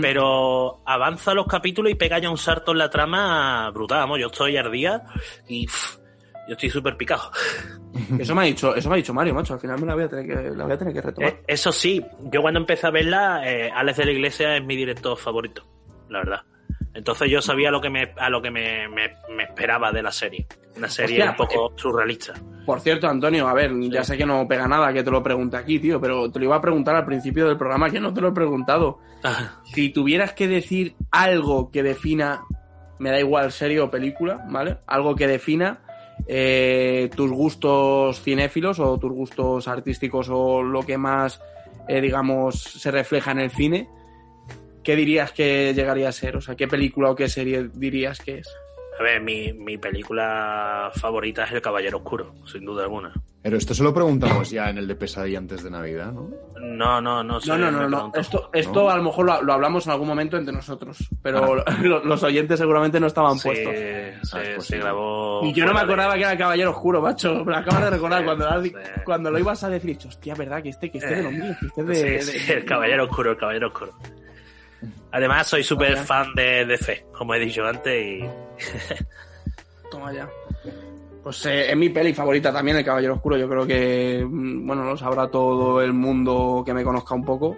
Pero 0.00 0.80
avanza 0.84 1.34
los 1.34 1.46
capítulos 1.46 1.92
y 1.92 1.94
pega 1.94 2.18
ya 2.18 2.30
un 2.30 2.38
salto 2.38 2.72
en 2.72 2.78
la 2.78 2.90
trama 2.90 3.70
brutal. 3.70 4.00
Vamos, 4.00 4.18
yo 4.18 4.26
estoy 4.26 4.56
ardía 4.56 5.04
y 5.46 5.66
pff, 5.66 5.98
yo 6.48 6.54
estoy 6.54 6.70
súper 6.70 6.96
picado. 6.96 7.30
Eso 8.18 8.34
me 8.34 8.42
ha 8.42 8.44
dicho, 8.44 8.74
eso 8.74 8.88
me 8.88 8.94
ha 8.94 8.96
dicho 8.96 9.14
Mario, 9.14 9.34
macho. 9.34 9.54
Al 9.54 9.60
final 9.60 9.80
me 9.80 9.86
la 9.86 9.94
voy 9.94 10.04
a 10.04 10.08
tener 10.08 10.26
que, 10.26 10.50
la 10.56 10.64
voy 10.64 10.72
a 10.72 10.78
tener 10.78 10.94
que 10.94 11.00
retomar. 11.02 11.30
Eh, 11.30 11.42
eso 11.46 11.72
sí, 11.72 12.04
yo 12.32 12.42
cuando 12.42 12.60
empecé 12.60 12.86
a 12.86 12.90
verla, 12.90 13.42
eh, 13.44 13.70
Alex 13.74 13.98
de 13.98 14.04
la 14.06 14.12
Iglesia 14.12 14.56
es 14.56 14.64
mi 14.64 14.76
director 14.76 15.16
favorito, 15.16 15.62
la 16.08 16.18
verdad. 16.20 16.42
Entonces 16.94 17.30
yo 17.30 17.40
sabía 17.42 17.70
lo 17.70 17.80
que 17.80 17.90
me, 17.90 18.12
a 18.18 18.28
lo 18.30 18.40
que 18.42 18.50
me, 18.50 18.88
me- 18.88 19.14
me 19.36 19.44
esperaba 19.44 19.92
de 19.92 20.02
la 20.02 20.10
serie. 20.10 20.46
Una 20.76 20.88
serie 20.88 21.18
Hostia, 21.18 21.30
un 21.30 21.36
poco 21.36 21.72
surrealista. 21.76 22.34
Por 22.64 22.80
cierto, 22.80 23.08
Antonio, 23.08 23.48
a 23.48 23.54
ver, 23.54 23.72
ya 23.90 24.04
sé 24.04 24.16
que 24.16 24.26
no 24.26 24.46
pega 24.48 24.66
nada 24.68 24.92
que 24.92 25.02
te 25.02 25.10
lo 25.10 25.22
pregunte 25.22 25.56
aquí, 25.56 25.78
tío, 25.78 26.00
pero 26.00 26.30
te 26.30 26.38
lo 26.38 26.44
iba 26.46 26.56
a 26.56 26.60
preguntar 26.60 26.94
al 26.96 27.04
principio 27.04 27.46
del 27.48 27.56
programa 27.56 27.90
que 27.90 28.00
no 28.00 28.12
te 28.12 28.20
lo 28.20 28.28
he 28.28 28.32
preguntado. 28.32 28.98
Si 29.64 29.90
tuvieras 29.90 30.32
que 30.32 30.46
decir 30.48 30.94
algo 31.10 31.70
que 31.70 31.82
defina, 31.82 32.42
me 32.98 33.10
da 33.10 33.18
igual 33.18 33.50
serie 33.52 33.80
o 33.80 33.90
película, 33.90 34.44
¿vale? 34.48 34.78
Algo 34.86 35.14
que 35.16 35.26
defina 35.26 35.80
eh, 36.26 37.10
tus 37.14 37.30
gustos 37.30 38.22
cinéfilos 38.22 38.80
o 38.80 38.98
tus 38.98 39.12
gustos 39.12 39.68
artísticos 39.68 40.28
o 40.30 40.62
lo 40.62 40.82
que 40.82 40.98
más, 40.98 41.40
eh, 41.88 42.00
digamos, 42.00 42.60
se 42.62 42.90
refleja 42.90 43.30
en 43.32 43.40
el 43.40 43.50
cine, 43.50 43.88
¿qué 44.82 44.96
dirías 44.96 45.32
que 45.32 45.72
llegaría 45.74 46.08
a 46.08 46.12
ser? 46.12 46.36
O 46.36 46.40
sea, 46.40 46.56
¿qué 46.56 46.66
película 46.66 47.10
o 47.10 47.14
qué 47.14 47.28
serie 47.28 47.68
dirías 47.72 48.18
que 48.20 48.38
es? 48.38 48.48
A 48.98 49.02
ver, 49.02 49.20
mi, 49.22 49.52
mi 49.52 49.78
película 49.78 50.90
favorita 50.94 51.44
es 51.44 51.52
El 51.52 51.62
Caballero 51.62 51.98
Oscuro, 51.98 52.34
sin 52.46 52.64
duda 52.64 52.82
alguna. 52.84 53.12
Pero 53.42 53.56
esto 53.56 53.72
se 53.72 53.84
lo 53.84 53.94
preguntamos 53.94 54.50
ya 54.50 54.68
en 54.68 54.78
el 54.78 54.88
de 54.88 54.96
Pesadilla 54.96 55.38
antes 55.38 55.62
de 55.62 55.70
Navidad, 55.70 56.12
¿no? 56.12 56.28
No, 56.60 57.00
no, 57.00 57.22
no. 57.22 57.40
sé, 57.40 57.50
No, 57.50 57.58
no, 57.58 57.70
no, 57.70 57.88
no. 57.88 58.12
Esto, 58.14 58.50
esto 58.52 58.82
¿No? 58.84 58.90
a 58.90 58.96
lo 58.96 59.04
mejor 59.04 59.26
lo, 59.26 59.42
lo 59.42 59.52
hablamos 59.52 59.86
en 59.86 59.92
algún 59.92 60.08
momento 60.08 60.36
entre 60.36 60.52
nosotros, 60.52 60.98
pero 61.22 61.54
lo- 61.82 62.04
los 62.04 62.22
oyentes 62.24 62.58
seguramente 62.58 62.98
no 62.98 63.06
estaban 63.06 63.38
Sí, 63.38 63.48
puestos. 63.48 63.72
Ah, 63.74 64.42
es 64.42 64.48
se 64.48 64.54
posible. 64.56 64.82
grabó. 64.82 65.40
Y 65.44 65.52
yo 65.52 65.64
no 65.64 65.72
me 65.72 65.78
de- 65.78 65.84
acordaba 65.84 66.14
que 66.14 66.20
era 66.20 66.32
el 66.32 66.38
Caballero 66.38 66.70
Oscuro, 66.72 67.00
macho. 67.00 67.44
Me 67.44 67.52
lo 67.52 67.58
acabas 67.58 67.84
de 67.84 67.90
recordar 67.90 68.18
Sí, 68.20 68.24
cuando, 68.26 68.48
sí. 68.58 69.00
cuando 69.04 69.30
lo 69.30 69.38
ibas 69.38 69.62
a 69.64 69.68
decir. 69.70 69.90
he 69.90 69.92
dicho, 69.94 70.08
hostia, 70.08 70.34
¿verdad? 70.34 70.60
Que 70.62 70.70
este, 70.70 70.90
que 70.90 70.98
este 70.98 71.14
de 71.14 71.22
los 71.22 71.32
míos, 71.32 71.56
que 71.60 71.66
este 71.68 71.84
de... 71.84 71.94
Sí, 71.94 72.02
de- 72.08 72.22
sí, 72.22 72.46
de- 72.48 72.58
el 72.58 72.64
Caballero 72.64 73.04
Oscuro, 73.04 73.30
el 73.30 73.36
Caballero 73.38 73.68
Oscuro. 73.68 73.92
Además, 75.12 75.46
soy 75.46 75.62
súper 75.64 75.96
fan 75.98 76.34
de 76.34 76.64
DC, 76.66 77.06
como 77.12 77.34
he 77.34 77.38
dicho 77.40 77.64
antes, 77.64 77.94
y 78.06 78.24
Toma 79.90 80.12
ya. 80.12 80.28
Pues 81.22 81.44
eh, 81.46 81.70
es 81.70 81.76
mi 81.76 81.88
peli 81.88 82.14
favorita 82.14 82.52
también, 82.52 82.76
El 82.78 82.84
Caballero 82.84 83.14
Oscuro. 83.14 83.36
Yo 83.36 83.48
creo 83.48 83.66
que, 83.66 84.24
mm, 84.28 84.66
bueno, 84.66 84.84
lo 84.84 84.96
sabrá 84.96 85.28
todo 85.28 85.82
el 85.82 85.92
mundo 85.92 86.62
que 86.64 86.72
me 86.74 86.84
conozca 86.84 87.14
un 87.14 87.24
poco. 87.24 87.56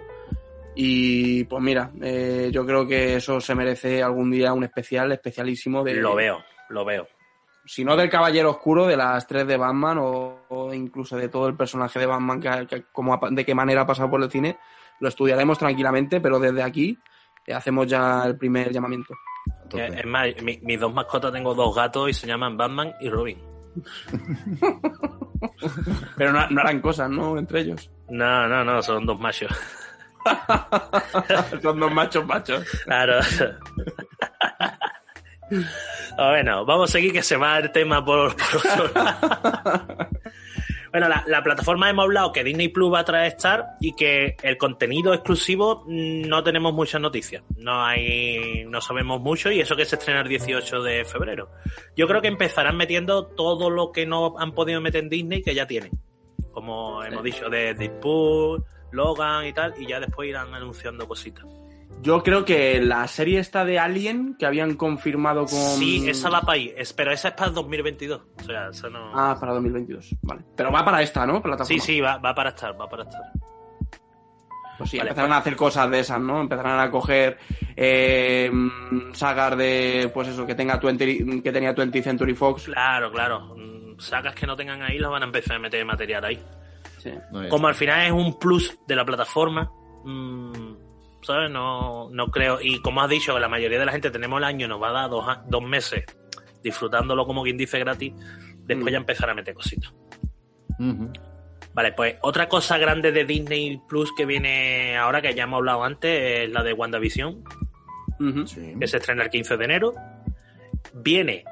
Y 0.75 1.43
pues 1.45 1.61
mira, 1.61 1.91
eh, 2.01 2.49
yo 2.51 2.65
creo 2.65 2.87
que 2.87 3.15
eso 3.17 3.41
se 3.41 3.53
merece 3.55 4.01
algún 4.01 4.31
día 4.31 4.53
un 4.53 4.63
especial, 4.63 5.11
especialísimo 5.11 5.83
de... 5.83 5.95
lo 5.95 6.15
veo, 6.15 6.39
lo 6.69 6.85
veo. 6.85 7.07
si 7.65 7.83
no 7.83 7.97
del 7.97 8.09
Caballero 8.09 8.51
Oscuro, 8.51 8.87
de 8.87 8.95
las 8.95 9.27
tres 9.27 9.45
de 9.45 9.57
Batman 9.57 9.97
o, 9.99 10.39
o 10.47 10.73
incluso 10.73 11.17
de 11.17 11.27
todo 11.27 11.47
el 11.47 11.57
personaje 11.57 11.99
de 11.99 12.05
Batman, 12.05 12.39
que, 12.39 12.67
que- 12.67 12.83
como 12.93 13.13
ha- 13.13 13.19
de 13.29 13.45
qué 13.45 13.53
manera 13.53 13.81
ha 13.81 13.85
pasado 13.85 14.09
por 14.09 14.23
el 14.23 14.31
cine, 14.31 14.57
lo 15.01 15.09
estudiaremos 15.09 15.57
tranquilamente, 15.59 16.21
pero 16.21 16.39
desde 16.39 16.63
aquí 16.63 16.97
eh, 17.45 17.53
hacemos 17.53 17.87
ya 17.87 18.23
el 18.25 18.37
primer 18.37 18.71
llamamiento. 18.71 19.13
Eh, 19.73 19.89
Es 19.99 20.05
más, 20.05 20.27
mi- 20.41 20.59
mis 20.61 20.79
dos 20.79 20.93
mascotas 20.93 21.31
tengo 21.33 21.53
dos 21.53 21.75
gatos 21.75 22.09
y 22.09 22.13
se 22.13 22.27
llaman 22.27 22.55
Batman 22.55 22.93
y 23.01 23.09
Robin. 23.09 23.37
Pero 26.17 26.31
no, 26.33 26.47
no 26.49 26.61
harán 26.61 26.81
cosas, 26.81 27.09
¿no? 27.09 27.37
Entre 27.37 27.61
ellos. 27.61 27.89
No, 28.09 28.47
no, 28.47 28.63
no, 28.63 28.81
son 28.81 29.05
dos 29.05 29.19
machos. 29.19 29.51
Son 31.63 31.79
dos 31.79 31.91
machos 31.91 32.23
machos. 32.27 32.63
Claro. 32.85 33.19
bueno, 36.17 36.65
vamos 36.65 36.89
a 36.89 36.93
seguir 36.93 37.11
que 37.11 37.23
se 37.23 37.37
va 37.37 37.57
el 37.57 37.71
tema 37.71 38.03
por, 38.05 38.35
por 38.35 38.57
otro 38.57 38.91
lado. 38.93 40.07
Bueno, 40.91 41.07
la, 41.07 41.23
la 41.25 41.41
plataforma 41.41 41.89
hemos 41.89 42.03
hablado 42.03 42.33
que 42.33 42.43
Disney 42.43 42.67
Plus 42.67 42.93
va 42.93 42.99
a 42.99 43.05
traer 43.05 43.27
Star 43.33 43.77
y 43.79 43.93
que 43.93 44.35
el 44.43 44.57
contenido 44.57 45.13
exclusivo 45.13 45.85
no 45.87 46.43
tenemos 46.43 46.73
muchas 46.73 46.99
noticias. 46.99 47.43
No 47.55 47.83
hay, 47.83 48.65
no 48.65 48.81
sabemos 48.81 49.21
mucho 49.21 49.49
y 49.51 49.61
eso 49.61 49.77
que 49.77 49.85
se 49.85 49.95
estrena 49.95 50.21
el 50.21 50.27
18 50.27 50.83
de 50.83 51.05
febrero. 51.05 51.49
Yo 51.95 52.07
creo 52.07 52.21
que 52.21 52.27
empezarán 52.27 52.75
metiendo 52.75 53.25
todo 53.27 53.69
lo 53.69 53.93
que 53.93 54.05
no 54.05 54.37
han 54.37 54.51
podido 54.51 54.81
meter 54.81 55.03
en 55.03 55.09
Disney 55.09 55.41
que 55.41 55.55
ya 55.55 55.65
tienen. 55.65 55.91
Como 56.51 57.01
hemos 57.03 57.23
dicho, 57.23 57.49
de 57.49 57.73
Deadpool, 57.73 58.65
Logan 58.91 59.45
y 59.45 59.53
tal, 59.53 59.73
y 59.77 59.87
ya 59.87 60.01
después 60.01 60.27
irán 60.27 60.53
anunciando 60.53 61.07
cositas. 61.07 61.45
Yo 62.01 62.23
creo 62.23 62.45
que 62.45 62.81
la 62.81 63.07
serie 63.07 63.39
esta 63.39 63.63
de 63.63 63.77
Alien 63.77 64.35
que 64.39 64.45
habían 64.47 64.75
confirmado 64.75 65.41
con. 65.45 65.59
Sí, 65.77 66.07
esa 66.09 66.29
va 66.29 66.41
para 66.41 66.53
ahí, 66.53 66.73
es- 66.75 66.93
pero 66.93 67.11
esa 67.11 67.27
es 67.29 67.33
para 67.35 67.49
el 67.49 67.53
2022. 67.55 68.21
O 68.39 68.43
sea, 68.43 68.69
esa 68.69 68.89
no. 68.89 69.11
Ah, 69.13 69.37
para 69.39 69.53
2022. 69.53 70.15
Vale. 70.23 70.41
Pero 70.55 70.71
va 70.71 70.83
para 70.83 71.01
esta, 71.03 71.25
¿no? 71.27 71.41
Plataforma. 71.41 71.67
sí, 71.67 71.79
sí, 71.79 72.01
va, 72.01 72.17
va 72.17 72.33
para 72.33 72.49
estar, 72.49 72.79
va 72.79 72.89
para 72.89 73.03
estar. 73.03 73.21
Pues 74.79 74.89
sí, 74.89 74.97
Vale, 74.97 75.09
empezarán 75.11 75.29
pues- 75.29 75.37
a 75.37 75.39
hacer 75.41 75.55
cosas 75.55 75.91
de 75.91 75.99
esas, 75.99 76.19
¿no? 76.19 76.41
Empezarán 76.41 76.79
a 76.79 76.89
coger 76.89 77.37
eh, 77.75 78.51
sagas 79.13 79.55
de, 79.55 80.09
pues 80.11 80.29
eso, 80.29 80.47
que 80.47 80.55
tenga 80.55 80.77
20, 80.77 81.41
que 81.43 81.51
tenía 81.51 81.73
20 81.73 82.01
Century 82.01 82.33
Fox. 82.33 82.63
Claro, 82.65 83.11
claro. 83.11 83.55
Mm, 83.55 83.99
Sagas 83.99 84.33
que 84.33 84.47
no 84.47 84.55
tengan 84.55 84.81
ahí 84.81 84.97
las 84.97 85.11
van 85.11 85.21
a 85.21 85.25
empezar 85.27 85.57
a 85.57 85.59
meter 85.59 85.85
material 85.85 86.25
ahí. 86.25 86.43
Sí. 86.97 87.11
No, 87.31 87.47
Como 87.49 87.67
al 87.67 87.75
final 87.75 88.07
es 88.07 88.11
un 88.11 88.39
plus 88.39 88.75
de 88.87 88.95
la 88.95 89.05
plataforma, 89.05 89.71
mm, 90.03 90.70
¿sabes? 91.21 91.49
No, 91.51 92.09
no 92.11 92.27
creo. 92.27 92.59
Y 92.61 92.81
como 92.81 93.01
has 93.01 93.09
dicho, 93.09 93.37
la 93.39 93.47
mayoría 93.47 93.79
de 93.79 93.85
la 93.85 93.91
gente 93.91 94.11
tenemos 94.11 94.37
el 94.39 94.43
año, 94.45 94.67
nos 94.67 94.81
va 94.81 94.89
a 94.89 94.91
dar 94.93 95.09
dos, 95.09 95.25
dos 95.47 95.63
meses 95.63 96.03
disfrutándolo 96.63 97.25
como 97.25 97.43
quien 97.43 97.57
dice 97.57 97.79
gratis. 97.79 98.13
Después 98.65 98.85
Mm. 98.91 98.93
ya 98.93 98.97
empezar 98.97 99.29
a 99.29 99.33
meter 99.33 99.53
cositas. 99.53 99.93
Vale, 101.73 101.93
pues 101.93 102.15
otra 102.21 102.49
cosa 102.49 102.77
grande 102.77 103.11
de 103.11 103.23
Disney 103.25 103.81
Plus 103.87 104.11
que 104.15 104.25
viene 104.25 104.97
ahora, 104.97 105.21
que 105.21 105.33
ya 105.33 105.43
hemos 105.43 105.57
hablado 105.59 105.83
antes, 105.83 106.43
es 106.45 106.51
la 106.51 106.63
de 106.63 106.73
WandaVision. 106.73 107.43
Sí. 108.45 108.75
que 108.79 108.85
se 108.87 108.97
estrena 108.97 109.23
el 109.23 109.29
15 109.31 109.57
de 109.57 109.65
enero. 109.65 109.93
Viene 110.93 111.43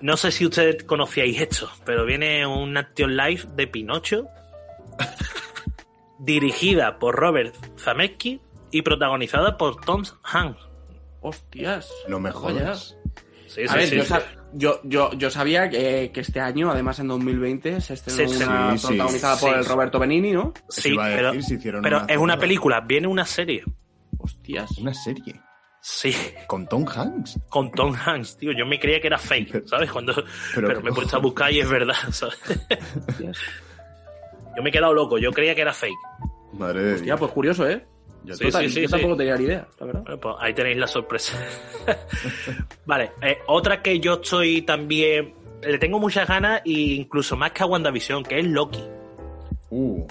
No 0.00 0.16
sé 0.16 0.30
si 0.30 0.46
ustedes 0.46 0.84
conocíais 0.84 1.38
esto, 1.40 1.70
pero 1.84 2.04
viene 2.06 2.46
un 2.46 2.76
Action 2.78 3.14
Live 3.16 3.42
de 3.54 3.66
Pinocho, 3.66 4.26
dirigida 6.18 6.98
por 6.98 7.14
Robert 7.16 7.54
Zemeckis 7.78 8.40
y 8.78 8.82
protagonizada 8.82 9.56
por 9.56 9.80
Tom 9.84 10.04
Hanks. 10.22 10.60
Hostias. 11.20 11.90
No 12.08 12.20
me 12.20 12.30
Vaya. 12.30 12.38
jodas. 12.40 12.96
Sí, 13.48 13.62
A 13.62 13.68
sí, 13.68 13.74
ver, 13.78 13.88
sí, 13.88 13.96
yo, 13.96 14.02
sab- 14.04 14.24
yo, 14.52 14.80
yo, 14.84 15.12
yo 15.14 15.30
sabía 15.30 15.70
que, 15.70 16.10
que 16.12 16.20
este 16.20 16.40
año, 16.40 16.70
además 16.70 16.98
en 16.98 17.08
2020, 17.08 17.80
se 17.80 17.94
estrenó 17.94 18.30
una 18.30 18.72
Sí, 18.72 18.78
sí. 18.78 18.86
protagonizada 18.88 19.36
por 19.38 19.50
Sí, 19.52 19.58
el. 19.58 19.64
Roberto 19.64 19.98
Benini, 19.98 20.32
¿no? 20.32 20.52
Sí, 20.68 20.90
iba 20.92 21.06
a 21.06 21.08
pero, 21.08 21.28
decir, 21.28 21.42
si 21.44 21.54
hicieron 21.54 21.82
pero 21.82 21.98
una 21.98 22.06
es 22.12 22.18
una 22.18 22.38
película, 22.38 22.80
viene 22.80 23.06
una 23.06 23.24
serie. 23.24 23.62
Hostias. 24.18 24.70
Una 24.78 24.92
serie. 24.94 25.40
Sí, 25.80 26.12
Con 26.48 26.66
Tom 26.66 26.84
Hanks. 26.88 27.38
con 27.48 27.70
Tom 27.70 27.94
Hanks, 27.94 28.38
tío. 28.38 28.50
Yo 28.52 28.66
me 28.66 28.78
creía 28.80 29.00
que 29.00 29.06
era 29.06 29.18
fake, 29.18 29.66
¿sabes? 29.68 29.90
Cuando, 29.92 30.12
pero, 30.54 30.66
Pero- 30.68 30.80
me 30.82 30.90
he 30.90 30.92
puesto 30.92 31.16
a 31.16 31.20
buscar 31.20 31.52
y 31.52 31.60
es 31.60 31.68
verdad, 31.68 31.94
¿sabes? 32.10 32.38
Hostias. 33.08 33.38
Yo 34.56 34.62
me 34.62 34.70
he 34.70 34.72
quedado 34.72 34.92
loco, 34.92 35.16
yo 35.18 35.30
creía 35.32 35.54
que 35.54 35.60
era 35.62 35.72
fake. 35.72 35.94
Madre 36.54 36.82
de 36.82 36.92
Hostia, 36.94 37.04
Dios. 37.04 37.20
pues 37.20 37.32
curioso, 37.32 37.68
¿eh? 37.68 37.86
Ya 38.26 38.34
Sí, 38.34 38.44
Total, 38.44 38.64
sí, 38.64 38.70
sí, 38.70 38.80
yo 38.82 38.88
sí. 38.88 38.92
tampoco 38.92 39.16
tenía 39.16 39.36
ni 39.36 39.44
idea, 39.44 39.68
la 39.78 39.86
verdad. 39.86 40.02
Bueno, 40.02 40.20
pues 40.20 40.34
ahí 40.40 40.52
tenéis 40.52 40.76
la 40.76 40.86
sorpresa. 40.86 41.38
vale, 42.86 43.12
eh, 43.22 43.38
otra 43.46 43.80
que 43.80 43.98
yo 44.00 44.14
estoy 44.14 44.62
también. 44.62 45.34
Le 45.62 45.78
tengo 45.78 45.98
muchas 45.98 46.28
ganas, 46.28 46.60
e 46.66 46.70
incluso 46.70 47.36
más 47.36 47.52
que 47.52 47.62
a 47.62 47.66
WandaVision, 47.66 48.24
que 48.24 48.38
es 48.38 48.46
Loki. 48.46 48.84
Uh, 49.70 50.06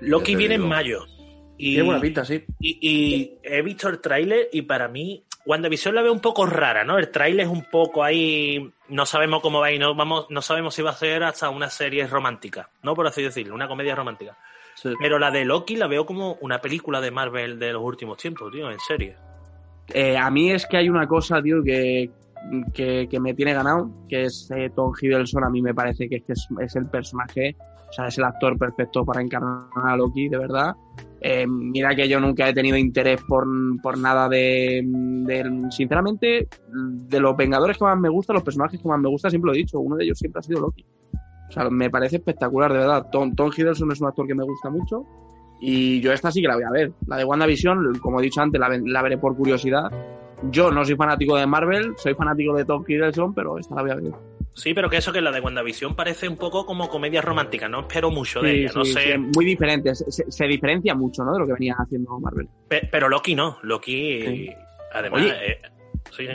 Loki 0.00 0.36
viene 0.36 0.54
en 0.54 0.68
mayo. 0.68 1.04
Y, 1.56 1.72
Tiene 1.72 1.82
buena 1.82 2.00
pinta, 2.00 2.24
sí. 2.24 2.44
y, 2.60 2.78
y 2.80 3.38
he 3.42 3.62
visto 3.62 3.88
el 3.88 4.00
tráiler 4.00 4.48
y 4.52 4.62
para 4.62 4.86
mí 4.86 5.24
WandaVision 5.48 5.94
la 5.94 6.02
veo 6.02 6.12
un 6.12 6.20
poco 6.20 6.44
rara, 6.44 6.84
¿no? 6.84 6.98
El 6.98 7.10
tráiler 7.10 7.46
es 7.46 7.52
un 7.52 7.64
poco 7.64 8.04
ahí, 8.04 8.70
no 8.88 9.06
sabemos 9.06 9.40
cómo 9.40 9.60
va 9.60 9.72
ir, 9.72 9.80
no, 9.80 9.94
vamos, 9.94 10.26
no 10.28 10.42
sabemos 10.42 10.74
si 10.74 10.82
va 10.82 10.90
a 10.90 10.94
ser 10.94 11.24
hasta 11.24 11.48
una 11.48 11.70
serie 11.70 12.06
romántica, 12.06 12.68
¿no? 12.82 12.94
Por 12.94 13.06
así 13.06 13.22
decirlo, 13.22 13.54
una 13.54 13.66
comedia 13.66 13.94
romántica. 13.94 14.36
Sí. 14.82 14.90
Pero 15.00 15.18
la 15.18 15.30
de 15.30 15.44
Loki 15.44 15.74
la 15.76 15.88
veo 15.88 16.06
como 16.06 16.36
una 16.40 16.60
película 16.60 17.00
de 17.00 17.10
Marvel 17.10 17.58
de 17.58 17.72
los 17.72 17.82
últimos 17.82 18.16
tiempos, 18.18 18.52
tío, 18.52 18.70
en 18.70 18.78
serie. 18.78 19.16
Eh, 19.92 20.16
a 20.16 20.30
mí 20.30 20.50
es 20.52 20.66
que 20.66 20.76
hay 20.76 20.88
una 20.88 21.06
cosa, 21.08 21.42
tío, 21.42 21.62
que, 21.64 22.10
que, 22.72 23.08
que 23.10 23.18
me 23.20 23.34
tiene 23.34 23.54
ganado, 23.54 23.90
que 24.08 24.24
es 24.24 24.50
eh, 24.54 24.70
Tom 24.76 24.92
Hiddleston. 25.00 25.44
A 25.44 25.50
mí 25.50 25.62
me 25.62 25.74
parece 25.74 26.08
que 26.08 26.16
es, 26.16 26.22
que 26.24 26.32
es, 26.34 26.46
es 26.60 26.76
el 26.76 26.86
personaje, 26.90 27.56
o 27.88 27.92
sea, 27.92 28.06
es 28.06 28.18
el 28.18 28.24
actor 28.24 28.56
perfecto 28.56 29.04
para 29.04 29.20
encarnar 29.20 29.64
a 29.82 29.96
Loki, 29.96 30.28
de 30.28 30.38
verdad. 30.38 30.74
Eh, 31.20 31.46
mira 31.48 31.96
que 31.96 32.08
yo 32.08 32.20
nunca 32.20 32.48
he 32.48 32.54
tenido 32.54 32.76
interés 32.76 33.20
por, 33.26 33.44
por 33.82 33.98
nada 33.98 34.28
de, 34.28 34.82
de- 34.84 35.66
Sinceramente, 35.70 36.46
de 36.68 37.20
los 37.20 37.36
Vengadores 37.36 37.76
que 37.78 37.84
más 37.84 37.98
me 37.98 38.08
gustan, 38.08 38.34
los 38.34 38.44
personajes 38.44 38.80
que 38.80 38.86
más 38.88 39.00
me 39.00 39.08
gustan, 39.08 39.30
siempre 39.32 39.48
lo 39.48 39.54
he 39.54 39.58
dicho, 39.58 39.80
uno 39.80 39.96
de 39.96 40.04
ellos 40.04 40.18
siempre 40.18 40.38
ha 40.38 40.42
sido 40.44 40.60
Loki. 40.60 40.84
O 41.48 41.52
sea, 41.52 41.68
me 41.70 41.88
parece 41.90 42.16
espectacular, 42.16 42.72
de 42.72 42.78
verdad. 42.78 43.06
Tom, 43.10 43.34
Tom 43.34 43.50
Hiddleston 43.56 43.90
es 43.92 44.00
un 44.00 44.08
actor 44.08 44.26
que 44.26 44.34
me 44.34 44.44
gusta 44.44 44.68
mucho. 44.70 45.04
Y 45.60 46.00
yo 46.00 46.12
esta 46.12 46.30
sí 46.30 46.40
que 46.42 46.48
la 46.48 46.54
voy 46.54 46.64
a 46.64 46.70
ver. 46.70 46.92
La 47.06 47.16
de 47.16 47.24
WandaVision, 47.24 47.98
como 48.00 48.20
he 48.20 48.24
dicho 48.24 48.40
antes, 48.40 48.60
la, 48.60 48.68
la 48.84 49.02
veré 49.02 49.18
por 49.18 49.36
curiosidad. 49.36 49.90
Yo 50.50 50.70
no 50.70 50.84
soy 50.84 50.94
fanático 50.94 51.36
de 51.36 51.46
Marvel, 51.46 51.94
soy 51.96 52.14
fanático 52.14 52.54
de 52.56 52.64
Tom 52.64 52.84
Hiddleston, 52.86 53.34
pero 53.34 53.58
esta 53.58 53.74
la 53.74 53.82
voy 53.82 53.90
a 53.90 53.94
ver. 53.96 54.12
Sí, 54.54 54.74
pero 54.74 54.88
que 54.90 54.96
eso 54.98 55.12
que 55.12 55.20
la 55.20 55.30
de 55.32 55.40
WandaVision 55.40 55.94
parece 55.94 56.28
un 56.28 56.36
poco 56.36 56.64
como 56.66 56.88
comedia 56.88 57.20
romántica, 57.22 57.68
no 57.68 57.80
espero 57.80 58.10
mucho 58.10 58.40
de 58.40 58.50
Sí, 58.52 58.56
ella, 58.58 58.70
no 58.74 58.84
sí, 58.84 58.92
sé. 58.92 59.12
sí, 59.12 59.18
muy 59.34 59.44
diferente. 59.44 59.94
Se, 59.94 60.44
diferencia 60.46 60.94
mucho, 60.94 61.24
¿no? 61.24 61.32
De 61.32 61.40
lo 61.40 61.46
que 61.46 61.52
venía 61.54 61.76
haciendo 61.78 62.18
Marvel. 62.20 62.48
Pe- 62.68 62.88
Pero 62.90 63.08
Loki 63.08 63.34
no, 63.34 63.58
Loki, 63.62 64.50
además, 64.92 65.22
Oye. 65.22 65.32
eh, 65.52 65.58
sí, 66.10 66.26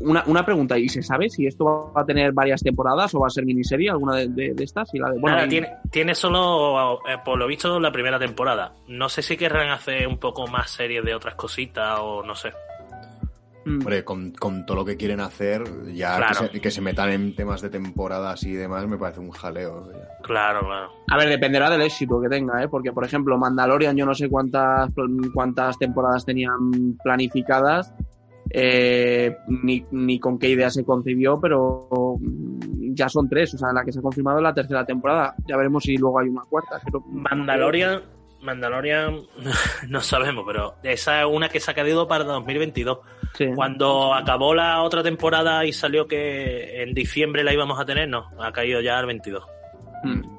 Una, 0.00 0.24
una 0.26 0.44
pregunta, 0.44 0.76
¿y 0.78 0.88
se 0.88 1.02
sabe 1.02 1.28
si 1.30 1.46
esto 1.46 1.92
va 1.96 2.00
a 2.02 2.04
tener 2.04 2.32
varias 2.32 2.60
temporadas 2.62 3.14
o 3.14 3.20
va 3.20 3.28
a 3.28 3.30
ser 3.30 3.44
miniserie, 3.46 3.88
alguna 3.90 4.16
de, 4.16 4.28
de- 4.28 4.54
de 4.54 4.64
estas? 4.64 4.92
Y 4.94 4.98
la 4.98 5.10
de, 5.10 5.18
bueno, 5.18 5.36
Nada, 5.36 5.46
y- 5.46 5.50
tiene, 5.50 5.68
tiene 5.90 6.14
solo, 6.14 6.98
eh, 7.08 7.18
por 7.24 7.38
lo 7.38 7.46
visto, 7.46 7.78
la 7.78 7.92
primera 7.92 8.18
temporada. 8.18 8.72
No 8.88 9.08
sé 9.08 9.22
si 9.22 9.36
querrán 9.36 9.70
hacer 9.70 10.06
un 10.08 10.18
poco 10.18 10.46
más 10.48 10.70
series 10.70 11.04
de 11.04 11.14
otras 11.14 11.34
cositas 11.36 11.98
o 12.00 12.22
no 12.24 12.34
sé. 12.34 12.52
Mm. 13.64 13.78
hombre, 13.80 14.04
con, 14.04 14.30
con 14.30 14.64
todo 14.64 14.76
lo 14.76 14.84
que 14.84 14.96
quieren 14.96 15.18
hacer, 15.18 15.64
ya 15.92 16.16
Claro. 16.18 16.40
que, 16.42 16.46
se, 16.54 16.60
que 16.60 16.70
se 16.70 16.80
metan 16.80 17.10
en 17.10 17.34
temas 17.34 17.60
de 17.62 17.68
temporadas 17.68 18.44
y 18.44 18.52
demás, 18.52 18.86
me 18.86 18.96
parece 18.96 19.18
un 19.18 19.30
jaleo. 19.32 19.90
ya. 19.92 20.18
Claro, 20.22 20.60
claro. 20.60 20.92
A 21.10 21.16
ver, 21.16 21.28
dependerá 21.28 21.68
del 21.68 21.82
éxito 21.82 22.20
que 22.20 22.28
tenga, 22.28 22.62
¿eh? 22.62 22.68
Porque, 22.68 22.92
por 22.92 23.04
ejemplo, 23.04 23.36
Mandalorian, 23.38 23.96
yo 23.96 24.06
no 24.06 24.14
sé 24.14 24.28
cuántas, 24.28 24.92
cuántas 25.34 25.76
temporadas 25.78 26.24
tenían 26.24 26.96
planificadas, 27.02 27.92
eh, 28.50 29.36
ni, 29.48 29.84
ni 29.90 30.18
con 30.18 30.38
qué 30.38 30.48
idea 30.48 30.70
se 30.70 30.84
concibió, 30.84 31.38
pero 31.40 31.88
mm, 32.20 32.94
ya 32.94 33.08
son 33.08 33.28
tres. 33.28 33.54
O 33.54 33.58
sea, 33.58 33.72
la 33.72 33.84
que 33.84 33.92
se 33.92 33.98
ha 33.98 34.02
confirmado 34.02 34.38
es 34.38 34.42
la 34.42 34.54
tercera 34.54 34.84
temporada. 34.84 35.34
Ya 35.46 35.56
veremos 35.56 35.82
si 35.84 35.96
luego 35.96 36.18
hay 36.20 36.28
una 36.28 36.42
cuarta. 36.42 36.80
pero- 36.84 37.00
Mandalorian, 37.06 38.02
Mandalorian, 38.42 39.20
no 39.88 40.00
sabemos, 40.00 40.44
pero 40.46 40.74
esa 40.82 41.20
es 41.20 41.26
una 41.26 41.48
que 41.48 41.60
se 41.60 41.70
ha 41.70 41.74
caído 41.74 42.06
para 42.06 42.24
2022. 42.24 42.98
Sí. 43.34 43.46
Cuando 43.54 44.14
acabó 44.14 44.54
la 44.54 44.82
otra 44.82 45.02
temporada 45.02 45.64
y 45.64 45.72
salió 45.72 46.06
que 46.06 46.82
en 46.82 46.94
diciembre 46.94 47.44
la 47.44 47.52
íbamos 47.52 47.78
a 47.78 47.84
tener, 47.84 48.08
no, 48.08 48.28
ha 48.40 48.52
caído 48.52 48.80
ya 48.80 48.98
al 48.98 49.06
22. 49.06 49.44
Mm. 50.04 50.36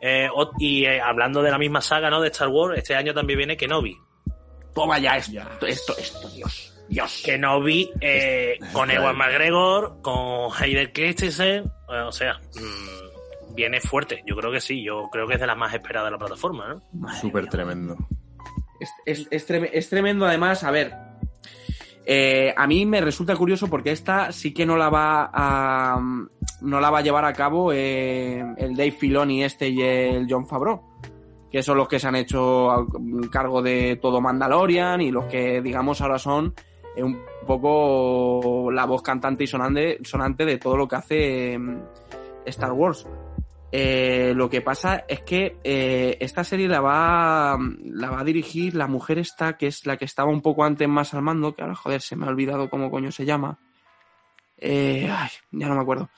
Eh, 0.00 0.28
y 0.58 0.84
eh, 0.84 1.00
hablando 1.00 1.42
de 1.42 1.50
la 1.50 1.58
misma 1.58 1.80
saga, 1.80 2.10
¿no? 2.10 2.20
De 2.20 2.28
Star 2.28 2.48
Wars, 2.48 2.78
este 2.78 2.94
año 2.94 3.14
también 3.14 3.38
viene 3.38 3.56
Kenobi. 3.56 3.96
Toma 4.74 4.98
ya 4.98 5.16
esto, 5.16 5.40
esto, 5.66 5.96
esto, 5.98 6.28
Dios. 6.28 6.67
Dios. 6.88 7.22
Kenobi 7.24 7.90
eh, 8.00 8.58
con. 8.72 8.90
Ewan 8.90 9.16
McGregor, 9.16 10.00
con 10.02 10.50
Hayden 10.58 10.90
Christensen, 10.92 11.64
eh, 11.64 12.00
o 12.06 12.12
sea, 12.12 12.34
mm, 12.54 13.54
viene 13.54 13.80
fuerte. 13.80 14.22
Yo 14.26 14.36
creo 14.36 14.50
que 14.52 14.60
sí, 14.60 14.82
yo 14.82 15.08
creo 15.10 15.26
que 15.26 15.34
es 15.34 15.40
de 15.40 15.46
las 15.46 15.56
más 15.56 15.74
esperadas 15.74 16.06
de 16.08 16.12
la 16.12 16.18
plataforma, 16.18 16.80
¿no? 16.92 17.12
Súper 17.14 17.42
mía. 17.42 17.50
tremendo. 17.50 17.96
Es, 18.80 18.90
es- 19.06 19.28
es 19.30 19.48
treme- 19.48 19.70
es 19.72 19.88
tremendo, 19.88 20.24
además, 20.26 20.62
a 20.64 20.70
ver. 20.70 20.92
eh, 22.06 22.54
a 22.56 22.66
mí 22.66 22.86
me 22.86 23.00
resulta 23.02 23.36
curioso 23.36 23.68
porque 23.68 23.90
esta 23.90 24.32
sí 24.32 24.54
que 24.54 24.64
no 24.64 24.76
la 24.78 24.88
va 24.88 25.30
a 25.32 26.00
no 26.62 26.80
la 26.80 26.90
va 26.90 26.98
a 27.00 27.02
llevar 27.02 27.24
a 27.26 27.32
cabo 27.34 27.70
eh, 27.72 28.42
el 28.56 28.74
Dave 28.76 28.92
Filoni 28.92 29.44
este 29.44 29.68
y 29.68 29.82
el 29.82 30.26
John 30.28 30.46
Favreau 30.46 30.82
que 31.52 31.62
son 31.62 31.76
los 31.76 31.86
que 31.86 31.98
se 31.98 32.08
han 32.08 32.16
hecho 32.16 32.70
a- 32.70 32.86
cargo 33.30 33.60
de 33.62 33.96
todo 34.00 34.20
Mandalorian 34.22 35.00
y 35.02 35.10
los 35.10 35.26
que 35.26 35.60
digamos 35.60 36.00
ahora 36.00 36.18
son 36.18 36.54
un 37.02 37.20
poco 37.46 38.70
la 38.70 38.86
voz 38.86 39.02
cantante 39.02 39.44
y 39.44 39.46
sonante, 39.46 39.98
sonante 40.04 40.44
de 40.44 40.58
todo 40.58 40.76
lo 40.76 40.88
que 40.88 40.96
hace 40.96 41.54
eh, 41.54 41.58
Star 42.46 42.72
Wars. 42.72 43.06
Eh, 43.70 44.32
lo 44.34 44.48
que 44.48 44.62
pasa 44.62 45.04
es 45.06 45.20
que 45.20 45.58
eh, 45.62 46.16
esta 46.20 46.42
serie 46.42 46.68
la 46.68 46.80
va, 46.80 47.58
la 47.84 48.10
va 48.10 48.20
a 48.20 48.24
dirigir 48.24 48.74
la 48.74 48.86
mujer 48.86 49.18
esta, 49.18 49.58
que 49.58 49.66
es 49.66 49.84
la 49.84 49.98
que 49.98 50.06
estaba 50.06 50.30
un 50.30 50.40
poco 50.40 50.64
antes 50.64 50.88
más 50.88 51.12
al 51.12 51.22
mando, 51.22 51.54
que 51.54 51.62
ahora, 51.62 51.74
joder, 51.74 52.00
se 52.00 52.16
me 52.16 52.26
ha 52.26 52.30
olvidado 52.30 52.70
cómo 52.70 52.90
coño 52.90 53.12
se 53.12 53.26
llama. 53.26 53.58
Eh, 54.56 55.08
ay, 55.10 55.28
ya 55.52 55.68
no 55.68 55.74
me 55.74 55.82
acuerdo. 55.82 56.08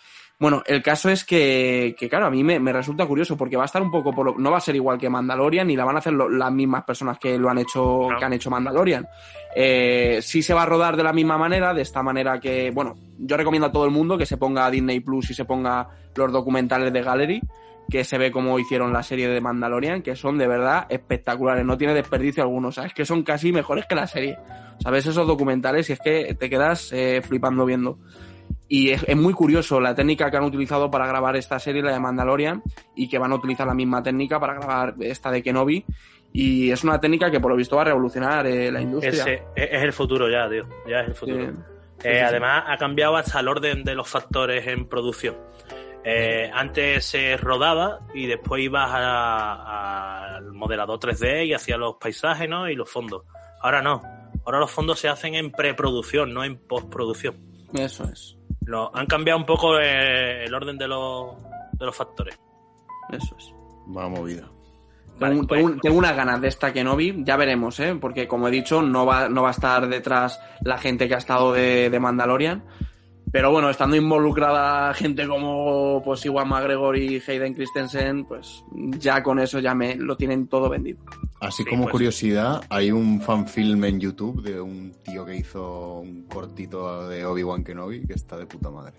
Bueno, 0.41 0.62
el 0.66 0.82
caso 0.82 1.11
es 1.11 1.22
que, 1.24 1.95
que 1.99 2.09
claro, 2.09 2.24
a 2.26 2.30
mí 2.30 2.43
me, 2.43 2.59
me 2.59 2.72
resulta 2.72 3.05
curioso 3.07 3.36
porque 3.36 3.59
va 3.59 3.64
a 3.64 3.66
estar 3.66 3.82
un 3.82 3.91
poco 3.91 4.11
por 4.12 4.24
lo- 4.24 4.34
no 4.38 4.51
va 4.51 4.57
a 4.57 4.61
ser 4.61 4.74
igual 4.74 4.97
que 4.99 5.11
Mandalorian 5.11 5.66
ni 5.66 5.76
la 5.76 5.84
van 5.84 5.97
a 5.97 5.99
hacer 5.99 6.14
lo- 6.14 6.30
las 6.30 6.51
mismas 6.51 6.82
personas 6.84 7.18
que 7.18 7.38
lo 7.38 7.51
han 7.51 7.59
hecho, 7.59 8.09
No. 8.11 8.18
que 8.18 8.24
han 8.24 8.32
hecho 8.32 8.49
Mandalorian. 8.51 9.07
Eh, 9.55 10.20
sí 10.22 10.43
se 10.43 10.55
va 10.55 10.62
a 10.62 10.66
rodar 10.66 10.97
de 10.97 11.03
la 11.03 11.12
misma 11.12 11.36
manera, 11.36 11.74
de 11.74 11.82
esta 11.82 12.03
manera 12.03 12.41
que, 12.41 12.70
bueno, 12.70 12.97
yo 13.18 13.36
recomiendo 13.36 13.66
a 13.66 13.72
todo 13.72 13.84
el 13.84 13.91
mundo 13.91 14.16
que 14.16 14.24
se 14.24 14.38
ponga 14.38 14.70
Disney 14.70 15.01
Plus 15.01 15.30
y 15.30 15.34
se 15.34 15.45
ponga 15.45 15.88
los 16.14 16.32
documentales 16.32 16.91
de 16.93 17.03
Gallery, 17.03 17.43
que 17.91 18.05
se 18.05 18.16
ve 18.16 18.30
cómo 18.32 18.59
hicieron 18.59 18.93
la 18.95 19.03
serie 19.03 19.28
de 19.28 19.41
Mandalorian, 19.43 20.01
que 20.01 20.16
son 20.16 20.38
de 20.38 20.47
verdad 20.47 20.86
espectaculares, 20.88 21.66
no 21.66 21.76
tiene 21.76 21.93
desperdicio 21.93 22.43
alguno, 22.43 22.68
o 22.68 22.72
sea, 22.72 22.84
es 22.86 22.95
que 22.95 23.05
son 23.05 23.24
casi 23.24 23.53
mejores 23.53 23.84
que 23.86 23.95
la 23.95 24.07
serie. 24.07 24.38
¿Sabes? 24.78 25.05
Esos 25.05 25.26
documentales 25.26 25.91
y 25.91 25.93
es 25.93 25.99
que 26.01 26.34
te 26.38 26.49
quedas 26.49 26.91
eh, 26.95 27.20
flipando 27.22 27.66
viendo. 27.66 27.99
Y 28.72 28.90
es, 28.90 29.04
es 29.08 29.16
muy 29.16 29.34
curioso 29.34 29.80
la 29.80 29.96
técnica 29.96 30.30
que 30.30 30.36
han 30.36 30.44
utilizado 30.44 30.92
para 30.92 31.04
grabar 31.04 31.34
esta 31.34 31.58
serie, 31.58 31.82
la 31.82 31.92
de 31.92 31.98
Mandalorian, 31.98 32.62
y 32.94 33.08
que 33.08 33.18
van 33.18 33.32
a 33.32 33.34
utilizar 33.34 33.66
la 33.66 33.74
misma 33.74 34.00
técnica 34.00 34.38
para 34.38 34.54
grabar 34.54 34.94
esta 35.00 35.32
de 35.32 35.42
Kenobi. 35.42 35.84
Y 36.32 36.70
es 36.70 36.84
una 36.84 37.00
técnica 37.00 37.32
que 37.32 37.40
por 37.40 37.50
lo 37.50 37.56
visto 37.56 37.74
va 37.74 37.82
a 37.82 37.86
revolucionar 37.86 38.46
eh, 38.46 38.70
la 38.70 38.80
industria. 38.80 39.24
Ese 39.24 39.42
es, 39.56 39.82
el 39.82 39.92
futuro 39.92 40.30
ya, 40.30 40.48
tío. 40.48 40.68
Ya 40.88 41.00
es 41.00 41.08
el 41.08 41.14
futuro. 41.16 41.46
Sí. 41.46 41.50
Eh, 41.50 41.54
sí, 41.98 42.08
sí. 42.10 42.18
Además, 42.18 42.62
ha 42.68 42.76
cambiado 42.76 43.16
hasta 43.16 43.40
el 43.40 43.48
orden 43.48 43.82
de 43.82 43.96
los 43.96 44.08
factores 44.08 44.64
en 44.68 44.86
producción. 44.86 45.34
Eh, 46.04 46.48
antes 46.54 47.04
se 47.04 47.36
rodaba 47.36 47.98
y 48.14 48.28
después 48.28 48.62
ibas 48.62 48.88
al 48.94 50.52
modelador 50.52 51.00
3D 51.00 51.46
y 51.46 51.54
hacía 51.54 51.76
los 51.76 51.96
paisajes 51.96 52.48
¿no? 52.48 52.70
y 52.70 52.76
los 52.76 52.88
fondos. 52.88 53.24
Ahora 53.60 53.82
no. 53.82 54.00
Ahora 54.46 54.60
los 54.60 54.70
fondos 54.70 55.00
se 55.00 55.08
hacen 55.08 55.34
en 55.34 55.50
preproducción, 55.50 56.32
no 56.32 56.44
en 56.44 56.56
postproducción. 56.56 57.34
Eso 57.74 58.04
es. 58.04 58.39
Lo, 58.66 58.94
han 58.94 59.07
cambiado 59.07 59.38
un 59.38 59.46
poco 59.46 59.78
eh, 59.78 60.44
el 60.44 60.55
orden 60.55 60.76
de 60.78 60.86
los, 60.88 61.34
de 61.72 61.86
los 61.86 61.96
factores. 61.96 62.38
Eso 63.11 63.34
es. 63.38 63.53
Va 63.96 64.09
movida. 64.09 64.48
Vale, 65.18 65.34
tengo, 65.34 65.46
pues- 65.48 65.61
tengo- 65.62 65.80
tengo 65.80 65.98
unas 65.98 66.16
ganas 66.16 66.40
de 66.40 66.48
esta 66.48 66.72
Kenobi, 66.72 67.22
ya 67.24 67.36
veremos, 67.36 67.78
¿eh? 67.80 67.96
Porque 68.01 68.26
como 68.28 68.48
he 68.48 68.51
dicho, 68.51 68.80
no 68.82 69.05
va, 69.05 69.28
no 69.28 69.42
va 69.42 69.48
a 69.48 69.53
estar 69.53 69.86
detrás 69.88 70.40
la 70.62 70.78
gente 70.78 71.09
que 71.09 71.14
ha 71.14 71.18
estado 71.18 71.53
de, 71.53 71.90
de 71.90 72.01
Mandalorian. 72.01 72.62
Pero 73.32 73.52
bueno, 73.52 73.70
estando 73.70 73.94
involucrada 73.96 74.92
gente 74.94 75.26
como 75.28 76.02
pues 76.04 76.24
Iwan 76.24 76.48
McGregor 76.48 76.96
y 76.96 77.22
Hayden 77.26 77.54
Christensen, 77.54 78.24
pues 78.24 78.64
ya 78.72 79.22
con 79.22 79.38
eso 79.38 79.60
ya 79.60 79.74
me 79.74 79.94
lo 79.94 80.16
tienen 80.16 80.48
todo 80.48 80.68
vendido. 80.68 80.98
Así 81.40 81.62
Sí, 81.62 81.70
como 81.70 81.84
pues. 81.84 81.92
curiosidad, 81.92 82.62
hay 82.68 82.90
un 82.90 83.20
fanfilm 83.20 83.84
en 83.84 84.00
YouTube 84.00 84.42
de 84.42 84.60
un 84.60 84.92
tío 85.04 85.24
que 85.24 85.36
hizo 85.36 86.00
un 86.00 86.24
cortito 86.24 87.08
de 87.08 87.24
Obi-Wan 87.24 87.62
Kenobi 87.62 88.06
que 88.06 88.14
está 88.14 88.36
de 88.36 88.46
puta 88.46 88.70
madre. 88.70 88.94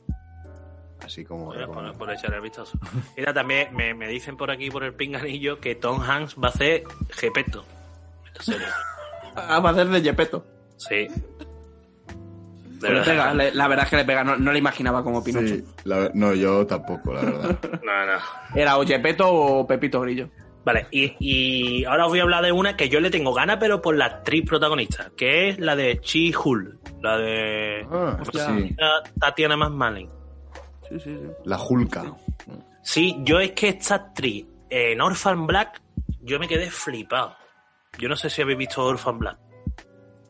Así 1.03 1.25
como... 1.25 1.51
Por 1.97 2.11
echar 2.11 2.33
el 2.33 2.41
vistazo. 2.41 2.77
Mira, 3.17 3.33
también 3.33 3.75
me, 3.75 3.93
me 3.95 4.07
dicen 4.07 4.37
por 4.37 4.51
aquí, 4.51 4.69
por 4.69 4.83
el 4.83 4.93
pinganillo, 4.93 5.59
que 5.59 5.73
Tom 5.75 5.99
Hanks 5.99 6.35
va 6.35 6.47
a 6.47 6.51
hacer 6.51 6.83
Gepeto. 7.09 7.65
Esta 8.27 8.43
serie. 8.43 8.67
Ah, 9.33 9.61
va 9.61 9.69
a 9.69 9.71
hacer 9.71 9.87
de 9.87 10.01
Gepetto. 10.01 10.45
Sí. 10.75 11.07
De 12.81 12.87
Le 12.89 12.93
verdad. 12.95 13.05
pega, 13.11 13.33
le- 13.33 13.53
la 13.53 13.67
verdad 13.67 13.85
es 13.85 13.89
que 13.91 13.95
le 13.97 14.05
pega, 14.05 14.23
no, 14.23 14.35
no 14.37 14.51
le 14.51 14.57
imaginaba 14.59 15.03
como 15.03 15.23
Pinocho. 15.23 15.47
Sí, 15.55 15.63
la- 15.85 16.09
no, 16.13 16.33
yo 16.33 16.65
tampoco, 16.65 17.13
la 17.13 17.21
verdad. 17.21 17.59
No, 17.83 18.05
no. 18.05 18.19
Era 18.55 18.77
o 18.77 18.85
Gepetto 18.85 19.31
o 19.31 19.67
Pepito 19.67 20.01
Grillo. 20.01 20.29
Vale, 20.63 20.85
y, 20.91 21.15
y 21.19 21.85
ahora 21.85 22.05
os 22.05 22.11
voy 22.11 22.19
a 22.19 22.23
hablar 22.23 22.43
de 22.43 22.51
una 22.51 22.75
que 22.77 22.87
yo 22.87 22.99
le 22.99 23.09
tengo 23.09 23.33
ganas, 23.33 23.57
pero 23.59 23.81
por 23.81 23.95
la 23.95 24.05
actriz 24.05 24.45
protagonista, 24.45 25.11
que 25.17 25.49
es 25.49 25.59
la 25.59 25.75
de 25.75 25.99
Chi 26.01 26.31
Hul, 26.35 26.79
la 27.01 27.17
de 27.17 27.87
Ah, 27.91 28.17
sí, 28.31 28.75
Tatiana 29.19 29.57
Maslany. 29.57 30.07
Sí, 30.87 30.99
sí, 30.99 31.17
sí. 31.17 31.27
la 31.45 31.57
Hulka. 31.59 32.13
Sí, 32.83 33.15
yo 33.23 33.39
es 33.39 33.51
que 33.53 33.69
esta 33.69 33.95
actriz 33.95 34.45
en 34.69 35.01
Orphan 35.01 35.47
Black, 35.47 35.81
yo 36.21 36.37
me 36.39 36.47
quedé 36.47 36.69
flipado. 36.69 37.35
Yo 37.97 38.07
no 38.07 38.15
sé 38.15 38.29
si 38.29 38.41
habéis 38.43 38.57
visto 38.59 38.83
Orphan 38.85 39.17
Black. 39.17 39.37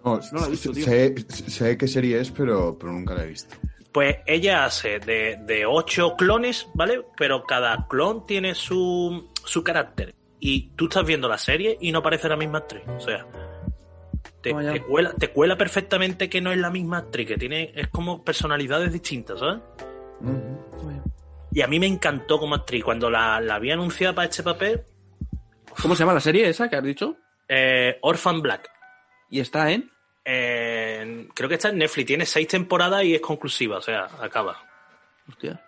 No, 0.03 0.19
No 0.31 0.39
la 0.41 0.47
he 0.47 0.49
visto, 0.51 0.71
tío. 0.71 0.85
sé, 0.85 1.15
sé 1.29 1.77
qué 1.77 1.87
serie 1.87 2.19
es, 2.19 2.31
pero, 2.31 2.77
pero 2.79 2.91
nunca 2.91 3.13
la 3.13 3.23
he 3.23 3.27
visto. 3.27 3.55
Pues 3.91 4.17
ella 4.25 4.65
hace 4.65 4.99
de, 4.99 5.37
de 5.45 5.65
ocho 5.65 6.15
clones, 6.15 6.67
¿vale? 6.73 7.03
Pero 7.17 7.43
cada 7.43 7.87
clon 7.89 8.25
tiene 8.25 8.55
su, 8.55 9.29
su 9.43 9.63
carácter. 9.63 10.15
Y 10.39 10.69
tú 10.75 10.85
estás 10.85 11.05
viendo 11.05 11.27
la 11.27 11.37
serie 11.37 11.77
y 11.79 11.91
no 11.91 12.01
parece 12.01 12.29
la 12.29 12.37
misma 12.37 12.59
actriz. 12.59 12.83
O 12.87 12.99
sea, 13.01 13.27
te, 14.41 14.53
te 14.53 14.81
cuela, 14.83 15.13
te 15.13 15.27
cuela 15.29 15.57
perfectamente 15.57 16.29
que 16.29 16.41
no 16.41 16.51
es 16.51 16.57
la 16.57 16.69
misma 16.71 16.99
actriz, 16.99 17.27
que 17.27 17.37
tiene, 17.37 17.73
es 17.75 17.89
como 17.89 18.23
personalidades 18.23 18.91
distintas, 18.93 19.39
¿sabes? 19.39 19.61
Y 21.51 21.61
a 21.61 21.67
mí 21.67 21.79
me 21.79 21.85
encantó 21.87 22.39
como 22.39 22.55
actriz. 22.55 22.83
Cuando 22.83 23.09
la, 23.09 23.41
la 23.41 23.55
había 23.55 23.73
anunciada 23.73 24.15
para 24.15 24.29
este 24.29 24.41
papel, 24.41 24.83
¿Cómo 25.81 25.95
se 25.95 25.99
llama 26.03 26.13
la 26.13 26.19
serie 26.21 26.47
esa 26.49 26.69
que 26.69 26.75
has 26.77 26.83
dicho? 26.83 27.15
eh, 27.49 27.97
Orphan 28.01 28.41
Black. 28.41 28.69
Y 29.32 29.39
está 29.39 29.71
en. 29.71 29.89
Eh, 30.23 31.27
creo 31.34 31.49
que 31.49 31.55
está 31.55 31.69
en 31.69 31.79
Netflix. 31.79 32.05
Tiene 32.05 32.25
seis 32.27 32.47
temporadas 32.47 33.03
y 33.03 33.15
es 33.15 33.21
conclusiva, 33.21 33.77
o 33.77 33.82
sea, 33.82 34.07
acaba. 34.21 34.57
Hostia. 35.27 35.59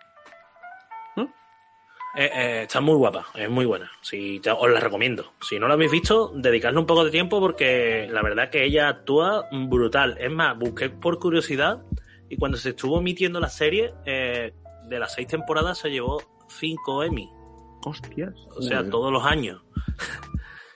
Eh, 2.16 2.30
eh, 2.32 2.62
está 2.62 2.80
muy 2.80 2.94
guapa, 2.94 3.26
es 3.34 3.50
muy 3.50 3.64
buena. 3.66 3.90
Si 4.00 4.38
te- 4.38 4.52
os 4.52 4.70
la 4.70 4.78
recomiendo. 4.78 5.32
Si 5.40 5.58
no 5.58 5.66
la 5.66 5.74
habéis 5.74 5.90
visto, 5.90 6.30
dedicarle 6.32 6.78
un 6.78 6.86
poco 6.86 7.04
de 7.04 7.10
tiempo 7.10 7.40
porque 7.40 8.06
la 8.08 8.22
verdad 8.22 8.50
que 8.50 8.62
ella 8.64 8.88
actúa 8.88 9.48
brutal. 9.50 10.16
Es 10.20 10.30
más, 10.30 10.56
busqué 10.56 10.90
por 10.90 11.18
curiosidad 11.18 11.82
y 12.28 12.36
cuando 12.36 12.56
se 12.56 12.68
estuvo 12.70 13.00
emitiendo 13.00 13.40
la 13.40 13.48
serie, 13.48 13.94
eh, 14.06 14.54
de 14.84 14.98
las 15.00 15.12
seis 15.12 15.26
temporadas 15.26 15.78
se 15.78 15.90
llevó 15.90 16.22
cinco 16.46 17.02
Emmy. 17.02 17.28
Hostias. 17.84 18.32
O 18.56 18.62
sea, 18.62 18.88
todos 18.88 19.10
los 19.12 19.24
años. 19.24 19.60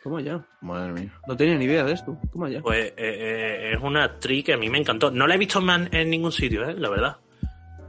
Toma 0.08 0.22
ya. 0.22 0.42
Madre 0.62 0.92
mía. 0.92 1.12
No 1.26 1.36
tenía 1.36 1.56
ni 1.56 1.66
idea 1.66 1.84
de 1.84 1.92
esto. 1.92 2.16
Toma 2.32 2.48
ya. 2.48 2.62
Pues 2.62 2.86
eh, 2.86 2.94
eh, 2.96 3.72
es 3.74 3.82
una 3.82 4.04
actriz 4.04 4.42
que 4.44 4.54
a 4.54 4.56
mí 4.56 4.70
me 4.70 4.78
encantó. 4.78 5.10
No 5.10 5.26
la 5.26 5.34
he 5.34 5.38
visto 5.38 5.60
más 5.60 5.86
en 5.92 6.08
ningún 6.08 6.32
sitio, 6.32 6.66
eh, 6.66 6.74
la 6.78 6.88
verdad. 6.88 7.16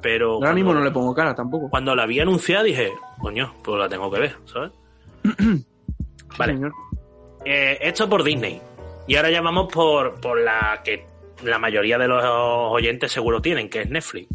Pero 0.01 0.33
Ahora 0.33 0.53
mismo 0.53 0.73
no 0.73 0.81
le 0.83 0.91
pongo 0.91 1.13
cara 1.13 1.33
tampoco. 1.33 1.69
cuando 1.69 1.95
la 1.95 2.05
vi 2.05 2.19
anunciada 2.19 2.63
dije, 2.63 2.91
coño, 3.19 3.53
pues 3.63 3.79
la 3.79 3.87
tengo 3.87 4.11
que 4.11 4.19
ver, 4.19 4.35
¿sabes? 4.45 4.71
Vale. 6.37 6.53
Señor. 6.53 6.73
Eh, 7.45 7.77
esto 7.81 8.09
por 8.09 8.23
Disney. 8.23 8.61
Y 9.07 9.15
ahora 9.15 9.31
ya 9.31 9.41
vamos 9.41 9.71
por, 9.71 10.19
por 10.19 10.39
la 10.41 10.81
que 10.83 11.05
la 11.43 11.57
mayoría 11.57 11.97
de 11.97 12.07
los 12.09 12.21
oyentes 12.25 13.11
seguro 13.13 13.41
tienen, 13.41 13.69
que 13.69 13.81
es 13.81 13.89
Netflix. 13.89 14.27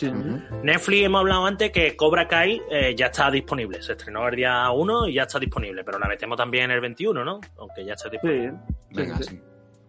Sí, 0.00 0.06
señor. 0.06 0.26
Ujú. 0.50 0.64
Netflix 0.64 1.04
hemos 1.04 1.20
hablado 1.20 1.46
antes 1.46 1.70
que 1.70 1.96
Cobra 1.96 2.26
Kai 2.26 2.60
eh, 2.70 2.94
ya 2.96 3.06
está 3.06 3.30
disponible. 3.30 3.82
Se 3.82 3.92
estrenó 3.92 4.26
el 4.28 4.36
día 4.36 4.70
1 4.70 5.08
y 5.08 5.14
ya 5.14 5.22
está 5.22 5.38
disponible, 5.38 5.84
pero 5.84 5.98
la 5.98 6.08
metemos 6.08 6.36
también 6.36 6.70
el 6.70 6.80
21, 6.80 7.24
¿no? 7.24 7.40
Aunque 7.58 7.84
ya 7.84 7.94
está 7.94 8.08
disponible. 8.08 8.50
Sí. 8.50 8.74
Venga, 8.92 9.16
sí. 9.18 9.24
sí. 9.24 9.40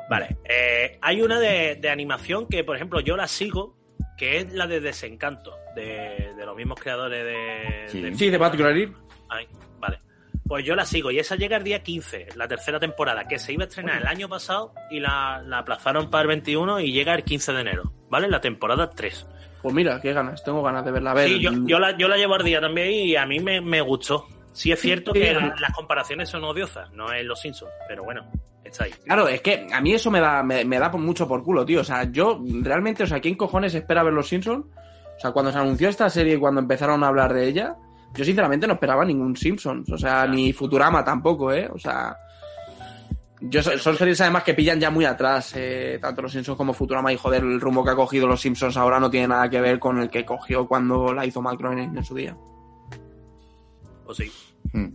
Vale. 0.09 0.37
eh, 0.43 0.97
hay 1.01 1.21
una 1.21 1.39
de, 1.39 1.75
de 1.79 1.89
animación 1.89 2.47
que, 2.47 2.63
por 2.63 2.75
ejemplo, 2.75 2.99
yo 2.99 3.15
la 3.15 3.27
sigo, 3.27 3.77
que 4.17 4.37
es 4.39 4.51
la 4.53 4.67
de 4.67 4.81
Desencanto, 4.81 5.55
de, 5.75 6.33
de 6.35 6.45
los 6.45 6.55
mismos 6.55 6.79
creadores 6.79 7.23
de... 7.25 7.85
Sí. 7.87 8.01
de- 8.01 8.13
Sí, 8.15 8.29
de. 8.29 8.37
Ay, 9.29 9.47
vale. 9.79 9.99
Pues 10.45 10.65
yo 10.65 10.75
la 10.75 10.83
sigo 10.83 11.11
y 11.11 11.19
esa 11.19 11.37
llega 11.37 11.55
el 11.55 11.63
día 11.63 11.81
15, 11.81 12.29
la 12.35 12.45
tercera 12.45 12.77
temporada, 12.77 13.23
que 13.25 13.39
se 13.39 13.53
iba 13.53 13.63
a 13.63 13.67
estrenar 13.67 14.01
el 14.01 14.07
año 14.07 14.27
pasado 14.27 14.73
y 14.89 14.99
la, 14.99 15.41
la 15.45 15.59
aplazaron 15.59 16.09
para 16.09 16.23
el 16.23 16.27
21 16.27 16.81
y 16.81 16.91
llega 16.91 17.15
el 17.15 17.23
15 17.23 17.53
de 17.53 17.61
enero, 17.61 17.83
¿vale? 18.09 18.27
La 18.27 18.41
temporada 18.41 18.89
3. 18.89 19.25
Pues 19.61 19.73
mira, 19.75 19.99
qué 20.01 20.13
ganas. 20.13 20.43
Tengo 20.43 20.61
ganas 20.63 20.83
de 20.85 20.91
verla. 20.91 21.11
A 21.11 21.13
ver. 21.15 21.27
Sí, 21.29 21.39
yo, 21.39 21.51
yo 21.65 21.79
la, 21.79 21.97
yo 21.97 22.07
la 22.07 22.17
llevo 22.17 22.35
al 22.35 22.43
día 22.43 22.59
también 22.59 22.91
y 22.91 23.15
a 23.15 23.25
mí 23.25 23.39
me, 23.39 23.61
me 23.61 23.81
gustó. 23.81 24.25
Sí 24.53 24.71
es 24.71 24.79
cierto 24.81 25.13
que 25.13 25.33
la- 25.33 25.55
las 25.59 25.73
comparaciones 25.73 26.27
son 26.29 26.43
odiosas, 26.43 26.91
no 26.91 27.11
es 27.13 27.23
Los 27.23 27.39
Simpsons, 27.39 27.71
pero 27.87 28.03
bueno, 28.03 28.23
está 28.65 28.83
ahí. 28.83 28.91
Claro, 29.05 29.27
es 29.29 29.41
que 29.41 29.65
a 29.71 29.79
mí 29.79 29.93
eso 29.93 30.11
me 30.11 30.19
da, 30.19 30.43
me, 30.43 30.65
me 30.65 30.77
da 30.77 30.89
mucho 30.89 31.25
por 31.27 31.41
culo, 31.43 31.65
tío. 31.65 31.81
O 31.81 31.83
sea, 31.85 32.03
yo 32.11 32.41
realmente, 32.61 33.03
o 33.03 33.07
sea, 33.07 33.21
¿quién 33.21 33.35
cojones 33.35 33.73
espera 33.75 34.03
ver 34.03 34.11
los 34.13 34.27
Simpsons? 34.27 34.65
O 34.65 35.19
sea, 35.21 35.31
cuando 35.31 35.51
se 35.53 35.57
anunció 35.59 35.87
esta 35.87 36.09
serie 36.09 36.33
y 36.35 36.37
cuando 36.39 36.59
empezaron 36.59 37.01
a 37.03 37.07
hablar 37.07 37.33
de 37.33 37.47
ella, 37.47 37.75
yo 38.13 38.25
sinceramente 38.25 38.67
no 38.67 38.73
esperaba 38.73 39.05
ningún 39.05 39.37
Simpsons. 39.37 39.89
O 39.89 39.97
sea, 39.97 40.27
ni 40.27 40.51
Futurama 40.51 41.03
tampoco, 41.05 41.53
¿eh? 41.53 41.69
O 41.73 41.77
sea. 41.77 42.15
Yo, 43.43 43.63
so- 43.63 43.77
son 43.79 43.97
series 43.97 44.21
además 44.21 44.43
que 44.43 44.53
pillan 44.53 44.79
ya 44.79 44.91
muy 44.91 45.03
atrás, 45.05 45.53
eh, 45.55 45.97
tanto 46.01 46.21
los 46.21 46.31
Simpsons 46.31 46.57
como 46.57 46.73
Futurama, 46.73 47.11
y 47.11 47.17
joder, 47.17 47.41
el 47.43 47.59
rumbo 47.59 47.83
que 47.83 47.89
ha 47.91 47.95
cogido 47.95 48.27
los 48.27 48.39
Simpsons 48.41 48.77
ahora 48.77 48.99
no 48.99 49.09
tiene 49.09 49.29
nada 49.29 49.49
que 49.49 49.59
ver 49.59 49.79
con 49.79 49.99
el 49.99 50.09
que 50.09 50.23
cogió 50.25 50.67
cuando 50.67 51.11
la 51.13 51.25
hizo 51.25 51.41
Matt 51.41 51.57
Groening 51.57 51.97
en 51.97 52.05
su 52.05 52.13
día. 52.15 52.35
Pues 54.05 54.17
sí. 54.17 54.31
Mm. 54.73 54.87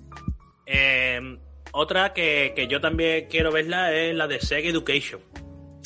Eh, 0.67 1.39
otra 1.73 2.13
que, 2.13 2.53
que 2.55 2.69
yo 2.69 2.81
también 2.81 3.27
quiero 3.29 3.51
verla 3.53 3.93
es 3.93 4.15
la 4.15 4.27
de 4.29 4.41
Seg 4.41 4.65
Education. 4.67 5.21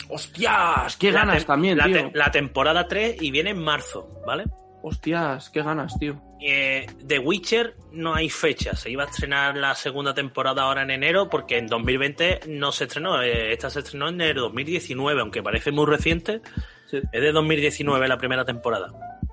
¡Hostias! 0.09 0.97
¡Qué 0.97 1.13
La 1.13 1.21
ganas 1.21 1.47
también, 1.47 1.79
la, 1.79 1.85
tío! 1.85 2.11
la 2.15 2.31
temporada 2.31 2.87
3 2.89 3.17
y 3.23 3.31
viene 3.31 3.51
en 3.51 3.63
marzo, 3.63 4.09
¿vale? 4.27 4.45
¡Hostias! 4.83 5.51
¡Qué 5.51 5.63
ganas, 5.63 5.99
tío! 5.99 6.21
Eh, 6.41 6.87
The 7.07 7.19
Witcher 7.19 7.77
no 7.93 8.15
hay 8.15 8.31
fecha. 8.31 8.75
Se 8.75 8.91
iba 8.91 9.05
a 9.05 9.07
estrenar 9.07 9.57
la 9.57 9.75
segunda 9.75 10.15
temporada 10.15 10.63
ahora 10.63 10.83
en 10.83 10.91
enero 10.91 11.29
porque 11.29 11.59
en 11.59 11.67
2020 11.67 12.41
no 12.49 12.73
se 12.73 12.85
estrenó. 12.85 13.23
Eh, 13.23 13.53
esta 13.53 13.69
se 13.69 13.81
estrenó 13.81 14.09
en 14.09 14.21
el 14.21 14.37
2019, 14.37 15.21
aunque 15.21 15.43
parece 15.43 15.71
muy 15.71 15.87
reciente. 15.87 16.41
Sí. 16.87 16.99
Es 17.13 17.21
de 17.21 17.33
2019 17.33 18.09
la 18.09 18.17
primera 18.17 18.45
temporada. 18.45 18.89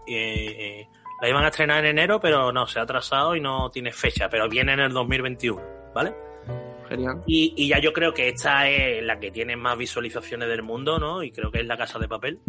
Eh, 0.07 0.55
eh, 0.59 0.87
la 1.21 1.29
iban 1.29 1.45
a 1.45 1.47
estrenar 1.47 1.85
en 1.85 1.91
enero, 1.91 2.19
pero 2.19 2.51
no, 2.51 2.67
se 2.67 2.79
ha 2.79 2.83
atrasado 2.83 3.35
y 3.35 3.41
no 3.41 3.69
tiene 3.69 3.91
fecha. 3.93 4.29
Pero 4.29 4.49
viene 4.49 4.73
en 4.73 4.81
el 4.81 4.91
2021, 4.91 5.61
¿vale? 5.95 6.13
Genial. 6.89 7.23
Y, 7.25 7.53
y 7.55 7.69
ya 7.69 7.79
yo 7.79 7.93
creo 7.93 8.13
que 8.13 8.29
esta 8.29 8.69
es 8.69 9.03
la 9.03 9.19
que 9.19 9.31
tiene 9.31 9.55
más 9.55 9.77
visualizaciones 9.77 10.47
del 10.49 10.63
mundo, 10.63 10.99
¿no? 10.99 11.23
Y 11.23 11.31
creo 11.31 11.51
que 11.51 11.59
es 11.59 11.65
La 11.65 11.77
Casa 11.77 11.99
de 11.99 12.07
Papel. 12.07 12.39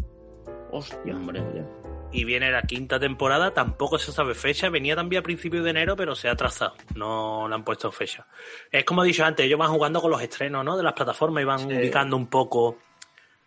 ¡Hostia! 0.70 1.14
Hombre. 1.14 1.42
ya. 1.54 1.87
Y 2.12 2.24
viene 2.24 2.50
la 2.50 2.62
quinta 2.62 2.98
temporada, 2.98 3.52
tampoco 3.52 3.98
se 3.98 4.12
sabe 4.12 4.34
fecha, 4.34 4.68
venía 4.70 4.96
también 4.96 5.20
a 5.20 5.22
principios 5.22 5.62
de 5.64 5.70
enero, 5.70 5.94
pero 5.96 6.14
se 6.14 6.28
ha 6.28 6.32
atrasado, 6.32 6.74
no 6.94 7.46
le 7.48 7.54
han 7.54 7.64
puesto 7.64 7.92
fecha. 7.92 8.26
Es 8.70 8.84
como 8.84 9.04
he 9.04 9.06
dicho 9.08 9.24
antes, 9.24 9.44
ellos 9.46 9.58
van 9.58 9.70
jugando 9.70 10.00
con 10.00 10.10
los 10.10 10.22
estrenos, 10.22 10.64
¿no? 10.64 10.76
De 10.76 10.82
las 10.82 10.94
plataformas 10.94 11.42
y 11.42 11.44
van 11.46 11.58
Sí. 11.60 11.66
ubicando 11.66 12.16
un 12.16 12.26
poco 12.28 12.78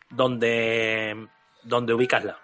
donde, 0.10 1.28
donde 1.64 1.94
ubicarla. 1.94 2.38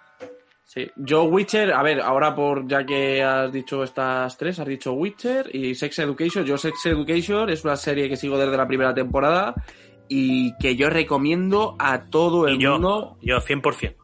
Sí, 0.64 0.90
yo 0.98 1.24
Witcher, 1.24 1.72
a 1.74 1.82
ver, 1.82 2.02
ahora 2.02 2.36
por 2.36 2.68
ya 2.68 2.86
que 2.86 3.24
has 3.24 3.52
dicho 3.54 3.84
estas 3.84 4.38
tres, 4.38 4.60
has 4.60 4.68
dicho 4.68 4.92
Witcher 4.94 5.50
y 5.56 5.74
Sex 5.76 6.00
Education. 6.00 6.44
Yo 6.46 6.58
Sex 6.58 6.86
Education 6.88 7.50
es 7.50 7.64
una 7.64 7.78
serie 7.78 8.10
que 8.10 8.18
sigo 8.18 8.38
desde 8.38 8.58
la 8.58 8.68
primera 8.68 8.94
temporada 8.94 9.56
y 10.10 10.56
que 10.58 10.76
yo 10.76 10.90
recomiendo 10.90 11.76
a 11.80 12.06
todo 12.10 12.48
el 12.48 12.56
Y 12.56 12.64
yo, 12.64 12.74
mundo. 12.74 13.18
yo 13.22 13.40
100%. 13.40 13.96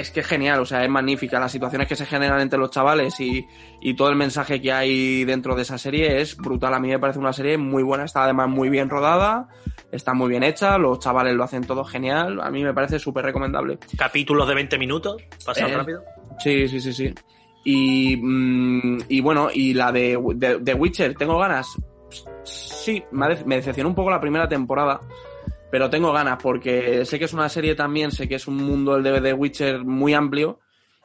Es 0.00 0.10
que 0.10 0.20
es 0.20 0.26
genial, 0.26 0.60
o 0.60 0.64
sea, 0.64 0.82
es 0.82 0.90
magnífica. 0.90 1.38
Las 1.38 1.52
situaciones 1.52 1.86
que 1.86 1.94
se 1.96 2.06
generan 2.06 2.40
entre 2.40 2.58
los 2.58 2.70
chavales 2.70 3.18
y, 3.20 3.46
y 3.80 3.94
todo 3.94 4.08
el 4.08 4.16
mensaje 4.16 4.60
que 4.60 4.72
hay 4.72 5.24
dentro 5.24 5.54
de 5.54 5.62
esa 5.62 5.78
serie 5.78 6.20
es 6.20 6.36
brutal. 6.36 6.72
A 6.74 6.80
mí 6.80 6.88
me 6.88 6.98
parece 6.98 7.18
una 7.18 7.32
serie 7.32 7.58
muy 7.58 7.82
buena, 7.82 8.04
está 8.04 8.24
además 8.24 8.48
muy 8.48 8.68
bien 8.70 8.88
rodada, 8.88 9.48
está 9.92 10.14
muy 10.14 10.28
bien 10.30 10.42
hecha, 10.42 10.78
los 10.78 10.98
chavales 11.00 11.34
lo 11.34 11.44
hacen 11.44 11.64
todo 11.64 11.84
genial. 11.84 12.40
A 12.40 12.50
mí 12.50 12.62
me 12.64 12.72
parece 12.72 12.98
súper 12.98 13.24
recomendable. 13.24 13.78
Capítulos 13.96 14.48
de 14.48 14.54
20 14.54 14.78
minutos, 14.78 15.22
pasan 15.44 15.70
Eh, 15.70 15.76
rápido. 15.76 16.02
Sí, 16.38 16.66
sí, 16.68 16.80
sí, 16.80 16.92
sí. 16.92 17.14
Y, 17.64 18.16
mm, 18.16 18.98
y 19.08 19.20
bueno, 19.20 19.48
y 19.52 19.74
la 19.74 19.92
de, 19.92 20.18
de, 20.36 20.58
de 20.60 20.74
Witcher, 20.74 21.14
¿tengo 21.14 21.38
ganas? 21.38 21.66
Sí, 22.44 23.02
me 23.12 23.56
decepcionó 23.56 23.90
un 23.90 23.94
poco 23.94 24.10
la 24.10 24.20
primera 24.20 24.48
temporada, 24.48 25.00
pero 25.70 25.88
tengo 25.90 26.12
ganas 26.12 26.38
porque 26.42 27.04
sé 27.04 27.18
que 27.18 27.24
es 27.26 27.32
una 27.32 27.48
serie 27.48 27.74
también, 27.74 28.10
sé 28.10 28.28
que 28.28 28.34
es 28.36 28.46
un 28.48 28.56
mundo 28.56 28.96
el 28.96 29.02
de, 29.02 29.20
de 29.20 29.32
Witcher 29.32 29.84
muy 29.84 30.14
amplio 30.14 30.60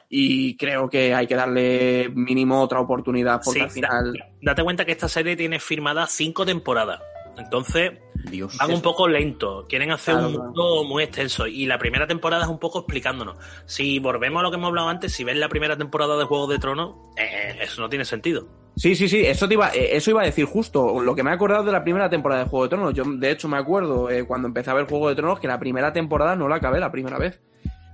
y 0.09 0.55
creo 0.57 0.89
que 0.89 1.13
hay 1.13 1.27
que 1.27 1.35
darle 1.35 2.09
mínimo 2.13 2.61
otra 2.61 2.79
oportunidad 2.79 3.41
porque 3.43 3.59
Sí, 3.59 3.63
al 3.65 3.71
final... 3.71 4.13
da- 4.13 4.25
date 4.41 4.63
cuenta 4.63 4.85
que 4.85 4.91
esta 4.91 5.07
serie 5.07 5.35
tiene 5.35 5.59
firmada 5.59 6.07
cinco 6.07 6.45
temporadas. 6.45 7.01
Entonces, 7.37 7.91
Dios. 8.29 8.57
van 8.57 8.71
un 8.71 8.81
poco 8.81 9.07
lento. 9.07 9.65
Quieren 9.69 9.91
hacer 9.91 10.13
Claro, 10.15 10.27
un 10.29 10.33
claro. 10.35 10.49
mundo 10.49 10.83
muy 10.85 11.03
extenso. 11.03 11.47
Y 11.47 11.65
la 11.65 11.77
primera 11.77 12.07
temporada 12.07 12.43
es 12.43 12.49
un 12.49 12.59
poco 12.59 12.79
explicándonos. 12.79 13.37
Si 13.65 13.99
volvemos 13.99 14.39
a 14.39 14.43
lo 14.43 14.51
que 14.51 14.57
hemos 14.57 14.67
hablado 14.69 14.89
antes, 14.89 15.13
si 15.13 15.23
ves 15.23 15.37
la 15.37 15.49
primera 15.49 15.77
temporada 15.77 16.17
de 16.17 16.25
Juego 16.25 16.47
de 16.47 16.59
Tronos, 16.59 16.95
eh, 17.17 17.57
eso 17.61 17.81
no 17.81 17.89
tiene 17.89 18.05
sentido. 18.05 18.47
Sí, 18.77 18.93
sí, 18.95 19.07
sí, 19.07 19.25
eso, 19.25 19.47
te 19.47 19.53
iba, 19.53 19.69
eh, 19.73 19.95
eso 19.95 20.11
iba 20.11 20.21
a 20.21 20.25
decir 20.25 20.45
justo. 20.45 20.99
Lo 21.01 21.15
que 21.15 21.23
me 21.23 21.31
he 21.31 21.33
acordado 21.33 21.63
de 21.63 21.71
la 21.71 21.83
primera 21.83 22.09
temporada 22.09 22.43
de 22.43 22.49
Juego 22.49 22.63
de 22.65 22.69
Tronos. 22.69 22.93
Yo, 22.93 23.03
de 23.05 23.31
hecho, 23.31 23.47
me 23.47 23.57
acuerdo 23.57 24.09
eh, 24.09 24.25
cuando 24.25 24.47
empecé 24.47 24.69
a 24.69 24.73
ver 24.73 24.85
Juego 24.85 25.07
de 25.09 25.15
Tronos 25.15 25.39
que 25.39 25.47
la 25.47 25.59
primera 25.59 25.93
temporada 25.93 26.35
no 26.35 26.47
la 26.49 26.55
acabé 26.55 26.79
la 26.79 26.91
primera 26.91 27.17
vez. 27.17 27.41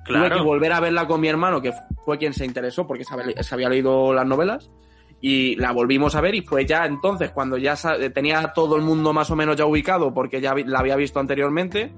Tuve 0.04 0.20
que 0.24 0.28
Claro. 0.30 0.44
volver 0.44 0.74
a 0.74 0.80
verla 0.80 1.06
con 1.06 1.22
mi 1.22 1.28
hermano, 1.28 1.62
que 1.62 1.72
fue 2.04 2.18
quien 2.18 2.34
se 2.34 2.44
interesó 2.46 2.88
porque 2.88 3.04
se 3.04 3.14
había, 3.14 3.44
se 3.44 3.54
había 3.54 3.70
leído 3.70 4.12
las 4.14 4.26
novelas. 4.26 4.72
Y 5.22 5.56
la 5.56 5.72
volvimos 5.72 6.16
a 6.16 6.22
ver 6.22 6.34
y 6.36 6.42
fue 6.42 6.66
ya 6.66 6.86
entonces 6.86 7.30
cuando 7.32 7.58
ya 7.58 7.76
tenía 8.14 8.52
todo 8.54 8.76
el 8.76 8.82
mundo 8.82 9.14
más 9.14 9.30
o 9.30 9.36
menos 9.36 9.56
ya 9.56 9.66
ubicado 9.66 10.12
porque 10.14 10.42
ya 10.42 10.56
la 10.66 10.80
había 10.80 10.96
visto 10.96 11.20
anteriormente 11.20 11.92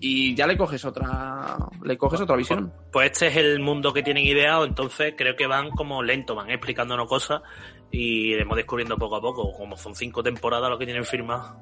y 0.00 0.32
ya 0.36 0.46
le 0.46 0.56
coges 0.56 0.84
otra 0.84 1.56
le 1.82 1.98
coges 1.98 2.20
otra 2.20 2.36
visión. 2.36 2.72
Pues 2.92 3.10
este 3.10 3.26
es 3.26 3.36
el 3.36 3.58
mundo 3.58 3.92
que 3.92 4.04
tienen 4.04 4.24
ideado, 4.24 4.64
entonces 4.64 5.14
creo 5.18 5.34
que 5.34 5.48
van 5.48 5.70
como 5.70 6.04
lento, 6.04 6.36
van 6.36 6.50
explicándonos 6.50 7.08
cosas 7.08 7.42
y 7.90 8.32
iremos 8.32 8.56
descubriendo 8.56 8.96
poco 8.96 9.16
a 9.16 9.20
poco. 9.20 9.52
Como 9.52 9.76
son 9.76 9.96
cinco 9.96 10.22
temporadas 10.22 10.70
lo 10.70 10.78
que 10.78 10.84
tienen 10.84 11.04
firmado. 11.04 11.58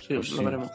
Sí, 0.00 0.14
Pues 0.14 0.30
lo 0.30 0.38
sí. 0.38 0.44
veremos. 0.44 0.70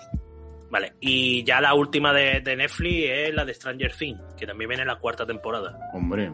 Vale, 0.69 0.93
y 0.99 1.43
ya 1.45 1.61
la 1.61 1.73
última 1.73 2.11
de, 2.13 2.41
de 2.41 2.55
Netflix 2.57 3.05
es 3.09 3.33
la 3.33 3.43
de 3.45 3.53
Stranger 3.53 3.93
Things, 3.95 4.21
que 4.37 4.45
también 4.45 4.67
viene 4.67 4.81
en 4.83 4.87
la 4.89 4.99
cuarta 4.99 5.25
temporada. 5.25 5.79
Hombre, 5.93 6.31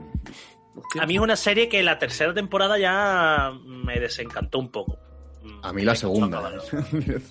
Hostia. 0.76 1.04
A 1.04 1.06
mí 1.06 1.16
es 1.16 1.22
una 1.22 1.36
serie 1.36 1.70
que 1.70 1.82
la 1.84 1.98
tercera 2.00 2.34
temporada 2.34 2.78
ya 2.78 3.52
me 3.66 4.00
desencantó 4.00 4.60
un 4.60 4.70
poco. 4.70 4.98
a 5.64 5.72
mí 5.74 5.84
la 5.84 5.94
Me 5.94 5.98
segunda. 5.98 6.52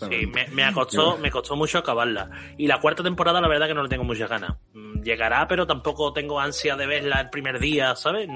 Sí, 0.09 0.27
me, 0.27 0.47
me, 0.49 0.73
costó, 0.73 1.19
me 1.19 1.31
costó 1.31 1.57
mucho 1.57 1.79
acabarla. 1.79 2.31
Y 2.57 2.66
la 2.66 2.81
cuarta 2.81 3.03
temporada, 3.03 3.41
la 3.41 3.49
verdad 3.49 3.66
que 3.66 3.75
no 3.75 3.83
le 3.83 3.89
tengo 3.89 4.05
muchas 4.05 4.29
ganas. 4.31 4.57
Mm, 4.73 5.03
Llegará, 5.03 5.47
pero 5.49 5.66
tampoco 5.66 6.12
tengo 6.12 6.41
ansia 6.41 6.77
de 6.77 6.87
verla 6.87 7.21
el 7.21 7.31
primer 7.31 7.59
día, 7.59 7.95
¿sabes? 7.97 8.29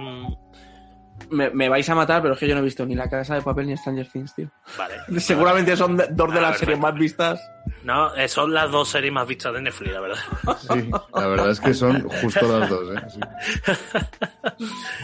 Me, 1.30 1.50
me 1.50 1.68
vais 1.68 1.88
a 1.90 1.94
matar, 1.94 2.22
pero 2.22 2.34
es 2.34 2.40
que 2.40 2.48
yo 2.48 2.54
no 2.54 2.60
he 2.60 2.64
visto 2.64 2.86
ni 2.86 2.94
La 2.94 3.08
Casa 3.10 3.34
de 3.34 3.42
Papel 3.42 3.66
ni 3.66 3.76
Stranger 3.76 4.06
Things, 4.08 4.34
tío. 4.34 4.50
Vale. 4.76 4.94
Seguramente 5.20 5.76
son 5.76 5.96
de- 5.96 6.06
dos 6.10 6.32
de 6.32 6.38
Ah, 6.38 6.42
las 6.42 6.58
series 6.58 6.78
más 6.78 6.94
vistas. 6.94 7.40
No, 7.82 8.14
eh, 8.14 8.28
son 8.28 8.52
las 8.54 8.70
dos 8.70 8.88
series 8.88 9.12
más 9.12 9.26
vistas 9.26 9.52
de 9.54 9.62
Netflix, 9.62 9.92
la 9.92 10.00
verdad. 10.00 10.18
Sí, 10.58 10.90
la 11.14 11.26
verdad 11.26 11.50
es 11.50 11.60
que 11.60 11.74
son 11.74 12.08
justo 12.08 12.58
las 12.58 12.70
dos, 12.70 12.96
¿eh? 12.96 13.00
Sí. 13.08 13.20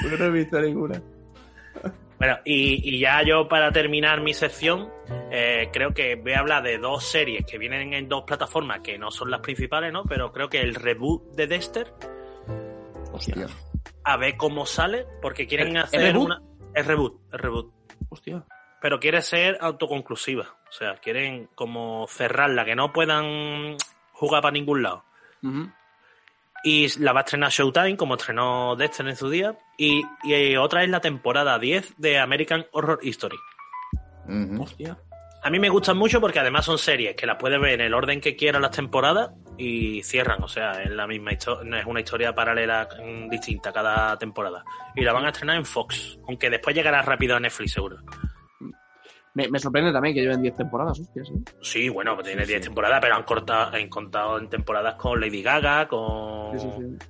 Yo 0.10 0.16
no 0.18 0.24
he 0.26 0.30
visto 0.30 0.60
ninguna. 0.60 1.00
Bueno, 2.18 2.38
y, 2.44 2.94
y 2.96 3.00
ya 3.00 3.22
yo 3.22 3.48
para 3.48 3.70
terminar 3.72 4.20
mi 4.22 4.32
sección, 4.32 4.88
eh, 5.32 5.68
creo 5.72 5.92
que 5.92 6.14
voy 6.14 6.32
a 6.32 6.38
hablar 6.38 6.62
de 6.62 6.78
dos 6.78 7.04
series 7.04 7.44
que 7.44 7.58
vienen 7.58 7.92
en 7.92 8.08
dos 8.08 8.22
plataformas 8.24 8.80
que 8.80 8.96
no 8.96 9.10
son 9.10 9.30
las 9.30 9.40
principales, 9.40 9.92
¿no? 9.92 10.04
Pero 10.04 10.32
creo 10.32 10.48
que 10.48 10.60
el 10.60 10.74
reboot 10.76 11.34
de 11.34 11.46
Dexter, 11.48 11.92
Hostia. 13.12 13.46
A 14.04 14.16
ver 14.16 14.36
cómo 14.36 14.66
sale, 14.66 15.06
porque 15.22 15.46
quieren 15.46 15.68
¿El- 15.68 15.76
el 15.76 15.82
hacer 15.82 16.00
reboot? 16.00 16.26
una... 16.26 16.42
El 16.74 16.84
reboot, 16.84 17.20
el 17.32 17.38
reboot. 17.38 17.72
Hostia. 18.10 18.44
Pero 18.80 19.00
quiere 19.00 19.22
ser 19.22 19.56
autoconclusiva. 19.60 20.56
O 20.68 20.72
sea, 20.72 20.96
quieren 20.96 21.48
como 21.54 22.06
cerrarla, 22.08 22.64
que 22.64 22.74
no 22.74 22.92
puedan 22.92 23.76
jugar 24.12 24.42
para 24.42 24.52
ningún 24.52 24.82
lado. 24.82 25.04
Y 26.64 26.98
la 27.00 27.12
va 27.12 27.20
a 27.20 27.22
estrenar 27.24 27.50
Showtime, 27.50 27.96
como 27.96 28.14
estrenó 28.16 28.74
Dexter 28.76 29.06
en 29.08 29.16
su 29.16 29.28
día. 29.30 29.56
Y, 29.76 30.02
y 30.22 30.56
otra 30.56 30.82
es 30.82 30.88
la 30.88 31.00
temporada 31.00 31.58
10 31.58 31.94
de 31.98 32.18
American 32.18 32.66
Horror 32.72 32.98
History. 33.02 33.36
Hostia. 34.58 34.96
A 35.44 35.50
mí 35.50 35.58
me 35.58 35.68
gustan 35.68 35.98
mucho 35.98 36.22
porque 36.22 36.38
además 36.38 36.64
son 36.64 36.78
series 36.78 37.14
que 37.14 37.26
las 37.26 37.36
puedes 37.36 37.60
ver 37.60 37.74
en 37.74 37.82
el 37.82 37.92
orden 37.92 38.18
que 38.18 38.34
quieras 38.34 38.62
las 38.62 38.70
temporadas 38.70 39.30
y 39.58 40.02
cierran. 40.02 40.42
O 40.42 40.48
sea, 40.48 40.82
es 40.82 40.88
la 40.88 41.06
misma 41.06 41.34
historia, 41.34 41.68
no 41.68 41.76
es 41.76 41.84
una 41.84 42.00
historia 42.00 42.34
paralela 42.34 42.88
mm, 42.98 43.28
distinta 43.28 43.70
cada 43.70 44.16
temporada. 44.18 44.64
Y 44.96 45.02
la 45.02 45.12
van 45.12 45.26
a 45.26 45.28
estrenar 45.28 45.56
en 45.56 45.66
Fox, 45.66 46.18
aunque 46.26 46.48
después 46.48 46.74
llegará 46.74 47.02
rápido 47.02 47.36
a 47.36 47.40
Netflix, 47.40 47.72
seguro. 47.74 47.98
Me, 49.34 49.46
me 49.48 49.58
sorprende 49.58 49.92
también 49.92 50.14
que 50.14 50.22
lleven 50.22 50.40
10 50.40 50.56
temporadas, 50.56 50.98
hostias. 50.98 51.28
¿eh? 51.28 51.52
Sí, 51.60 51.90
bueno, 51.90 52.14
pues 52.14 52.26
tiene 52.26 52.46
10 52.46 52.62
temporadas, 52.62 53.00
pero 53.02 53.14
han, 53.14 53.24
cortado, 53.24 53.76
han 53.76 53.88
contado 53.90 54.38
en 54.38 54.48
temporadas 54.48 54.94
con 54.94 55.20
Lady 55.20 55.42
Gaga, 55.42 55.86
con... 55.88 56.58
Sí, 56.58 56.66
sí, 56.70 56.76
sí. 56.78 57.06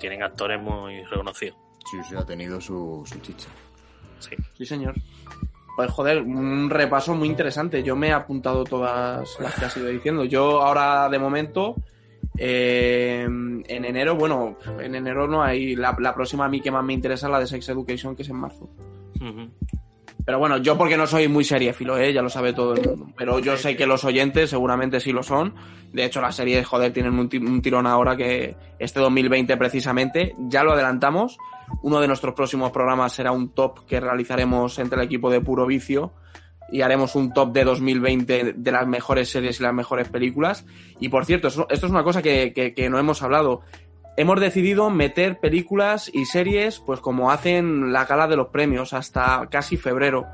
Tienen 0.00 0.24
actores 0.24 0.60
muy 0.60 1.04
reconocidos. 1.04 1.56
Sí, 1.88 1.98
sí, 2.08 2.16
ha 2.16 2.26
tenido 2.26 2.60
su, 2.60 3.04
su 3.06 3.20
chicha. 3.20 3.48
Sí. 4.18 4.34
Sí, 4.54 4.66
señor. 4.66 4.94
Pues 5.76 5.90
joder, 5.90 6.22
un 6.22 6.70
repaso 6.70 7.14
muy 7.14 7.28
interesante. 7.28 7.82
Yo 7.82 7.94
me 7.94 8.08
he 8.08 8.12
apuntado 8.12 8.64
todas 8.64 9.38
las 9.38 9.54
que 9.54 9.64
has 9.66 9.76
ido 9.76 9.88
diciendo. 9.88 10.24
Yo 10.24 10.62
ahora, 10.62 11.08
de 11.10 11.18
momento, 11.18 11.76
eh, 12.38 13.24
en 13.24 13.84
enero, 13.84 14.16
bueno, 14.16 14.56
en 14.80 14.94
enero 14.94 15.28
no 15.28 15.42
hay. 15.42 15.76
La, 15.76 15.94
la 16.00 16.14
próxima 16.14 16.46
a 16.46 16.48
mí 16.48 16.62
que 16.62 16.70
más 16.70 16.82
me 16.82 16.94
interesa 16.94 17.26
es 17.26 17.32
la 17.32 17.40
de 17.40 17.46
Sex 17.46 17.68
Education, 17.68 18.16
que 18.16 18.22
es 18.22 18.28
en 18.30 18.36
marzo. 18.36 18.70
Pero 20.24 20.38
bueno, 20.40 20.56
yo 20.58 20.76
porque 20.76 20.96
no 20.96 21.06
soy 21.06 21.28
muy 21.28 21.44
seriéfilo, 21.44 21.96
¿eh? 21.98 22.12
ya 22.12 22.20
lo 22.20 22.28
sabe 22.28 22.52
todo 22.52 22.74
el 22.74 22.84
mundo. 22.84 23.06
Pero 23.16 23.38
yo 23.38 23.56
sé 23.56 23.76
que 23.76 23.86
los 23.86 24.02
oyentes 24.02 24.50
seguramente 24.50 24.98
sí 24.98 25.12
lo 25.12 25.22
son. 25.22 25.54
De 25.92 26.04
hecho, 26.04 26.20
las 26.20 26.34
series, 26.34 26.66
joder, 26.66 26.92
tienen 26.92 27.12
un, 27.18 27.28
un 27.46 27.62
tirón 27.62 27.86
ahora 27.86 28.16
que 28.16 28.56
este 28.78 28.98
2020 28.98 29.56
precisamente, 29.56 30.34
ya 30.48 30.64
lo 30.64 30.72
adelantamos. 30.72 31.38
Uno 31.82 32.00
de 32.00 32.06
nuestros 32.08 32.34
próximos 32.34 32.70
programas 32.70 33.12
será 33.12 33.32
un 33.32 33.50
top 33.50 33.86
que 33.86 34.00
realizaremos 34.00 34.78
entre 34.78 34.98
el 34.98 35.04
equipo 35.06 35.30
de 35.30 35.40
Puro 35.40 35.66
Vicio 35.66 36.12
y 36.70 36.80
haremos 36.82 37.14
un 37.14 37.32
top 37.32 37.52
de 37.52 37.64
2020 37.64 38.54
de 38.56 38.72
las 38.72 38.86
mejores 38.86 39.30
series 39.30 39.60
y 39.60 39.62
las 39.62 39.72
mejores 39.74 40.08
películas. 40.08 40.64
Y 41.00 41.08
por 41.08 41.24
cierto, 41.24 41.48
esto 41.48 41.66
es 41.70 41.82
una 41.84 42.02
cosa 42.02 42.22
que, 42.22 42.88
no 42.90 42.98
hemos 42.98 43.22
hablado. 43.22 43.62
Hemos 44.16 44.40
decidido 44.40 44.90
meter 44.90 45.38
películas 45.38 46.10
y 46.12 46.24
series, 46.24 46.80
pues 46.80 47.00
como 47.00 47.30
hacen 47.30 47.92
la 47.92 48.04
gala 48.06 48.26
de 48.26 48.36
los 48.36 48.48
premios, 48.48 48.92
hasta 48.94 49.46
casi 49.50 49.76
febrero. 49.76 50.26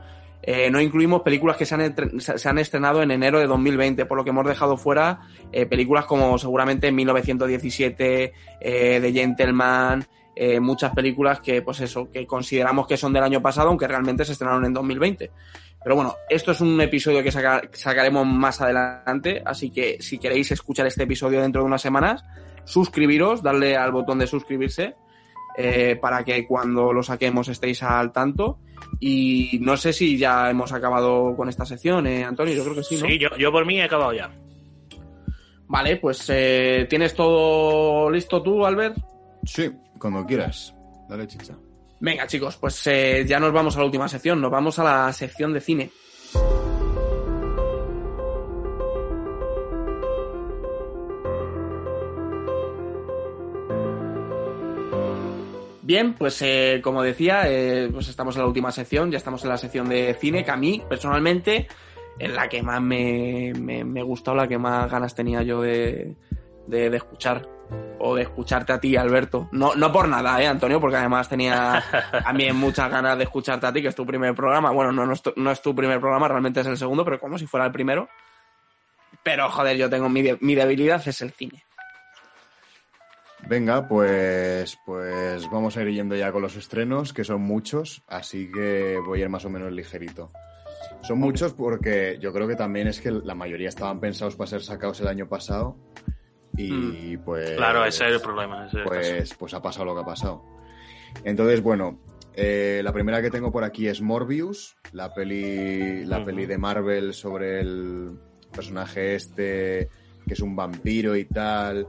Eh, 0.44 0.70
no 0.70 0.80
incluimos 0.80 1.22
películas 1.22 1.56
que 1.56 1.66
se 1.66 1.74
han, 1.74 1.82
entre- 1.82 2.18
se 2.20 2.48
han 2.48 2.58
estrenado 2.58 3.02
en 3.02 3.10
enero 3.10 3.38
de 3.38 3.46
2020, 3.46 4.06
por 4.06 4.16
lo 4.16 4.24
que 4.24 4.30
hemos 4.30 4.46
dejado 4.46 4.76
fuera 4.76 5.20
eh, 5.52 5.66
películas 5.66 6.04
como 6.06 6.36
seguramente 6.38 6.90
1917, 6.90 8.32
eh, 8.60 8.98
The 9.00 9.12
Gentleman, 9.12 10.04
eh, 10.34 10.58
muchas 10.60 10.92
películas 10.94 11.40
que, 11.40 11.62
pues 11.62 11.80
eso, 11.80 12.10
que 12.10 12.26
consideramos 12.26 12.86
que 12.86 12.96
son 12.96 13.12
del 13.12 13.22
año 13.22 13.42
pasado, 13.42 13.68
aunque 13.68 13.86
realmente 13.88 14.24
se 14.24 14.32
estrenaron 14.32 14.64
en 14.64 14.72
2020. 14.72 15.30
Pero 15.82 15.96
bueno, 15.96 16.14
esto 16.28 16.52
es 16.52 16.60
un 16.60 16.80
episodio 16.80 17.22
que 17.22 17.32
saca- 17.32 17.62
sacaremos 17.72 18.26
más 18.26 18.60
adelante, 18.60 19.42
así 19.44 19.70
que 19.70 19.98
si 20.00 20.18
queréis 20.18 20.50
escuchar 20.52 20.86
este 20.86 21.02
episodio 21.02 21.40
dentro 21.42 21.62
de 21.62 21.66
unas 21.66 21.82
semanas, 21.82 22.24
suscribiros, 22.64 23.42
darle 23.42 23.76
al 23.76 23.90
botón 23.92 24.18
de 24.20 24.26
suscribirse 24.28 24.94
eh, 25.58 25.98
para 26.00 26.24
que 26.24 26.46
cuando 26.46 26.92
lo 26.92 27.02
saquemos 27.02 27.48
estéis 27.48 27.82
al 27.82 28.12
tanto. 28.12 28.58
Y 29.00 29.58
no 29.62 29.76
sé 29.76 29.92
si 29.92 30.16
ya 30.16 30.48
hemos 30.50 30.72
acabado 30.72 31.34
con 31.36 31.48
esta 31.48 31.64
sección, 31.66 32.06
eh, 32.06 32.24
Antonio, 32.24 32.54
yo 32.54 32.62
creo 32.62 32.76
que 32.76 32.82
sí, 32.84 32.96
¿no? 33.00 33.06
Sí, 33.06 33.18
yo, 33.18 33.28
yo 33.36 33.50
por 33.50 33.66
mí 33.66 33.78
he 33.78 33.82
acabado 33.82 34.12
ya. 34.12 34.30
Vale, 35.68 35.96
pues 35.96 36.24
eh, 36.28 36.86
¿tienes 36.88 37.14
todo 37.14 38.10
listo 38.10 38.42
tú, 38.42 38.64
Albert? 38.66 38.96
Sí, 39.44 39.70
cuando 40.02 40.26
quieras. 40.26 40.74
Dale 41.08 41.26
chicha. 41.28 41.54
Venga, 42.00 42.26
chicos, 42.26 42.56
pues 42.56 42.84
eh, 42.88 43.24
ya 43.24 43.38
nos 43.38 43.52
vamos 43.52 43.76
a 43.76 43.78
la 43.78 43.84
última 43.84 44.08
sección, 44.08 44.40
nos 44.40 44.50
vamos 44.50 44.76
a 44.80 44.84
la 44.84 45.12
sección 45.12 45.52
de 45.52 45.60
cine. 45.60 45.90
Bien, 55.82 56.14
pues 56.14 56.42
eh, 56.42 56.80
como 56.82 57.02
decía, 57.02 57.42
eh, 57.46 57.88
pues 57.92 58.08
estamos 58.08 58.34
en 58.34 58.42
la 58.42 58.48
última 58.48 58.72
sección, 58.72 59.10
ya 59.10 59.18
estamos 59.18 59.44
en 59.44 59.50
la 59.50 59.58
sección 59.58 59.88
de 59.88 60.14
cine, 60.14 60.44
que 60.44 60.50
a 60.50 60.56
mí 60.56 60.82
personalmente 60.88 61.68
es 62.18 62.32
la 62.32 62.48
que 62.48 62.62
más 62.62 62.80
me, 62.80 63.52
me, 63.60 63.84
me 63.84 64.02
gusta 64.02 64.32
o 64.32 64.34
la 64.34 64.48
que 64.48 64.58
más 64.58 64.90
ganas 64.90 65.14
tenía 65.14 65.42
yo 65.42 65.60
de, 65.60 66.16
de 66.66 66.96
escuchar 66.96 67.46
o 68.04 68.14
de 68.16 68.22
escucharte 68.22 68.72
a 68.72 68.80
ti, 68.80 68.96
Alberto. 68.96 69.48
No, 69.52 69.74
no 69.76 69.92
por 69.92 70.08
nada, 70.08 70.42
¿eh, 70.42 70.46
Antonio? 70.46 70.80
Porque 70.80 70.96
además 70.96 71.28
tenía 71.28 71.82
también 72.24 72.56
muchas 72.56 72.90
ganas 72.90 73.16
de 73.16 73.24
escucharte 73.24 73.66
a 73.66 73.72
ti, 73.72 73.80
que 73.82 73.88
es 73.88 73.94
tu 73.94 74.04
primer 74.06 74.34
programa. 74.34 74.70
Bueno, 74.72 74.90
no, 74.92 75.06
no, 75.06 75.12
es 75.12 75.22
tu, 75.22 75.32
no 75.36 75.50
es 75.50 75.62
tu 75.62 75.74
primer 75.74 76.00
programa, 76.00 76.26
realmente 76.28 76.60
es 76.60 76.66
el 76.66 76.76
segundo, 76.76 77.04
pero 77.04 77.20
como 77.20 77.38
si 77.38 77.46
fuera 77.46 77.66
el 77.66 77.72
primero. 77.72 78.08
Pero, 79.22 79.48
joder, 79.50 79.76
yo 79.76 79.88
tengo 79.88 80.08
mi, 80.08 80.22
de- 80.22 80.38
mi 80.40 80.54
debilidad, 80.56 81.00
es 81.06 81.20
el 81.22 81.30
cine. 81.30 81.64
Venga, 83.46 83.88
pues, 83.88 84.78
pues 84.86 85.48
vamos 85.50 85.76
a 85.76 85.82
ir 85.82 85.88
yendo 85.90 86.14
ya 86.14 86.30
con 86.30 86.42
los 86.42 86.54
estrenos, 86.56 87.12
que 87.12 87.24
son 87.24 87.40
muchos, 87.42 88.02
así 88.06 88.50
que 88.52 88.98
voy 89.04 89.20
a 89.20 89.22
ir 89.24 89.28
más 89.28 89.44
o 89.44 89.50
menos 89.50 89.72
ligerito. 89.72 90.30
Son 91.02 91.18
muchos 91.18 91.52
porque 91.52 92.18
yo 92.20 92.32
creo 92.32 92.46
que 92.46 92.54
también 92.54 92.86
es 92.86 93.00
que 93.00 93.10
la 93.10 93.34
mayoría 93.34 93.68
estaban 93.68 93.98
pensados 93.98 94.36
para 94.36 94.48
ser 94.48 94.62
sacados 94.62 95.00
el 95.00 95.08
año 95.08 95.28
pasado 95.28 95.76
y 96.56 97.16
pues... 97.18 97.52
Claro, 97.52 97.84
ese 97.84 98.06
es 98.06 98.14
el 98.14 98.20
problema. 98.20 98.66
ese 98.66 98.78
es 98.78 98.84
el 98.84 98.90
caso. 98.90 98.90
Pues, 98.90 99.34
pues 99.34 99.54
ha 99.54 99.62
pasado 99.62 99.86
lo 99.86 99.94
que 99.94 100.00
ha 100.00 100.04
pasado. 100.04 100.44
Entonces, 101.24 101.62
bueno, 101.62 101.98
eh, 102.34 102.80
la 102.82 102.92
primera 102.92 103.20
que 103.20 103.30
tengo 103.30 103.52
por 103.52 103.64
aquí 103.64 103.88
es 103.88 104.00
Morbius, 104.00 104.76
la 104.92 105.12
peli, 105.12 106.04
la 106.04 106.24
peli 106.24 106.46
de 106.46 106.58
Marvel 106.58 107.12
sobre 107.14 107.60
el 107.60 108.18
personaje 108.50 109.14
este 109.14 109.88
que 110.26 110.34
es 110.34 110.40
un 110.40 110.54
vampiro 110.56 111.16
y 111.16 111.24
tal. 111.24 111.86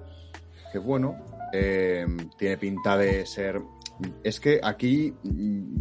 Que 0.71 0.79
bueno, 0.79 1.15
eh, 1.53 2.05
tiene 2.37 2.57
pinta 2.57 2.97
de 2.97 3.25
ser. 3.25 3.61
Es 4.23 4.39
que 4.39 4.59
aquí. 4.61 5.13
mm, 5.23 5.75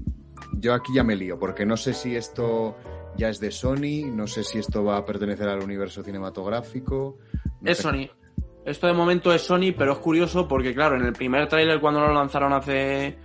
Yo 0.59 0.74
aquí 0.74 0.92
ya 0.94 1.02
me 1.02 1.16
lío, 1.16 1.38
porque 1.38 1.64
no 1.64 1.76
sé 1.76 1.94
si 1.94 2.14
esto 2.14 2.76
ya 3.16 3.28
es 3.28 3.40
de 3.40 3.50
Sony, 3.50 4.06
no 4.12 4.26
sé 4.26 4.44
si 4.44 4.59
esto 4.59 4.84
va 4.84 4.96
a 4.98 5.04
pertenecer 5.04 5.48
al 5.48 5.62
universo 5.62 6.02
cinematográfico. 6.02 7.18
no 7.60 7.70
Es. 7.70 7.78
Sony. 7.78 8.09
Esto 8.64 8.86
de 8.86 8.93
momento 8.93 9.32
es 9.32 9.43
Sony, 9.43 9.72
pero 9.76 9.93
es 9.93 9.98
curioso 9.98 10.47
porque, 10.47 10.74
claro, 10.74 10.97
en 10.97 11.05
el 11.05 11.12
primer 11.12 11.48
tráiler 11.48 11.80
cuando 11.80 12.01
lo 12.01 12.12
lanzaron 12.12 12.52
hace... 12.52 13.18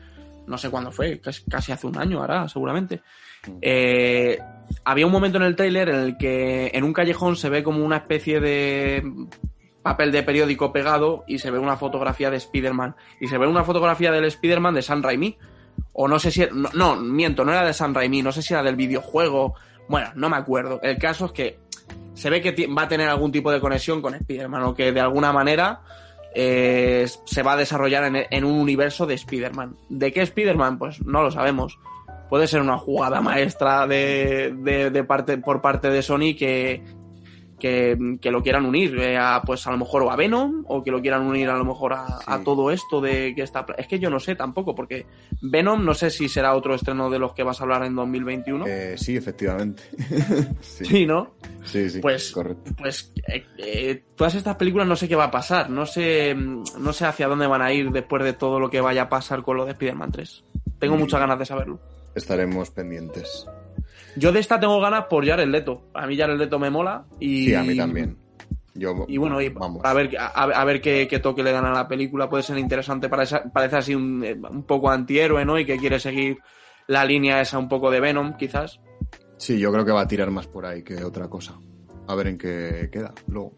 No 0.47 0.57
sé 0.57 0.69
cuándo 0.69 0.91
fue, 0.91 1.19
casi, 1.19 1.71
hace 1.73 1.87
un 1.87 1.97
año 1.97 2.19
ahora, 2.19 2.47
seguramente. 2.47 3.01
Mm. 3.45 3.57
eh, 3.61 4.39
había 4.85 5.05
un 5.05 5.11
momento 5.11 5.37
en 5.37 5.43
el 5.43 5.55
tráiler 5.55 5.89
en 5.89 5.95
el 5.95 6.17
que 6.17 6.71
en 6.73 6.83
un 6.83 6.93
callejón 6.93 7.35
se 7.35 7.49
ve 7.49 7.63
como 7.63 7.83
una 7.83 7.97
especie 7.97 8.39
de 8.39 9.03
papel 9.83 10.11
de 10.11 10.23
periódico 10.23 10.73
pegado 10.73 11.23
y 11.27 11.39
se 11.39 11.51
ve 11.51 11.59
una 11.59 11.77
fotografía 11.77 12.29
de 12.29 12.37
Spider-Man. 12.37 12.95
Y 13.21 13.27
se 13.27 13.37
ve 13.37 13.47
una 13.47 13.63
fotografía 13.63 14.11
del 14.11 14.25
Spider-Man 14.25 14.73
de 14.75 14.81
San 14.81 15.03
Raimi. 15.03 15.37
O 15.93 16.07
no 16.07 16.19
sé 16.19 16.31
si... 16.31 16.45
No, 16.51 16.69
no, 16.73 16.95
miento, 16.95 17.45
no 17.45 17.51
era 17.51 17.65
de 17.65 17.73
San 17.73 17.93
Raimi, 17.93 18.21
no 18.21 18.31
sé 18.31 18.41
si 18.41 18.53
era 18.53 18.63
del 18.63 18.75
videojuego. 18.75 19.55
Bueno, 19.87 20.09
no 20.15 20.29
me 20.29 20.37
acuerdo. 20.37 20.79
El 20.81 20.97
caso 20.97 21.27
es 21.27 21.31
que 21.31 21.59
se 22.17 22.29
ve 22.29 22.41
que 22.41 22.67
va 22.67 22.83
a 22.83 22.87
tener 22.87 23.07
algún 23.07 23.31
tipo 23.31 23.51
de 23.51 23.59
conexión 23.61 24.01
con 24.01 24.15
Spider-Man 24.15 24.63
o 24.63 24.73
que 24.73 24.91
de 24.91 24.99
alguna 24.99 25.31
manera 25.31 25.81
eh, 26.35 27.07
se 27.25 27.43
va 27.43 27.53
a 27.53 27.57
desarrollar 27.57 28.03
en, 28.05 28.25
en 28.29 28.43
un 28.43 28.59
universo 28.59 29.05
de 29.05 29.13
Spider-Man. 29.15 29.75
¿De 29.89 30.11
qué 30.11 30.21
Spider-Man? 30.21 30.77
Pues 30.77 31.01
no 31.05 31.21
lo 31.23 31.31
sabemos. 31.31 31.79
Puede 32.29 32.47
ser 32.47 32.61
una 32.61 32.77
jugada 32.77 33.21
maestra 33.21 33.87
de, 33.87 34.53
de- 34.57 34.89
de 34.89 35.03
parte, 35.03 35.37
por 35.37 35.61
parte 35.61 35.89
de 35.89 36.01
Sony 36.01 36.35
que, 36.37 36.83
que, 37.59 37.97
que 38.21 38.31
lo 38.31 38.41
quieran 38.43 38.65
unir 38.65 38.97
eh, 38.99 39.17
a, 39.17 39.41
pues 39.45 39.65
a 39.67 39.71
lo 39.71 39.77
mejor 39.77 40.03
o 40.03 40.11
a 40.11 40.15
Venom 40.15 40.63
o 40.67 40.83
que 40.83 40.91
lo 40.91 41.01
quieran 41.01 41.23
unir 41.23 41.49
a 41.49 41.57
lo 41.57 41.65
mejor 41.65 41.93
a, 41.93 42.41
todo 42.43 42.71
esto 42.71 43.01
de 43.01 43.33
que 43.35 43.41
está... 43.41 43.65
Es 43.77 43.87
que 43.87 43.99
yo 43.99 44.09
no 44.09 44.19
sé 44.19 44.35
tampoco 44.35 44.75
porque 44.75 45.05
Venom 45.41 45.83
no 45.83 45.93
sé 45.93 46.09
si 46.09 46.29
será 46.29 46.55
otro 46.55 46.75
estreno 46.75 47.09
de 47.09 47.19
los 47.19 47.33
que 47.33 47.43
vas 47.43 47.59
a 47.59 47.63
hablar 47.63 47.83
en 47.83 47.95
2021. 47.95 48.65
Eh, 48.67 48.95
sí, 48.97 49.15
efectivamente. 49.17 49.83
sí, 50.61 50.85
Sí, 50.85 51.05
¿no? 51.05 51.31
sí, 51.65 51.89
sí, 51.89 51.99
Pues- 51.99 52.31
correcto. 52.31 52.71
pues 52.77 53.11
eh, 53.27 53.45
eh, 53.57 54.03
todas 54.15 54.35
estas 54.35 54.55
películas 54.55 54.87
no 54.87 54.95
sé 54.95 55.07
qué 55.07 55.15
va 55.15 55.25
a 55.25 55.31
pasar, 55.31 55.69
no 55.69 55.85
sé, 55.85 56.35
no 56.35 56.93
sé 56.93 57.05
hacia 57.05 57.27
dónde 57.27 57.47
van 57.47 57.61
a 57.61 57.71
ir 57.73 57.91
después 57.91 58.23
de 58.23 58.33
todo 58.33 58.59
lo 58.59 58.69
que 58.69 58.81
vaya 58.81 59.03
a 59.03 59.09
pasar 59.09 59.43
con 59.43 59.57
lo 59.57 59.65
de 59.65 59.71
Spider-Man 59.71 60.11
3. 60.11 60.43
Tengo 60.79 60.95
muchas 60.97 61.19
ganas 61.19 61.39
de 61.39 61.45
saberlo. 61.45 61.79
Estaremos 62.15 62.69
pendientes. 62.71 63.45
Yo 64.17 64.31
de 64.31 64.39
esta 64.39 64.59
tengo 64.59 64.79
ganas 64.79 65.05
por 65.05 65.25
Jared 65.25 65.47
Leto. 65.47 65.89
A 65.93 66.07
mí 66.07 66.17
Jared 66.17 66.37
Leto 66.37 66.59
me 66.59 66.69
mola 66.69 67.05
y... 67.19 67.45
Sí, 67.45 67.53
a 67.55 67.63
mí 67.63 67.75
también. 67.77 68.17
Yo, 68.73 69.05
Y 69.07 69.17
bueno, 69.17 69.41
y 69.41 69.49
vamos. 69.49 69.81
a 69.83 69.93
ver, 69.93 70.15
a, 70.19 70.27
a 70.27 70.63
ver 70.65 70.79
qué, 70.81 71.07
qué 71.09 71.17
toque 71.19 71.41
le 71.41 71.51
dan 71.51 71.65
a 71.65 71.71
la 71.73 71.87
película. 71.87 72.29
Puede 72.29 72.43
ser 72.43 72.57
interesante. 72.59 73.09
Parece, 73.09 73.41
parece 73.51 73.75
así 73.77 73.95
un, 73.95 74.23
eh, 74.23 74.39
un 74.51 74.63
poco 74.63 74.89
antihéroe, 74.91 75.43
¿no? 75.45 75.57
Y 75.57 75.65
que 75.65 75.77
quiere 75.77 75.99
seguir 75.99 76.37
la 76.87 77.03
línea 77.03 77.41
esa 77.41 77.57
un 77.57 77.67
poco 77.69 77.89
de 77.89 77.99
Venom, 77.99 78.37
quizás. 78.37 78.79
Sí, 79.37 79.57
yo 79.59 79.71
creo 79.71 79.83
que 79.83 79.91
va 79.91 80.01
a 80.01 80.07
tirar 80.07 80.29
más 80.29 80.45
por 80.47 80.65
ahí 80.65 80.83
que 80.83 81.03
otra 81.03 81.27
cosa. 81.27 81.59
A 82.07 82.15
ver 82.15 82.27
en 82.27 82.37
qué 82.37 82.89
queda 82.91 83.13
luego. 83.27 83.53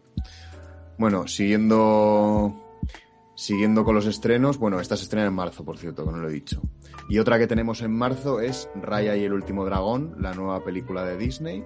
Bueno, 0.98 1.26
siguiendo 1.26 2.78
siguiendo 3.34 3.84
con 3.84 3.94
los 3.94 4.06
estrenos, 4.06 4.58
bueno, 4.58 4.80
esta 4.80 4.96
se 4.96 5.04
estrena 5.04 5.26
en 5.28 5.34
marzo, 5.34 5.64
por 5.64 5.78
cierto, 5.78 6.04
que 6.04 6.12
no 6.12 6.18
lo 6.18 6.28
he 6.28 6.32
dicho. 6.32 6.60
Y 7.10 7.18
otra 7.18 7.40
que 7.40 7.48
tenemos 7.48 7.82
en 7.82 7.90
marzo 7.90 8.40
es 8.40 8.70
Raya 8.76 9.16
y 9.16 9.24
el 9.24 9.32
último 9.32 9.64
dragón, 9.64 10.14
la 10.20 10.32
nueva 10.32 10.62
película 10.62 11.04
de 11.04 11.16
Disney. 11.16 11.64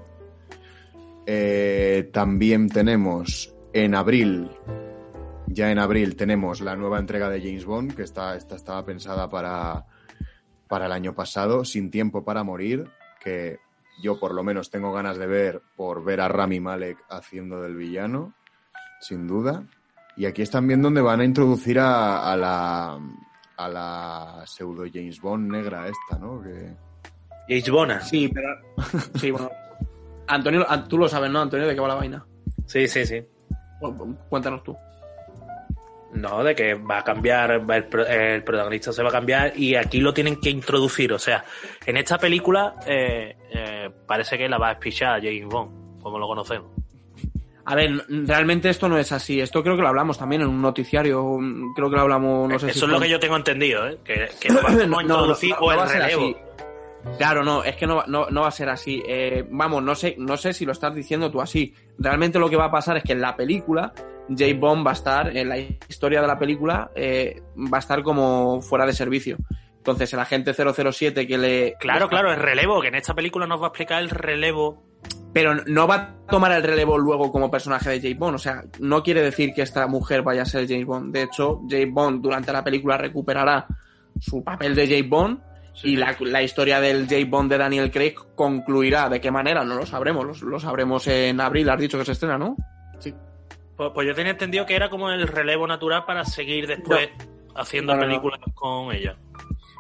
Eh, 1.26 2.08
también 2.14 2.70
tenemos 2.70 3.54
en 3.74 3.94
abril, 3.94 4.50
ya 5.46 5.70
en 5.70 5.78
abril 5.78 6.16
tenemos 6.16 6.62
la 6.62 6.76
nueva 6.76 6.98
entrega 6.98 7.28
de 7.28 7.42
James 7.42 7.66
Bond, 7.66 7.94
que 7.94 8.04
está, 8.04 8.36
esta 8.36 8.56
estaba 8.56 8.86
pensada 8.86 9.28
para, 9.28 9.84
para 10.66 10.86
el 10.86 10.92
año 10.92 11.14
pasado, 11.14 11.66
Sin 11.66 11.90
tiempo 11.90 12.24
para 12.24 12.42
morir, 12.42 12.88
que 13.22 13.58
yo 14.02 14.18
por 14.18 14.32
lo 14.32 14.42
menos 14.42 14.70
tengo 14.70 14.94
ganas 14.94 15.18
de 15.18 15.26
ver 15.26 15.60
por 15.76 16.02
ver 16.02 16.22
a 16.22 16.28
Rami 16.28 16.58
Malek 16.58 17.04
haciendo 17.10 17.60
del 17.60 17.76
villano, 17.76 18.32
sin 18.98 19.26
duda. 19.26 19.62
Y 20.16 20.24
aquí 20.24 20.40
están 20.40 20.66
viendo 20.66 20.86
donde 20.86 21.02
van 21.02 21.20
a 21.20 21.24
introducir 21.26 21.78
a 21.80 22.34
la 22.34 22.98
a 23.56 23.68
la 23.68 24.42
pseudo 24.46 24.84
James 24.92 25.20
Bond 25.20 25.50
negra 25.50 25.88
esta, 25.88 26.18
¿no? 26.18 26.42
Que... 26.42 26.74
James 27.48 27.70
Bona. 27.70 28.00
Sí, 28.00 28.28
pero... 28.28 28.48
Sí, 29.14 29.30
bueno. 29.30 29.50
Antonio, 30.26 30.66
tú 30.88 30.98
lo 30.98 31.08
sabes, 31.08 31.30
¿no, 31.30 31.42
Antonio? 31.42 31.66
¿De 31.66 31.74
qué 31.74 31.80
va 31.80 31.88
la 31.88 31.94
vaina? 31.96 32.24
Sí, 32.66 32.88
sí, 32.88 33.04
sí. 33.04 33.22
Cuéntanos 34.28 34.62
tú. 34.62 34.76
No, 36.14 36.44
de 36.44 36.54
que 36.54 36.74
va 36.74 36.98
a 36.98 37.04
cambiar, 37.04 37.50
el 37.50 38.44
protagonista 38.44 38.92
se 38.92 39.02
va 39.02 39.08
a 39.08 39.12
cambiar 39.12 39.58
y 39.58 39.74
aquí 39.74 40.00
lo 40.00 40.14
tienen 40.14 40.40
que 40.40 40.48
introducir. 40.48 41.12
O 41.12 41.18
sea, 41.18 41.44
en 41.84 41.96
esta 41.96 42.18
película 42.18 42.74
eh, 42.86 43.36
eh, 43.50 43.90
parece 44.06 44.38
que 44.38 44.48
la 44.48 44.56
va 44.56 44.68
a 44.68 44.72
espichar 44.72 45.20
James 45.20 45.46
Bond, 45.46 46.00
como 46.00 46.18
lo 46.18 46.28
conocemos. 46.28 46.70
A 47.66 47.74
ver, 47.74 48.04
realmente 48.08 48.68
esto 48.68 48.88
no 48.88 48.98
es 48.98 49.10
así. 49.12 49.40
Esto 49.40 49.62
creo 49.62 49.74
que 49.76 49.82
lo 49.82 49.88
hablamos 49.88 50.18
también 50.18 50.42
en 50.42 50.48
un 50.48 50.60
noticiario. 50.60 51.38
Creo 51.74 51.88
que 51.88 51.96
lo 51.96 52.02
hablamos, 52.02 52.48
no 52.48 52.58
sé 52.58 52.66
Eso 52.70 52.80
si 52.80 52.84
es 52.86 52.90
lo 52.92 53.00
que 53.00 53.08
yo 53.08 53.18
tengo 53.18 53.36
entendido, 53.36 53.88
¿eh? 53.88 53.98
Que, 54.04 54.28
que 54.40 54.48
lo 54.52 54.60
van 54.62 54.80
a 54.80 55.02
introducir 55.02 55.54
o 55.60 55.72
el 55.72 55.88
relevo. 55.88 56.22
así. 56.24 56.36
Claro, 57.18 57.44
no, 57.44 57.62
es 57.64 57.76
que 57.76 57.86
no, 57.86 57.96
va- 57.96 58.04
no, 58.06 58.26
no 58.30 58.42
va 58.42 58.48
a 58.48 58.50
ser 58.50 58.68
así. 58.70 59.02
Eh, 59.06 59.46
vamos, 59.50 59.82
no 59.82 59.94
sé, 59.94 60.14
no 60.18 60.36
sé 60.36 60.52
si 60.54 60.64
lo 60.64 60.72
estás 60.72 60.94
diciendo 60.94 61.30
tú 61.30 61.40
así. 61.40 61.74
Realmente 61.98 62.38
lo 62.38 62.48
que 62.50 62.56
va 62.56 62.66
a 62.66 62.70
pasar 62.70 62.96
es 62.96 63.02
que 63.02 63.12
en 63.12 63.20
la 63.20 63.36
película, 63.36 63.92
J. 64.28 64.44
Bond 64.58 64.86
va 64.86 64.90
a 64.90 64.94
estar, 64.94 65.36
en 65.36 65.48
la 65.48 65.58
historia 65.58 66.20
de 66.22 66.26
la 66.26 66.38
película, 66.38 66.90
eh, 66.94 67.42
va 67.56 67.78
a 67.78 67.80
estar 67.80 68.02
como 68.02 68.60
fuera 68.62 68.86
de 68.86 68.92
servicio. 68.94 69.36
Entonces, 69.76 70.10
el 70.14 70.20
agente 70.20 70.52
007 70.54 71.26
que 71.26 71.36
le. 71.36 71.74
Claro, 71.78 72.08
claro, 72.08 72.30
el 72.32 72.38
relevo, 72.40 72.80
que 72.80 72.88
en 72.88 72.94
esta 72.94 73.12
película 73.12 73.46
nos 73.46 73.60
va 73.60 73.66
a 73.66 73.68
explicar 73.68 74.02
el 74.02 74.08
relevo. 74.08 74.82
Pero 75.34 75.56
no 75.66 75.86
va 75.86 75.94
a 75.96 76.26
tomar 76.30 76.52
el 76.52 76.62
relevo 76.62 76.96
luego 76.96 77.30
como 77.30 77.50
personaje 77.50 77.90
de 77.90 78.00
James 78.00 78.18
Bond. 78.18 78.34
O 78.36 78.38
sea, 78.38 78.62
no 78.80 79.02
quiere 79.02 79.20
decir 79.20 79.52
que 79.52 79.62
esta 79.62 79.86
mujer 79.88 80.22
vaya 80.22 80.42
a 80.42 80.46
ser 80.46 80.66
James 80.66 80.86
Bond. 80.86 81.12
De 81.12 81.24
hecho, 81.24 81.60
James 81.68 81.92
Bond 81.92 82.22
durante 82.22 82.52
la 82.52 82.64
película 82.64 82.96
recuperará 82.96 83.66
su 84.20 84.42
papel 84.42 84.74
de 84.74 84.86
James 84.86 85.10
Bond 85.10 85.40
y 85.82 85.96
la, 85.96 86.16
la 86.20 86.40
historia 86.40 86.80
del 86.80 87.08
James 87.08 87.28
Bond 87.28 87.50
de 87.50 87.58
Daniel 87.58 87.90
Craig 87.90 88.14
concluirá. 88.36 89.08
¿De 89.08 89.20
qué 89.20 89.30
manera? 89.32 89.64
No 89.64 89.74
lo 89.74 89.84
sabremos. 89.84 90.40
Lo, 90.40 90.48
lo 90.50 90.60
sabremos 90.60 91.06
en 91.08 91.40
abril. 91.40 91.68
Has 91.68 91.80
dicho 91.80 91.98
que 91.98 92.04
se 92.04 92.12
estrena, 92.12 92.38
¿no? 92.38 92.56
Pues, 93.76 93.90
pues 93.92 94.06
yo 94.06 94.14
tenía 94.14 94.30
entendido 94.30 94.64
que 94.64 94.76
era 94.76 94.88
como 94.88 95.10
el 95.10 95.26
relevo 95.26 95.66
natural 95.66 96.04
para 96.06 96.24
seguir 96.24 96.68
después 96.68 97.08
haciendo 97.56 97.92
No, 97.92 98.00
no, 98.00 98.04
no. 98.06 98.08
películas 98.08 98.40
con 98.54 98.92
ella. 98.94 99.16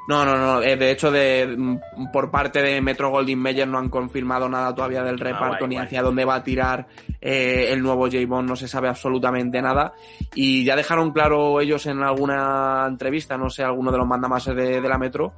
No, 0.06 0.24
no, 0.24 0.36
no. 0.36 0.62
eh, 0.62 0.76
De 0.76 0.90
hecho, 0.90 1.10
de, 1.10 1.54
mm, 1.56 2.10
por 2.12 2.30
parte 2.30 2.60
de 2.60 2.80
Metro 2.82 3.10
Goldwyn 3.10 3.38
Mayer 3.38 3.66
no 3.66 3.78
han 3.78 3.88
confirmado 3.88 4.48
nada 4.48 4.74
todavía 4.74 5.02
del 5.02 5.18
reparto 5.18 5.54
Ah, 5.54 5.58
guay, 5.60 5.68
ni 5.70 5.74
guay. 5.76 5.86
hacia 5.86 6.02
dónde 6.02 6.24
va 6.26 6.34
a 6.36 6.42
tirar 6.44 6.86
eh, 7.20 7.68
el 7.70 7.82
nuevo 7.82 8.04
J. 8.04 8.18
Bond. 8.26 8.48
No 8.48 8.54
se 8.56 8.68
sabe 8.68 8.88
absolutamente 8.88 9.62
nada. 9.62 9.94
Y 10.34 10.62
ya 10.64 10.76
dejaron 10.76 11.10
claro 11.12 11.60
ellos 11.60 11.86
en 11.86 12.02
alguna 12.02 12.84
entrevista, 12.86 13.38
no 13.38 13.48
sé, 13.48 13.62
alguno 13.64 13.90
de 13.90 13.98
los 13.98 14.06
mandamases 14.06 14.54
de, 14.54 14.80
de 14.82 14.88
la 14.88 14.98
Metro, 14.98 15.32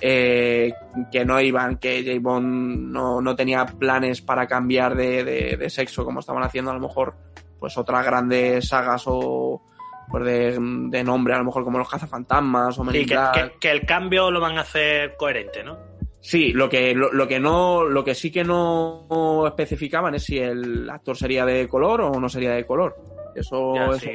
eh, 0.00 0.72
que 1.12 1.24
no 1.24 1.40
iban, 1.40 1.76
que 1.76 2.02
J. 2.04 2.18
Bond 2.20 2.90
no, 2.92 3.20
no 3.20 3.36
tenía 3.36 3.66
planes 3.66 4.22
para 4.22 4.46
cambiar 4.46 4.94
de, 4.94 5.24
de- 5.24 5.56
de 5.56 5.70
sexo 5.70 6.04
como 6.04 6.20
estaban 6.20 6.42
haciendo 6.42 6.70
a 6.70 6.74
lo 6.74 6.80
mejor 6.80 7.14
pues 7.58 7.76
otras 7.78 8.04
grandes 8.04 8.68
sagas 8.68 9.04
o 9.06 9.62
pues 10.10 10.24
de, 10.24 10.58
de 10.90 11.04
nombre, 11.04 11.34
a 11.34 11.38
lo 11.38 11.44
mejor 11.44 11.64
como 11.64 11.78
los 11.78 11.88
cazafantasmas 11.88 12.78
o 12.78 12.84
Men 12.84 12.94
Sí, 12.94 13.06
que, 13.06 13.14
Black. 13.14 13.34
que- 13.34 13.58
que 13.58 13.70
el 13.70 13.86
cambio 13.86 14.30
lo 14.30 14.40
van 14.40 14.58
a 14.58 14.62
hacer 14.62 15.16
coherente, 15.16 15.62
¿no? 15.64 15.78
Sí, 16.20 16.52
lo 16.52 16.68
que, 16.68 16.94
lo, 16.94 17.12
lo 17.12 17.28
que 17.28 17.38
no, 17.38 17.84
lo 17.84 18.04
que 18.04 18.14
sí 18.14 18.32
que 18.32 18.42
no 18.42 19.44
especificaban 19.46 20.14
es 20.16 20.24
si 20.24 20.38
el 20.38 20.88
actor 20.90 21.16
sería 21.16 21.44
de 21.46 21.68
color 21.68 22.00
o 22.00 22.18
no 22.20 22.28
sería 22.28 22.50
de 22.52 22.66
color. 22.66 22.96
Eso, 23.34 23.74
Ya, 23.74 23.92
sí, 23.98 24.10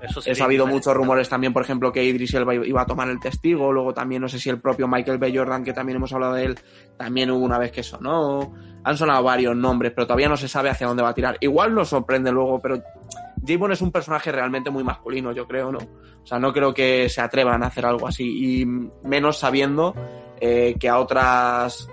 eso, 0.00 0.20
sabido 0.22 0.38
diferente. 0.64 0.64
muchos 0.66 0.94
rumores 0.94 1.28
también, 1.28 1.52
por 1.52 1.62
ejemplo, 1.62 1.92
que 1.92 2.02
Idris 2.02 2.32
Elba 2.34 2.54
iba 2.54 2.80
a 2.82 2.86
tomar 2.86 3.08
el 3.10 3.20
testigo, 3.20 3.70
luego 3.70 3.92
también 3.92 4.22
no 4.22 4.28
sé 4.28 4.38
si 4.38 4.48
el 4.48 4.60
propio 4.60 4.88
Michael 4.88 5.18
B. 5.18 5.30
Jordan, 5.36 5.62
que 5.62 5.74
también 5.74 5.96
hemos 5.96 6.12
hablado 6.14 6.34
de 6.34 6.46
él, 6.46 6.58
también 6.96 7.30
hubo 7.30 7.44
una 7.44 7.58
vez 7.58 7.70
que 7.70 7.82
sonó. 7.82 8.54
Han 8.82 8.96
sonado 8.96 9.22
varios 9.22 9.54
nombres, 9.54 9.92
pero 9.94 10.06
todavía 10.06 10.28
no 10.28 10.36
se 10.38 10.48
sabe 10.48 10.70
hacia 10.70 10.86
dónde 10.86 11.02
va 11.02 11.10
a 11.10 11.14
tirar. 11.14 11.36
Igual 11.40 11.74
nos 11.74 11.88
sorprende 11.90 12.32
luego, 12.32 12.58
pero 12.60 12.80
J. 13.40 13.58
Bond 13.58 13.72
es 13.72 13.80
un 13.80 13.92
personaje 13.92 14.32
realmente 14.32 14.70
muy 14.70 14.84
masculino, 14.84 15.32
yo 15.32 15.46
creo, 15.46 15.70
¿no? 15.70 15.78
O 15.78 16.26
sea, 16.26 16.38
no 16.38 16.52
creo 16.52 16.72
que 16.74 17.08
se 17.08 17.20
atrevan 17.20 17.62
a 17.62 17.66
hacer 17.66 17.86
algo 17.86 18.08
así, 18.08 18.60
y 18.60 18.66
menos 18.66 19.38
sabiendo 19.38 19.94
eh, 20.40 20.76
que 20.78 20.88
a 20.88 20.98
otras 20.98 21.88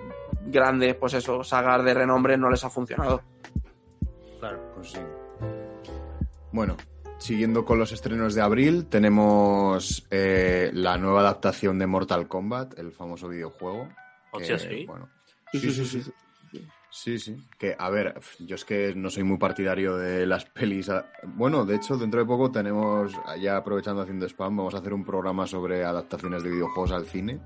grandes, 0.46 0.96
pues 0.96 1.14
eso, 1.14 1.44
sagas 1.44 1.84
de 1.84 1.94
renombre 1.94 2.38
no 2.38 2.50
les 2.50 2.64
ha 2.64 2.70
funcionado. 2.70 3.22
Claro. 4.40 4.60
Pues 4.76 4.92
sí. 4.92 5.00
Bueno, 6.52 6.76
siguiendo 7.18 7.66
con 7.66 7.80
los 7.80 7.92
estrenos 7.92 8.36
de 8.36 8.42
abril, 8.42 8.88
tenemos 8.88 10.06
eh, 10.12 10.70
la 10.74 10.98
nueva 10.98 11.22
adaptación 11.22 11.80
de 11.80 11.88
Mortal 11.88 12.28
Kombat, 12.28 12.78
el 12.78 12.92
famoso 12.92 13.30
videojuego. 13.30 13.90
Que, 14.38 14.58
sí. 14.58 14.86
Bueno, 14.88 15.08
Sí, 15.54 15.60
sí, 15.72 15.86
sí, 15.86 16.02
sí. 16.02 16.12
Sí, 16.96 17.18
sí. 17.18 17.36
Que, 17.58 17.76
a 17.78 17.90
ver, 17.90 18.20
yo 18.40 18.54
es 18.54 18.64
que 18.66 18.94
no 18.96 19.10
soy 19.10 19.24
muy 19.24 19.38
partidario 19.40 19.98
de 19.98 20.28
las 20.28 20.46
pelis. 20.46 20.90
a- 20.90 21.08
Bueno, 21.24 21.66
de 21.66 21.76
hecho, 21.78 21.98
dentro 21.98 22.20
de 22.20 22.26
poco 22.28 22.52
tenemos, 22.52 23.12
ya 23.42 23.58
aprovechando 23.58 24.04
haciendo 24.04 24.28
spam, 24.28 24.56
vamos 24.58 24.76
a 24.76 24.78
hacer 24.78 24.94
un 24.94 25.04
programa 25.04 25.48
sobre 25.48 25.84
adaptaciones 25.84 26.44
de 26.44 26.52
videojuegos 26.52 26.92
al 26.92 27.06
cine. 27.08 27.40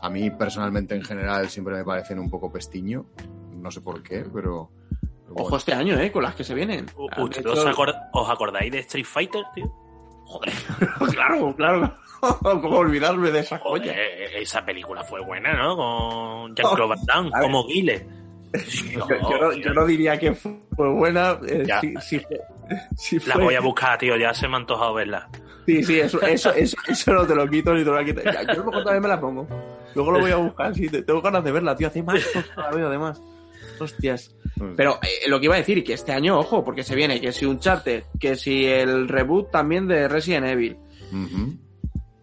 A 0.00 0.08
mí, 0.08 0.30
personalmente, 0.30 0.94
en 0.94 1.02
general, 1.04 1.50
siempre 1.50 1.74
me 1.76 1.84
parecen 1.84 2.18
un 2.18 2.30
poco 2.30 2.50
pestiño. 2.50 3.04
No 3.52 3.70
sé 3.70 3.82
por 3.82 4.02
qué, 4.02 4.24
pero... 4.32 4.70
pero 5.00 5.34
Ojo 5.34 5.42
bueno. 5.42 5.56
este 5.58 5.74
año, 5.74 5.98
¿eh? 5.98 6.10
Con 6.10 6.22
las 6.22 6.34
que 6.34 6.44
se 6.44 6.54
vienen. 6.54 6.86
U- 6.96 7.06
Ah, 7.12 7.16
de 7.16 7.22
¿Ustedes 7.24 7.46
hecho- 7.46 7.52
os, 7.52 7.66
acord- 7.66 8.08
os 8.14 8.30
acordáis 8.30 8.72
de 8.72 8.78
Street 8.78 9.04
Fighter, 9.06 9.42
tío? 9.54 9.66
Joder, 10.24 10.52
claro, 11.12 11.54
claro. 11.54 11.94
¿Cómo 12.40 12.78
olvidarme 12.78 13.30
de 13.30 13.40
esa 13.40 13.58
Joder, 13.58 13.82
joya? 13.82 14.02
esa 14.38 14.64
película 14.64 15.04
fue 15.04 15.22
buena, 15.22 15.52
¿no? 15.52 15.76
Con 15.76 16.56
Jean-Claude 16.56 16.88
Van 16.96 17.04
Damme, 17.06 17.30
como 17.42 17.66
Guile. 17.66 18.23
Yo, 18.92 19.08
yo 19.08 19.38
no, 19.40 19.52
yo 19.52 19.74
no 19.74 19.84
diría 19.86 20.18
que 20.18 20.32
fue 20.34 20.88
buena. 20.90 21.38
eh, 21.46 21.64
fue- 21.80 23.20
La 23.26 23.34
voy 23.36 23.54
a 23.54 23.60
buscar, 23.60 23.98
tío, 23.98 24.16
ya 24.16 24.32
se 24.32 24.46
me 24.48 24.54
ha 24.54 24.58
antojado 24.58 24.94
verla. 24.94 25.28
Sí, 25.66 25.82
sí, 25.82 25.98
eso, 25.98 26.20
eso, 26.22 26.52
eso, 26.54 26.76
eso 26.86 27.12
no 27.12 27.26
te 27.26 27.34
lo 27.34 27.48
quito 27.48 27.72
ni 27.74 27.80
te 27.80 27.86
lo 27.86 27.92
voy 27.92 28.02
a 28.02 28.04
quitar. 28.04 28.32
Ya, 28.46 28.54
Yo 28.54 28.64
mejor 28.64 28.84
también 28.84 29.02
me 29.02 29.08
la 29.08 29.20
pongo. 29.20 29.46
Luego 29.94 30.10
lo 30.12 30.20
voy 30.20 30.30
a 30.30 30.36
buscar, 30.36 30.74
sí, 30.74 30.88
te- 30.88 31.02
tengo 31.02 31.20
ganas 31.22 31.42
de 31.44 31.52
verla, 31.52 31.74
tío. 31.76 31.88
Hace 31.88 32.02
más 32.02 32.20
la 32.56 32.70
veo, 32.70 32.88
además. 32.88 33.20
Hostias. 33.80 34.34
Pero 34.76 34.98
eh, 35.02 35.28
lo 35.28 35.40
que 35.40 35.46
iba 35.46 35.54
a 35.56 35.58
decir, 35.58 35.82
que 35.82 35.94
este 35.94 36.12
año, 36.12 36.38
ojo, 36.38 36.62
porque 36.64 36.84
se 36.84 36.94
viene, 36.94 37.20
que 37.20 37.32
si 37.32 37.44
un 37.44 37.58
charter, 37.58 38.04
que 38.20 38.36
si 38.36 38.66
el 38.66 39.08
reboot 39.08 39.50
también 39.50 39.88
de 39.88 40.06
Resident 40.06 40.46
Evil. 40.46 40.76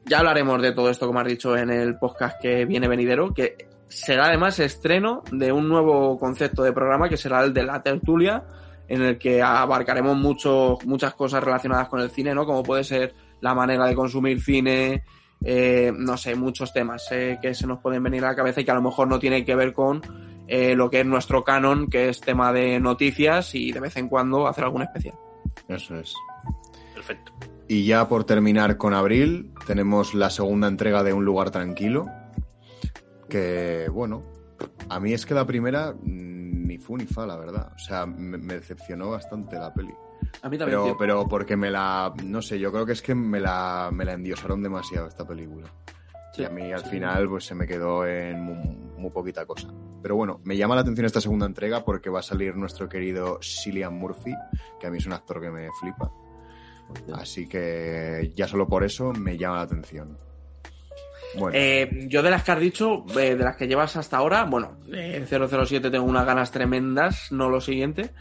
Ya 0.06 0.20
hablaremos 0.20 0.62
de 0.62 0.72
todo 0.74 0.90
esto, 0.90 1.08
como 1.08 1.20
has 1.20 1.28
dicho, 1.28 1.56
en 1.58 1.70
el 1.70 1.98
podcast 1.98 2.42
que 2.42 2.66
viene 2.66 2.88
venidero, 2.88 3.34
que 3.34 3.56
será 3.92 4.28
además 4.28 4.58
estreno 4.60 5.24
de 5.32 5.52
un 5.52 5.68
nuevo 5.68 6.18
concepto 6.18 6.64
de 6.64 6.72
programa 6.72 7.10
que 7.10 7.18
será 7.18 7.44
el 7.44 7.54
de 7.54 7.64
la 7.64 7.84
tertulia, 7.84 8.44
en 8.88 9.02
el 9.02 9.18
que 9.18 9.42
abarcaremos 9.42 10.18
mucho, 10.18 10.78
muchas 10.86 11.14
cosas 11.14 11.44
relacionadas 11.44 11.90
con 11.90 12.00
el 12.00 12.10
cine, 12.10 12.34
¿no? 12.34 12.46
Como 12.46 12.64
puede 12.64 12.84
ser 12.84 13.14
la 13.42 13.54
manera 13.54 13.86
de 13.86 13.94
consumir 13.94 14.42
cine, 14.42 15.04
eh, 15.44 15.92
no 15.96 16.18
sé, 16.18 16.36
muchos 16.36 16.72
temas 16.72 17.06
eh, 17.12 17.38
que 17.42 17.54
se 17.54 17.68
nos 17.68 17.80
pueden 17.80 18.02
venir 18.04 18.24
a 18.24 18.30
la 18.30 18.36
cabeza 18.36 18.62
y 18.62 18.66
que 18.66 18.72
a 18.72 18.76
lo 18.76 18.82
mejor 18.82 19.08
no 19.08 19.20
tienen 19.20 19.44
que 19.44 19.56
ver 19.56 19.74
con 19.74 20.02
eh, 20.48 20.76
lo 20.76 20.90
que 20.90 21.02
es 21.02 21.06
nuestro 21.06 21.44
canon, 21.44 21.88
que 21.88 22.10
es 22.10 22.22
tema 22.22 22.54
de 22.54 22.80
noticias 22.80 23.56
y 23.56 23.72
de 23.72 23.80
vez 23.80 23.98
en 23.98 24.08
cuando 24.08 24.48
hacer 24.48 24.64
algún 24.64 24.84
especial. 24.84 25.16
Eso 25.68 25.96
es. 25.98 26.14
Perfecto. 26.94 27.34
Y 27.68 27.86
ya 27.86 28.08
por 28.08 28.24
terminar 28.24 28.78
con 28.78 28.94
abril, 28.94 29.52
tenemos 29.66 30.14
la 30.14 30.30
segunda 30.30 30.68
entrega 30.68 31.04
de 31.04 31.14
Un 31.14 31.26
lugar 31.26 31.52
tranquilo. 31.52 32.08
Que, 33.32 33.88
bueno, 33.90 34.22
a 34.90 35.00
mí 35.00 35.14
es 35.14 35.26
que 35.26 35.34
la 35.34 35.46
primera 35.46 35.94
mm, 35.94 36.68
ni 36.68 36.78
fu 36.78 36.98
ni 36.98 37.06
fa, 37.06 37.26
la 37.26 37.38
verdad. 37.38 37.72
O 37.74 37.80
sea, 37.80 38.06
me, 38.06 38.38
me 38.38 38.56
decepcionó 38.56 39.12
bastante 39.12 39.56
la 39.56 39.74
peli. 39.74 39.94
A 40.42 40.50
mí 40.50 40.58
también. 40.58 40.82
Pero, 40.82 40.98
pero 40.98 41.26
porque 41.30 41.56
me 41.56 41.72
la. 41.72 42.14
No 42.26 42.42
sé, 42.42 42.60
yo 42.60 42.74
creo 42.74 42.86
que 42.86 42.92
es 42.92 43.02
que 43.02 43.16
me 43.16 43.40
la, 43.40 43.90
me 43.94 44.04
la 44.04 44.14
endiosaron 44.14 44.62
demasiado 44.62 45.08
esta 45.08 45.26
película. 45.26 45.74
Sí, 46.34 46.42
y 46.42 46.46
a 46.46 46.50
mí 46.50 46.74
al 46.74 46.84
sí. 46.84 46.90
final, 46.90 47.30
pues 47.30 47.46
se 47.46 47.56
me 47.56 47.66
quedó 47.66 48.06
en 48.06 48.42
muy, 48.42 48.58
muy 48.98 49.10
poquita 49.12 49.46
cosa. 49.46 49.70
Pero 50.02 50.18
bueno, 50.18 50.42
me 50.44 50.58
llama 50.58 50.76
la 50.76 50.82
atención 50.82 51.06
esta 51.06 51.22
segunda 51.22 51.46
entrega 51.46 51.86
porque 51.86 52.10
va 52.10 52.20
a 52.20 52.24
salir 52.24 52.56
nuestro 52.58 52.90
querido 52.90 53.40
Cillian 53.42 53.94
Murphy, 53.94 54.36
que 54.78 54.88
a 54.88 54.92
mí 54.92 54.98
es 54.98 55.06
un 55.06 55.14
actor 55.14 55.40
que 55.40 55.52
me 55.52 55.70
flipa. 55.80 56.12
Así 57.14 57.48
que 57.48 58.34
ya 58.36 58.48
solo 58.48 58.68
por 58.68 58.84
eso 58.84 59.14
me 59.14 59.38
llama 59.38 59.58
la 59.58 59.62
atención. 59.62 60.18
Eh, 61.54 62.08
yo 62.10 62.22
de 62.22 62.30
las 62.30 62.44
que 62.44 62.52
has 62.52 62.60
dicho, 62.60 63.06
eh, 63.18 63.36
de 63.36 63.44
las 63.44 63.56
que 63.56 63.68
llevas 63.68 63.96
hasta 63.96 64.18
ahora, 64.18 64.44
bueno, 64.44 64.78
eh, 64.94 65.26
007 65.30 65.90
tengo 65.90 66.06
unas 66.06 66.26
ganas 66.26 66.52
tremendas, 66.52 67.32
no 67.32 67.50
lo 67.50 67.62
siguiente. 67.62 68.12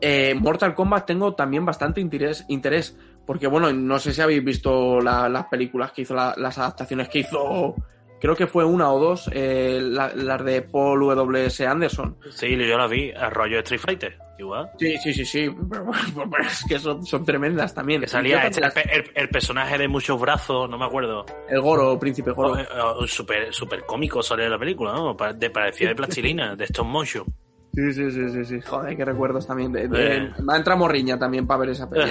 Eh, 0.00 0.34
Mortal 0.34 0.74
Kombat 0.74 1.06
tengo 1.06 1.34
también 1.34 1.66
bastante 1.66 2.00
interés, 2.00 2.44
interés 2.48 2.96
porque 3.26 3.46
bueno, 3.46 3.70
no 3.72 3.98
sé 3.98 4.12
si 4.14 4.20
habéis 4.22 4.42
visto 4.42 5.00
la- 5.00 5.28
las 5.28 5.44
películas 5.46 5.92
que 5.92 6.02
hizo, 6.02 6.14
la- 6.14 6.34
las 6.36 6.56
adaptaciones 6.58 7.08
que 7.10 7.18
hizo, 7.20 7.76
creo 8.20 8.36
que 8.36 8.46
fue 8.46 8.64
una 8.64 8.92
o 8.92 8.98
dos, 9.00 9.28
eh, 9.32 9.80
la- 9.82 10.12
las 10.14 10.44
de 10.44 10.62
Paul 10.62 11.00
W.S. 11.00 11.66
Anderson. 11.66 12.16
Sí, 12.30 12.56
yo 12.56 12.76
la 12.78 12.86
vi, 12.86 13.10
a 13.12 13.30
rollo 13.30 13.56
de 13.56 13.62
Street 13.62 13.80
Fighter, 13.80 14.18
igual. 14.38 14.70
Sí, 14.78 14.96
sí, 14.98 15.12
sí, 15.14 15.24
sí, 15.24 15.50
es 16.40 16.64
que 16.68 16.78
son, 16.78 17.04
son 17.04 17.24
tremendas 17.24 17.74
también. 17.74 18.02
Que 18.02 18.08
salía 18.08 18.44
este- 18.46 18.60
las- 18.60 18.76
el, 18.76 19.10
el 19.14 19.28
personaje 19.28 19.78
de 19.78 19.88
muchos 19.88 20.20
brazos, 20.20 20.68
no 20.70 20.78
me 20.78 20.84
acuerdo. 20.84 21.24
el 21.48 21.60
Goro, 21.60 21.98
Príncipe 21.98 22.30
Goro. 22.32 22.56
Eh, 22.58 22.62
eh, 22.62 23.06
Súper 23.06 23.52
super 23.52 23.84
cómico 23.86 24.22
sale 24.22 24.48
la 24.48 24.58
película, 24.58 24.92
¿no? 24.92 25.16
De 25.34 25.50
parecía 25.50 25.88
de 25.88 25.94
plastilina, 25.94 26.54
de 26.54 26.64
stop 26.64 26.86
motion. 26.86 27.24
Sí, 27.72 27.92
sí, 27.92 28.10
sí, 28.10 28.28
sí, 28.30 28.44
sí. 28.44 28.60
Joder, 28.62 28.96
qué 28.96 29.04
recuerdos 29.04 29.46
también. 29.46 29.72
De, 29.72 29.86
de- 29.88 30.16
Eh. 30.16 30.30
Me 30.42 30.56
entra 30.56 30.74
morriña 30.74 31.18
también 31.18 31.46
para 31.46 31.60
ver 31.60 31.68
esa 31.70 31.88
peli. 31.88 32.10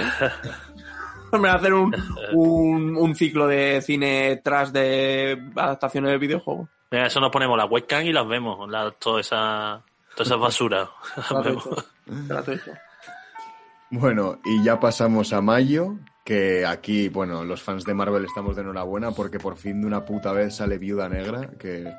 Me 1.40 1.48
va 1.48 1.52
a 1.52 1.56
hacer 1.56 1.72
un, 1.74 1.94
un, 2.32 2.96
un 2.96 3.14
ciclo 3.14 3.46
de 3.46 3.80
cine 3.82 4.40
tras 4.42 4.72
de 4.72 5.50
adaptaciones 5.56 6.10
de 6.10 6.18
videojuegos. 6.18 6.68
Mira, 6.90 7.06
eso 7.06 7.20
nos 7.20 7.30
ponemos 7.30 7.56
la 7.56 7.66
webcam 7.66 8.04
y 8.04 8.12
las 8.12 8.26
vemos, 8.26 8.68
la, 8.68 8.90
toda 8.90 9.20
esa 9.20 9.84
toda 10.14 10.24
esa 10.24 10.36
basura. 10.36 10.90
Las 11.30 11.44
vemos. 11.44 11.68
Gratuito. 12.06 12.72
bueno, 13.90 14.40
y 14.44 14.64
ya 14.64 14.80
pasamos 14.80 15.32
a 15.32 15.40
mayo, 15.40 15.94
que 16.24 16.66
aquí, 16.66 17.08
bueno, 17.08 17.44
los 17.44 17.62
fans 17.62 17.84
de 17.84 17.94
Marvel 17.94 18.24
estamos 18.24 18.56
de 18.56 18.62
enhorabuena 18.62 19.12
porque 19.12 19.38
por 19.38 19.56
fin 19.56 19.80
de 19.80 19.86
una 19.86 20.04
puta 20.04 20.32
vez 20.32 20.56
sale 20.56 20.78
Viuda 20.78 21.08
Negra, 21.08 21.50
que... 21.58 21.92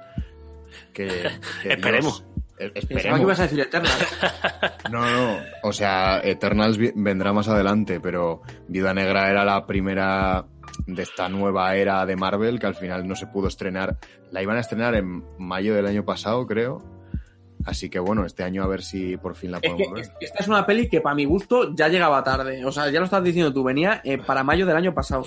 que, 0.94 1.32
que 1.64 1.70
Esperemos. 1.74 2.20
Dios, 2.20 2.31
Pensaba 2.69 2.69
eh, 2.69 2.71
que 2.73 2.79
esperemos. 2.95 3.21
ibas 3.21 3.39
a 3.39 3.43
decir 3.43 3.59
Eternal. 3.59 3.91
No, 4.91 4.99
no, 5.09 5.38
o 5.63 5.71
sea, 5.71 6.19
Eternals 6.23 6.77
vendrá 6.95 7.31
más 7.33 7.47
adelante, 7.47 7.99
pero 8.01 8.41
Viuda 8.67 8.93
Negra 8.93 9.29
era 9.29 9.45
la 9.45 9.65
primera 9.65 10.45
de 10.85 11.03
esta 11.03 11.29
nueva 11.29 11.75
era 11.75 12.05
de 12.05 12.15
Marvel 12.15 12.59
que 12.59 12.65
al 12.67 12.75
final 12.75 13.07
no 13.07 13.15
se 13.15 13.27
pudo 13.27 13.47
estrenar. 13.47 13.97
La 14.31 14.41
iban 14.41 14.57
a 14.57 14.61
estrenar 14.61 14.95
en 14.95 15.23
mayo 15.38 15.73
del 15.75 15.85
año 15.85 16.03
pasado, 16.03 16.45
creo. 16.45 16.83
Así 17.63 17.89
que 17.91 17.99
bueno, 17.99 18.25
este 18.25 18.43
año 18.43 18.63
a 18.63 18.67
ver 18.67 18.81
si 18.81 19.17
por 19.17 19.35
fin 19.35 19.51
la 19.51 19.57
Es 19.57 19.61
que 19.61 19.69
podemos 19.69 19.93
ver. 19.93 20.01
es- 20.01 20.11
esta 20.19 20.39
es 20.43 20.47
una 20.47 20.65
peli 20.65 20.89
que 20.89 20.99
para 20.99 21.13
mi 21.15 21.25
gusto 21.25 21.73
ya 21.75 21.88
llegaba 21.89 22.23
tarde. 22.23 22.65
O 22.65 22.71
sea, 22.71 22.89
ya 22.89 22.99
lo 22.99 23.05
estás 23.05 23.23
diciendo 23.23 23.53
tú, 23.53 23.63
venía 23.63 24.01
eh, 24.03 24.17
para 24.17 24.43
mayo 24.43 24.65
del 24.65 24.75
año 24.75 24.93
pasado. 24.95 25.23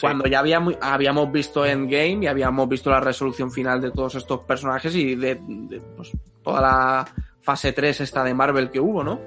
Cuando 0.00 0.26
ya 0.26 0.38
habíamos, 0.40 0.76
habíamos 0.80 1.30
visto 1.30 1.64
Endgame 1.64 2.20
y 2.22 2.26
habíamos 2.26 2.68
visto 2.68 2.90
la 2.90 3.00
resolución 3.00 3.52
final 3.52 3.80
de 3.82 3.90
todos 3.90 4.14
estos 4.14 4.44
personajes 4.46 4.94
y 4.96 5.14
de, 5.14 5.38
de, 5.46 5.80
pues, 5.96 6.10
toda 6.44 6.60
la 6.60 7.04
fase 7.40 7.72
3 7.72 8.00
esta 8.02 8.22
de 8.22 8.34
Marvel 8.34 8.70
que 8.70 8.78
hubo, 8.78 9.02
¿no? 9.02 9.20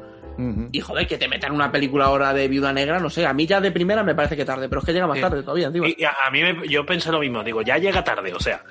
Y 0.72 0.82
joder, 0.82 1.08
que 1.08 1.18
te 1.18 1.28
metan 1.28 1.52
una 1.52 1.72
película 1.72 2.06
ahora 2.06 2.32
de 2.32 2.48
Viuda 2.48 2.72
Negra, 2.72 3.00
no 3.00 3.10
sé, 3.10 3.26
a 3.26 3.34
mí 3.34 3.48
ya 3.48 3.60
de 3.60 3.72
primera 3.72 4.04
me 4.04 4.14
parece 4.14 4.38
que 4.38 4.46
tarde, 4.46 4.70
pero 4.70 4.82
es 4.82 4.86
que 4.86 4.94
llega 4.94 5.08
más 5.08 5.20
tarde 5.20 5.42
todavía, 5.42 5.66
encima. 5.66 5.88
Y 5.88 6.04
a, 6.04 6.12
a 6.28 6.30
mí 6.30 6.42
me- 6.44 6.68
yo 6.68 6.86
pensé 6.86 7.12
lo 7.12 7.20
mismo, 7.20 7.44
digo, 7.44 7.64
ya 7.64 7.80
llega 7.80 8.04
tarde, 8.04 8.32
o 8.36 8.40
sea, 8.40 8.64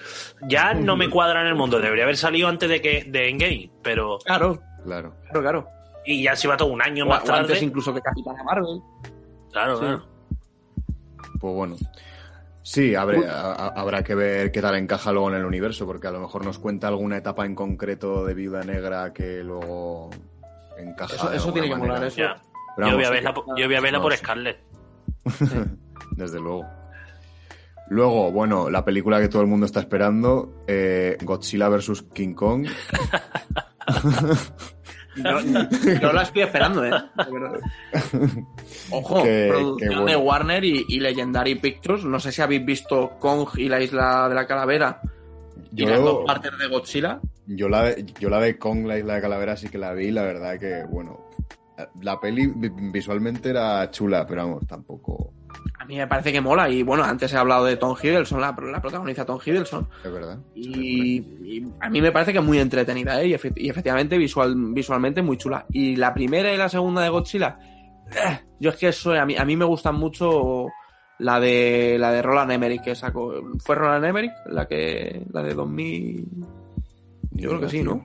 ya 0.43 0.75
no 0.75 0.97
me 0.97 1.11
cuadra 1.11 1.41
en 1.41 1.49
el 1.49 1.57
mundo, 1.57 1.81
debería 1.81 2.05
haber 2.05 2.17
salido 2.17 2.47
antes 2.47 2.69
de 2.69 2.81
que 2.81 3.03
de 3.09 3.31
Endgame, 3.31 3.69
pero 3.83 4.19
Claro, 4.25 4.61
Claro. 4.85 5.15
claro, 5.25 5.41
claro. 5.43 5.69
y 6.05 6.23
ya 6.23 6.37
se 6.37 6.47
va 6.47 6.57
todo 6.57 6.69
un 6.69 6.81
año 6.81 7.05
O, 7.05 7.09
más 7.09 7.29
o 7.29 7.33
antes 7.35 7.55
tarde. 7.55 7.65
incluso 7.67 7.93
que 7.93 8.01
Capitana 8.01 8.45
Marvel. 8.45 8.81
Claro, 9.51 9.75
Sí. 9.75 9.81
claro. 9.87 10.07
Pues 11.41 11.55
bueno. 11.55 11.77
Sí, 12.69 12.97
habrá, 12.97 13.53
a- 13.53 13.69
habrá 13.81 14.03
que 14.03 14.17
ver 14.17 14.51
qué 14.51 14.61
tal 14.61 14.75
encaja 14.75 15.13
luego 15.13 15.29
en 15.31 15.37
el 15.37 15.45
universo, 15.45 15.87
porque 15.87 16.09
a 16.09 16.11
lo 16.11 16.19
mejor 16.19 16.45
nos 16.45 16.59
cuenta 16.59 16.89
alguna 16.89 17.17
etapa 17.17 17.47
en 17.47 17.55
concreto 17.55 18.27
de 18.27 18.35
Viuda 18.35 18.65
Negra 18.65 19.13
que 19.13 19.45
luego 19.45 20.11
encaja. 20.77 21.15
Eso, 21.15 21.31
de 21.31 21.37
eso 21.37 21.53
tiene 21.53 21.69
que 21.69 21.77
molar, 21.77 22.03
eso. 22.03 22.17
Ya. 22.19 22.43
Pero 22.75 22.89
yo, 22.89 22.95
voy 22.97 23.05
a 23.05 23.11
verla, 23.11 23.33
por- 23.33 23.45
yo 23.57 23.67
voy 23.67 23.75
a 23.77 23.81
verla 23.81 23.99
no 23.99 24.03
por. 24.03 24.17
Scarlett. 24.17 24.59
Desde 26.17 26.41
luego. 26.41 26.67
Luego, 27.89 28.33
bueno, 28.33 28.69
la 28.69 28.85
película 28.85 29.21
que 29.21 29.29
todo 29.29 29.43
el 29.43 29.49
mundo 29.49 29.65
está 29.67 29.79
esperando, 29.79 30.61
eh, 30.67 31.17
Godzilla 31.23 31.69
vs. 31.69 32.03
King 32.13 32.35
Kong. 32.35 32.67
Yo, 35.17 35.99
yo 36.01 36.13
la 36.13 36.23
estoy 36.23 36.43
esperando, 36.43 36.85
¿eh? 36.85 36.91
Ojo, 38.91 39.23
Qué- 39.23 39.47
producción 39.49 39.79
qué 39.91 39.97
bueno. 39.97 40.05
de 40.11 40.17
Warner 40.17 40.65
y, 40.65 40.85
y 40.89 41.01
Legendary 41.01 41.55
Pictures. 41.57 42.05
No 42.05 42.21
sé 42.21 42.33
si 42.33 42.43
habéis 42.43 42.65
visto 42.65 43.13
Kong 43.19 43.49
y 43.57 43.69
la 43.69 43.81
isla 43.81 44.29
de 44.29 44.35
la 44.35 44.47
calavera 44.47 45.01
y 45.73 45.83
Yo- 45.85 45.89
las 45.91 46.01
dos 46.01 46.25
partes 46.27 46.53
de 46.59 46.67
Godzilla. 46.69 47.21
Yo 47.47 47.69
la, 47.69 47.95
yo 47.97 48.29
la 48.29 48.41
de 48.41 48.59
Kong, 48.59 48.87
la 48.87 48.99
isla 48.99 49.15
de 49.15 49.21
Calavera, 49.21 49.57
sí 49.57 49.69
que 49.69 49.79
la 49.79 49.93
vi, 49.93 50.11
la 50.11 50.23
verdad 50.23 50.59
que, 50.59 50.83
bueno, 50.91 51.29
la 52.03 52.19
peli 52.19 52.49
vi- 52.57 52.71
visualmente 52.91 53.51
era 53.51 53.89
chula, 53.93 54.27
pero 54.27 54.43
vamos, 54.47 54.67
tampoco 54.67 55.33
A 55.79 55.85
mí 55.85 55.97
me 55.97 56.07
parece 56.07 56.33
que 56.33 56.41
mola. 56.41 56.69
Y 56.69 56.83
bueno, 56.83 57.05
antes 57.05 57.33
he 57.33 57.37
hablado 57.37 57.65
de 57.65 57.77
Tom 57.77 57.95
Hiddleston, 58.01 58.41
la, 58.41 58.57
la 58.71 58.81
protagoniza 58.81 59.25
Tom 59.25 59.39
Hiddleston. 59.45 59.87
es 60.05 60.13
verdad. 60.13 60.39
Y, 60.55 61.19
y 61.19 61.65
a 61.81 61.89
mí 61.91 62.01
me 62.01 62.11
parece 62.13 62.33
que 62.33 62.39
es 62.39 62.45
muy 62.45 62.59
entretenida, 62.59 63.21
¿eh? 63.23 63.29
Y, 63.29 63.33
efe- 63.35 63.53
y 63.57 63.69
efectivamente 63.69 64.19
visual, 64.19 64.55
visualmente 64.73 65.23
muy 65.23 65.37
chula. 65.37 65.67
Y 65.71 65.97
la 65.97 66.13
primera 66.15 66.53
y 66.53 66.57
la 66.57 66.69
segunda 66.69 67.03
de 67.03 67.09
Godzilla, 67.11 67.57
eh, 68.11 68.41
yo 68.59 68.71
es 68.71 68.77
que 68.77 68.89
eso, 68.89 69.13
a 69.13 69.25
mí, 69.27 69.37
a 69.37 69.45
mí 69.45 69.57
me 69.57 69.65
gustan 69.65 69.95
mucho 69.97 70.67
la 71.19 71.39
de 71.41 71.97
la 71.99 72.11
de 72.13 72.21
Roland 72.23 72.53
Emmerich 72.53 72.83
que 72.83 72.95
sacó. 72.95 73.33
¿Fue 73.65 73.75
Roland 73.77 74.05
Emmerich 74.05 74.33
la 74.47 74.67
que 74.67 75.23
la 75.33 75.43
de 75.43 75.55
2000? 75.55 76.27
Yo 77.33 77.49
creo 77.51 77.61
que 77.61 77.69
sí, 77.69 77.83
¿no? 77.83 78.05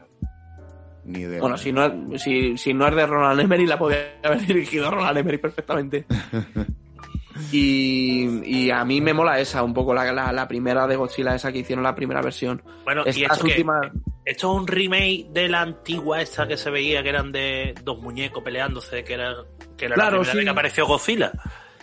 Ni 1.03 1.21
idea. 1.21 1.39
Bueno, 1.41 1.57
si 1.57 1.71
no, 1.71 1.85
es- 1.85 2.21
si, 2.21 2.57
si 2.57 2.73
no 2.73 2.87
es 2.87 2.95
de 2.95 3.07
Roland 3.07 3.39
Emmerich, 3.39 3.67
la 3.67 3.79
podría 3.79 3.99
haber 4.23 4.41
dirigido 4.45 4.91
Roland 4.91 5.17
Emmerich 5.17 5.41
perfectamente. 5.41 6.05
Y, 7.51 8.41
y 8.45 8.71
a 8.71 8.83
mí 8.85 9.01
me 9.01 9.13
mola 9.13 9.39
esa, 9.39 9.63
un 9.63 9.73
poco 9.73 9.93
la, 9.93 10.11
la, 10.11 10.31
la 10.31 10.47
primera 10.47 10.87
de 10.87 10.95
Godzilla, 10.95 11.35
esa 11.35 11.51
que 11.51 11.59
hicieron 11.59 11.83
la 11.83 11.95
primera 11.95 12.21
versión. 12.21 12.61
Bueno, 12.83 13.03
y 13.05 13.09
Estas 13.09 13.37
esto, 13.37 13.45
que- 13.45 13.51
últimas. 13.51 13.85
esto 14.25 14.51
es 14.53 14.59
un 14.61 14.67
remake 14.67 15.27
de 15.31 15.49
la 15.49 15.61
antigua 15.61 16.21
esta 16.21 16.47
que 16.47 16.57
se 16.57 16.69
veía 16.69 17.03
que 17.03 17.09
eran 17.09 17.31
de 17.31 17.73
dos 17.83 17.99
muñecos 17.99 18.43
peleándose, 18.43 19.03
que 19.03 19.13
era, 19.13 19.33
que 19.77 19.85
era 19.85 19.95
Claro, 19.95 20.17
la 20.17 20.23
primera 20.23 20.31
sí. 20.31 20.37
vez 20.37 20.43
que 20.45 20.49
apareció 20.49 20.85
Godzilla. 20.87 21.31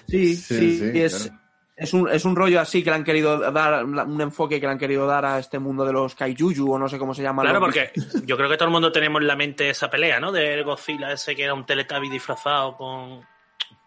Sí, 0.07 0.37
Sí, 0.37 0.55
sí, 0.59 0.79
sí, 0.93 1.01
es, 1.01 1.25
claro. 1.27 1.41
es, 1.77 1.93
un, 1.95 2.09
es 2.11 2.25
un 2.25 2.35
rollo 2.37 2.61
así 2.61 2.83
que 2.83 2.91
le 2.91 2.97
han 2.97 3.05
querido 3.05 3.39
dar, 3.53 3.85
un 3.85 4.21
enfoque 4.21 4.59
que 4.61 4.67
le 4.67 4.73
han 4.73 4.79
querido 4.79 5.07
dar 5.07 5.25
a 5.27 5.39
este 5.39 5.59
mundo 5.59 5.85
de 5.85 5.93
los 5.93 6.15
kaiju 6.15 6.73
o 6.73 6.79
no 6.79 6.89
sé 6.89 6.99
cómo 6.99 7.13
se 7.15 7.23
llama. 7.23 7.43
Claro, 7.43 7.61
los- 7.61 7.67
porque 7.69 7.93
yo 8.25 8.37
creo 8.37 8.49
que 8.49 8.57
todo 8.57 8.67
el 8.69 8.73
mundo 8.73 8.91
tenemos 8.91 9.21
en 9.21 9.27
la 9.29 9.37
mente 9.37 9.69
esa 9.71 9.91
pelea, 9.91 10.19
¿no? 10.19 10.33
De 10.33 10.63
Godzilla 10.63 11.13
ese 11.13 11.37
que 11.37 11.45
era 11.45 11.53
un 11.55 11.67
Teletubby 11.67 12.09
disfrazado 12.09 12.77
con, 12.77 13.21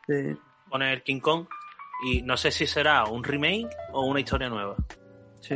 Sí. 0.07 0.35
Con 0.71 0.81
el 0.81 1.03
King 1.03 1.19
Kong. 1.19 1.45
Y 2.11 2.23
no 2.23 2.35
sé 2.37 2.49
si 2.49 2.65
será 2.65 3.05
un 3.05 3.23
remake 3.23 3.69
o 3.93 4.05
una 4.07 4.19
historia 4.21 4.49
nueva. 4.49 4.75
Sí. 5.41 5.55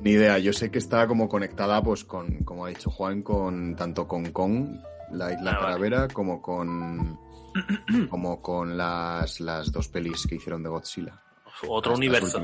Ni 0.00 0.10
idea, 0.12 0.38
yo 0.38 0.52
sé 0.52 0.70
que 0.70 0.78
está 0.78 1.06
como 1.08 1.28
conectada, 1.28 1.82
pues, 1.82 2.04
con, 2.04 2.38
como 2.44 2.66
ha 2.66 2.68
dicho 2.68 2.90
Juan, 2.90 3.22
con 3.22 3.74
tanto 3.74 4.06
con 4.06 4.30
Kong, 4.32 4.78
la 5.12 5.32
isla 5.32 5.50
Ah, 5.52 5.54
vale. 5.54 5.66
calavera, 5.66 6.08
como 6.08 6.40
con 6.42 7.18
como 8.10 8.40
con 8.40 8.76
las, 8.76 9.40
las 9.40 9.70
dos 9.72 9.88
pelis 9.88 10.26
que 10.28 10.36
hicieron 10.36 10.62
de 10.62 10.68
Godzilla. 10.68 11.20
Otro 11.68 11.94
universo. 11.94 12.38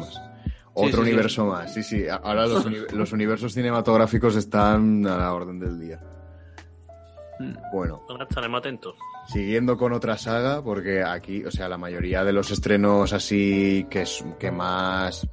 Otro 0.75 0.89
sí, 0.91 0.93
sí. 0.95 1.01
universo 1.01 1.47
más, 1.47 1.75
sí, 1.75 1.83
sí. 1.83 2.05
Ahora 2.09 2.47
los, 2.47 2.65
uni- 2.67 2.87
los 2.93 3.13
universos 3.13 3.53
cinematográficos 3.55 4.37
están 4.37 5.05
a 5.07 5.17
la 5.17 5.33
orden 5.35 5.59
del 5.59 5.81
día. 5.81 5.99
Bueno, 7.73 8.05
estaremos 8.29 8.59
atentos. 8.59 8.95
Siguiendo 9.27 9.77
con 9.77 9.93
otra 9.93 10.17
saga, 10.19 10.63
porque 10.63 11.03
aquí, 11.03 11.45
o 11.45 11.51
sea, 11.51 11.69
la 11.69 11.79
mayoría 11.79 12.25
de 12.25 12.33
los 12.33 12.51
estrenos 12.51 13.13
así 13.13 13.87
que, 13.91 14.03
es, 14.03 14.25
que 14.39 14.51
más 14.51 15.29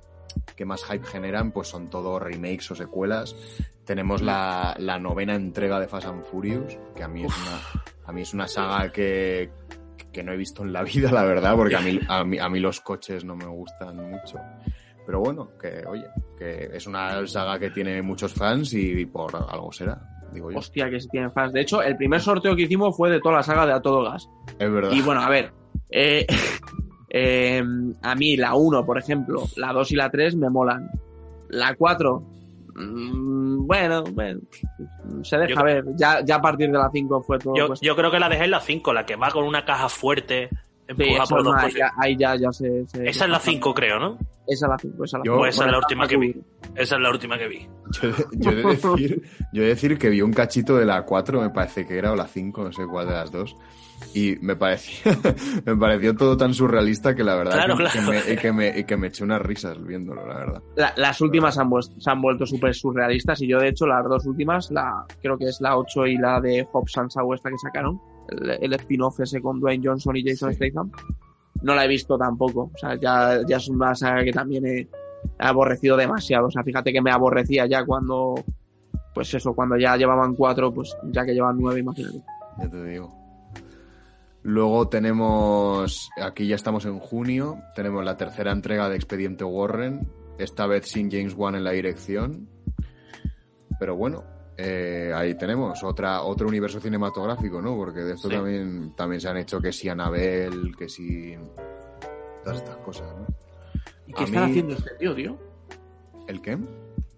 que 0.56 0.65
más 0.65 0.84
hype 0.86 1.06
generan, 1.06 1.52
pues 1.52 1.68
son 1.68 1.90
todos 1.90 2.22
remakes 2.22 2.72
o 2.72 2.76
secuelas. 2.76 3.36
Tenemos 3.86 4.22
la, 4.22 4.76
la 4.80 4.99
novena 4.99 5.36
entrega 5.36 5.80
de 5.80 5.88
Fast 5.88 6.07
and 6.07 6.23
Furious, 6.23 6.77
que 6.95 7.03
a 7.03 7.07
mí 7.07 7.26
es 7.26 7.34
una, 7.38 7.84
a 8.06 8.11
mí 8.11 8.22
es 8.22 8.34
una 8.34 8.48
saga 8.48 8.91
que, 8.91 9.52
que 10.11 10.23
no 10.23 10.34
he 10.34 10.38
visto 10.38 10.64
en 10.64 10.73
la 10.73 10.84
vida, 10.84 11.11
la 11.11 11.23
verdad, 11.23 11.56
porque 11.56 11.76
a 11.76 11.82
mí, 11.82 11.99
a 12.07 12.23
mí, 12.23 12.40
a 12.40 12.49
mí 12.49 12.60
los 12.60 12.82
coches 12.82 13.23
no 13.23 13.36
me 13.36 13.45
gustan 13.45 13.98
mucho. 13.98 14.40
Pero 15.06 15.19
bueno, 15.19 15.52
que 15.61 15.84
oye, 15.88 16.07
que 16.38 16.69
es 16.73 16.88
una 16.88 17.26
saga 17.27 17.60
que 17.60 17.69
tiene 17.69 18.02
muchos 18.02 18.34
fans 18.34 18.73
y 18.73 19.06
por 19.06 19.36
algo 19.36 19.72
será, 19.72 20.14
digo 20.36 20.52
yo. 20.52 20.60
Hostia, 20.60 20.90
que 20.90 20.99
se 20.99 21.10
tienen 21.10 21.32
fans. 21.32 21.52
De 21.53 21.62
hecho, 21.62 21.82
el 21.82 21.98
primer 21.98 22.22
sorteo 22.22 22.56
que 22.56 22.62
hicimos 22.64 22.95
fue 22.95 23.10
de 23.10 23.20
toda 23.20 23.36
la 23.36 23.44
saga 23.44 23.66
de 23.66 23.74
A 23.74 23.82
Todo 23.82 24.03
Gas. 24.03 24.30
Es 24.60 24.72
verdad. 24.72 24.91
Y 24.91 25.02
bueno, 25.02 25.22
a 25.22 25.30
ver. 25.30 25.52
eh, 25.90 26.28
eh, 27.10 27.64
a 28.03 28.16
mí 28.16 28.38
la 28.38 28.56
1, 28.56 28.86
por 28.86 28.98
ejemplo, 28.98 29.44
la 29.56 29.74
2 29.74 29.91
y 29.91 29.95
la 29.95 30.10
3 30.12 30.36
me 30.36 30.49
molan. 30.49 30.90
La 31.49 31.76
4, 31.76 32.22
mm, 32.76 33.66
bueno, 33.68 34.03
bueno, 34.12 34.40
se 35.24 35.38
deja 35.38 35.53
Yo- 35.56 35.64
ver. 35.64 35.86
Ya, 35.95 36.24
ya 36.24 36.36
a 36.36 36.41
partir 36.41 36.72
de 36.72 36.78
la 36.78 36.90
5 36.91 37.22
fue 37.24 37.40
todo. 37.40 37.56
Yo, 37.56 37.68
pues, 37.68 37.80
yo 37.82 37.95
creo 37.95 38.12
que 38.12 38.20
la 38.20 38.30
dejé 38.30 38.45
en 38.45 38.52
la 38.52 38.60
5, 38.60 38.94
la 38.94 39.06
que 39.06 39.16
va 39.16 39.32
con 39.32 39.45
una 39.45 39.64
caja 39.66 39.90
fuerte, 39.90 40.49
empuja 40.88 41.24
eso 41.24 41.36
por 41.36 41.44
dos 41.44 41.56
ahí, 41.57 41.74
ya, 41.74 41.91
ahí 41.98 42.18
ya, 42.18 42.36
ya 42.36 42.52
se, 42.52 42.86
se- 42.88 43.07
Esa 43.10 43.26
es 43.26 43.32
la 43.32 43.40
5, 43.40 43.74
creo, 43.74 43.99
¿no? 43.99 44.18
Esa 44.48 44.66
es 44.68 44.70
la 44.70 44.78
5. 44.78 45.03
Esa 45.06 45.18
es 45.18 45.20
la 45.20 45.26
Yo- 45.26 45.32
cinco. 45.34 45.38
Pues 45.40 45.56
esa 45.56 45.66
es 45.66 45.72
la 45.72 45.78
última 45.80 46.07
que 46.07 46.18
vi. 46.18 46.36
Esa 46.76 46.95
es 46.95 47.02
la 47.02 47.10
última 47.10 47.38
que 47.38 47.48
vi. 47.48 47.68
Yo, 48.02 48.10
yo 48.34 48.52
he 48.52 48.56
de 48.56 48.64
decir, 48.64 49.22
yo 49.53 49.62
he 49.62 49.66
de 49.66 49.70
decir 49.70 49.98
que 49.98 50.10
vi 50.10 50.22
un 50.22 50.34
cachito 50.34 50.76
de 50.78 50.86
la 50.86 51.03
4, 51.03 51.41
me 51.41 51.49
parece 51.49 51.88
que 51.88 51.98
era, 51.98 52.12
o 52.12 52.16
la 52.16 52.28
5, 52.28 52.64
no 52.64 52.72
sé 52.72 52.86
cuál 52.86 53.07
de 53.07 53.14
las 53.14 53.32
dos. 53.32 53.56
Y 54.14 54.36
me 54.41 54.56
pareció, 54.57 55.12
me 55.66 55.76
pareció 55.78 56.16
todo 56.16 56.36
tan 56.36 56.53
surrealista 56.53 57.16
que 57.16 57.24
la 57.24 57.36
verdad 57.36 57.53
Claro, 57.53 57.78
que, 57.78 57.84
claro. 57.86 57.99
que 57.99 58.12
me, 58.12 58.34
y 58.34 58.36
que, 58.38 58.52
me, 58.52 58.86
que 58.86 58.98
me 58.98 59.07
eché 59.07 59.24
unas 59.24 59.41
risas 59.41 59.82
viéndolo, 59.84 60.28
la 60.28 60.38
verdad. 60.38 60.62
La- 60.76 60.94
las 60.98 61.22
últimas 61.22 61.56
se 61.56 61.62
han, 61.62 61.70
se 61.82 62.10
han 62.12 62.22
vuelto 62.22 62.45
súper 62.45 62.76
surrealistas 62.76 63.41
y 63.41 63.48
yo 63.48 63.57
de 63.60 63.70
hecho 63.70 63.88
las 63.88 64.03
dos 64.03 64.26
últimas, 64.26 64.70
la 64.70 65.06
creo 65.22 65.38
que 65.38 65.45
es 65.45 65.60
la 65.62 65.78
8 65.78 66.07
y 66.07 66.18
la 66.18 66.41
de 66.41 66.68
Hobbs 66.74 66.98
and 66.98 67.10
Shaw 67.10 67.34
esta 67.34 67.49
que 67.49 67.57
sacaron, 67.57 67.99
el, 68.30 68.49
el 68.61 68.73
spin-off 68.73 69.19
ese 69.19 69.41
con 69.41 69.60
Dwayne 69.60 69.85
Johnson 69.88 70.15
y 70.15 70.23
Jason 70.27 70.52
Sí. 70.53 70.57
Statham, 70.57 70.91
no 71.61 71.76
la 71.76 71.85
he 71.85 71.88
visto 71.88 72.18
tampoco. 72.18 72.72
O 72.73 72.77
sea, 72.77 72.95
ya, 72.99 73.41
ya 73.47 73.57
es 73.57 73.68
una 73.69 73.95
saga 73.95 74.23
que 74.23 74.31
también 74.31 74.65
he, 74.65 74.80
he 74.81 74.88
aborrecido 75.39 75.97
demasiado. 75.97 76.47
O 76.47 76.52
sea, 76.52 76.64
fíjate 76.64 76.91
que 76.93 77.02
me 77.02 77.11
aborrecía 77.11 77.65
ya 77.65 77.85
cuando, 77.85 78.35
pues 79.14 79.34
eso, 79.34 79.53
cuando 79.53 79.77
ya 79.77 79.95
llevaban 79.97 80.35
cuatro, 80.35 80.73
pues 80.73 80.95
ya 81.11 81.26
que 81.26 81.34
llevan 81.34 81.57
nueve, 81.60 81.80
imagínate. 81.80 82.22
Ya 82.60 82.69
te 82.69 82.84
digo. 82.85 83.10
Luego 84.43 84.88
tenemos, 84.89 86.10
aquí 86.22 86.47
ya 86.47 86.56
estamos 86.56 86.85
en 86.85 86.99
junio, 86.99 87.57
tenemos 87.76 88.06
la 88.06 88.15
tercera 88.15 88.52
entrega 88.52 88.88
de 88.89 88.95
Expediente 88.95 89.43
Warren, 89.43 90.07
esta 90.38 90.68
vez 90.68 90.88
sin 90.88 91.10
James 91.10 91.34
Wan 91.35 91.56
en 91.56 91.64
la 91.64 91.72
dirección. 91.72 92.47
Pero 93.80 93.95
bueno, 93.95 94.23
eh, 94.57 95.11
ahí 95.15 95.36
tenemos 95.36 95.84
otra, 95.84 96.22
otro 96.22 96.48
universo 96.48 96.80
cinematográfico, 96.80 97.61
¿no? 97.61 97.76
Porque 97.76 97.99
de 98.02 98.14
esto 98.14 98.30
Sí. 98.30 98.36
también, 98.36 98.94
también 98.95 99.19
se 99.22 99.30
han 99.30 99.38
hecho 99.38 99.60
que 99.61 99.72
si 99.73 99.90
Anabel, 99.90 100.76
que 100.77 100.88
si... 100.90 101.36
Todas 102.44 102.57
estas 102.60 102.77
cosas, 102.77 103.07
¿no? 103.18 103.26
¿Y 104.07 104.14
qué 104.14 104.23
están 104.26 104.45
mí- 104.45 104.52
haciendo 104.52 104.73
este 104.76 104.91
tío, 104.95 105.15
tío? 105.15 105.38
¿El 106.27 106.41
qué? 106.41 106.57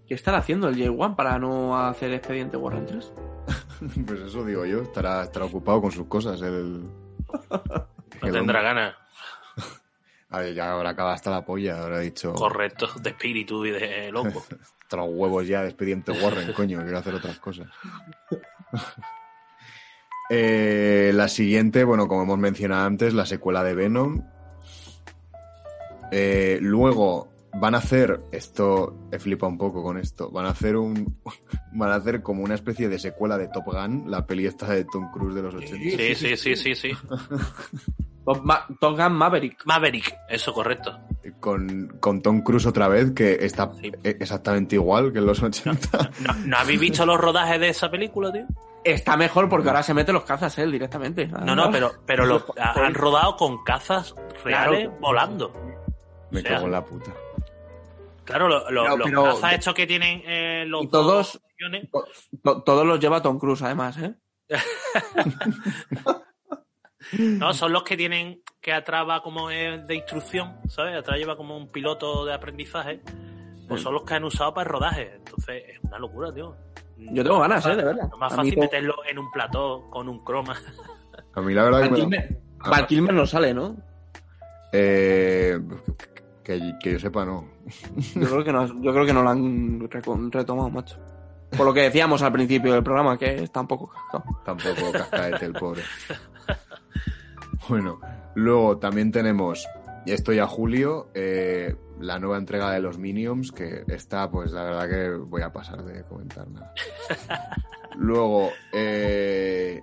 ¿Qué 0.06 0.14
estará 0.14 0.38
haciendo 0.38 0.68
el 0.68 0.76
J1 0.76 1.16
para 1.16 1.38
no 1.38 1.78
hacer 1.78 2.12
Expediente 2.12 2.56
Warren 2.56 2.86
3? 2.86 3.12
Pues 4.06 4.20
eso 4.20 4.44
digo 4.44 4.64
yo, 4.66 4.82
estará, 4.82 5.22
estará 5.24 5.44
ocupado 5.44 5.80
con 5.82 5.92
sus 5.92 6.06
cosas. 6.06 6.40
El, 6.42 6.82
No 6.82 8.32
tendrá 8.32 8.62
ganas. 8.62 8.94
A 10.30 10.40
ver, 10.40 10.54
ya 10.54 10.72
habrá 10.72 10.90
acabado 10.90 11.14
hasta 11.14 11.30
la 11.30 11.44
polla, 11.44 11.80
habrá 11.82 12.00
dicho... 12.00 12.32
Correcto, 12.34 12.88
de 13.00 13.10
espíritu 13.10 13.64
y 13.64 13.70
de 13.70 14.10
loco. 14.12 14.44
Hasta 14.88 15.04
los 15.04 15.10
huevos 15.10 15.46
ya 15.46 15.60
de 15.60 15.68
expediente 15.68 16.12
Warren, 16.12 16.50
coño, 16.54 16.80
quiero 16.80 16.96
hacer 16.96 17.14
otras 17.14 17.38
cosas. 17.38 17.68
Eh, 20.30 21.10
la 21.14 21.26
siguiente, 21.26 21.84
bueno, 21.84 22.06
como 22.06 22.22
hemos 22.24 22.38
mencionado 22.38 22.84
antes, 22.84 23.14
la 23.14 23.24
secuela 23.24 23.64
de 23.64 23.74
Venom. 23.74 24.22
Eh, 26.12 26.58
luego 26.60 27.30
van 27.54 27.74
a 27.74 27.78
hacer, 27.78 28.20
esto 28.30 29.08
he 29.10 29.18
flipado 29.18 29.50
un 29.50 29.56
poco 29.56 29.82
con 29.82 29.96
esto, 29.96 30.30
van 30.30 30.44
a 30.44 30.50
hacer 30.50 30.76
un 30.76 31.16
van 31.72 31.92
a 31.92 31.94
hacer 31.94 32.20
como 32.20 32.42
una 32.42 32.56
especie 32.56 32.90
de 32.90 32.98
secuela 32.98 33.38
de 33.38 33.48
Top 33.48 33.64
Gun, 33.64 34.10
la 34.10 34.26
peli 34.26 34.44
esta 34.44 34.68
de 34.68 34.84
Tom 34.84 35.10
Cruise 35.10 35.34
de 35.34 35.42
los 35.42 35.54
80. 35.54 35.96
Sí, 35.96 36.14
sí, 36.14 36.36
sí, 36.36 36.56
sí, 36.56 36.74
sí. 36.74 36.90
Top, 38.34 38.44
Ma- 38.44 38.66
Top 38.80 38.96
Gun 38.98 39.12
Maverick. 39.12 39.64
Maverick, 39.64 40.14
eso, 40.28 40.52
correcto. 40.52 40.98
Con, 41.40 41.96
con 42.00 42.20
Tom 42.20 42.42
Cruise 42.42 42.66
otra 42.66 42.86
vez, 42.88 43.12
que 43.12 43.38
está 43.40 43.72
Sí. 43.74 43.90
e- 44.04 44.16
exactamente 44.20 44.74
igual 44.74 45.12
que 45.12 45.18
en 45.20 45.26
los 45.26 45.42
80. 45.42 46.10
¿No, 46.20 46.32
¿no 46.44 46.56
habéis 46.58 46.78
visto 46.80 47.06
los 47.06 47.18
rodajes 47.18 47.58
de 47.58 47.68
esa 47.70 47.90
película, 47.90 48.30
tío? 48.32 48.46
Está 48.84 49.16
mejor 49.16 49.48
porque 49.48 49.68
ahora 49.68 49.82
se 49.82 49.94
mete 49.94 50.12
los 50.12 50.24
cazas 50.24 50.56
él 50.58 50.70
directamente. 50.72 51.26
No, 51.26 51.54
no, 51.56 51.70
pero, 51.70 51.92
pero 52.06 52.26
lo 52.26 52.44
ha- 52.60 52.72
han 52.86 52.94
rodado 52.94 53.36
con 53.36 53.62
cazas 53.64 54.14
reales 54.44 54.84
Claro. 54.88 55.00
volando. 55.00 55.52
Me 56.30 56.40
O 56.40 56.42
sea, 56.42 56.52
cago 56.54 56.66
en 56.66 56.72
la 56.72 56.84
puta. 56.84 57.12
Claro, 58.24 58.46
lo- 58.48 58.70
lo- 58.70 58.82
Pero- 58.82 58.96
los 58.98 59.06
pero- 59.08 59.24
cazas 59.24 59.52
estos 59.54 59.74
que 59.74 59.86
tienen 59.86 60.22
eh, 60.26 60.64
los 60.66 60.84
Y 60.84 60.88
todos- 60.88 61.06
dos 61.32 61.42
aviones, 61.54 61.88
To- 62.42 62.62
todos 62.62 62.86
los 62.86 63.00
lleva 63.00 63.22
Tom 63.22 63.38
Cruise, 63.38 63.62
además, 63.62 63.96
¿eh? 63.98 64.14
No, 67.18 67.52
son 67.54 67.72
los 67.72 67.82
que 67.82 67.96
tienen 67.96 68.42
que 68.60 68.72
atrás 68.72 69.06
va 69.08 69.22
como 69.22 69.50
es 69.50 69.86
de 69.86 69.94
instrucción, 69.94 70.56
¿sabes? 70.68 70.96
Atrás 70.96 71.18
lleva 71.18 71.36
como 71.36 71.56
un 71.56 71.68
piloto 71.68 72.24
de 72.24 72.34
aprendizaje. 72.34 73.00
Pues 73.68 73.82
son 73.82 73.94
los 73.94 74.02
que 74.04 74.14
han 74.14 74.24
usado 74.24 74.52
para 74.54 74.66
el 74.68 74.72
rodaje. 74.72 75.12
Entonces 75.16 75.62
es 75.68 75.78
una 75.84 75.98
locura, 75.98 76.32
tío. 76.32 76.56
Yo 76.96 77.22
tengo 77.22 77.38
ganas, 77.38 77.64
¿eh? 77.66 77.76
De 77.76 77.84
verdad. 77.84 78.08
Lo 78.10 78.16
más 78.18 78.34
fácil 78.34 78.54
todo- 78.54 78.62
meterlo 78.64 78.94
en 79.08 79.18
un 79.18 79.30
plató 79.30 79.86
con 79.90 80.08
un 80.08 80.24
croma. 80.24 80.56
A 81.34 81.40
mí 81.40 81.54
la 81.54 81.64
verdad 81.64 81.82
que 81.82 81.88
Val 81.90 81.98
Kilmer, 82.00 82.38
Ah. 82.60 82.70
Val 82.70 82.86
Kilmer 82.86 83.14
no 83.14 83.26
sale, 83.26 83.54
¿no? 83.54 83.76
Eh, 84.72 85.58
que, 86.42 86.72
que 86.82 86.92
yo 86.92 86.98
sepa, 86.98 87.24
no. 87.24 87.46
Yo 88.14 88.26
creo 88.28 88.44
que 88.44 88.52
no, 88.52 88.66
yo 88.82 88.92
creo 88.92 89.06
que 89.06 89.12
no 89.12 89.22
lo 89.22 89.30
han 89.30 89.88
retomado, 90.32 90.70
macho. 90.70 90.96
Por 91.56 91.64
lo 91.66 91.72
que 91.72 91.82
decíamos 91.82 92.20
al 92.22 92.32
principio 92.32 92.72
del 92.74 92.82
programa, 92.82 93.16
que 93.18 93.42
está 93.44 93.60
un 93.60 93.68
poco 93.68 93.88
cascado. 93.88 94.24
Tampoco 94.44 94.92
cascaete 94.92 95.44
el 95.46 95.52
pobre. 95.52 95.82
Bueno, 97.68 98.00
luego 98.34 98.78
también 98.78 99.12
tenemos, 99.12 99.68
y 100.06 100.12
esto 100.12 100.32
ya 100.32 100.46
julio, 100.46 101.10
eh, 101.14 101.76
la 102.00 102.18
nueva 102.18 102.38
entrega 102.38 102.72
de 102.72 102.80
los 102.80 102.98
Minions, 102.98 103.52
que 103.52 103.84
está, 103.88 104.30
pues 104.30 104.52
la 104.52 104.64
verdad 104.64 104.88
que 104.88 105.10
voy 105.10 105.42
a 105.42 105.52
pasar 105.52 105.84
de 105.84 106.02
comentar 106.04 106.48
nada. 106.48 106.72
Luego, 107.96 108.50
eh, 108.72 109.82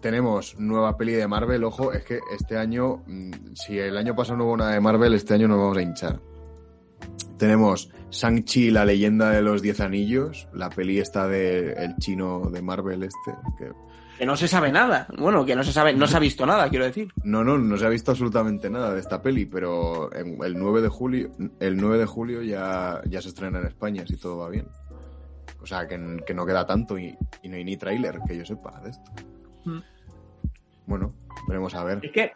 tenemos 0.00 0.58
nueva 0.58 0.96
peli 0.96 1.12
de 1.12 1.28
Marvel. 1.28 1.64
Ojo, 1.64 1.92
es 1.92 2.04
que 2.04 2.20
este 2.34 2.58
año, 2.58 3.02
mm, 3.06 3.54
si 3.54 3.78
el 3.78 3.96
año 3.96 4.14
pasado 4.14 4.38
no 4.38 4.44
hubo 4.44 4.56
nada 4.56 4.72
de 4.72 4.80
Marvel, 4.80 5.14
este 5.14 5.34
año 5.34 5.48
nos 5.48 5.58
vamos 5.58 5.78
a 5.78 5.82
hinchar. 5.82 6.20
Tenemos 7.38 7.90
Shang-Chi, 8.10 8.70
la 8.70 8.84
leyenda 8.84 9.30
de 9.30 9.42
los 9.42 9.62
Diez 9.62 9.80
Anillos, 9.80 10.48
la 10.52 10.68
peli 10.70 10.98
esta 10.98 11.26
de 11.26 11.72
el 11.72 11.96
chino 11.96 12.50
de 12.50 12.62
Marvel 12.62 13.04
este. 13.04 13.32
Que... 13.58 13.72
Que 14.22 14.26
no 14.26 14.36
se 14.36 14.46
sabe 14.46 14.70
nada. 14.70 15.08
Bueno, 15.18 15.44
que 15.44 15.56
no 15.56 15.64
se 15.64 15.72
sabe, 15.72 15.94
no 15.94 16.06
se 16.06 16.16
ha 16.16 16.20
visto 16.20 16.46
nada, 16.46 16.70
quiero 16.70 16.84
decir. 16.84 17.12
No, 17.24 17.42
no, 17.42 17.58
no 17.58 17.76
se 17.76 17.86
ha 17.86 17.88
visto 17.88 18.12
absolutamente 18.12 18.70
nada 18.70 18.94
de 18.94 19.00
esta 19.00 19.20
peli, 19.20 19.46
pero 19.46 20.12
el 20.12 20.56
9 20.56 20.80
de 20.80 20.88
julio, 20.88 21.32
el 21.58 21.76
9 21.76 21.98
de 21.98 22.06
julio 22.06 22.40
ya, 22.40 23.02
ya 23.06 23.20
se 23.20 23.30
estrena 23.30 23.58
en 23.58 23.66
España, 23.66 24.04
si 24.06 24.16
todo 24.16 24.36
va 24.38 24.48
bien. 24.48 24.68
O 25.60 25.66
sea, 25.66 25.88
que, 25.88 26.22
que 26.24 26.34
no 26.34 26.46
queda 26.46 26.64
tanto 26.64 26.96
y, 26.96 27.18
y 27.42 27.48
no 27.48 27.56
hay 27.56 27.64
ni 27.64 27.76
tráiler, 27.76 28.20
que 28.24 28.38
yo 28.38 28.46
sepa 28.46 28.80
de 28.84 28.90
esto. 28.90 29.10
Mm. 29.64 29.80
Bueno, 30.86 31.14
veremos 31.48 31.74
a 31.74 31.82
ver. 31.82 31.98
Es 32.04 32.12
que 32.12 32.30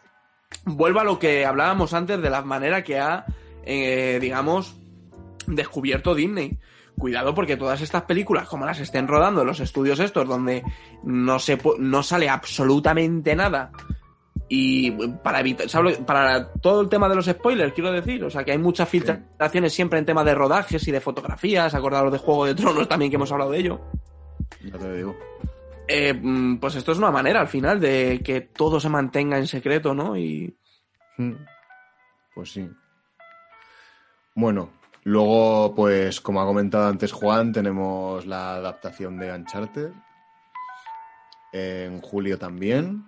vuelvo 0.65 0.99
a 0.99 1.05
lo 1.05 1.17
que 1.17 1.45
hablábamos 1.45 1.93
antes 1.93 2.21
de 2.21 2.29
la 2.29 2.41
manera 2.41 2.83
que 2.83 2.99
ha, 2.99 3.25
eh, 3.63 4.17
digamos, 4.19 4.77
descubierto 5.47 6.15
Disney. 6.15 6.59
Cuidado 6.97 7.35
porque 7.35 7.57
todas 7.57 7.81
estas 7.81 8.03
películas, 8.03 8.47
como 8.47 8.65
las 8.65 8.79
estén 8.79 9.07
rodando 9.07 9.41
en 9.41 9.47
los 9.47 9.59
estudios 9.59 9.99
estos, 9.99 10.27
donde 10.27 10.63
no, 11.03 11.39
se, 11.39 11.57
no 11.79 12.03
sale 12.03 12.29
absolutamente 12.29 13.35
nada, 13.35 13.71
y 14.49 14.91
para 14.91 15.41
evitar, 15.41 15.67
para 16.05 16.51
todo 16.53 16.81
el 16.81 16.89
tema 16.89 17.09
de 17.09 17.15
los 17.15 17.25
spoilers, 17.25 17.73
quiero 17.73 17.91
decir, 17.91 18.23
o 18.23 18.29
sea 18.29 18.43
que 18.43 18.51
hay 18.51 18.57
muchas 18.57 18.87
filtraciones 18.89 19.73
siempre 19.73 19.99
en 19.99 20.05
temas 20.05 20.25
de 20.25 20.35
rodajes 20.35 20.87
y 20.87 20.91
de 20.91 21.01
fotografías, 21.01 21.75
acordaros 21.75 22.11
de 22.11 22.17
Juego 22.17 22.45
de 22.45 22.55
Tronos 22.55 22.87
también 22.87 23.11
que 23.11 23.15
hemos 23.15 23.31
hablado 23.31 23.51
de 23.51 23.59
ello. 23.59 23.81
Ya 24.63 24.77
te 24.77 24.95
digo. 24.95 25.15
Eh, 25.87 26.13
mm, 26.13 26.57
pues 26.57 26.75
esto 26.75 26.91
es 26.91 26.97
una 26.97 27.11
manera 27.11 27.41
al 27.41 27.47
final 27.47 27.79
de 27.79 28.21
que 28.23 28.41
todo 28.41 28.79
se 28.79 28.89
mantenga 28.89 29.37
en 29.37 29.47
secreto, 29.47 29.93
¿no? 29.93 30.17
Y 30.17 30.57
Mm. 31.17 31.33
Pues 32.33 32.51
sí. 32.51 32.69
Bueno, 34.35 34.69
luego, 35.07 35.73
pues 35.73 36.19
como 36.19 36.41
ha 36.41 36.45
comentado 36.45 36.87
antes 36.87 37.13
Juan, 37.13 37.53
tenemos 37.53 38.25
la 38.25 38.55
adaptación 38.55 39.17
de 39.17 39.31
Uncharted. 39.31 39.91
En 41.53 42.01
julio 42.01 42.37
también. 42.37 43.05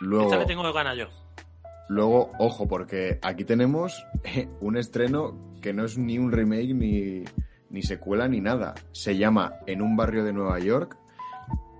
Luego, 0.00 0.26
Esta 0.26 0.38
le 0.38 0.46
tengo 0.46 0.72
ganas 0.72 0.96
yo. 0.96 1.06
luego, 1.88 2.30
ojo, 2.38 2.68
porque 2.68 3.18
aquí 3.22 3.44
tenemos 3.44 4.06
eh, 4.22 4.48
un 4.60 4.76
estreno 4.76 5.36
que 5.60 5.72
no 5.72 5.84
es 5.84 5.98
ni 5.98 6.18
un 6.18 6.30
remake 6.30 6.74
ni, 6.74 7.24
ni 7.70 7.82
secuela 7.82 8.28
ni 8.28 8.40
nada. 8.40 8.74
Se 8.92 9.16
llama 9.16 9.54
En 9.66 9.82
un 9.82 9.96
barrio 9.96 10.22
de 10.24 10.32
Nueva 10.32 10.60
York 10.60 10.96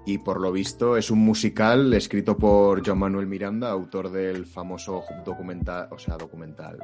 y 0.06 0.18
por 0.18 0.40
lo 0.40 0.50
visto 0.50 0.96
es 0.96 1.10
un 1.10 1.20
musical 1.20 1.94
escrito 1.94 2.36
por 2.36 2.84
Joan 2.84 2.98
Manuel 2.98 3.26
Miranda, 3.28 3.70
autor 3.70 4.10
del 4.10 4.44
famoso 4.44 5.04
documental, 5.24 5.88
o 5.92 5.98
sea, 5.98 6.16
documental, 6.16 6.78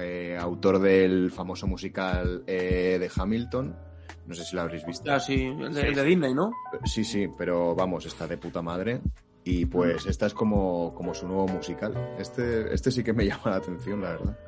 eh, 0.00 0.36
autor 0.38 0.78
del 0.78 1.30
famoso 1.30 1.66
musical 1.66 2.44
eh, 2.46 2.98
de 3.00 3.10
Hamilton. 3.14 3.76
No 4.26 4.34
sé 4.34 4.44
si 4.44 4.54
lo 4.54 4.62
habréis 4.62 4.84
visto. 4.86 5.10
el 5.10 5.18
de, 5.18 5.20
Sí, 5.20 5.44
el 5.44 5.74
de 5.74 5.94
sí. 5.94 6.08
Disney, 6.08 6.34
¿no? 6.34 6.52
Sí, 6.84 7.04
sí, 7.04 7.28
pero 7.36 7.74
vamos, 7.74 8.06
está 8.06 8.26
de 8.26 8.36
puta 8.36 8.62
madre. 8.62 9.00
Y 9.44 9.66
pues 9.66 10.06
esta 10.06 10.26
es 10.26 10.34
como, 10.34 10.94
como 10.94 11.14
su 11.14 11.26
nuevo 11.26 11.48
musical. 11.48 12.14
Este, 12.18 12.72
este 12.72 12.90
sí 12.90 13.02
que 13.02 13.12
me 13.12 13.24
llama 13.26 13.50
la 13.50 13.56
atención, 13.56 14.00
la 14.02 14.10
verdad. 14.10 14.38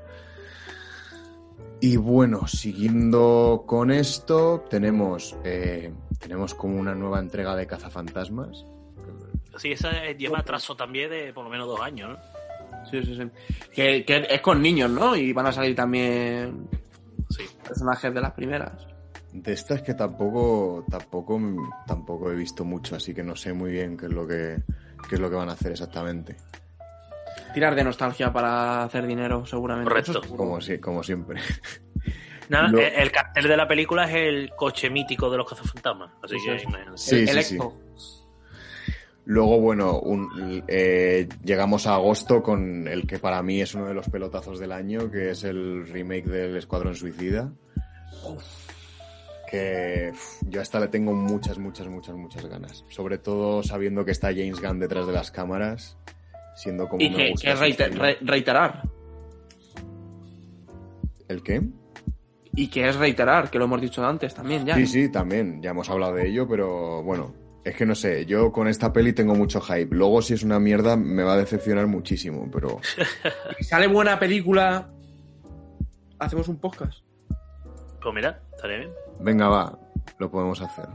Y 1.80 1.96
bueno, 1.96 2.46
siguiendo 2.46 3.64
con 3.66 3.90
esto, 3.90 4.64
tenemos, 4.70 5.36
eh, 5.42 5.92
tenemos 6.20 6.54
como 6.54 6.78
una 6.78 6.94
nueva 6.94 7.18
entrega 7.18 7.56
de 7.56 7.66
Cazafantasmas. 7.66 8.64
Sí, 9.56 9.72
esa 9.72 10.12
lleva 10.12 10.38
atraso 10.38 10.76
también 10.76 11.10
de 11.10 11.32
por 11.32 11.42
lo 11.44 11.50
menos 11.50 11.66
dos 11.66 11.80
años, 11.80 12.10
¿no? 12.10 12.31
Sí, 12.90 13.02
sí, 13.04 13.16
sí. 13.16 13.30
Que, 13.72 14.04
que 14.04 14.26
es 14.30 14.40
con 14.40 14.60
niños, 14.62 14.90
¿no? 14.90 15.16
Y 15.16 15.32
van 15.32 15.46
a 15.46 15.52
salir 15.52 15.74
también 15.74 16.68
Sí. 17.30 17.44
personajes 17.66 18.12
de 18.12 18.20
las 18.20 18.32
primeras. 18.32 18.86
De 19.32 19.52
estas 19.54 19.80
que 19.82 19.94
tampoco, 19.94 20.84
tampoco, 20.90 21.40
tampoco 21.86 22.30
he 22.30 22.34
visto 22.34 22.64
mucho, 22.64 22.96
así 22.96 23.14
que 23.14 23.22
no 23.22 23.34
sé 23.34 23.52
muy 23.54 23.70
bien 23.72 23.96
qué 23.96 24.06
es 24.06 24.12
lo 24.12 24.26
que, 24.26 24.56
qué 25.09 25.14
es 25.14 25.20
lo 25.20 25.30
que 25.30 25.36
van 25.36 25.48
a 25.48 25.52
hacer 25.52 25.72
exactamente. 25.72 26.36
Tirar 27.54 27.74
de 27.74 27.84
nostalgia 27.84 28.32
para 28.32 28.82
hacer 28.84 29.06
dinero, 29.06 29.46
seguramente. 29.46 29.88
Correcto. 29.88 30.20
Como, 30.36 30.60
si- 30.60 30.78
como 30.78 31.02
siempre. 31.02 31.40
Nada, 32.48 32.68
Lo- 32.68 32.78
el, 32.80 32.92
el 32.92 33.10
cartel 33.12 33.48
de 33.48 33.56
la 33.56 33.66
película 33.66 34.04
es 34.06 34.14
el 34.16 34.50
coche 34.54 34.90
mítico 34.90 35.30
de 35.30 35.38
los 35.38 35.48
cazafantasmas. 35.48 36.10
Así 36.22 36.36
Eso 36.36 36.44
que. 36.52 36.59
Sí, 36.59 36.66
el, 36.66 36.98
sí, 36.98 37.14
el 37.38 37.44
sí. 37.44 37.54
Expo. 37.54 37.78
Luego, 39.24 39.60
bueno, 39.60 40.00
un- 40.00 40.64
eh, 40.66 41.28
llegamos 41.44 41.86
a 41.86 41.94
agosto 41.94 42.42
con 42.42 42.88
el 42.88 43.06
que 43.06 43.18
para 43.20 43.42
mí 43.42 43.60
es 43.60 43.74
uno 43.74 43.86
de 43.86 43.94
los 43.94 44.08
pelotazos 44.08 44.58
del 44.58 44.72
año, 44.72 45.10
que 45.10 45.30
es 45.30 45.44
el 45.44 45.86
remake 45.86 46.26
del 46.26 46.56
Escuadrón 46.56 46.96
Suicida. 46.96 47.52
Que 49.50 50.10
uf, 50.12 50.42
yo 50.48 50.60
hasta 50.60 50.80
le 50.80 50.88
tengo 50.88 51.12
muchas, 51.12 51.58
muchas, 51.58 51.86
muchas, 51.86 52.16
muchas 52.16 52.46
ganas. 52.46 52.84
Sobre 52.88 53.18
todo 53.18 53.62
sabiendo 53.62 54.04
que 54.04 54.10
está 54.10 54.28
James 54.28 54.60
Gunn 54.60 54.80
detrás 54.80 55.06
de 55.06 55.12
las 55.12 55.30
cámaras, 55.30 55.96
siendo 56.56 56.88
como 56.88 57.02
Y 57.02 57.10
me 57.10 57.16
que, 57.16 57.30
gusta 57.30 57.50
que 57.50 57.56
su 57.56 57.62
reiter- 57.62 57.82
estilo. 57.88 58.02
re- 58.04 58.18
reiterar. 58.22 58.82
¿El 61.28 61.42
qué? 61.42 61.60
Y 62.54 62.68
que 62.68 62.88
es 62.88 62.96
reiterar, 62.96 63.50
que 63.50 63.58
lo 63.58 63.64
hemos 63.66 63.80
dicho 63.80 64.04
antes 64.04 64.34
también 64.34 64.66
ya. 64.66 64.74
Sí, 64.74 64.86
sí, 64.86 65.08
también. 65.10 65.62
Ya 65.62 65.70
hemos 65.70 65.88
hablado 65.88 66.14
de 66.14 66.28
ello, 66.28 66.46
pero 66.48 67.02
bueno, 67.02 67.32
es 67.64 67.76
que 67.76 67.86
no 67.86 67.94
sé. 67.94 68.26
Yo 68.26 68.51
con 68.52 68.66
esta 68.68 68.93
peli 68.93 69.12
tengo 69.12 69.34
mucho 69.34 69.60
hype. 69.60 69.94
Luego, 69.94 70.20
si 70.22 70.34
es 70.34 70.43
una 70.43 70.59
mierda, 70.59 70.97
me 70.97 71.22
va 71.22 71.34
a 71.34 71.36
decepcionar 71.39 71.86
muchísimo, 71.86 72.48
pero. 72.52 72.80
Si 73.59 73.64
sale 73.64 73.86
buena 73.86 74.18
película, 74.18 74.89
hacemos 76.18 76.48
un 76.48 76.59
podcast. 76.59 77.05
Pues 78.02 78.14
mira, 78.14 78.43
estaría 78.55 78.78
bien. 78.78 78.90
Venga, 79.20 79.48
va, 79.48 79.78
lo 80.18 80.30
podemos 80.30 80.60
hacer. 80.60 80.89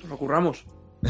Nos 0.00 0.04
lo 0.08 0.16
curramos. 0.18 0.66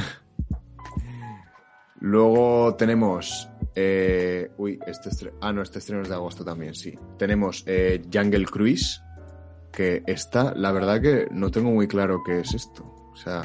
Luego 2.00 2.74
tenemos. 2.76 3.48
eh, 3.74 4.50
uy, 4.58 4.78
este 4.86 5.10
estre- 5.10 5.32
Ah, 5.40 5.52
no, 5.52 5.62
este 5.62 5.78
estreno 5.78 6.02
es 6.02 6.08
de 6.08 6.14
agosto 6.14 6.44
también, 6.44 6.74
sí. 6.74 6.98
Tenemos 7.18 7.62
eh, 7.66 8.02
Jungle 8.12 8.44
Cruise. 8.46 9.02
Que 9.72 10.02
está, 10.06 10.54
la 10.54 10.72
verdad 10.72 11.02
que 11.02 11.28
no 11.30 11.50
tengo 11.50 11.70
muy 11.70 11.86
claro 11.86 12.22
qué 12.24 12.40
es 12.40 12.54
esto. 12.54 12.82
O 13.12 13.16
sea, 13.16 13.42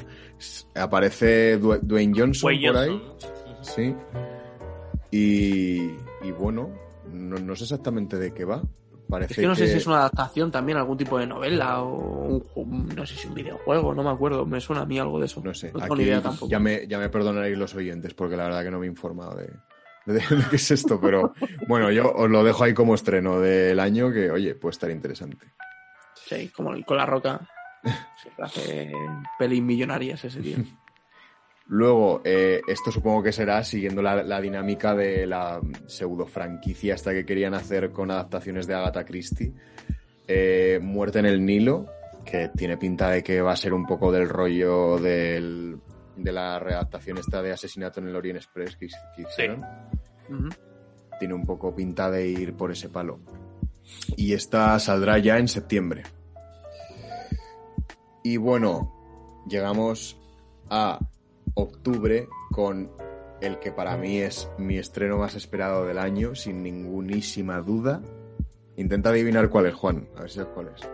aparece 0.76 1.58
Du- 1.58 1.80
Dwayne 1.82 2.14
Johnson 2.18 2.50
Dwayne 2.50 2.68
por 2.72 2.78
ahí. 2.78 2.90
Johnson, 2.90 3.32
¿no? 3.48 3.64
Sí. 3.64 3.96
Y, 5.12 5.82
y 6.24 6.32
bueno, 6.38 6.70
no, 7.12 7.38
no 7.38 7.56
sé 7.56 7.64
exactamente 7.64 8.18
de 8.18 8.34
qué 8.34 8.46
va. 8.46 8.62
Parece 9.10 9.34
Es 9.34 9.40
que 9.40 9.48
no 9.48 9.56
sé 9.56 9.68
si 9.68 9.76
es 9.78 9.88
una 9.88 9.98
adaptación 9.98 10.50
también, 10.52 10.78
algún 10.78 10.96
tipo 10.98 11.20
de 11.20 11.28
novela 11.28 11.82
o 11.84 12.42
un, 12.56 12.88
no 12.96 13.06
sé 13.06 13.16
si 13.18 13.28
un 13.28 13.34
videojuego, 13.34 13.94
no 13.94 14.04
me 14.04 14.10
acuerdo. 14.10 14.46
Me 14.46 14.62
suena 14.62 14.84
a 14.84 14.86
mí 14.86 14.98
algo 15.00 15.20
de 15.20 15.26
eso. 15.26 15.42
No 15.44 15.54
sé, 15.54 15.68
tengo 15.72 15.84
aquí 15.84 15.96
ni 15.96 16.04
idea 16.04 16.22
tampoco. 16.22 16.50
ya 16.50 16.60
me, 16.60 16.88
ya 16.88 16.98
me 16.98 17.10
perdonaréis 17.10 17.58
los 17.58 17.76
oyentes 17.76 18.14
porque 18.14 18.38
la 18.38 18.46
verdad 18.46 18.64
que 18.64 18.72
no 18.72 18.80
me 18.80 18.86
he 18.86 18.90
informado 18.90 19.36
de, 19.36 19.48
de, 20.06 20.14
de 20.14 20.44
qué 20.50 20.56
es 20.56 20.72
esto, 20.72 20.98
pero 21.02 21.34
bueno, 21.68 21.92
yo 21.92 22.10
os 22.14 22.30
lo 22.30 22.42
dejo 22.42 22.64
ahí 22.64 22.74
como 22.74 22.96
estreno 22.96 23.42
del 23.42 23.82
año 23.82 24.14
que, 24.14 24.32
oye, 24.32 24.56
puede 24.56 24.72
estar 24.72 24.90
interesante. 24.90 25.46
Sí, 26.16 26.48
como 26.56 26.72
el- 26.74 26.86
con 26.86 26.96
la 26.96 27.06
roca. 27.06 27.42
Siempre 28.22 28.46
hace 28.46 28.92
pelis 29.40 29.62
millonarias 29.62 30.24
ese 30.24 30.42
tío. 30.42 30.58
Luego, 31.68 32.22
eh, 32.26 32.62
esto 32.68 32.92
supongo 32.92 33.24
que 33.24 33.32
será 33.32 33.64
siguiendo 33.64 34.02
la, 34.02 34.24
la 34.24 34.42
dinámica 34.42 34.94
de 34.94 35.26
la 35.26 35.62
pseudo 35.88 36.26
franquicia 36.26 36.96
esta 36.96 37.14
que 37.14 37.26
querían 37.26 37.54
hacer 37.54 37.92
con 37.92 38.12
adaptaciones 38.12 38.68
de 38.68 38.76
Agatha 38.76 39.06
Christie. 39.06 39.54
Eh, 40.28 40.80
Muerte 40.82 41.20
en 41.20 41.28
el 41.28 41.46
Nilo, 41.46 41.86
que 42.26 42.50
tiene 42.50 42.78
pinta 42.78 43.10
de 43.10 43.24
que 43.24 43.42
va 43.42 43.54
a 43.54 43.56
ser 43.56 43.74
un 43.74 43.86
poco 43.86 44.12
del 44.12 44.28
rollo 44.28 44.98
del, 44.98 45.80
de 46.16 46.32
la 46.32 46.60
readaptación 46.60 47.18
esta 47.18 47.42
de 47.42 47.52
Asesinato 47.52 48.00
en 48.00 48.08
el 48.08 48.16
Orient 48.16 48.38
Express 48.38 48.76
que, 48.76 48.88
hicieron. 49.18 49.66
Ujú. 50.30 50.50
Tiene 51.20 51.34
un 51.34 51.46
poco 51.46 51.74
pinta 51.76 52.10
de 52.10 52.28
ir 52.28 52.54
por 52.54 52.72
ese 52.72 52.90
palo. 52.90 53.20
Y 54.16 54.34
esta 54.34 54.78
saldrá 54.80 55.18
ya 55.18 55.38
en 55.38 55.48
septiembre. 55.48 56.04
Y 58.24 58.38
bueno, 58.38 58.94
llegamos 59.48 60.20
a 60.70 61.00
octubre 61.56 62.28
con 62.52 62.92
el 63.42 63.60
que 63.60 63.72
para 63.72 63.98
mí 63.98 64.20
es 64.20 64.50
mi 64.58 64.78
estreno 64.78 65.18
más 65.18 65.36
esperado 65.36 65.86
del 65.86 65.98
año, 65.98 66.36
sin 66.36 66.62
ningunísima 66.62 67.60
duda. 67.62 68.02
Intenta 68.78 69.10
adivinar 69.10 69.50
cuál 69.50 69.66
es, 69.66 69.74
Juan. 69.74 70.08
A 70.16 70.22
ver 70.22 70.30
si 70.30 70.38
sabes 70.38 70.54
cuál 70.54 70.72
es. 70.76 70.90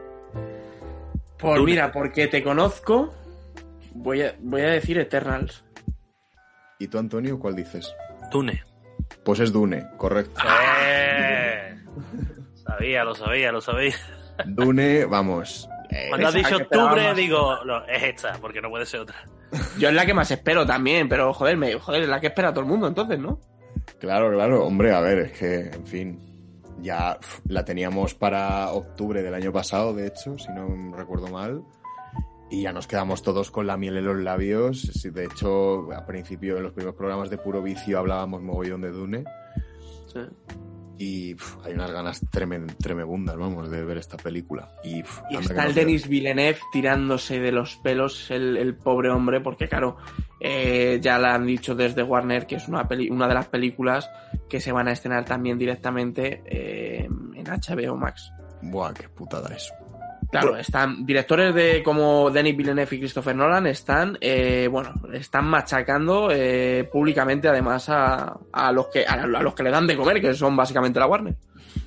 Pues 1.37 1.61
mira, 1.61 1.91
porque 1.91 2.27
te 2.27 2.41
conozco, 2.43 3.13
voy 3.93 4.23
a, 4.23 4.35
voy 4.39 4.61
a 4.61 4.69
decir 4.69 4.97
Eternals. 4.97 5.63
¿Y 6.79 6.87
tú, 6.87 6.97
Antonio, 6.97 7.37
cuál 7.37 7.55
dices? 7.55 7.93
Dune. 8.31 8.63
Pues 9.23 9.39
es 9.39 9.51
Dune, 9.51 9.85
correcto. 9.97 10.41
¡Eh! 10.83 11.77
Sabía, 12.55 13.03
lo 13.03 13.13
sabía, 13.13 13.51
lo 13.51 13.61
sabía. 13.61 13.95
Dune, 14.45 15.05
vamos. 15.05 15.69
Cuando 16.09 16.27
has 16.27 16.33
dicho 16.33 16.57
octubre, 16.57 17.13
digo, 17.13 17.63
no, 17.65 17.85
es 17.85 18.03
esta, 18.03 18.33
porque 18.41 18.61
no 18.61 18.69
puede 18.69 18.85
ser 18.85 19.01
otra. 19.01 19.15
Yo 19.79 19.89
es 19.89 19.95
la 19.95 20.05
que 20.05 20.13
más 20.13 20.29
espero 20.31 20.65
también, 20.65 21.07
pero 21.07 21.33
joder, 21.33 21.57
me, 21.57 21.73
joder, 21.73 22.03
es 22.03 22.09
la 22.09 22.19
que 22.19 22.27
espera 22.27 22.51
todo 22.51 22.61
el 22.61 22.67
mundo 22.67 22.87
entonces, 22.87 23.19
¿no? 23.19 23.39
Claro, 23.99 24.31
claro, 24.31 24.65
hombre, 24.65 24.93
a 24.93 24.99
ver, 24.99 25.19
es 25.19 25.31
que, 25.31 25.69
en 25.69 25.87
fin, 25.87 26.27
ya 26.81 27.17
la 27.47 27.65
teníamos 27.65 28.13
para 28.13 28.71
octubre 28.71 29.21
del 29.23 29.33
año 29.33 29.51
pasado, 29.51 29.93
de 29.93 30.07
hecho, 30.07 30.37
si 30.37 30.51
no 30.51 30.95
recuerdo 30.95 31.27
mal. 31.27 31.63
Y 32.49 32.61
ya 32.61 32.71
nos 32.71 32.87
quedamos 32.87 33.23
todos 33.23 33.51
con 33.51 33.67
la 33.67 33.75
miel 33.75 33.97
en 33.97 34.05
los 34.05 34.17
labios. 34.17 35.03
De 35.03 35.25
hecho, 35.25 35.91
al 35.91 36.05
principio, 36.05 36.57
en 36.57 36.63
los 36.63 36.71
primeros 36.71 36.95
programas 36.95 37.29
de 37.29 37.37
puro 37.37 37.61
vicio, 37.61 37.99
hablábamos 37.99 38.41
mogollón 38.41 38.81
de 38.81 38.91
Dune. 38.91 39.23
Sí. 40.13 40.21
Y 40.99 41.35
hay 41.63 41.73
unas 41.73 41.91
ganas 41.91 42.21
tremebundas, 42.31 43.37
vamos, 43.37 43.69
de 43.69 43.83
ver 43.85 43.97
esta 43.97 44.17
película. 44.17 44.71
Y, 44.83 45.03
está 45.29 45.65
el. 45.65 45.73
Denis 45.75 46.07
Villeneuve 46.07 46.57
tirándose 46.71 47.39
de 47.39 47.51
los 47.51 47.75
pelos, 47.77 48.31
el, 48.31 48.57
el 48.57 48.75
pobre 48.75 49.09
hombre, 49.11 49.39
porque 49.41 49.67
claro, 49.67 49.97
eh, 50.39 50.99
ya 51.01 51.19
la 51.19 51.35
han 51.35 51.45
dicho 51.45 51.75
desde 51.75 52.01
Warner 52.03 52.47
que 52.47 52.55
es 52.55 52.67
una, 52.67 52.87
peli- 52.87 53.09
una 53.11 53.27
de 53.27 53.33
las 53.35 53.47
películas 53.47 54.09
que 54.49 54.59
se 54.59 54.71
van 54.71 54.87
a 54.87 54.91
estrenar 54.93 55.25
también 55.25 55.57
directamente 55.57 56.41
eh, 56.45 57.05
en 57.35 57.45
HBO 57.45 57.95
Max. 57.95 58.31
Buah, 58.63 58.93
qué 58.93 59.07
putada 59.09 59.53
eso. 59.55 59.73
Claro, 60.29 60.57
están 60.57 61.05
directores 61.05 61.55
de 61.55 61.81
como 61.81 62.29
Denis 62.29 62.57
Villeneuve 62.57 62.95
y 62.95 62.99
Christopher 62.99 63.35
Nolan 63.35 63.65
están, 63.67 64.17
eh, 64.19 64.67
bueno, 64.69 64.93
están 65.13 65.45
machacando 65.45 66.29
eh, 66.31 66.87
públicamente 66.91 67.47
además 67.47 67.87
a, 67.89 68.37
a 68.51 68.71
los 68.73 68.87
que 68.87 69.05
a, 69.07 69.13
a 69.13 69.27
los 69.27 69.55
que 69.55 69.63
le 69.63 69.71
dan 69.71 69.87
de 69.87 69.95
comer, 69.95 70.19
que 70.19 70.33
son 70.33 70.55
básicamente 70.55 70.99
la 70.99 71.07
Warner. 71.07 71.35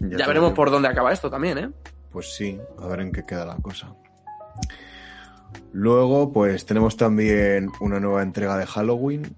Ya, 0.01 0.27
veremos 0.27 0.53
por 0.53 0.71
dónde 0.71 0.89
acaba 0.89 1.13
esto 1.13 1.31
también, 1.31 1.59
¿eh? 1.59 1.71
Pues 2.11 2.35
sí, 2.35 2.59
a 2.79 2.87
ver 2.87 3.01
en 3.01 3.13
qué 3.13 3.25
queda 3.25 3.45
la 3.45 3.57
cosa. 3.57 3.95
Luego, 5.73 6.33
pues 6.33 6.65
tenemos 6.65 6.97
también 6.97 7.71
una 7.81 8.01
nueva 8.01 8.23
entrega 8.23 8.57
de 8.57 8.67
Halloween. 8.67 9.37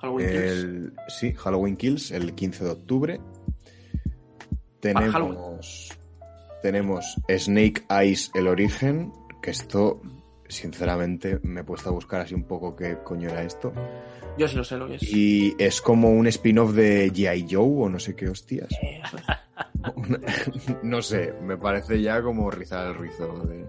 Halloween 0.00 0.28
Kills. 0.28 0.92
Sí, 1.08 1.34
Halloween 1.34 1.76
Kills, 1.76 2.10
el 2.10 2.34
15 2.34 2.64
de 2.64 2.70
octubre. 2.70 3.20
Halloween. 4.82 5.10
Tenemos, 5.34 5.97
tenemos 6.62 7.16
Snake 7.28 7.84
Eyes, 7.90 8.30
el 8.34 8.48
origen, 8.48 9.12
que 9.42 9.50
esto, 9.50 10.00
sinceramente, 10.48 11.40
me 11.42 11.60
he 11.60 11.64
puesto 11.64 11.90
a 11.90 11.92
buscar 11.92 12.22
así 12.22 12.34
un 12.34 12.44
poco 12.44 12.74
qué 12.76 12.98
coño 13.04 13.28
era 13.28 13.42
esto. 13.42 13.72
Yo 14.36 14.46
sí 14.46 14.56
lo 14.56 14.64
sé 14.64 14.76
lo 14.76 14.86
que 14.86 14.96
es. 14.96 15.02
Y 15.02 15.54
es 15.58 15.80
como 15.80 16.10
un 16.10 16.26
spin-off 16.28 16.72
de 16.72 17.12
G.I. 17.12 17.46
Joe 17.50 17.84
o 17.84 17.88
no 17.88 17.98
sé 17.98 18.14
qué 18.14 18.28
hostias. 18.28 18.68
Eh, 18.82 19.02
no 20.82 21.02
sé, 21.02 21.34
me 21.42 21.56
parece 21.56 22.00
ya 22.00 22.22
como 22.22 22.50
rizar 22.50 22.86
el 22.86 22.94
rizo 22.94 23.44
de, 23.44 23.66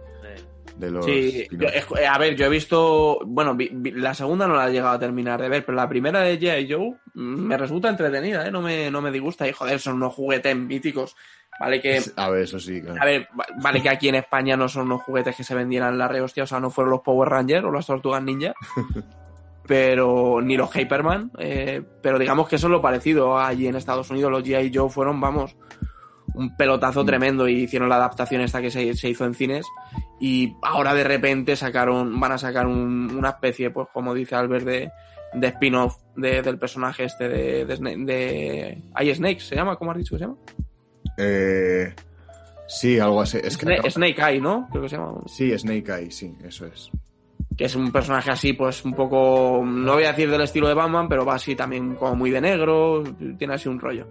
de 0.79 0.91
los... 0.91 1.05
Sí, 1.05 1.47
yo- 1.51 1.67
es- 1.67 1.85
a 2.07 2.17
ver, 2.17 2.35
yo 2.35 2.45
he 2.45 2.49
visto, 2.49 3.19
bueno, 3.25 3.53
vi- 3.55 3.69
vi- 3.73 3.91
la 3.91 4.13
segunda 4.13 4.47
no 4.47 4.55
la 4.55 4.69
he 4.69 4.71
llegado 4.71 4.93
a 4.95 4.99
terminar 4.99 5.41
de 5.41 5.49
ver, 5.49 5.65
pero 5.65 5.75
la 5.75 5.89
primera 5.89 6.21
de 6.21 6.39
G.I. 6.39 6.71
Joe 6.71 6.95
mm, 7.13 7.21
me 7.47 7.57
resulta 7.57 7.89
entretenida, 7.89 8.47
¿eh? 8.47 8.51
no, 8.51 8.61
me, 8.61 8.89
no 8.89 9.01
me 9.01 9.11
disgusta. 9.11 9.47
Y 9.47 9.51
joder, 9.51 9.79
son 9.79 9.95
unos 9.95 10.13
juguetes 10.13 10.55
míticos. 10.55 11.15
Vale 11.59 11.81
que, 11.81 11.99
A 12.15 12.29
ver, 12.29 12.43
eso 12.43 12.57
sí, 12.59 12.81
claro. 12.81 13.01
a 13.01 13.05
ver, 13.05 13.27
va- 13.37 13.45
vale 13.61 13.81
que 13.81 13.89
aquí 13.89 14.07
en 14.07 14.15
España 14.15 14.55
no 14.55 14.69
son 14.69 14.83
unos 14.85 15.01
juguetes 15.03 15.35
que 15.35 15.43
se 15.43 15.53
vendieran 15.55 15.97
la 15.97 16.07
rehostia, 16.07 16.43
o 16.43 16.47
sea, 16.47 16.59
no 16.61 16.69
fueron 16.69 16.91
los 16.91 17.01
Power 17.01 17.27
Rangers 17.27 17.65
o 17.65 17.71
las 17.71 17.85
Tortugas 17.85 18.23
Ninja, 18.23 18.53
pero 19.67 20.41
ni 20.41 20.57
los 20.57 20.71
Hyperman, 20.75 21.31
eh, 21.37 21.81
pero 22.01 22.17
digamos 22.17 22.47
que 22.49 22.55
eso 22.55 22.67
es 22.67 22.71
lo 22.71 22.81
parecido 22.81 23.37
allí 23.37 23.67
en 23.67 23.75
Estados 23.75 24.09
Unidos. 24.09 24.31
Los 24.31 24.43
G.I. 24.43 24.71
Joe 24.73 24.89
fueron, 24.89 25.19
vamos, 25.21 25.55
un 26.35 26.55
pelotazo 26.55 27.03
Mm. 27.03 27.05
tremendo 27.05 27.47
y 27.47 27.63
hicieron 27.63 27.89
la 27.89 27.95
adaptación 27.97 28.41
esta 28.41 28.61
que 28.61 28.71
se, 28.71 28.93
se 28.95 29.09
hizo 29.09 29.25
en 29.25 29.33
cines 29.33 29.65
y 30.19 30.55
ahora 30.61 30.93
de 30.93 31.03
repente 31.03 31.55
sacaron, 31.55 32.19
van 32.19 32.33
a 32.33 32.37
sacar 32.37 32.67
un- 32.67 33.15
una 33.15 33.29
especie, 33.29 33.71
pues 33.71 33.87
como 33.93 34.13
dice 34.13 34.35
Albert, 34.35 34.65
de, 34.65 34.91
de 35.33 35.47
spin-off 35.47 35.95
de- 36.15 36.41
del 36.41 36.57
personaje 36.57 37.05
este 37.05 37.27
de, 37.29 37.65
de, 37.65 37.75
de... 38.05 38.83
¿Hay 38.95 39.13
Snake? 39.13 39.39
¿Se 39.39 39.55
llama? 39.55 39.75
¿Cómo 39.75 39.91
has 39.91 39.97
dicho 39.97 40.15
que 40.15 40.19
se 40.19 40.25
llama? 40.25 40.37
Eh, 41.17 41.93
sí, 42.67 42.99
algo 42.99 43.21
así. 43.21 43.37
Es 43.43 43.57
que 43.57 43.65
Sna- 43.65 43.73
acabo- 43.79 43.89
Snake 43.91 44.21
Eye, 44.21 44.41
¿no? 44.41 44.67
Creo 44.69 44.83
que 44.83 44.89
se 44.89 44.97
llama. 44.97 45.13
Sí, 45.27 45.57
Snake 45.57 45.91
Eye, 45.91 46.11
sí, 46.11 46.33
eso 46.43 46.65
es. 46.65 46.89
que 47.57 47.65
es 47.65 47.75
un 47.75 47.91
personaje 47.91 48.31
así, 48.31 48.53
pues 48.53 48.85
un 48.85 48.93
poco, 48.93 49.61
no 49.65 49.93
voy 49.95 50.05
a 50.05 50.09
decir 50.13 50.29
del 50.31 50.39
estilo 50.41 50.69
de 50.69 50.73
Batman, 50.75 51.09
pero 51.09 51.25
va 51.25 51.35
así 51.35 51.55
también 51.55 51.95
como 51.95 52.15
muy 52.15 52.29
de 52.31 52.39
negro, 52.39 53.03
tiene 53.37 53.53
así 53.55 53.67
un 53.67 53.79
rollo. 53.81 54.07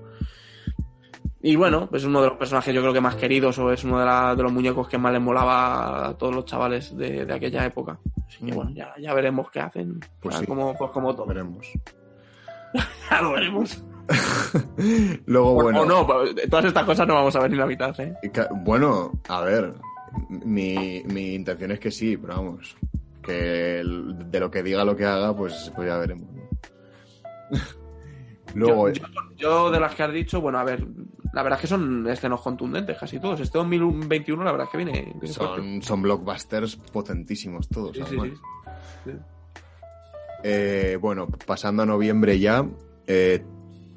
Y 1.41 1.55
bueno, 1.55 1.87
pues 1.89 2.03
es 2.03 2.09
uno 2.09 2.21
de 2.21 2.29
los 2.29 2.37
personajes 2.37 2.75
yo 2.75 2.81
creo 2.81 2.93
que 2.93 3.01
más 3.01 3.15
queridos 3.15 3.57
o 3.59 3.71
es 3.73 3.85
uno 3.85 4.01
de, 4.01 4.05
la- 4.07 4.35
de 4.35 4.43
los 4.43 4.53
muñecos 4.53 4.89
que 4.89 4.99
más 4.99 5.13
les 5.13 5.23
molaba 5.23 6.09
a 6.09 6.15
todos 6.19 6.35
los 6.35 6.45
chavales 6.45 6.97
de, 6.97 7.25
de 7.25 7.33
aquella 7.33 7.65
época. 7.65 7.99
Así 8.27 8.45
que 8.45 8.53
bueno, 8.53 8.71
ya, 8.73 8.93
ya 9.01 9.15
veremos 9.15 9.49
qué 9.51 9.61
hacen. 9.61 10.01
Pues 10.21 10.35
sí. 10.37 10.47
como, 10.47 10.75
pues 10.77 10.91
como 10.91 11.15
todo. 11.15 11.27
Veremos. 11.27 11.67
Ya 13.11 13.23
lo 13.23 13.33
veremos. 13.33 13.83
Luego, 15.27 15.55
bueno. 15.55 15.81
O 15.83 15.85
no, 15.87 16.07
todas 16.51 16.65
estas 16.67 16.85
cosas 16.85 17.07
no 17.09 17.15
vamos 17.15 17.35
a 17.37 17.41
ver 17.41 17.51
ni 17.51 17.57
la 17.57 17.65
mitad, 17.67 17.99
¿eh? 18.01 18.15
Bueno, 18.65 19.13
a 19.29 19.41
ver. 19.43 19.73
Mi, 20.29 21.03
mi 21.07 21.35
intención 21.35 21.71
es 21.71 21.81
que 21.81 21.91
sí, 21.91 22.17
pero 22.19 22.35
vamos. 22.37 22.77
Que 23.23 23.81
el- 23.81 24.31
de 24.31 24.41
lo 24.41 24.51
que 24.51 24.63
diga 24.63 24.85
lo 24.85 24.95
que 24.97 25.07
haga, 25.07 25.35
pues, 25.35 25.71
pues 25.75 25.89
ya 25.89 25.97
veremos. 25.99 26.27
Luego, 28.55 28.89
yo, 28.91 29.03
yo- 29.03 29.37
yo 29.37 29.71
de 29.71 29.81
las 29.81 29.95
que 29.95 30.03
has 30.03 30.13
dicho, 30.13 30.41
bueno, 30.41 30.59
a 30.59 30.65
ver, 30.65 30.85
la 31.39 31.45
verdad 31.45 31.59
es 31.59 31.61
que 31.61 31.67
son 31.69 32.05
estrenos 32.09 32.41
contundentes 32.41 32.99
casi 32.99 33.21
todos. 33.21 33.39
Este 33.39 33.59
2021 33.59 34.43
la 34.43 34.51
verdad 34.51 34.67
es 34.67 34.73
que 34.73 34.77
viene, 34.85 35.15
son, 35.27 35.81
son 35.83 36.03
blockbusters 36.03 36.75
potentísimos 36.75 37.69
todos. 37.69 37.97
Sí, 37.97 38.03
sí, 38.09 38.17
además. 38.19 38.39
sí. 39.05 39.13
Eh, 40.43 40.99
bueno, 41.01 41.29
pasando 41.47 41.85
a 41.85 41.87
noviembre 41.87 42.41
ya, 42.41 42.67
eh, 43.07 43.45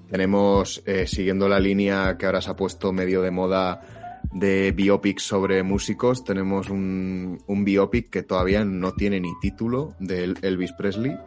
tenemos, 0.07 0.83
eh, 0.85 1.07
siguiendo 1.07 1.49
la 1.49 1.59
línea 1.59 2.15
que 2.15 2.27
ahora 2.27 2.41
se 2.41 2.51
ha 2.51 2.55
puesto 2.55 2.91
medio 2.93 3.23
de 3.23 3.31
moda 3.31 4.19
de 4.31 4.71
biopics 4.71 5.23
sobre 5.23 5.63
músicos, 5.63 6.23
tenemos 6.23 6.69
un, 6.69 7.41
un 7.47 7.65
biopic 7.65 8.11
que 8.11 8.21
todavía 8.21 8.63
no 8.63 8.93
tiene 8.93 9.19
ni 9.19 9.31
título 9.41 9.95
de 9.99 10.25
El- 10.25 10.37
Elvis 10.43 10.73
Presley. 10.73 11.17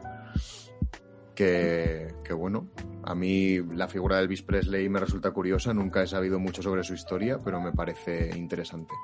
Que, 1.35 2.15
que 2.25 2.33
bueno, 2.33 2.69
a 3.07 3.15
mí 3.15 3.59
la 3.59 3.89
figura 3.89 4.17
de 4.17 4.23
Elvis 4.23 4.43
Presley 4.43 4.89
me 4.89 5.01
resulta 5.01 5.31
curiosa, 5.31 5.75
nunca 5.75 6.03
he 6.03 6.07
sabido 6.07 6.39
mucho 6.39 6.63
sobre 6.63 6.83
su 6.83 6.95
historia, 6.95 7.39
pero 7.43 7.61
me 7.61 7.73
parece 7.73 8.37
interesante. 8.37 8.95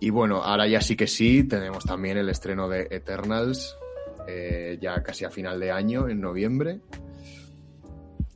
Y 0.00 0.10
bueno, 0.10 0.42
ahora 0.42 0.66
ya 0.66 0.80
sí 0.80 0.96
que 0.96 1.06
sí, 1.06 1.44
tenemos 1.44 1.84
también 1.84 2.18
el 2.18 2.28
estreno 2.28 2.68
de 2.68 2.88
Eternals, 2.90 3.76
eh, 4.26 4.76
ya 4.80 5.02
casi 5.02 5.24
a 5.24 5.30
final 5.30 5.60
de 5.60 5.70
año, 5.70 6.08
en 6.08 6.20
noviembre. 6.20 6.80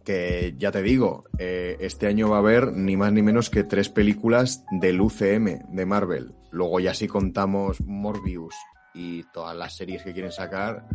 Que 0.05 0.55
ya 0.57 0.71
te 0.71 0.83
digo, 0.83 1.25
eh, 1.39 1.77
este 1.81 2.07
año 2.07 2.31
va 2.31 2.37
a 2.37 2.39
haber 2.39 2.73
ni 2.73 2.97
más 2.97 3.13
ni 3.13 3.23
menos 3.23 3.51
que 3.51 3.65
tres 3.65 3.89
películas 3.89 4.65
del 4.71 5.01
UCM 5.01 5.67
de 5.69 5.87
Marvel. 5.87 6.37
Luego 6.53 6.79
ya 6.79 6.95
si 6.95 7.09
contamos 7.09 7.81
Morbius 7.81 8.55
y 8.95 9.25
todas 9.33 9.57
las 9.57 9.77
series 9.77 10.05
que 10.05 10.13
quieren 10.13 10.31
sacar, 10.31 10.87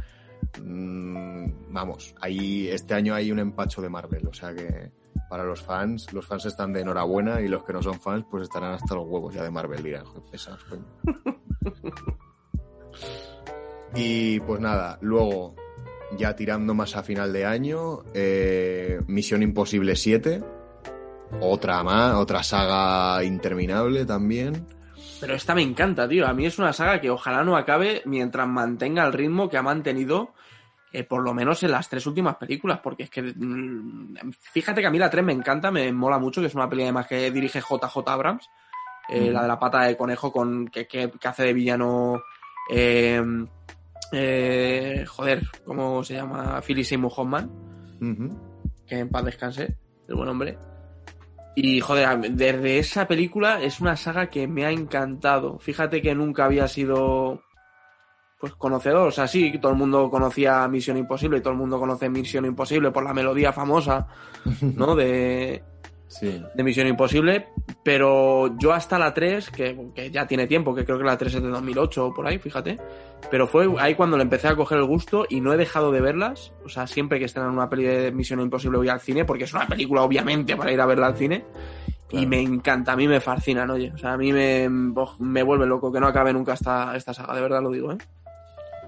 mm, 0.60 1.74
vamos, 1.74 2.16
ahí 2.22 2.68
este 2.68 2.94
año 2.94 3.14
hay 3.14 3.32
un 3.32 3.40
empacho 3.40 3.82
de 3.82 3.90
Marvel, 3.90 4.28
o 4.28 4.34
sea 4.34 4.54
que 4.54 4.92
para 5.30 5.44
los 5.44 5.62
fans, 5.62 6.12
los 6.12 6.26
fans 6.26 6.46
están 6.46 6.74
de 6.74 6.82
enhorabuena 6.82 7.42
y 7.42 7.48
los 7.48 7.64
que 7.64 7.74
no 7.74 7.82
son 7.82 8.00
fans 8.00 8.26
pues 8.30 8.44
estarán 8.44 8.74
hasta 8.74 8.96
los 8.96 9.08
huevos 9.08 9.34
ya 9.34 9.44
de 9.44 9.52
Marvel, 9.52 9.82
dirán, 9.84 10.06
"Joder, 10.06 10.24
pesados, 10.30 10.64
coño". 10.70 10.86
Y 13.96 14.40
pues 14.42 14.62
nada, 14.62 14.98
luego, 15.02 15.56
ya 16.18 16.36
tirando 16.36 16.74
más 16.74 16.96
a 16.96 17.04
final 17.04 17.34
de 17.34 17.46
año, 17.46 18.04
eh, 18.14 19.00
Misión 19.08 19.44
Imposible 19.44 19.96
7, 19.96 20.42
otra 21.42 21.84
más, 21.84 22.16
otra 22.16 22.44
saga 22.44 23.24
interminable 23.24 24.06
también. 24.06 24.66
Pero 25.22 25.36
esta 25.36 25.54
me 25.56 25.62
encanta, 25.62 26.08
tío. 26.10 26.28
A 26.28 26.34
mí 26.34 26.46
es 26.48 26.58
una 26.60 26.74
saga 26.74 27.00
que 27.00 27.10
ojalá 27.10 27.44
no 27.44 27.56
acabe 27.56 28.02
mientras 28.06 28.48
mantenga 28.48 29.06
el 29.06 29.14
ritmo 29.14 29.50
que 29.50 29.58
ha 29.58 29.62
mantenido, 29.62 30.34
eh, 30.92 31.04
por 31.04 31.22
lo 31.24 31.34
menos 31.34 31.62
en 31.64 31.72
las 31.72 31.88
tres 31.88 32.06
últimas 32.08 32.36
películas. 32.38 32.80
Porque 32.84 33.04
es 33.04 33.10
que, 33.12 33.22
mm, 33.22 34.16
fíjate 34.52 34.82
que 34.82 34.88
a 34.88 34.92
mí 34.92 34.98
la 34.98 35.10
3 35.12 35.24
me 35.24 35.32
encanta, 35.34 35.70
me 35.72 35.92
mola 35.94 36.18
mucho, 36.18 36.42
que 36.42 36.48
es 36.48 36.56
una 36.56 36.68
peli 36.68 36.84
además 36.84 37.06
que 37.08 37.30
dirige 37.32 37.62
JJ 37.62 38.10
Abrams. 38.12 38.50
eh, 39.10 39.24
Ujú. 39.24 39.32
La 39.34 39.42
de 39.44 39.48
la 39.48 39.60
pata 39.60 39.82
de 39.84 39.98
conejo 39.98 40.32
con 40.32 40.68
que, 40.68 40.88
que- 40.88 41.12
que 41.12 41.28
hace 41.28 41.44
de 41.44 41.54
villano. 41.54 42.22
eh, 42.72 43.22
eh, 44.14 45.06
joder, 45.08 45.44
¿cómo 45.66 46.04
se 46.04 46.16
llama? 46.16 46.62
Philip 46.62 46.86
Seymour 46.86 47.12
Hoffman 47.16 47.50
que 48.88 49.00
en 49.00 49.10
paz 49.10 49.24
descanse, 49.26 49.78
el 50.08 50.16
buen 50.16 50.30
hombre. 50.30 50.58
Y 51.56 51.82
joder, 51.82 52.32
desde 52.32 52.80
esa 52.80 53.08
película 53.08 53.62
es 53.62 53.82
una 53.82 53.98
saga 53.98 54.28
que 54.28 54.48
me 54.48 54.66
ha 54.66 54.72
encantado. 54.72 55.60
Fíjate 55.60 56.02
que 56.02 56.16
nunca 56.16 56.46
había 56.46 56.68
sido 56.68 57.42
pues 58.40 58.54
conocedor, 58.56 59.10
o 59.10 59.12
sea, 59.12 59.28
sí, 59.28 59.60
todo 59.62 59.72
el 59.72 59.78
mundo 59.78 60.10
conocía 60.10 60.68
Misión 60.68 60.98
Imposible 60.98 61.38
y 61.38 61.42
todo 61.42 61.54
el 61.54 61.60
mundo 61.60 61.80
conoce 61.80 62.10
Misión 62.10 62.44
Imposible 62.46 62.90
por 62.90 63.04
la 63.04 63.14
melodía 63.14 63.54
famosa, 63.54 64.08
¿no? 64.62 64.96
De, 64.96 65.64
Sí. 66.12 66.44
de 66.54 66.64
Misión 66.64 66.88
Imposible, 66.88 67.48
pero 67.84 68.58
yo 68.58 68.74
hasta 68.74 69.00
la 69.00 69.14
3, 69.14 69.50
que, 69.50 69.88
que 69.96 70.12
ya 70.12 70.28
tiene 70.28 70.46
tiempo, 70.46 70.76
que 70.76 70.84
creo 70.84 70.98
que 70.98 71.06
la 71.06 71.18
3 71.18 71.36
es 71.36 71.42
de 71.42 71.48
2008 71.48 72.06
o 72.08 72.14
por 72.14 72.28
ahí, 72.28 72.38
fíjate, 72.38 72.78
pero 73.30 73.48
fue 73.48 73.66
ahí 73.80 73.96
cuando 73.96 74.18
le 74.18 74.24
empecé 74.24 74.50
a 74.50 74.56
coger 74.56 74.80
el 74.80 74.86
gusto 74.86 75.26
y 75.30 75.40
no 75.40 75.54
he 75.54 75.58
dejado 75.58 75.90
de 75.90 76.02
verlas, 76.02 76.52
o 76.66 76.70
sea, 76.70 76.86
siempre 76.86 77.18
que 77.18 77.26
estén 77.26 77.44
en 77.44 77.50
una 77.50 77.70
peli 77.70 77.84
de 77.84 78.12
Misión 78.12 78.42
Imposible 78.42 78.78
voy 78.78 78.90
al 78.90 79.00
cine, 79.00 79.24
porque 79.24 79.46
es 79.46 79.54
una 79.54 79.68
película 79.68 80.02
obviamente 80.02 80.58
para 80.58 80.74
ir 80.74 80.82
a 80.82 80.86
verla 80.86 81.08
al 81.08 81.16
cine, 81.16 81.46
y 82.12 82.26
me 82.26 82.42
encanta, 82.42 82.92
a 82.92 82.98
mí 82.98 83.08
me 83.08 83.22
fascinan, 83.22 83.70
oye, 83.72 83.92
o 83.94 83.98
sea, 83.98 84.14
a 84.14 84.18
mí 84.18 84.34
me, 84.34 84.68
me 84.70 85.44
vuelve 85.44 85.66
loco 85.66 85.94
que 85.94 86.02
no 86.02 86.08
acabe 86.08 86.34
nunca 86.34 86.54
esta, 86.54 86.94
esta 86.96 87.14
saga, 87.14 87.34
de 87.36 87.42
verdad 87.42 87.64
lo 87.64 87.72
digo, 87.72 87.94
¿eh? 87.94 87.98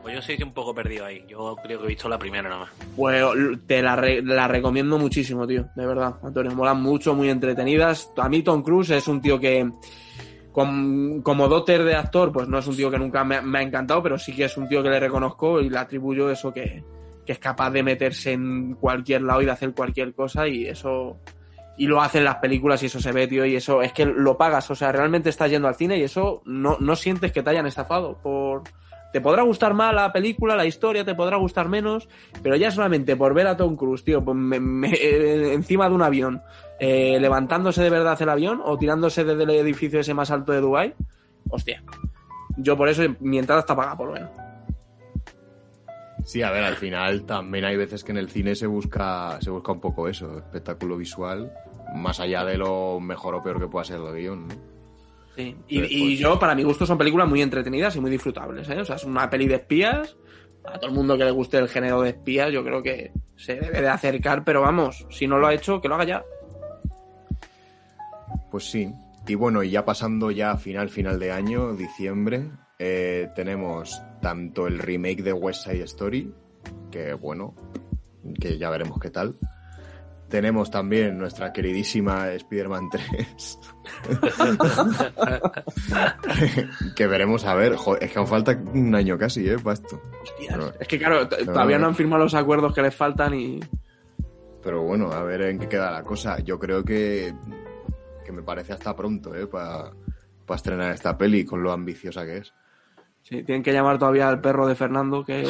Pues 0.03 0.27
yo 0.27 0.37
que 0.37 0.43
un 0.43 0.53
poco 0.53 0.75
perdido 0.75 1.05
ahí. 1.05 1.23
Yo 1.27 1.55
creo 1.63 1.79
que 1.79 1.85
he 1.85 1.87
visto 1.87 2.07
la 2.09 2.19
primera 2.19 2.49
nada 2.49 2.61
más. 2.61 2.69
Pues 2.95 3.23
te 3.65 3.81
la, 3.81 3.95
la 3.95 4.47
recomiendo 4.47 4.99
muchísimo, 4.99 5.47
tío. 5.47 5.65
De 5.75 5.85
verdad, 5.85 6.15
Antonio. 6.21 6.51
Molan 6.51 6.81
mucho, 6.81 7.15
muy 7.15 7.29
entretenidas. 7.29 8.11
A 8.17 8.27
mí 8.27 8.43
Tom 8.43 8.61
Cruise 8.61 8.91
es 8.91 9.07
un 9.07 9.21
tío 9.21 9.39
que, 9.39 9.71
com- 10.51 11.21
como 11.21 11.47
doter 11.47 11.83
de 11.83 11.95
actor, 11.95 12.31
pues 12.33 12.47
no 12.49 12.59
es 12.59 12.67
un 12.67 12.75
tío 12.75 12.91
que 12.91 12.99
nunca 12.99 13.23
me, 13.23 13.41
me 13.41 13.59
ha 13.59 13.61
encantado, 13.61 14.03
pero 14.03 14.17
sí 14.19 14.35
que 14.35 14.43
es 14.43 14.57
un 14.57 14.67
tío 14.67 14.83
que 14.83 14.89
le 14.89 14.99
reconozco 14.99 15.61
y 15.61 15.69
le 15.69 15.77
atribuyo 15.77 16.29
eso 16.29 16.53
que, 16.53 16.83
que 17.25 17.31
es 17.31 17.39
capaz 17.39 17.71
de 17.71 17.81
meterse 17.83 18.33
en 18.33 18.73
cualquier 18.75 19.21
lado 19.21 19.41
y 19.41 19.45
de 19.45 19.51
hacer 19.51 19.73
cualquier 19.73 20.13
cosa 20.13 20.47
y 20.47 20.65
eso... 20.67 21.17
Y 21.75 21.87
lo 21.87 22.01
hace 22.01 22.19
en 22.19 22.25
las 22.25 22.35
películas 22.35 22.83
y 22.83 22.85
eso 22.85 22.99
se 22.99 23.11
ve, 23.11 23.25
tío, 23.27 23.45
y 23.47 23.55
eso 23.55 23.81
es 23.81 23.93
que 23.93 24.05
lo 24.05 24.37
pagas, 24.37 24.69
o 24.69 24.75
sea, 24.75 24.91
realmente 24.91 25.29
estás 25.29 25.49
yendo 25.49 25.67
al 25.67 25.73
cine 25.73 25.97
y 25.97 26.03
eso 26.03 26.43
no, 26.45 26.77
no 26.79 26.95
sientes 26.95 27.31
que 27.31 27.41
te 27.41 27.49
hayan 27.49 27.65
estafado 27.65 28.19
por... 28.21 28.61
Te 29.13 29.21
podrá 29.21 29.43
gustar 29.43 29.75
más 29.75 29.93
la 29.93 30.11
película, 30.11 30.55
la 30.55 30.65
historia, 30.65 31.05
te 31.05 31.13
podrá 31.13 31.37
gustar 31.37 31.69
menos, 31.69 32.09
pero 32.41 32.55
ya 32.55 32.71
solamente 32.71 33.15
por 33.15 33.35
ver 33.35 33.45
a 33.45 33.55
Tom 33.55 33.75
Cruise, 33.75 34.03
tío, 34.03 34.25
pues 34.25 34.35
eh, 34.99 35.53
encima 35.53 35.87
de 35.87 35.93
un 35.93 36.01
avión, 36.01 36.41
eh, 36.79 37.19
levantándose 37.21 37.83
de 37.83 37.91
verdad 37.91 38.19
el 38.19 38.29
avión 38.29 38.59
o 38.65 38.75
tirándose 38.79 39.23
desde 39.23 39.43
el 39.43 39.51
edificio 39.51 39.99
ese 39.99 40.15
más 40.15 40.31
alto 40.31 40.51
de 40.51 40.61
Dubai, 40.61 40.95
hostia. 41.47 41.83
Yo 42.57 42.75
por 42.75 42.89
eso 42.89 43.03
mi 43.19 43.37
entrada 43.37 43.61
está 43.61 43.75
pagada, 43.75 43.95
por 43.95 44.07
lo 44.07 44.13
menos. 44.13 44.31
Sí, 46.25 46.41
a 46.41 46.49
ver, 46.49 46.63
al 46.63 46.77
final 46.77 47.23
también 47.25 47.65
hay 47.65 47.77
veces 47.77 48.03
que 48.03 48.13
en 48.13 48.17
el 48.17 48.31
cine 48.31 48.55
se 48.55 48.65
busca, 48.65 49.39
se 49.41 49.51
busca 49.51 49.73
un 49.73 49.79
poco 49.79 50.07
eso, 50.07 50.39
espectáculo 50.39 50.97
visual, 50.97 51.53
más 51.93 52.19
allá 52.19 52.43
de 52.45 52.57
lo 52.57 52.99
mejor 52.99 53.35
o 53.35 53.43
peor 53.43 53.59
que 53.59 53.67
pueda 53.67 53.85
ser 53.85 53.99
el 53.99 54.15
guion, 54.15 54.47
¿no? 54.47 54.72
Sí. 55.35 55.55
Y, 55.67 55.79
y 55.79 56.05
pues, 56.07 56.19
yo, 56.19 56.39
para 56.39 56.55
mi 56.55 56.63
gusto, 56.63 56.85
son 56.85 56.97
películas 56.97 57.27
muy 57.27 57.41
entretenidas 57.41 57.95
y 57.95 57.99
muy 57.99 58.11
disfrutables, 58.11 58.69
¿eh? 58.69 58.81
O 58.81 58.85
sea, 58.85 58.97
es 58.97 59.03
una 59.03 59.29
peli 59.29 59.47
de 59.47 59.55
espías. 59.55 60.15
A 60.65 60.79
todo 60.79 60.89
el 60.89 60.95
mundo 60.95 61.17
que 61.17 61.25
le 61.25 61.31
guste 61.31 61.57
el 61.57 61.67
género 61.67 62.01
de 62.01 62.11
espías, 62.11 62.51
yo 62.51 62.63
creo 62.63 62.81
que 62.81 63.11
se 63.35 63.55
debe 63.55 63.81
de 63.81 63.89
acercar, 63.89 64.45
pero 64.45 64.61
vamos, 64.61 65.05
si 65.09 65.27
no 65.27 65.37
lo 65.37 65.47
ha 65.47 65.53
hecho, 65.53 65.81
que 65.81 65.89
lo 65.89 65.95
haga 65.95 66.05
ya. 66.05 66.23
Pues 68.49 68.71
sí. 68.71 68.89
Y 69.27 69.35
bueno, 69.35 69.63
y 69.63 69.71
ya 69.71 69.83
pasando 69.83 70.31
ya 70.31 70.51
a 70.51 70.57
final, 70.57 70.89
final 70.89 71.19
de 71.19 71.31
año, 71.31 71.73
diciembre, 71.73 72.49
eh, 72.79 73.29
tenemos 73.35 74.01
tanto 74.21 74.67
el 74.67 74.79
remake 74.79 75.23
de 75.23 75.33
West 75.33 75.65
Side 75.65 75.83
Story, 75.83 76.33
que 76.91 77.13
bueno, 77.13 77.55
que 78.39 78.57
ya 78.57 78.69
veremos 78.69 78.99
qué 78.99 79.09
tal. 79.09 79.35
Tenemos 80.33 80.71
también 80.71 81.15
nuestra 81.19 81.53
queridísima 81.53 82.31
Spider-Man 82.31 82.89
3. 82.89 83.59
que 86.95 87.05
veremos 87.05 87.45
a 87.45 87.53
ver. 87.53 87.75
Jo, 87.75 87.95
es 87.97 88.11
que 88.11 88.17
aún 88.17 88.27
falta 88.27 88.59
un 88.73 88.95
año 88.95 89.15
casi, 89.15 89.47
¿eh? 89.47 89.59
Para 89.59 89.75
esto. 89.75 90.01
Hostias. 90.23 90.57
No. 90.57 90.71
Es 90.79 90.87
que, 90.87 90.97
claro, 90.97 91.29
todavía 91.29 91.77
no. 91.77 91.85
han 91.85 91.93
firmado 91.93 92.23
los 92.23 92.33
acuerdos 92.33 92.73
que 92.73 92.81
les 92.81 92.95
faltan 92.95 93.35
y. 93.35 93.59
Pero 94.63 94.81
bueno, 94.81 95.11
a 95.11 95.21
ver 95.21 95.43
en 95.43 95.59
qué 95.59 95.69
queda 95.69 95.91
la 95.91 96.01
cosa. 96.01 96.39
Yo 96.39 96.57
creo 96.57 96.83
que, 96.83 97.31
que 98.25 98.31
me 98.31 98.41
parece 98.41 98.73
hasta 98.73 98.95
pronto, 98.95 99.35
¿eh? 99.35 99.45
Para 99.45 99.91
estrenar 100.55 100.93
esta 100.93 101.15
peli 101.15 101.45
con 101.45 101.61
lo 101.61 101.71
ambiciosa 101.71 102.25
que 102.25 102.37
es. 102.37 102.51
Sí, 103.21 103.43
tienen 103.43 103.61
que 103.61 103.71
llamar 103.71 103.99
todavía 103.99 104.29
al 104.29 104.41
perro 104.41 104.65
de 104.65 104.73
Fernando, 104.73 105.23
que, 105.23 105.47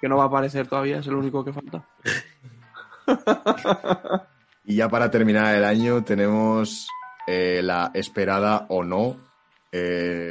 que 0.00 0.08
no 0.08 0.16
va 0.16 0.22
a 0.22 0.26
aparecer 0.28 0.68
todavía, 0.68 1.00
es 1.00 1.08
el 1.08 1.16
único 1.16 1.44
que 1.44 1.52
falta. 1.52 1.88
Y 4.64 4.76
ya 4.76 4.88
para 4.88 5.10
terminar 5.10 5.56
el 5.56 5.64
año 5.64 6.04
tenemos 6.04 6.86
eh, 7.26 7.60
la 7.64 7.90
esperada 7.94 8.66
o 8.68 8.84
no 8.84 9.16
eh, 9.72 10.30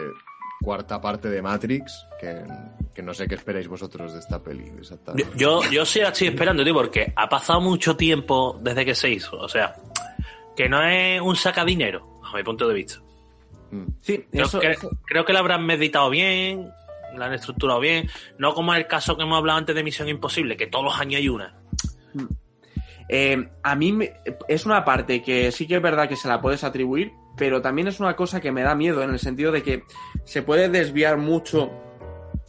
cuarta 0.62 1.02
parte 1.02 1.30
de 1.30 1.42
Matrix, 1.42 2.08
que, 2.20 2.42
que 2.96 3.02
no 3.02 3.14
sé 3.14 3.28
qué 3.28 3.36
esperáis 3.36 3.68
vosotros 3.68 4.14
de 4.14 4.20
esta 4.20 4.40
peli 4.42 4.68
Yo, 4.70 4.76
exactamente. 4.80 5.30
yo, 5.36 5.62
yo 5.70 5.86
sí 5.86 6.00
la 6.00 6.10
estoy 6.10 6.28
esperando, 6.30 6.64
tío, 6.64 6.74
porque 6.74 7.12
ha 7.14 7.28
pasado 7.28 7.60
mucho 7.60 7.98
tiempo 7.98 8.58
desde 8.62 8.86
que 8.86 8.96
se 8.96 9.10
hizo. 9.10 9.38
O 9.38 9.50
sea, 9.50 9.76
que 10.56 10.70
no 10.70 10.82
es 10.82 11.20
un 11.20 11.36
sacadinero, 11.36 12.22
a 12.24 12.34
mi 12.38 12.44
punto 12.44 12.68
de 12.70 12.74
vista. 12.74 13.02
Mm. 13.72 13.84
Sí, 14.02 14.26
Creo, 14.32 14.46
eso, 14.46 14.60
que, 14.62 14.72
eso- 14.72 14.92
creo 15.06 15.26
que 15.26 15.34
la 15.34 15.40
habrán 15.40 15.66
meditado 15.66 16.10
bien, 16.10 16.70
la 17.18 17.26
han 17.26 17.34
estructurado 17.34 17.82
bien. 17.82 18.10
No 18.38 18.54
como 18.54 18.74
el 18.76 18.88
caso 18.88 19.18
que 19.18 19.24
hemos 19.24 19.38
hablado 19.38 19.60
antes 19.60 19.76
de 19.76 19.84
Misión 19.84 20.08
Imposible, 20.08 20.56
que 20.56 20.68
todos 20.68 20.86
los 20.86 20.98
años 21.00 21.20
hay 21.20 21.28
una. 21.28 21.54
Eh, 23.14 23.50
a 23.62 23.76
mí 23.76 23.92
me- 23.92 24.14
es 24.48 24.66
una 24.66 24.86
parte 24.86 25.22
que 25.22 25.52
sí 25.52 25.68
que 25.68 25.76
es 25.76 25.82
verdad 25.82 26.08
que 26.08 26.16
se 26.16 26.30
la 26.30 26.40
puedes 26.42 26.64
atribuir, 26.64 27.12
pero 27.36 27.62
también 27.62 27.90
es 27.90 28.00
una 28.00 28.16
cosa 28.16 28.40
que 28.40 28.54
me 28.54 28.64
da 28.64 28.74
miedo 28.74 29.04
en 29.04 29.10
el 29.10 29.20
sentido 29.20 29.52
de 29.52 29.64
que 29.64 29.84
se 30.24 30.42
puede 30.44 30.70
desviar 30.70 31.18
mucho 31.18 31.70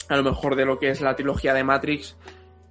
a 0.09 0.17
lo 0.17 0.23
mejor 0.23 0.55
de 0.55 0.65
lo 0.65 0.79
que 0.79 0.91
es 0.91 1.01
la 1.01 1.17
trilogía 1.17 1.53
de 1.53 1.65
Matrix 1.65 2.17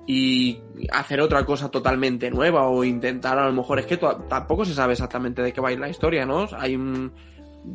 y 0.07 0.61
hacer 0.91 1.19
otra 1.19 1.45
cosa 1.45 1.69
totalmente 1.69 2.31
nueva 2.31 2.67
o 2.67 2.83
intentar 2.85 3.37
a 3.37 3.45
lo 3.45 3.51
mejor 3.53 3.79
es 3.79 3.85
que 3.85 3.97
tampoco 3.97 4.63
se 4.63 4.73
sabe 4.73 4.93
exactamente 4.93 5.41
de 5.41 5.51
qué 5.51 5.59
va 5.59 5.69
a 5.69 5.73
ir 5.73 5.79
la 5.79 5.89
historia, 5.89 6.25
¿no? 6.25 6.47
Hay 6.57 6.75
un- 6.77 7.11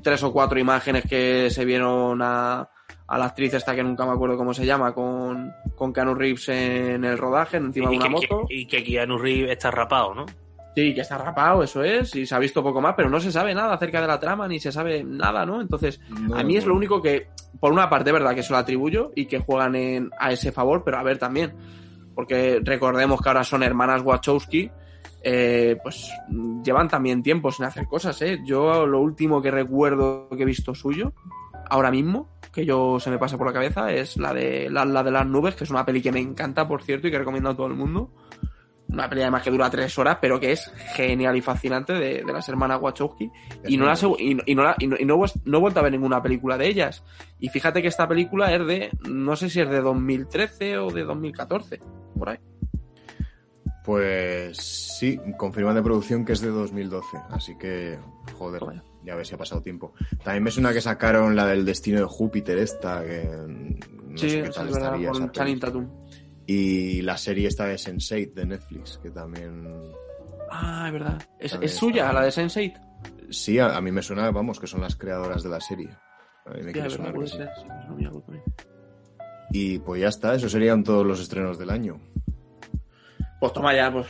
tres 0.02 0.22
o 0.22 0.32
cuatro 0.32 0.58
imágenes 0.58 1.04
que 1.08 1.50
se 1.50 1.64
vieron 1.64 2.20
a, 2.22 2.68
a 3.08 3.18
la 3.18 3.26
actriz 3.26 3.54
esta 3.54 3.74
que 3.74 3.82
nunca 3.82 4.04
me 4.04 4.12
acuerdo 4.12 4.36
cómo 4.36 4.52
se 4.52 4.66
llama 4.66 4.92
con, 4.92 5.52
con 5.76 5.92
Keanu 5.92 6.14
Reeves 6.14 6.48
en 6.48 7.04
el 7.04 7.16
rodaje 7.18 7.56
encima 7.58 7.90
de 7.90 7.96
una 7.96 8.04
que, 8.06 8.10
moto. 8.10 8.42
y 8.48 8.66
que 8.66 8.82
Keanu 8.82 9.18
Reeves 9.18 9.52
está 9.52 9.70
rapado, 9.70 10.14
¿no? 10.14 10.26
Sí, 10.74 10.94
que 10.94 11.00
está 11.00 11.16
rapado, 11.16 11.62
eso 11.62 11.82
es, 11.82 12.14
y 12.14 12.26
se 12.26 12.34
ha 12.34 12.38
visto 12.38 12.62
poco 12.62 12.82
más, 12.82 12.92
pero 12.94 13.08
no 13.08 13.18
se 13.18 13.32
sabe 13.32 13.54
nada 13.54 13.72
acerca 13.74 13.98
de 14.02 14.06
la 14.06 14.20
trama, 14.20 14.46
ni 14.46 14.60
se 14.60 14.70
sabe 14.70 15.02
nada, 15.02 15.46
¿no? 15.46 15.62
Entonces, 15.62 16.00
No, 16.10 16.36
a 16.36 16.42
mí 16.42 16.54
es 16.56 16.66
lo 16.66 16.74
único 16.74 17.00
que, 17.00 17.28
por 17.58 17.72
una 17.72 17.88
parte, 17.88 18.12
verdad, 18.12 18.34
que 18.34 18.42
se 18.42 18.52
lo 18.52 18.58
atribuyo 18.58 19.10
y 19.14 19.24
que 19.24 19.38
juegan 19.38 19.74
en, 19.74 20.10
a 20.18 20.32
ese 20.32 20.52
favor, 20.52 20.82
pero 20.84 20.98
a 20.98 21.02
ver 21.02 21.16
también, 21.16 21.54
porque 22.14 22.60
recordemos 22.62 23.22
que 23.22 23.28
ahora 23.30 23.42
son 23.42 23.62
hermanas 23.62 24.02
Wachowski, 24.02 24.70
eh, 25.22 25.78
pues 25.82 26.12
llevan 26.62 26.88
también 26.88 27.22
tiempo 27.22 27.50
sin 27.50 27.64
hacer 27.64 27.86
cosas, 27.86 28.20
¿eh? 28.20 28.38
Yo 28.44 28.86
lo 28.86 29.00
último 29.00 29.40
que 29.40 29.50
recuerdo 29.50 30.28
que 30.28 30.42
he 30.42 30.46
visto 30.46 30.74
suyo, 30.74 31.14
ahora 31.70 31.90
mismo, 31.90 32.28
que 32.52 32.64
yo 32.64 32.98
se 33.00 33.10
me 33.10 33.18
pasa 33.18 33.36
por 33.36 33.46
la 33.46 33.52
cabeza, 33.52 33.90
es 33.92 34.16
la 34.16 34.32
de 34.32 34.68
la, 34.70 34.84
la 34.84 35.02
de 35.02 35.10
las 35.10 35.26
nubes, 35.26 35.54
que 35.54 35.64
es 35.64 35.70
una 35.70 35.84
peli 35.84 36.00
que 36.02 36.12
me 36.12 36.20
encanta, 36.20 36.66
por 36.66 36.82
cierto, 36.82 37.08
y 37.08 37.10
que 37.10 37.18
recomiendo 37.18 37.50
a 37.50 37.56
todo 37.56 37.66
el 37.66 37.74
mundo. 37.74 38.10
Una 38.88 39.08
peli 39.08 39.22
además 39.22 39.42
que 39.42 39.50
dura 39.50 39.68
tres 39.68 39.98
horas, 39.98 40.18
pero 40.20 40.38
que 40.38 40.52
es 40.52 40.70
genial 40.94 41.36
y 41.36 41.40
fascinante 41.42 41.92
de, 41.94 42.22
de 42.22 42.32
las 42.32 42.48
hermanas 42.48 42.80
Wachowski. 42.80 43.30
Y 43.66 43.76
no, 43.76 43.84
la, 43.86 43.98
y, 44.18 44.34
no- 44.36 44.42
y 44.46 44.54
no, 44.54 44.62
la- 44.62 44.76
y 44.78 44.86
no, 44.86 44.96
no 45.04 45.24
he- 45.24 45.32
no 45.44 45.58
he 45.58 45.60
vuelto 45.60 45.80
a 45.80 45.82
ver 45.82 45.92
ninguna 45.92 46.22
película 46.22 46.56
de 46.56 46.68
ellas. 46.68 47.02
Y 47.40 47.48
fíjate 47.48 47.82
que 47.82 47.88
esta 47.88 48.06
película 48.06 48.54
es 48.54 48.64
de, 48.64 48.90
no 49.08 49.34
sé 49.34 49.50
si 49.50 49.60
es 49.60 49.68
de 49.68 49.80
2013 49.80 50.78
o 50.78 50.90
de 50.90 51.02
2014, 51.02 51.80
por 52.16 52.28
ahí. 52.30 52.38
Pues 53.84 54.56
sí, 54.56 55.18
confirman 55.36 55.74
de 55.76 55.82
producción 55.82 56.24
que 56.24 56.32
es 56.32 56.40
de 56.40 56.48
2012, 56.50 57.18
así 57.30 57.56
que, 57.56 57.98
joder, 58.36 58.60
Toma 58.60 58.82
ya. 59.06 59.12
ya 59.12 59.16
ves 59.16 59.28
si 59.28 59.34
ha 59.34 59.38
pasado 59.38 59.62
tiempo. 59.62 59.94
También 60.22 60.42
me 60.42 60.50
suena 60.50 60.72
que 60.72 60.80
sacaron 60.80 61.36
la 61.36 61.46
del 61.46 61.64
destino 61.64 62.00
de 62.00 62.06
Júpiter 62.06 62.58
esta, 62.58 63.04
que 63.04 63.24
no 63.24 64.18
sí, 64.18 64.30
sé 64.30 64.42
qué 64.42 64.48
eso 64.48 64.52
tal 64.52 64.68
es 64.68 64.74
verdad, 64.74 64.88
estaría 64.88 65.10
esa 65.10 65.20
con 65.20 65.32
Channing. 65.32 65.60
Tatum. 65.60 65.90
Y 66.46 67.02
la 67.02 67.16
serie 67.16 67.48
esta 67.48 67.66
de 67.66 67.74
Sense8 67.74 68.34
de 68.34 68.46
Netflix, 68.46 68.98
que 69.02 69.10
también... 69.10 69.68
Ah, 70.50 70.84
es 70.86 70.92
verdad. 70.92 71.22
¿Es, 71.40 71.58
es 71.60 71.74
suya, 71.74 72.12
la 72.12 72.22
de 72.22 72.28
Sense8? 72.28 72.80
Sí, 73.30 73.58
a, 73.58 73.76
a 73.76 73.80
mí 73.80 73.90
me 73.90 74.02
suena, 74.02 74.30
vamos, 74.30 74.60
que 74.60 74.66
son 74.66 74.80
las 74.80 74.94
creadoras 74.94 75.42
de 75.42 75.48
la 75.48 75.60
serie. 75.60 75.90
A 76.46 76.50
mí 76.50 76.62
me 76.62 76.72
Sí, 76.72 76.80
verdad, 76.80 77.12
puede 77.12 77.28
ser. 77.28 77.50
Y 79.50 79.78
pues 79.80 80.00
ya 80.00 80.08
está, 80.08 80.34
esos 80.34 80.52
serían 80.52 80.84
todos 80.84 81.04
los 81.04 81.20
estrenos 81.20 81.58
del 81.58 81.70
año. 81.70 82.00
Pues 83.40 83.52
toma 83.52 83.74
ya, 83.74 83.92
pues, 83.92 84.06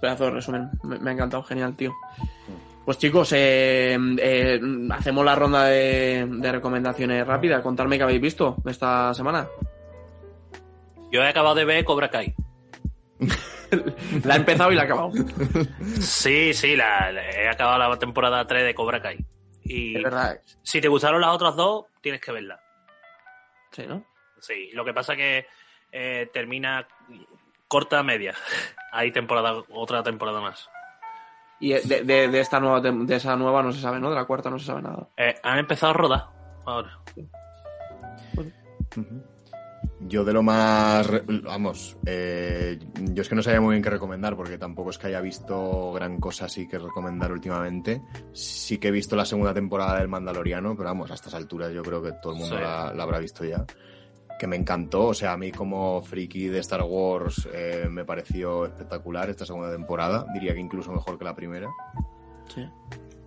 pedazo 0.00 0.24
de 0.26 0.30
resumen. 0.32 0.70
Me, 0.82 0.98
me 0.98 1.10
ha 1.10 1.12
encantado, 1.14 1.42
genial, 1.42 1.74
tío. 1.76 1.92
Pues 2.84 2.98
chicos, 2.98 3.32
eh, 3.32 3.96
eh, 4.18 4.60
hacemos 4.90 5.24
la 5.24 5.34
ronda 5.34 5.64
de, 5.66 6.26
de 6.28 6.52
recomendaciones 6.52 7.26
rápidas. 7.26 7.62
Contadme 7.62 7.96
qué 7.98 8.02
habéis 8.04 8.20
visto 8.20 8.56
esta 8.66 9.14
semana. 9.14 9.48
Yo 11.12 11.22
he 11.22 11.28
acabado 11.28 11.54
de 11.54 11.64
ver 11.64 11.84
Cobra 11.84 12.10
Kai. 12.10 12.34
La 14.24 14.34
he 14.34 14.38
empezado 14.38 14.72
y 14.72 14.74
la 14.74 14.82
he 14.82 14.84
acabado. 14.86 15.12
Sí, 16.00 16.52
sí, 16.54 16.74
la, 16.74 17.12
he 17.12 17.48
acabado 17.48 17.78
la 17.78 17.98
temporada 17.98 18.44
3 18.44 18.64
de 18.64 18.74
Cobra 18.74 19.00
Kai. 19.00 19.24
Y 19.62 19.96
Es 19.96 20.02
verdad. 20.02 20.40
si 20.64 20.80
te 20.80 20.88
gustaron 20.88 21.20
las 21.20 21.30
otras 21.30 21.54
dos, 21.54 21.84
tienes 22.00 22.20
que 22.20 22.32
verla. 22.32 22.58
Sí, 23.70 23.84
¿no? 23.86 24.04
Sí, 24.40 24.70
lo 24.72 24.84
que 24.84 24.92
pasa 24.92 25.14
que 25.14 25.46
eh, 25.92 26.28
termina 26.32 26.88
corta 27.68 28.02
media. 28.02 28.34
Hay 28.92 29.12
temporada, 29.12 29.62
otra 29.70 30.02
temporada 30.02 30.40
más. 30.40 30.68
Y 31.60 31.72
de, 31.74 32.02
de- 32.04 32.28
de 32.28 32.40
esta 32.40 32.58
nueva, 32.58 32.80
de 32.80 33.14
esa 33.16 33.36
nueva 33.36 33.62
no 33.62 33.70
se 33.72 33.80
sabe, 33.80 34.00
¿no? 34.00 34.08
De 34.10 34.16
la 34.16 34.24
cuarta 34.24 34.48
no 34.50 34.58
se 34.58 34.66
sabe 34.66 34.82
nada. 34.82 35.08
Eh, 35.16 35.34
han 35.42 35.58
empezado 35.58 35.90
a 35.90 35.94
rodar 35.94 36.24
ahora. 36.64 36.98
Yo 40.00 40.24
de 40.24 40.32
lo 40.32 40.42
más, 40.42 41.06
vamos, 41.44 41.96
eh, 42.06 42.78
yo 43.12 43.20
es 43.22 43.28
que 43.28 43.34
no 43.34 43.42
sabía 43.42 43.60
muy 43.60 43.74
bien 43.74 43.82
qué 43.82 43.90
recomendar 43.90 44.34
porque 44.34 44.56
tampoco 44.56 44.90
es 44.90 44.98
que 44.98 45.08
haya 45.08 45.20
visto 45.20 45.92
gran 45.92 46.18
cosa 46.18 46.46
así 46.46 46.66
que 46.66 46.78
recomendar 46.78 47.30
últimamente. 47.32 48.02
Sí 48.32 48.78
que 48.78 48.88
he 48.88 48.90
visto 48.90 49.14
la 49.14 49.26
segunda 49.26 49.52
temporada 49.52 49.98
del 49.98 50.08
Mandaloriano, 50.08 50.74
pero 50.74 50.88
vamos, 50.88 51.10
a 51.10 51.14
estas 51.14 51.34
alturas 51.34 51.72
yo 51.72 51.82
creo 51.82 52.02
que 52.02 52.12
todo 52.22 52.32
el 52.32 52.38
mundo 52.40 52.56
Sí. 52.56 52.62
la, 52.62 52.92
la 52.94 53.02
habrá 53.02 53.18
visto 53.18 53.44
ya. 53.44 53.64
Que 54.40 54.46
me 54.46 54.56
encantó, 54.56 55.08
o 55.08 55.12
sea, 55.12 55.34
a 55.34 55.36
mí 55.36 55.52
como 55.52 56.00
friki 56.00 56.48
de 56.48 56.60
Star 56.60 56.82
Wars 56.82 57.46
eh, 57.52 57.88
me 57.90 58.06
pareció 58.06 58.64
espectacular 58.64 59.28
esta 59.28 59.44
segunda 59.44 59.70
temporada, 59.70 60.24
diría 60.32 60.54
que 60.54 60.60
incluso 60.60 60.90
mejor 60.90 61.18
que 61.18 61.26
la 61.26 61.34
primera. 61.34 61.68
Sí. 62.48 62.66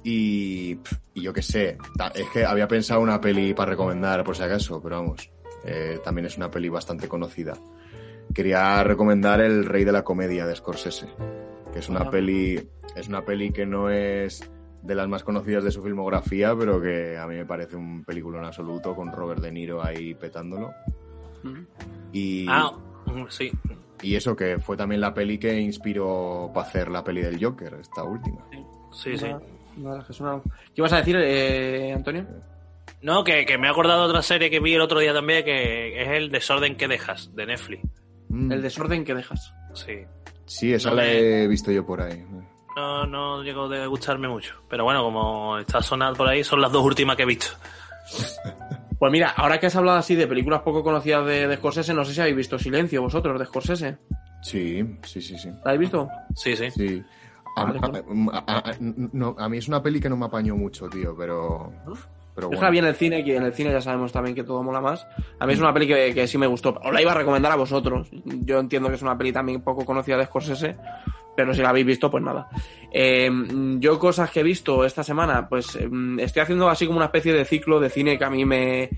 Y, 0.04 0.80
yo 1.14 1.32
qué 1.32 1.44
sé, 1.44 1.78
es 2.16 2.30
que 2.34 2.44
había 2.44 2.68
pensado 2.68 3.00
una 3.00 3.22
peli 3.22 3.54
para 3.54 3.70
recomendar 3.70 4.24
por 4.24 4.36
si 4.36 4.42
acaso, 4.42 4.82
pero 4.82 5.02
vamos, 5.02 5.30
eh, 5.64 6.00
también 6.04 6.26
es 6.26 6.36
una 6.36 6.50
peli 6.50 6.68
bastante 6.70 7.08
conocida. 7.08 7.54
Quería 8.34 8.84
recomendar 8.84 9.40
El 9.40 9.66
Rey 9.66 9.84
de 9.84 9.92
la 9.92 10.04
Comedia 10.04 10.48
de 10.48 10.56
Scorsese, 10.56 11.10
que 11.72 11.78
es 11.78 11.90
una 11.90 12.10
peli, 12.10 12.60
es 12.96 13.08
una 13.08 13.24
peli 13.24 13.52
que 13.52 13.68
no 13.68 13.92
es 13.92 14.50
de 14.82 14.96
las 14.96 15.08
más 15.08 15.24
conocidas 15.24 15.64
de 15.64 15.70
su 15.70 15.84
filmografía, 15.84 16.56
pero 16.58 16.82
que 16.82 17.20
a 17.20 17.28
mí 17.28 17.36
me 17.36 17.46
parece 17.46 17.76
un 17.76 18.04
película 18.04 18.40
en 18.40 18.46
absoluto, 18.46 18.96
con 18.96 19.12
Robert 19.12 19.44
De 19.44 19.52
Niro 19.52 19.84
ahí 19.84 20.16
petándolo. 20.16 20.74
Y, 22.12 22.46
Ah, 22.48 22.72
mm, 23.06 23.26
sí. 23.30 23.52
y 24.02 24.16
eso 24.16 24.36
que 24.36 24.58
fue 24.60 24.78
también 24.78 25.02
la 25.02 25.14
peli 25.14 25.38
que 25.38 25.60
inspiró 25.60 26.52
para 26.54 26.68
hacer 26.68 26.90
la 26.90 27.04
peli 27.04 27.22
del 27.22 27.44
Joker, 27.44 27.74
esta 27.80 28.04
última. 28.04 28.44
Sí, 28.92 29.18
sí. 29.18 29.26
¿Qué 29.76 30.74
ibas 30.76 30.94
a 30.94 30.98
decir, 30.98 31.16
eh, 31.20 31.94
Antonio? 31.96 32.26
No, 33.02 33.24
que, 33.24 33.46
que 33.46 33.58
me 33.58 33.68
he 33.68 33.70
acordado 33.70 34.04
de 34.04 34.10
otra 34.10 34.22
serie 34.22 34.50
que 34.50 34.60
vi 34.60 34.76
el 34.76 34.82
otro 34.82 35.00
día 35.00 35.14
también, 35.14 35.44
que 35.44 36.02
es 36.02 36.08
El 36.10 36.30
desorden 36.30 36.78
que 36.78 36.88
dejas, 36.88 37.34
de 37.36 37.46
Netflix. 37.46 37.84
Mm. 38.30 38.52
El 38.52 38.62
desorden 38.62 39.04
que 39.04 39.14
dejas. 39.16 39.54
Sí. 39.74 40.00
Sí, 40.46 40.74
esa 40.74 40.90
No 40.92 40.98
la 40.98 41.04
me- 41.04 41.44
he 41.44 41.48
visto 41.48 41.72
yo 41.72 41.86
por 41.86 42.02
ahí. 42.02 42.24
No, 42.76 43.06
no 43.06 43.44
llegó 43.44 43.68
de 43.68 43.86
gustarme 43.88 44.28
mucho. 44.28 44.56
Pero 44.70 44.84
bueno, 44.84 45.04
como 45.04 45.58
está 45.58 45.82
sonando 45.82 46.18
por 46.18 46.28
ahí, 46.30 46.44
son 46.44 46.62
las 46.62 46.72
dos 46.72 46.84
últimas 46.84 47.16
que 47.16 47.24
he 47.24 47.28
visto. 47.28 47.48
Pues 49.04 49.12
mira, 49.12 49.32
ahora 49.36 49.60
que 49.60 49.66
has 49.66 49.76
hablado 49.76 49.98
así 49.98 50.16
de 50.16 50.28
películas 50.28 50.62
poco 50.62 50.82
conocidas 50.82 51.26
de, 51.26 51.46
de 51.46 51.58
Scorsese, 51.58 51.94
no 51.94 52.06
sé 52.06 52.14
si 52.14 52.22
habéis 52.22 52.38
visto 52.38 52.58
Silencio 52.58 53.02
vosotros 53.02 53.38
de 53.38 53.46
Scorsese. 53.46 53.98
Sí, 54.42 54.82
sí, 55.04 55.22
sí, 55.22 55.38
sí. 55.38 55.50
¿La 55.50 55.72
habéis 55.72 55.82
visto? 55.82 56.08
Sí, 56.38 56.56
sí. 56.56 56.72
Sí. 56.72 57.04
A, 57.58 57.64
a- 57.64 58.42
a- 58.46 58.58
a- 58.70 58.76
no, 58.80 59.36
a 59.38 59.50
mí 59.50 59.58
es 59.58 59.68
una 59.68 59.84
peli 59.84 60.00
que 60.00 60.08
no 60.08 60.16
me 60.16 60.26
apañó 60.28 60.56
mucho, 60.56 60.88
tío, 60.88 61.14
pero. 61.18 61.74
Pero 62.34 62.48
Yo 62.48 62.48
bueno. 62.48 62.62
la 62.62 62.70
vi 62.70 62.78
en 62.78 62.86
el 62.86 62.96
cine, 62.96 63.26
que 63.26 63.36
en 63.36 63.44
el 63.44 63.52
cine 63.52 63.74
ya 63.74 63.82
sabemos 63.82 64.14
también 64.14 64.36
que 64.36 64.46
todo 64.46 64.64
mola 64.64 64.80
más. 64.80 65.06
A 65.38 65.46
mí 65.46 65.52
es 65.52 65.60
una 65.60 65.74
peli 65.74 65.86
que, 65.86 66.14
que 66.14 66.26
sí 66.26 66.38
me 66.38 66.48
gustó. 66.48 66.80
Os 66.82 66.94
la 66.94 67.02
iba 67.02 67.12
a 67.12 67.16
recomendar 67.16 67.52
a 67.52 67.56
vosotros. 67.58 68.08
Yo 68.24 68.58
entiendo 68.58 68.88
que 68.88 68.96
es 68.96 69.02
una 69.02 69.18
peli 69.18 69.34
también 69.34 69.60
poco 69.64 69.84
conocida 69.84 70.16
de 70.16 70.28
Scorsese, 70.28 70.78
pero 71.36 71.54
si 71.54 71.62
la 71.62 71.70
habéis 71.70 71.86
visto, 71.86 72.10
pues 72.10 72.24
nada. 72.24 72.48
Eh, 72.92 73.30
yo 73.80 73.98
cosas 73.98 74.30
que 74.30 74.42
he 74.42 74.44
visto 74.44 74.86
esta 74.86 75.04
semana, 75.04 75.48
pues 75.50 75.76
eh, 75.76 75.90
estoy 76.20 76.42
haciendo 76.42 76.70
así 76.70 76.86
como 76.86 76.98
una 76.98 77.08
especie 77.08 77.34
de 77.34 77.46
ciclo 77.46 77.80
de 77.80 77.90
cine 77.90 78.18
que 78.18 78.26
a 78.26 78.30
mí 78.30 78.46
me, 78.46 78.90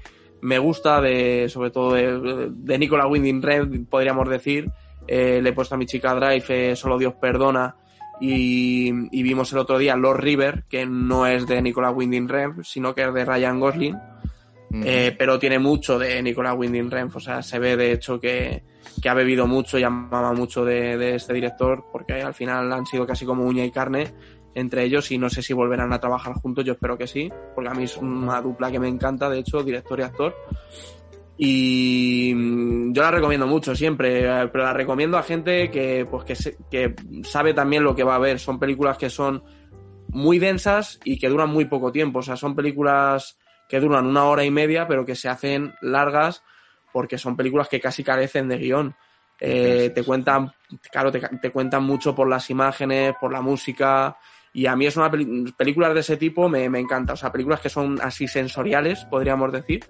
me 0.42 0.60
gusta, 0.60 1.02
de 1.02 1.48
sobre 1.50 1.72
todo 1.72 1.94
de, 1.94 2.50
de 2.52 2.78
Nicolas 2.78 3.08
Winding 3.10 3.42
Red, 3.42 3.68
podríamos 3.90 4.30
decir. 4.30 4.70
Eh, 5.08 5.40
le 5.42 5.50
he 5.50 5.54
puesto 5.54 5.76
a 5.76 5.78
mi 5.78 5.86
chica 5.86 6.16
Drive, 6.16 6.46
eh, 6.50 6.76
Solo 6.76 6.98
Dios 6.98 7.14
Perdona. 7.16 7.76
Y, 8.20 8.90
y 9.12 9.24
vimos 9.24 9.52
el 9.52 9.60
otro 9.60 9.78
día 9.78 9.96
Lord 9.96 10.22
River, 10.22 10.64
que 10.70 10.86
no 10.86 11.28
es 11.28 11.46
de 11.48 11.62
Nicolas 11.62 11.94
Winding 11.94 12.30
Refn, 12.30 12.64
sino 12.64 12.96
que 12.96 13.04
es 13.04 13.14
de 13.14 13.26
Ryan 13.26 13.60
Gosling. 13.60 13.98
Pero 15.18 15.40
tiene 15.40 15.60
mucho 15.60 16.00
de 16.00 16.22
Nicolas 16.22 16.56
Winding 16.58 16.92
Refn, 16.92 17.16
o 17.16 17.20
sea, 17.20 17.42
se 17.42 17.60
ve 17.60 17.78
de 17.78 17.94
hecho 17.94 18.20
que, 18.20 18.64
que 19.02 19.10
ha 19.10 19.14
bebido 19.14 19.48
mucho 19.48 19.78
y 19.78 19.84
amaba 19.84 20.34
mucho 20.34 20.64
de, 20.66 20.98
de 20.98 21.16
este 21.16 21.34
director, 21.34 21.86
porque 21.92 22.22
al 22.22 22.34
final 22.34 22.72
han 22.74 22.86
sido 22.86 23.06
casi 23.06 23.26
como 23.26 23.44
uña 23.46 23.64
y 23.66 23.72
carne 23.72 24.14
entre 24.54 24.84
ellos 24.86 25.12
y 25.12 25.18
no 25.18 25.30
sé 25.30 25.42
si 25.42 25.54
volverán 25.54 25.92
a 25.92 26.00
trabajar 26.00 26.34
juntos, 26.36 26.64
yo 26.64 26.74
espero 26.74 26.98
que 26.98 27.08
sí, 27.08 27.30
porque 27.54 27.70
a 27.70 27.74
mí 27.74 27.84
es 27.84 27.98
una 27.98 28.42
dupla 28.42 28.72
que 28.72 28.80
me 28.80 28.88
encanta, 28.88 29.30
de 29.30 29.40
hecho, 29.40 29.62
director 29.64 30.00
y 30.00 30.04
actor. 30.04 30.34
Y 31.38 32.32
mm, 32.34 32.94
yo 32.94 33.02
la 33.02 33.12
recomiendo 33.12 33.48
mucho 33.48 33.76
siempre, 33.76 34.24
eh, 34.24 34.48
pero 34.52 34.64
la 34.64 34.74
recomiendo 34.74 35.18
a 35.18 35.24
gente 35.24 35.70
que, 35.70 36.08
pues, 36.10 36.24
que, 36.24 36.36
se- 36.36 36.58
que 36.72 36.96
sabe 37.24 37.54
también 37.54 37.84
lo 37.84 37.96
que 37.96 38.04
va 38.04 38.16
a 38.16 38.20
ver. 38.20 38.40
Son 38.40 38.60
películas 38.60 38.98
que 38.98 39.10
son 39.10 39.44
muy 40.08 40.40
densas 40.40 41.00
y 41.04 41.20
que 41.20 41.28
duran 41.28 41.50
muy 41.50 41.66
poco 41.66 41.92
tiempo. 41.92 42.20
O 42.20 42.24
sea, 42.24 42.38
son 42.38 42.56
películas 42.56 43.38
que 43.68 43.80
duran 43.82 44.06
una 44.06 44.24
hora 44.26 44.46
y 44.46 44.52
media, 44.52 44.88
pero 44.88 45.06
que 45.06 45.16
se 45.16 45.28
hacen 45.28 45.74
largas 45.82 46.44
porque 46.96 47.18
son 47.18 47.36
películas 47.36 47.68
que 47.68 47.82
casi 47.82 48.06
carecen 48.06 48.48
de 48.48 48.58
guion. 48.58 48.96
Eh, 49.38 49.92
te 49.94 50.02
cuentan, 50.02 50.50
claro, 50.90 51.12
te, 51.12 51.20
te 51.20 51.52
cuentan 51.52 51.84
mucho 51.84 52.16
por 52.16 52.26
las 52.30 52.50
imágenes, 52.50 53.16
por 53.20 53.34
la 53.34 53.42
música. 53.42 54.16
Y 54.54 54.66
a 54.66 54.78
mí 54.78 54.86
es 54.86 54.96
una 54.96 55.12
peli- 55.12 55.52
películas 55.58 55.94
de 55.94 56.00
ese 56.00 56.16
tipo 56.16 56.48
me, 56.48 56.70
me 56.70 56.80
encanta. 56.80 57.12
O 57.12 57.18
sea, 57.18 57.34
películas 57.34 57.60
que 57.60 57.68
son 57.68 58.00
así 58.02 58.30
sensoriales, 58.30 59.04
podríamos 59.10 59.52
decir. 59.52 59.84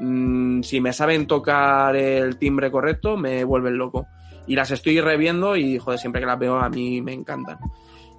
Mm, 0.00 0.62
si 0.62 0.80
me 0.80 0.94
saben 0.94 1.26
tocar 1.26 1.94
el 1.94 2.38
timbre 2.38 2.70
correcto, 2.70 3.18
me 3.18 3.44
vuelven 3.44 3.76
loco. 3.76 4.06
Y 4.46 4.56
las 4.56 4.70
estoy 4.70 5.02
reviendo 5.02 5.54
y, 5.54 5.76
joder, 5.78 5.98
siempre 5.98 6.22
que 6.22 6.26
las 6.26 6.38
veo 6.38 6.56
a 6.58 6.70
mí 6.70 7.02
me 7.02 7.12
encantan. 7.12 7.58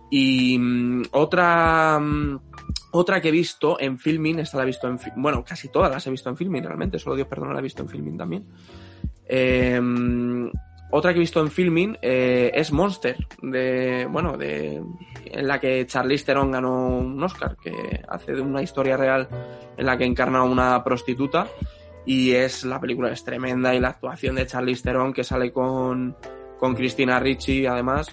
Y 0.10 0.58
mm, 0.58 1.04
otra, 1.12 2.00
mm, 2.00 2.40
otra 2.92 3.22
que 3.22 3.30
he 3.30 3.32
visto 3.32 3.80
en 3.80 4.00
filming, 4.00 4.40
esta 4.40 4.58
la 4.58 4.64
he 4.64 4.68
visto 4.68 4.88
en 4.88 4.98
bueno, 5.16 5.44
casi 5.44 5.70
todas 5.70 5.92
las 5.92 6.06
he 6.08 6.12
visto 6.12 6.30
en 6.30 6.38
filming 6.38 6.64
realmente, 6.64 7.00
solo 7.00 7.16
Dios 7.16 7.28
perdona 7.28 7.54
la 7.54 7.60
he 7.60 7.64
visto 7.64 7.84
en 7.84 7.90
filming 7.90 8.18
también. 8.18 8.46
Eh, 9.26 9.80
otra 10.92 11.14
que 11.14 11.18
he 11.18 11.20
visto 11.20 11.40
en 11.40 11.52
filming 11.52 11.98
eh, 12.02 12.52
es 12.54 12.72
Monster, 12.72 13.16
de, 13.44 14.08
bueno, 14.10 14.38
de, 14.38 14.82
en 15.26 15.48
la 15.48 15.60
que 15.60 15.86
Charlize 15.86 16.26
Theron 16.26 16.52
ganó 16.52 16.98
un 16.98 17.22
Oscar, 17.24 17.56
que 17.58 18.02
hace 18.08 18.34
de 18.34 18.42
una 18.42 18.64
historia 18.64 18.98
real 18.98 19.28
en 19.78 19.86
la 19.86 19.98
que 19.98 20.06
encarna 20.06 20.44
una 20.44 20.84
prostituta 20.84 21.48
y 22.08 22.32
es 22.32 22.64
la 22.64 22.80
película 22.80 23.12
es 23.12 23.24
tremenda 23.24 23.76
y 23.76 23.80
la 23.80 23.90
actuación 23.90 24.36
de 24.36 24.48
Charlize 24.48 24.82
Theron 24.82 25.14
que 25.14 25.24
sale 25.24 25.52
con, 25.52 26.18
con 26.58 26.74
Christina 26.74 27.20
Ricci 27.20 27.68
además. 27.68 28.10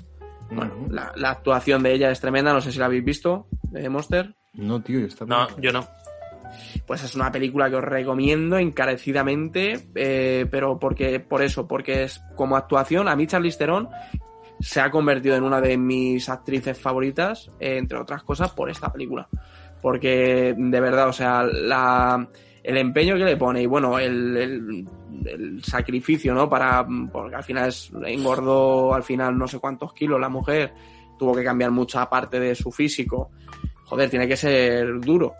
Bueno, 0.50 0.72
la, 0.90 1.12
la 1.16 1.30
actuación 1.30 1.82
de 1.82 1.92
ella 1.92 2.10
es 2.10 2.20
tremenda, 2.20 2.52
no 2.52 2.60
sé 2.60 2.72
si 2.72 2.78
la 2.78 2.86
habéis 2.86 3.04
visto, 3.04 3.48
de 3.70 3.88
Monster. 3.88 4.34
No, 4.54 4.80
tío, 4.82 5.00
está 5.00 5.26
No, 5.26 5.46
yo 5.60 5.72
no. 5.72 5.86
Pues 6.86 7.02
es 7.02 7.14
una 7.14 7.30
película 7.32 7.68
que 7.68 7.76
os 7.76 7.84
recomiendo 7.84 8.56
encarecidamente, 8.56 9.88
eh, 9.94 10.46
pero 10.50 10.78
porque, 10.78 11.20
por 11.20 11.42
eso, 11.42 11.66
porque 11.66 12.04
es 12.04 12.22
como 12.36 12.56
actuación, 12.56 13.08
a 13.08 13.16
mí 13.16 13.26
Charlize 13.26 13.58
Theron 13.58 13.88
se 14.60 14.80
ha 14.80 14.90
convertido 14.90 15.36
en 15.36 15.42
una 15.42 15.60
de 15.60 15.76
mis 15.76 16.28
actrices 16.28 16.78
favoritas, 16.80 17.50
eh, 17.60 17.76
entre 17.76 17.98
otras 17.98 18.22
cosas, 18.22 18.52
por 18.52 18.70
esta 18.70 18.90
película. 18.92 19.28
Porque, 19.82 20.54
de 20.56 20.80
verdad, 20.80 21.08
o 21.08 21.12
sea, 21.12 21.42
la, 21.42 22.26
el 22.62 22.76
empeño 22.78 23.16
que 23.16 23.24
le 23.24 23.36
pone 23.36 23.62
y, 23.62 23.66
bueno, 23.66 23.98
el, 23.98 24.36
el- 24.36 24.88
el 25.24 25.64
sacrificio, 25.64 26.34
¿no? 26.34 26.48
Para, 26.48 26.86
porque 27.12 27.36
al 27.36 27.44
final 27.44 27.68
es, 27.68 27.90
engordó 28.04 28.94
al 28.94 29.02
final 29.02 29.36
no 29.36 29.48
sé 29.48 29.58
cuántos 29.58 29.92
kilos 29.92 30.20
la 30.20 30.28
mujer, 30.28 30.72
tuvo 31.18 31.34
que 31.34 31.44
cambiar 31.44 31.70
mucha 31.70 32.08
parte 32.08 32.38
de 32.38 32.54
su 32.54 32.70
físico. 32.70 33.30
Joder, 33.84 34.10
tiene 34.10 34.26
que 34.26 34.36
ser 34.36 35.00
duro 35.00 35.34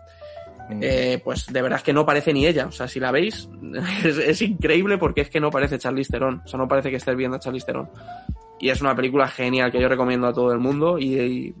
Mm. 0.69 0.79
eh, 0.81 1.21
pues 1.23 1.45
de 1.47 1.61
verdad 1.61 1.77
es 1.77 1.83
que 1.83 1.93
no 1.93 2.05
parece 2.05 2.33
ni 2.33 2.45
ella. 2.45 2.67
O 2.67 2.71
sea, 2.71 2.87
si 2.87 2.99
la 2.99 3.11
veis, 3.11 3.49
es, 4.03 4.17
es 4.17 4.41
increíble 4.41 4.97
porque 4.97 5.21
es 5.21 5.29
que 5.29 5.39
no 5.39 5.49
parece 5.49 5.79
Charlize 5.79 6.11
Theron. 6.11 6.41
O 6.43 6.47
sea, 6.47 6.59
no 6.59 6.67
parece 6.67 6.89
que 6.89 6.97
estés 6.97 7.15
viendo 7.15 7.37
a 7.37 7.39
Charlize 7.39 7.65
Theron. 7.65 7.89
Y 8.59 8.69
es 8.69 8.81
una 8.81 8.95
película 8.95 9.27
genial 9.27 9.71
que 9.71 9.79
yo 9.79 9.87
recomiendo 9.87 10.27
a 10.27 10.33
todo 10.33 10.51
el 10.51 10.59
mundo 10.59 10.97
y, 10.97 11.19
y 11.19 11.55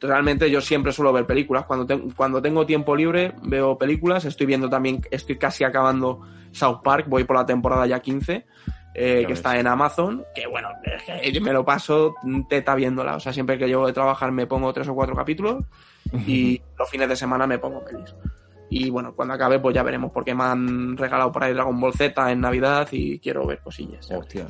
realmente 0.00 0.50
yo 0.50 0.60
siempre 0.60 0.92
suelo 0.92 1.12
ver 1.12 1.26
películas. 1.26 1.64
Cuando, 1.66 1.86
te- 1.86 1.98
cuando 2.16 2.40
tengo 2.42 2.64
tiempo 2.66 2.94
libre 2.96 3.32
veo 3.42 3.76
películas. 3.78 4.24
Estoy 4.24 4.46
viendo 4.46 4.68
también, 4.68 5.00
estoy 5.10 5.36
casi 5.36 5.64
acabando 5.64 6.20
South 6.52 6.80
Park, 6.82 7.06
voy 7.08 7.24
por 7.24 7.36
la 7.36 7.46
temporada 7.46 7.86
ya 7.86 8.00
15. 8.00 8.46
eh, 8.94 9.20
que 9.20 9.26
ves. 9.28 9.38
está 9.38 9.58
en 9.60 9.66
Amazon, 9.68 10.24
que 10.34 10.46
bueno, 10.48 10.70
me 11.40 11.52
lo 11.52 11.64
paso 11.64 12.14
teta 12.48 12.74
viéndola. 12.74 13.14
O 13.16 13.20
sea, 13.20 13.32
siempre 13.32 13.56
que 13.58 13.66
llego 13.68 13.86
de 13.86 13.92
trabajar 13.92 14.32
me 14.32 14.46
pongo 14.46 14.72
tres 14.72 14.88
o 14.88 14.94
cuatro 14.94 15.14
capítulos 15.14 15.62
y 16.26 16.60
los 16.78 16.88
fines 16.90 17.08
de 17.08 17.14
semana 17.16 17.46
me 17.46 17.58
pongo 17.58 17.84
pelis. 17.84 18.14
Y 18.70 18.90
bueno, 18.90 19.14
cuando 19.14 19.34
acabe 19.34 19.58
pues 19.60 19.74
ya 19.74 19.82
veremos 19.82 20.10
porque 20.12 20.34
me 20.34 20.44
han 20.44 20.96
regalado 20.96 21.30
por 21.30 21.44
ahí 21.44 21.52
Dragon 21.54 21.78
Ball 21.80 21.94
Z 21.94 22.32
en 22.32 22.40
Navidad 22.40 22.88
y 22.90 23.18
quiero 23.20 23.46
ver 23.46 23.60
cosillas. 23.60 24.10
Hostia. 24.10 24.46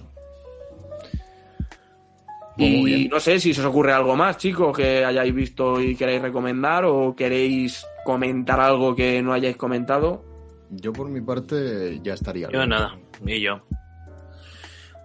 Pues 2.59 2.70
muy 2.70 2.93
Y 2.93 2.97
bien. 2.97 3.09
no 3.10 3.20
sé 3.20 3.39
si 3.40 3.55
se 3.55 3.60
os 3.60 3.66
ocurre 3.68 3.93
algo 3.93 4.16
más, 4.16 4.36
chicos, 4.36 4.76
que 4.76 5.05
hayáis 5.05 5.35
visto 5.35 5.80
y 5.80 5.94
queréis 5.94 6.20
recomendar 6.22 6.85
o 6.85 7.14
queréis 7.16 7.86
comentar 8.05 8.59
algo 8.60 8.94
que 8.94 9.22
no 9.22 9.32
hayáis 9.32 9.56
comentado. 9.56 10.24
Yo 10.70 10.93
por 10.93 11.09
mi 11.09 11.20
parte 11.20 12.01
ya 12.02 12.14
estaría. 12.14 12.48
Yo 12.51 12.66
nada. 12.66 12.98
Y 13.24 13.40
yo. 13.40 13.59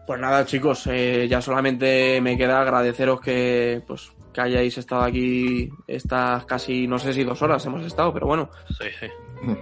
Pues 0.05 0.19
nada, 0.19 0.45
chicos, 0.45 0.85
eh, 0.88 1.27
ya 1.30 1.41
solamente 1.41 2.19
me 2.21 2.38
queda 2.38 2.59
agradeceros 2.61 3.21
que, 3.21 3.81
pues, 3.88 4.11
que 4.34 4.41
hayáis 4.41 4.77
estado 4.77 5.03
aquí 5.03 5.69
estas 5.88 6.43
casi, 6.45 6.88
no 6.88 6.99
sé 6.99 7.13
si 7.13 7.23
dos 7.23 7.41
horas 7.41 7.65
hemos 7.65 7.85
estado, 7.85 8.13
pero 8.13 8.27
bueno. 8.27 8.49
Sí, 8.69 8.85
sí. 8.99 9.07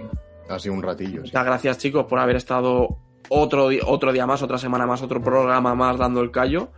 Ha 0.48 0.58
sido 0.58 0.74
un 0.74 0.82
ratillo. 0.82 1.20
sí. 1.22 1.28
Muchas 1.28 1.44
gracias, 1.46 1.78
chicos, 1.78 2.04
por 2.06 2.18
haber 2.18 2.36
estado 2.36 2.88
otro, 3.30 3.68
otro 3.86 4.12
día 4.12 4.26
más, 4.26 4.42
otra 4.42 4.58
semana 4.58 4.86
más, 4.86 5.00
otro 5.00 5.22
programa 5.22 5.74
más 5.74 5.96
dando 5.96 6.20
el 6.20 6.30
callo. 6.30 6.72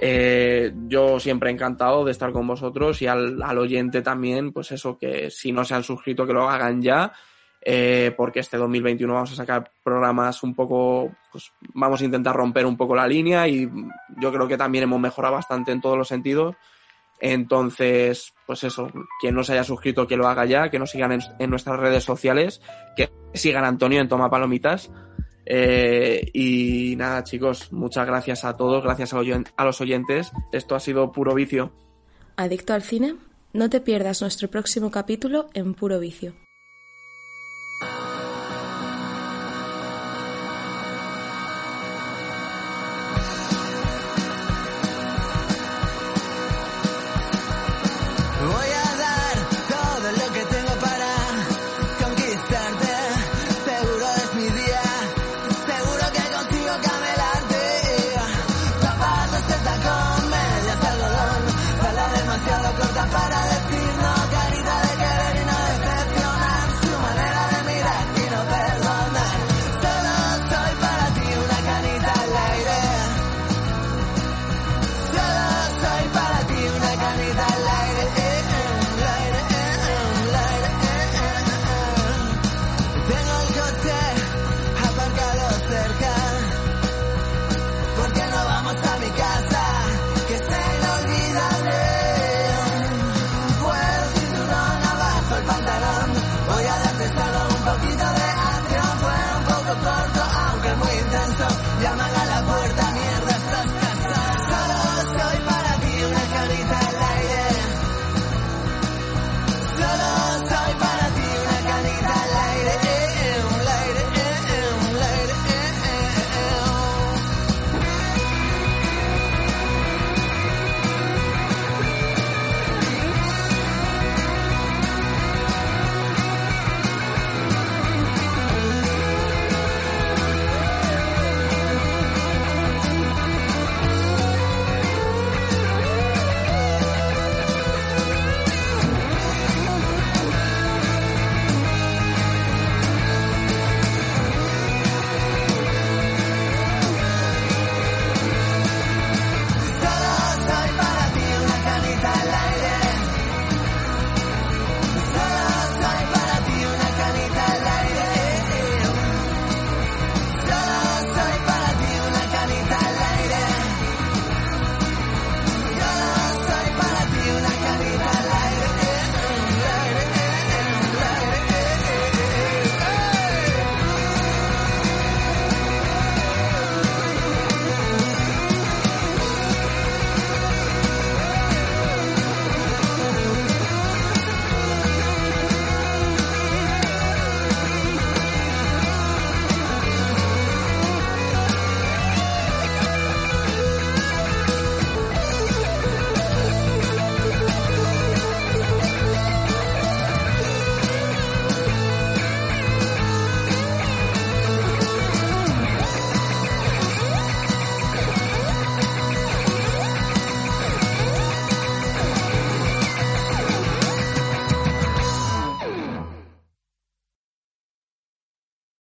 Eh, 0.00 0.72
yo 0.88 1.18
siempre 1.18 1.50
encantado 1.50 2.04
de 2.04 2.12
estar 2.12 2.32
con 2.32 2.46
vosotros 2.46 3.00
y 3.00 3.06
al, 3.06 3.42
al 3.42 3.58
oyente 3.58 4.02
también, 4.02 4.52
pues 4.52 4.72
eso, 4.72 4.98
que 4.98 5.30
si 5.30 5.52
no 5.52 5.64
se 5.64 5.74
han 5.74 5.82
suscrito, 5.82 6.26
que 6.26 6.34
lo 6.34 6.48
hagan 6.48 6.82
ya, 6.82 7.12
eh, 7.68 8.14
porque 8.16 8.38
este 8.38 8.56
2021 8.58 9.12
vamos 9.12 9.32
a 9.32 9.34
sacar 9.34 9.72
programas 9.82 10.44
un 10.44 10.54
poco, 10.54 11.10
pues 11.32 11.50
vamos 11.74 12.00
a 12.00 12.04
intentar 12.04 12.36
romper 12.36 12.64
un 12.64 12.76
poco 12.76 12.94
la 12.94 13.08
línea 13.08 13.48
y 13.48 13.68
yo 14.20 14.32
creo 14.32 14.46
que 14.46 14.56
también 14.56 14.84
hemos 14.84 15.00
mejorado 15.00 15.34
bastante 15.34 15.72
en 15.72 15.80
todos 15.80 15.98
los 15.98 16.06
sentidos. 16.06 16.54
Entonces, 17.18 18.34
pues 18.46 18.62
eso, 18.62 18.88
quien 19.20 19.34
no 19.34 19.42
se 19.42 19.54
haya 19.54 19.64
suscrito, 19.64 20.06
que 20.06 20.16
lo 20.16 20.28
haga 20.28 20.44
ya, 20.44 20.70
que 20.70 20.78
nos 20.78 20.92
sigan 20.92 21.18
en, 21.40 21.50
nuestras 21.50 21.80
redes 21.80 22.04
sociales, 22.04 22.62
que 22.96 23.10
sigan 23.34 23.64
Antonio 23.64 24.00
en 24.00 24.08
Toma 24.08 24.30
Palomitas. 24.30 24.92
Eh, 25.46 26.28
y 26.34 26.96
nada, 26.96 27.22
chicos, 27.24 27.72
muchas 27.72 28.06
gracias 28.06 28.44
a 28.44 28.56
todos, 28.56 28.82
gracias 28.82 29.14
a, 29.14 29.20
a 29.56 29.64
los 29.64 29.80
oyentes. 29.80 30.32
Esto 30.52 30.74
ha 30.74 30.80
sido 30.80 31.12
puro 31.12 31.34
vicio. 31.34 31.72
¿Adicto 32.36 32.74
al 32.74 32.82
cine? 32.82 33.16
No 33.52 33.70
te 33.70 33.80
pierdas 33.80 34.20
nuestro 34.20 34.48
próximo 34.48 34.90
capítulo 34.90 35.46
en 35.54 35.72
Puro 35.72 35.98
Vicio. 35.98 36.34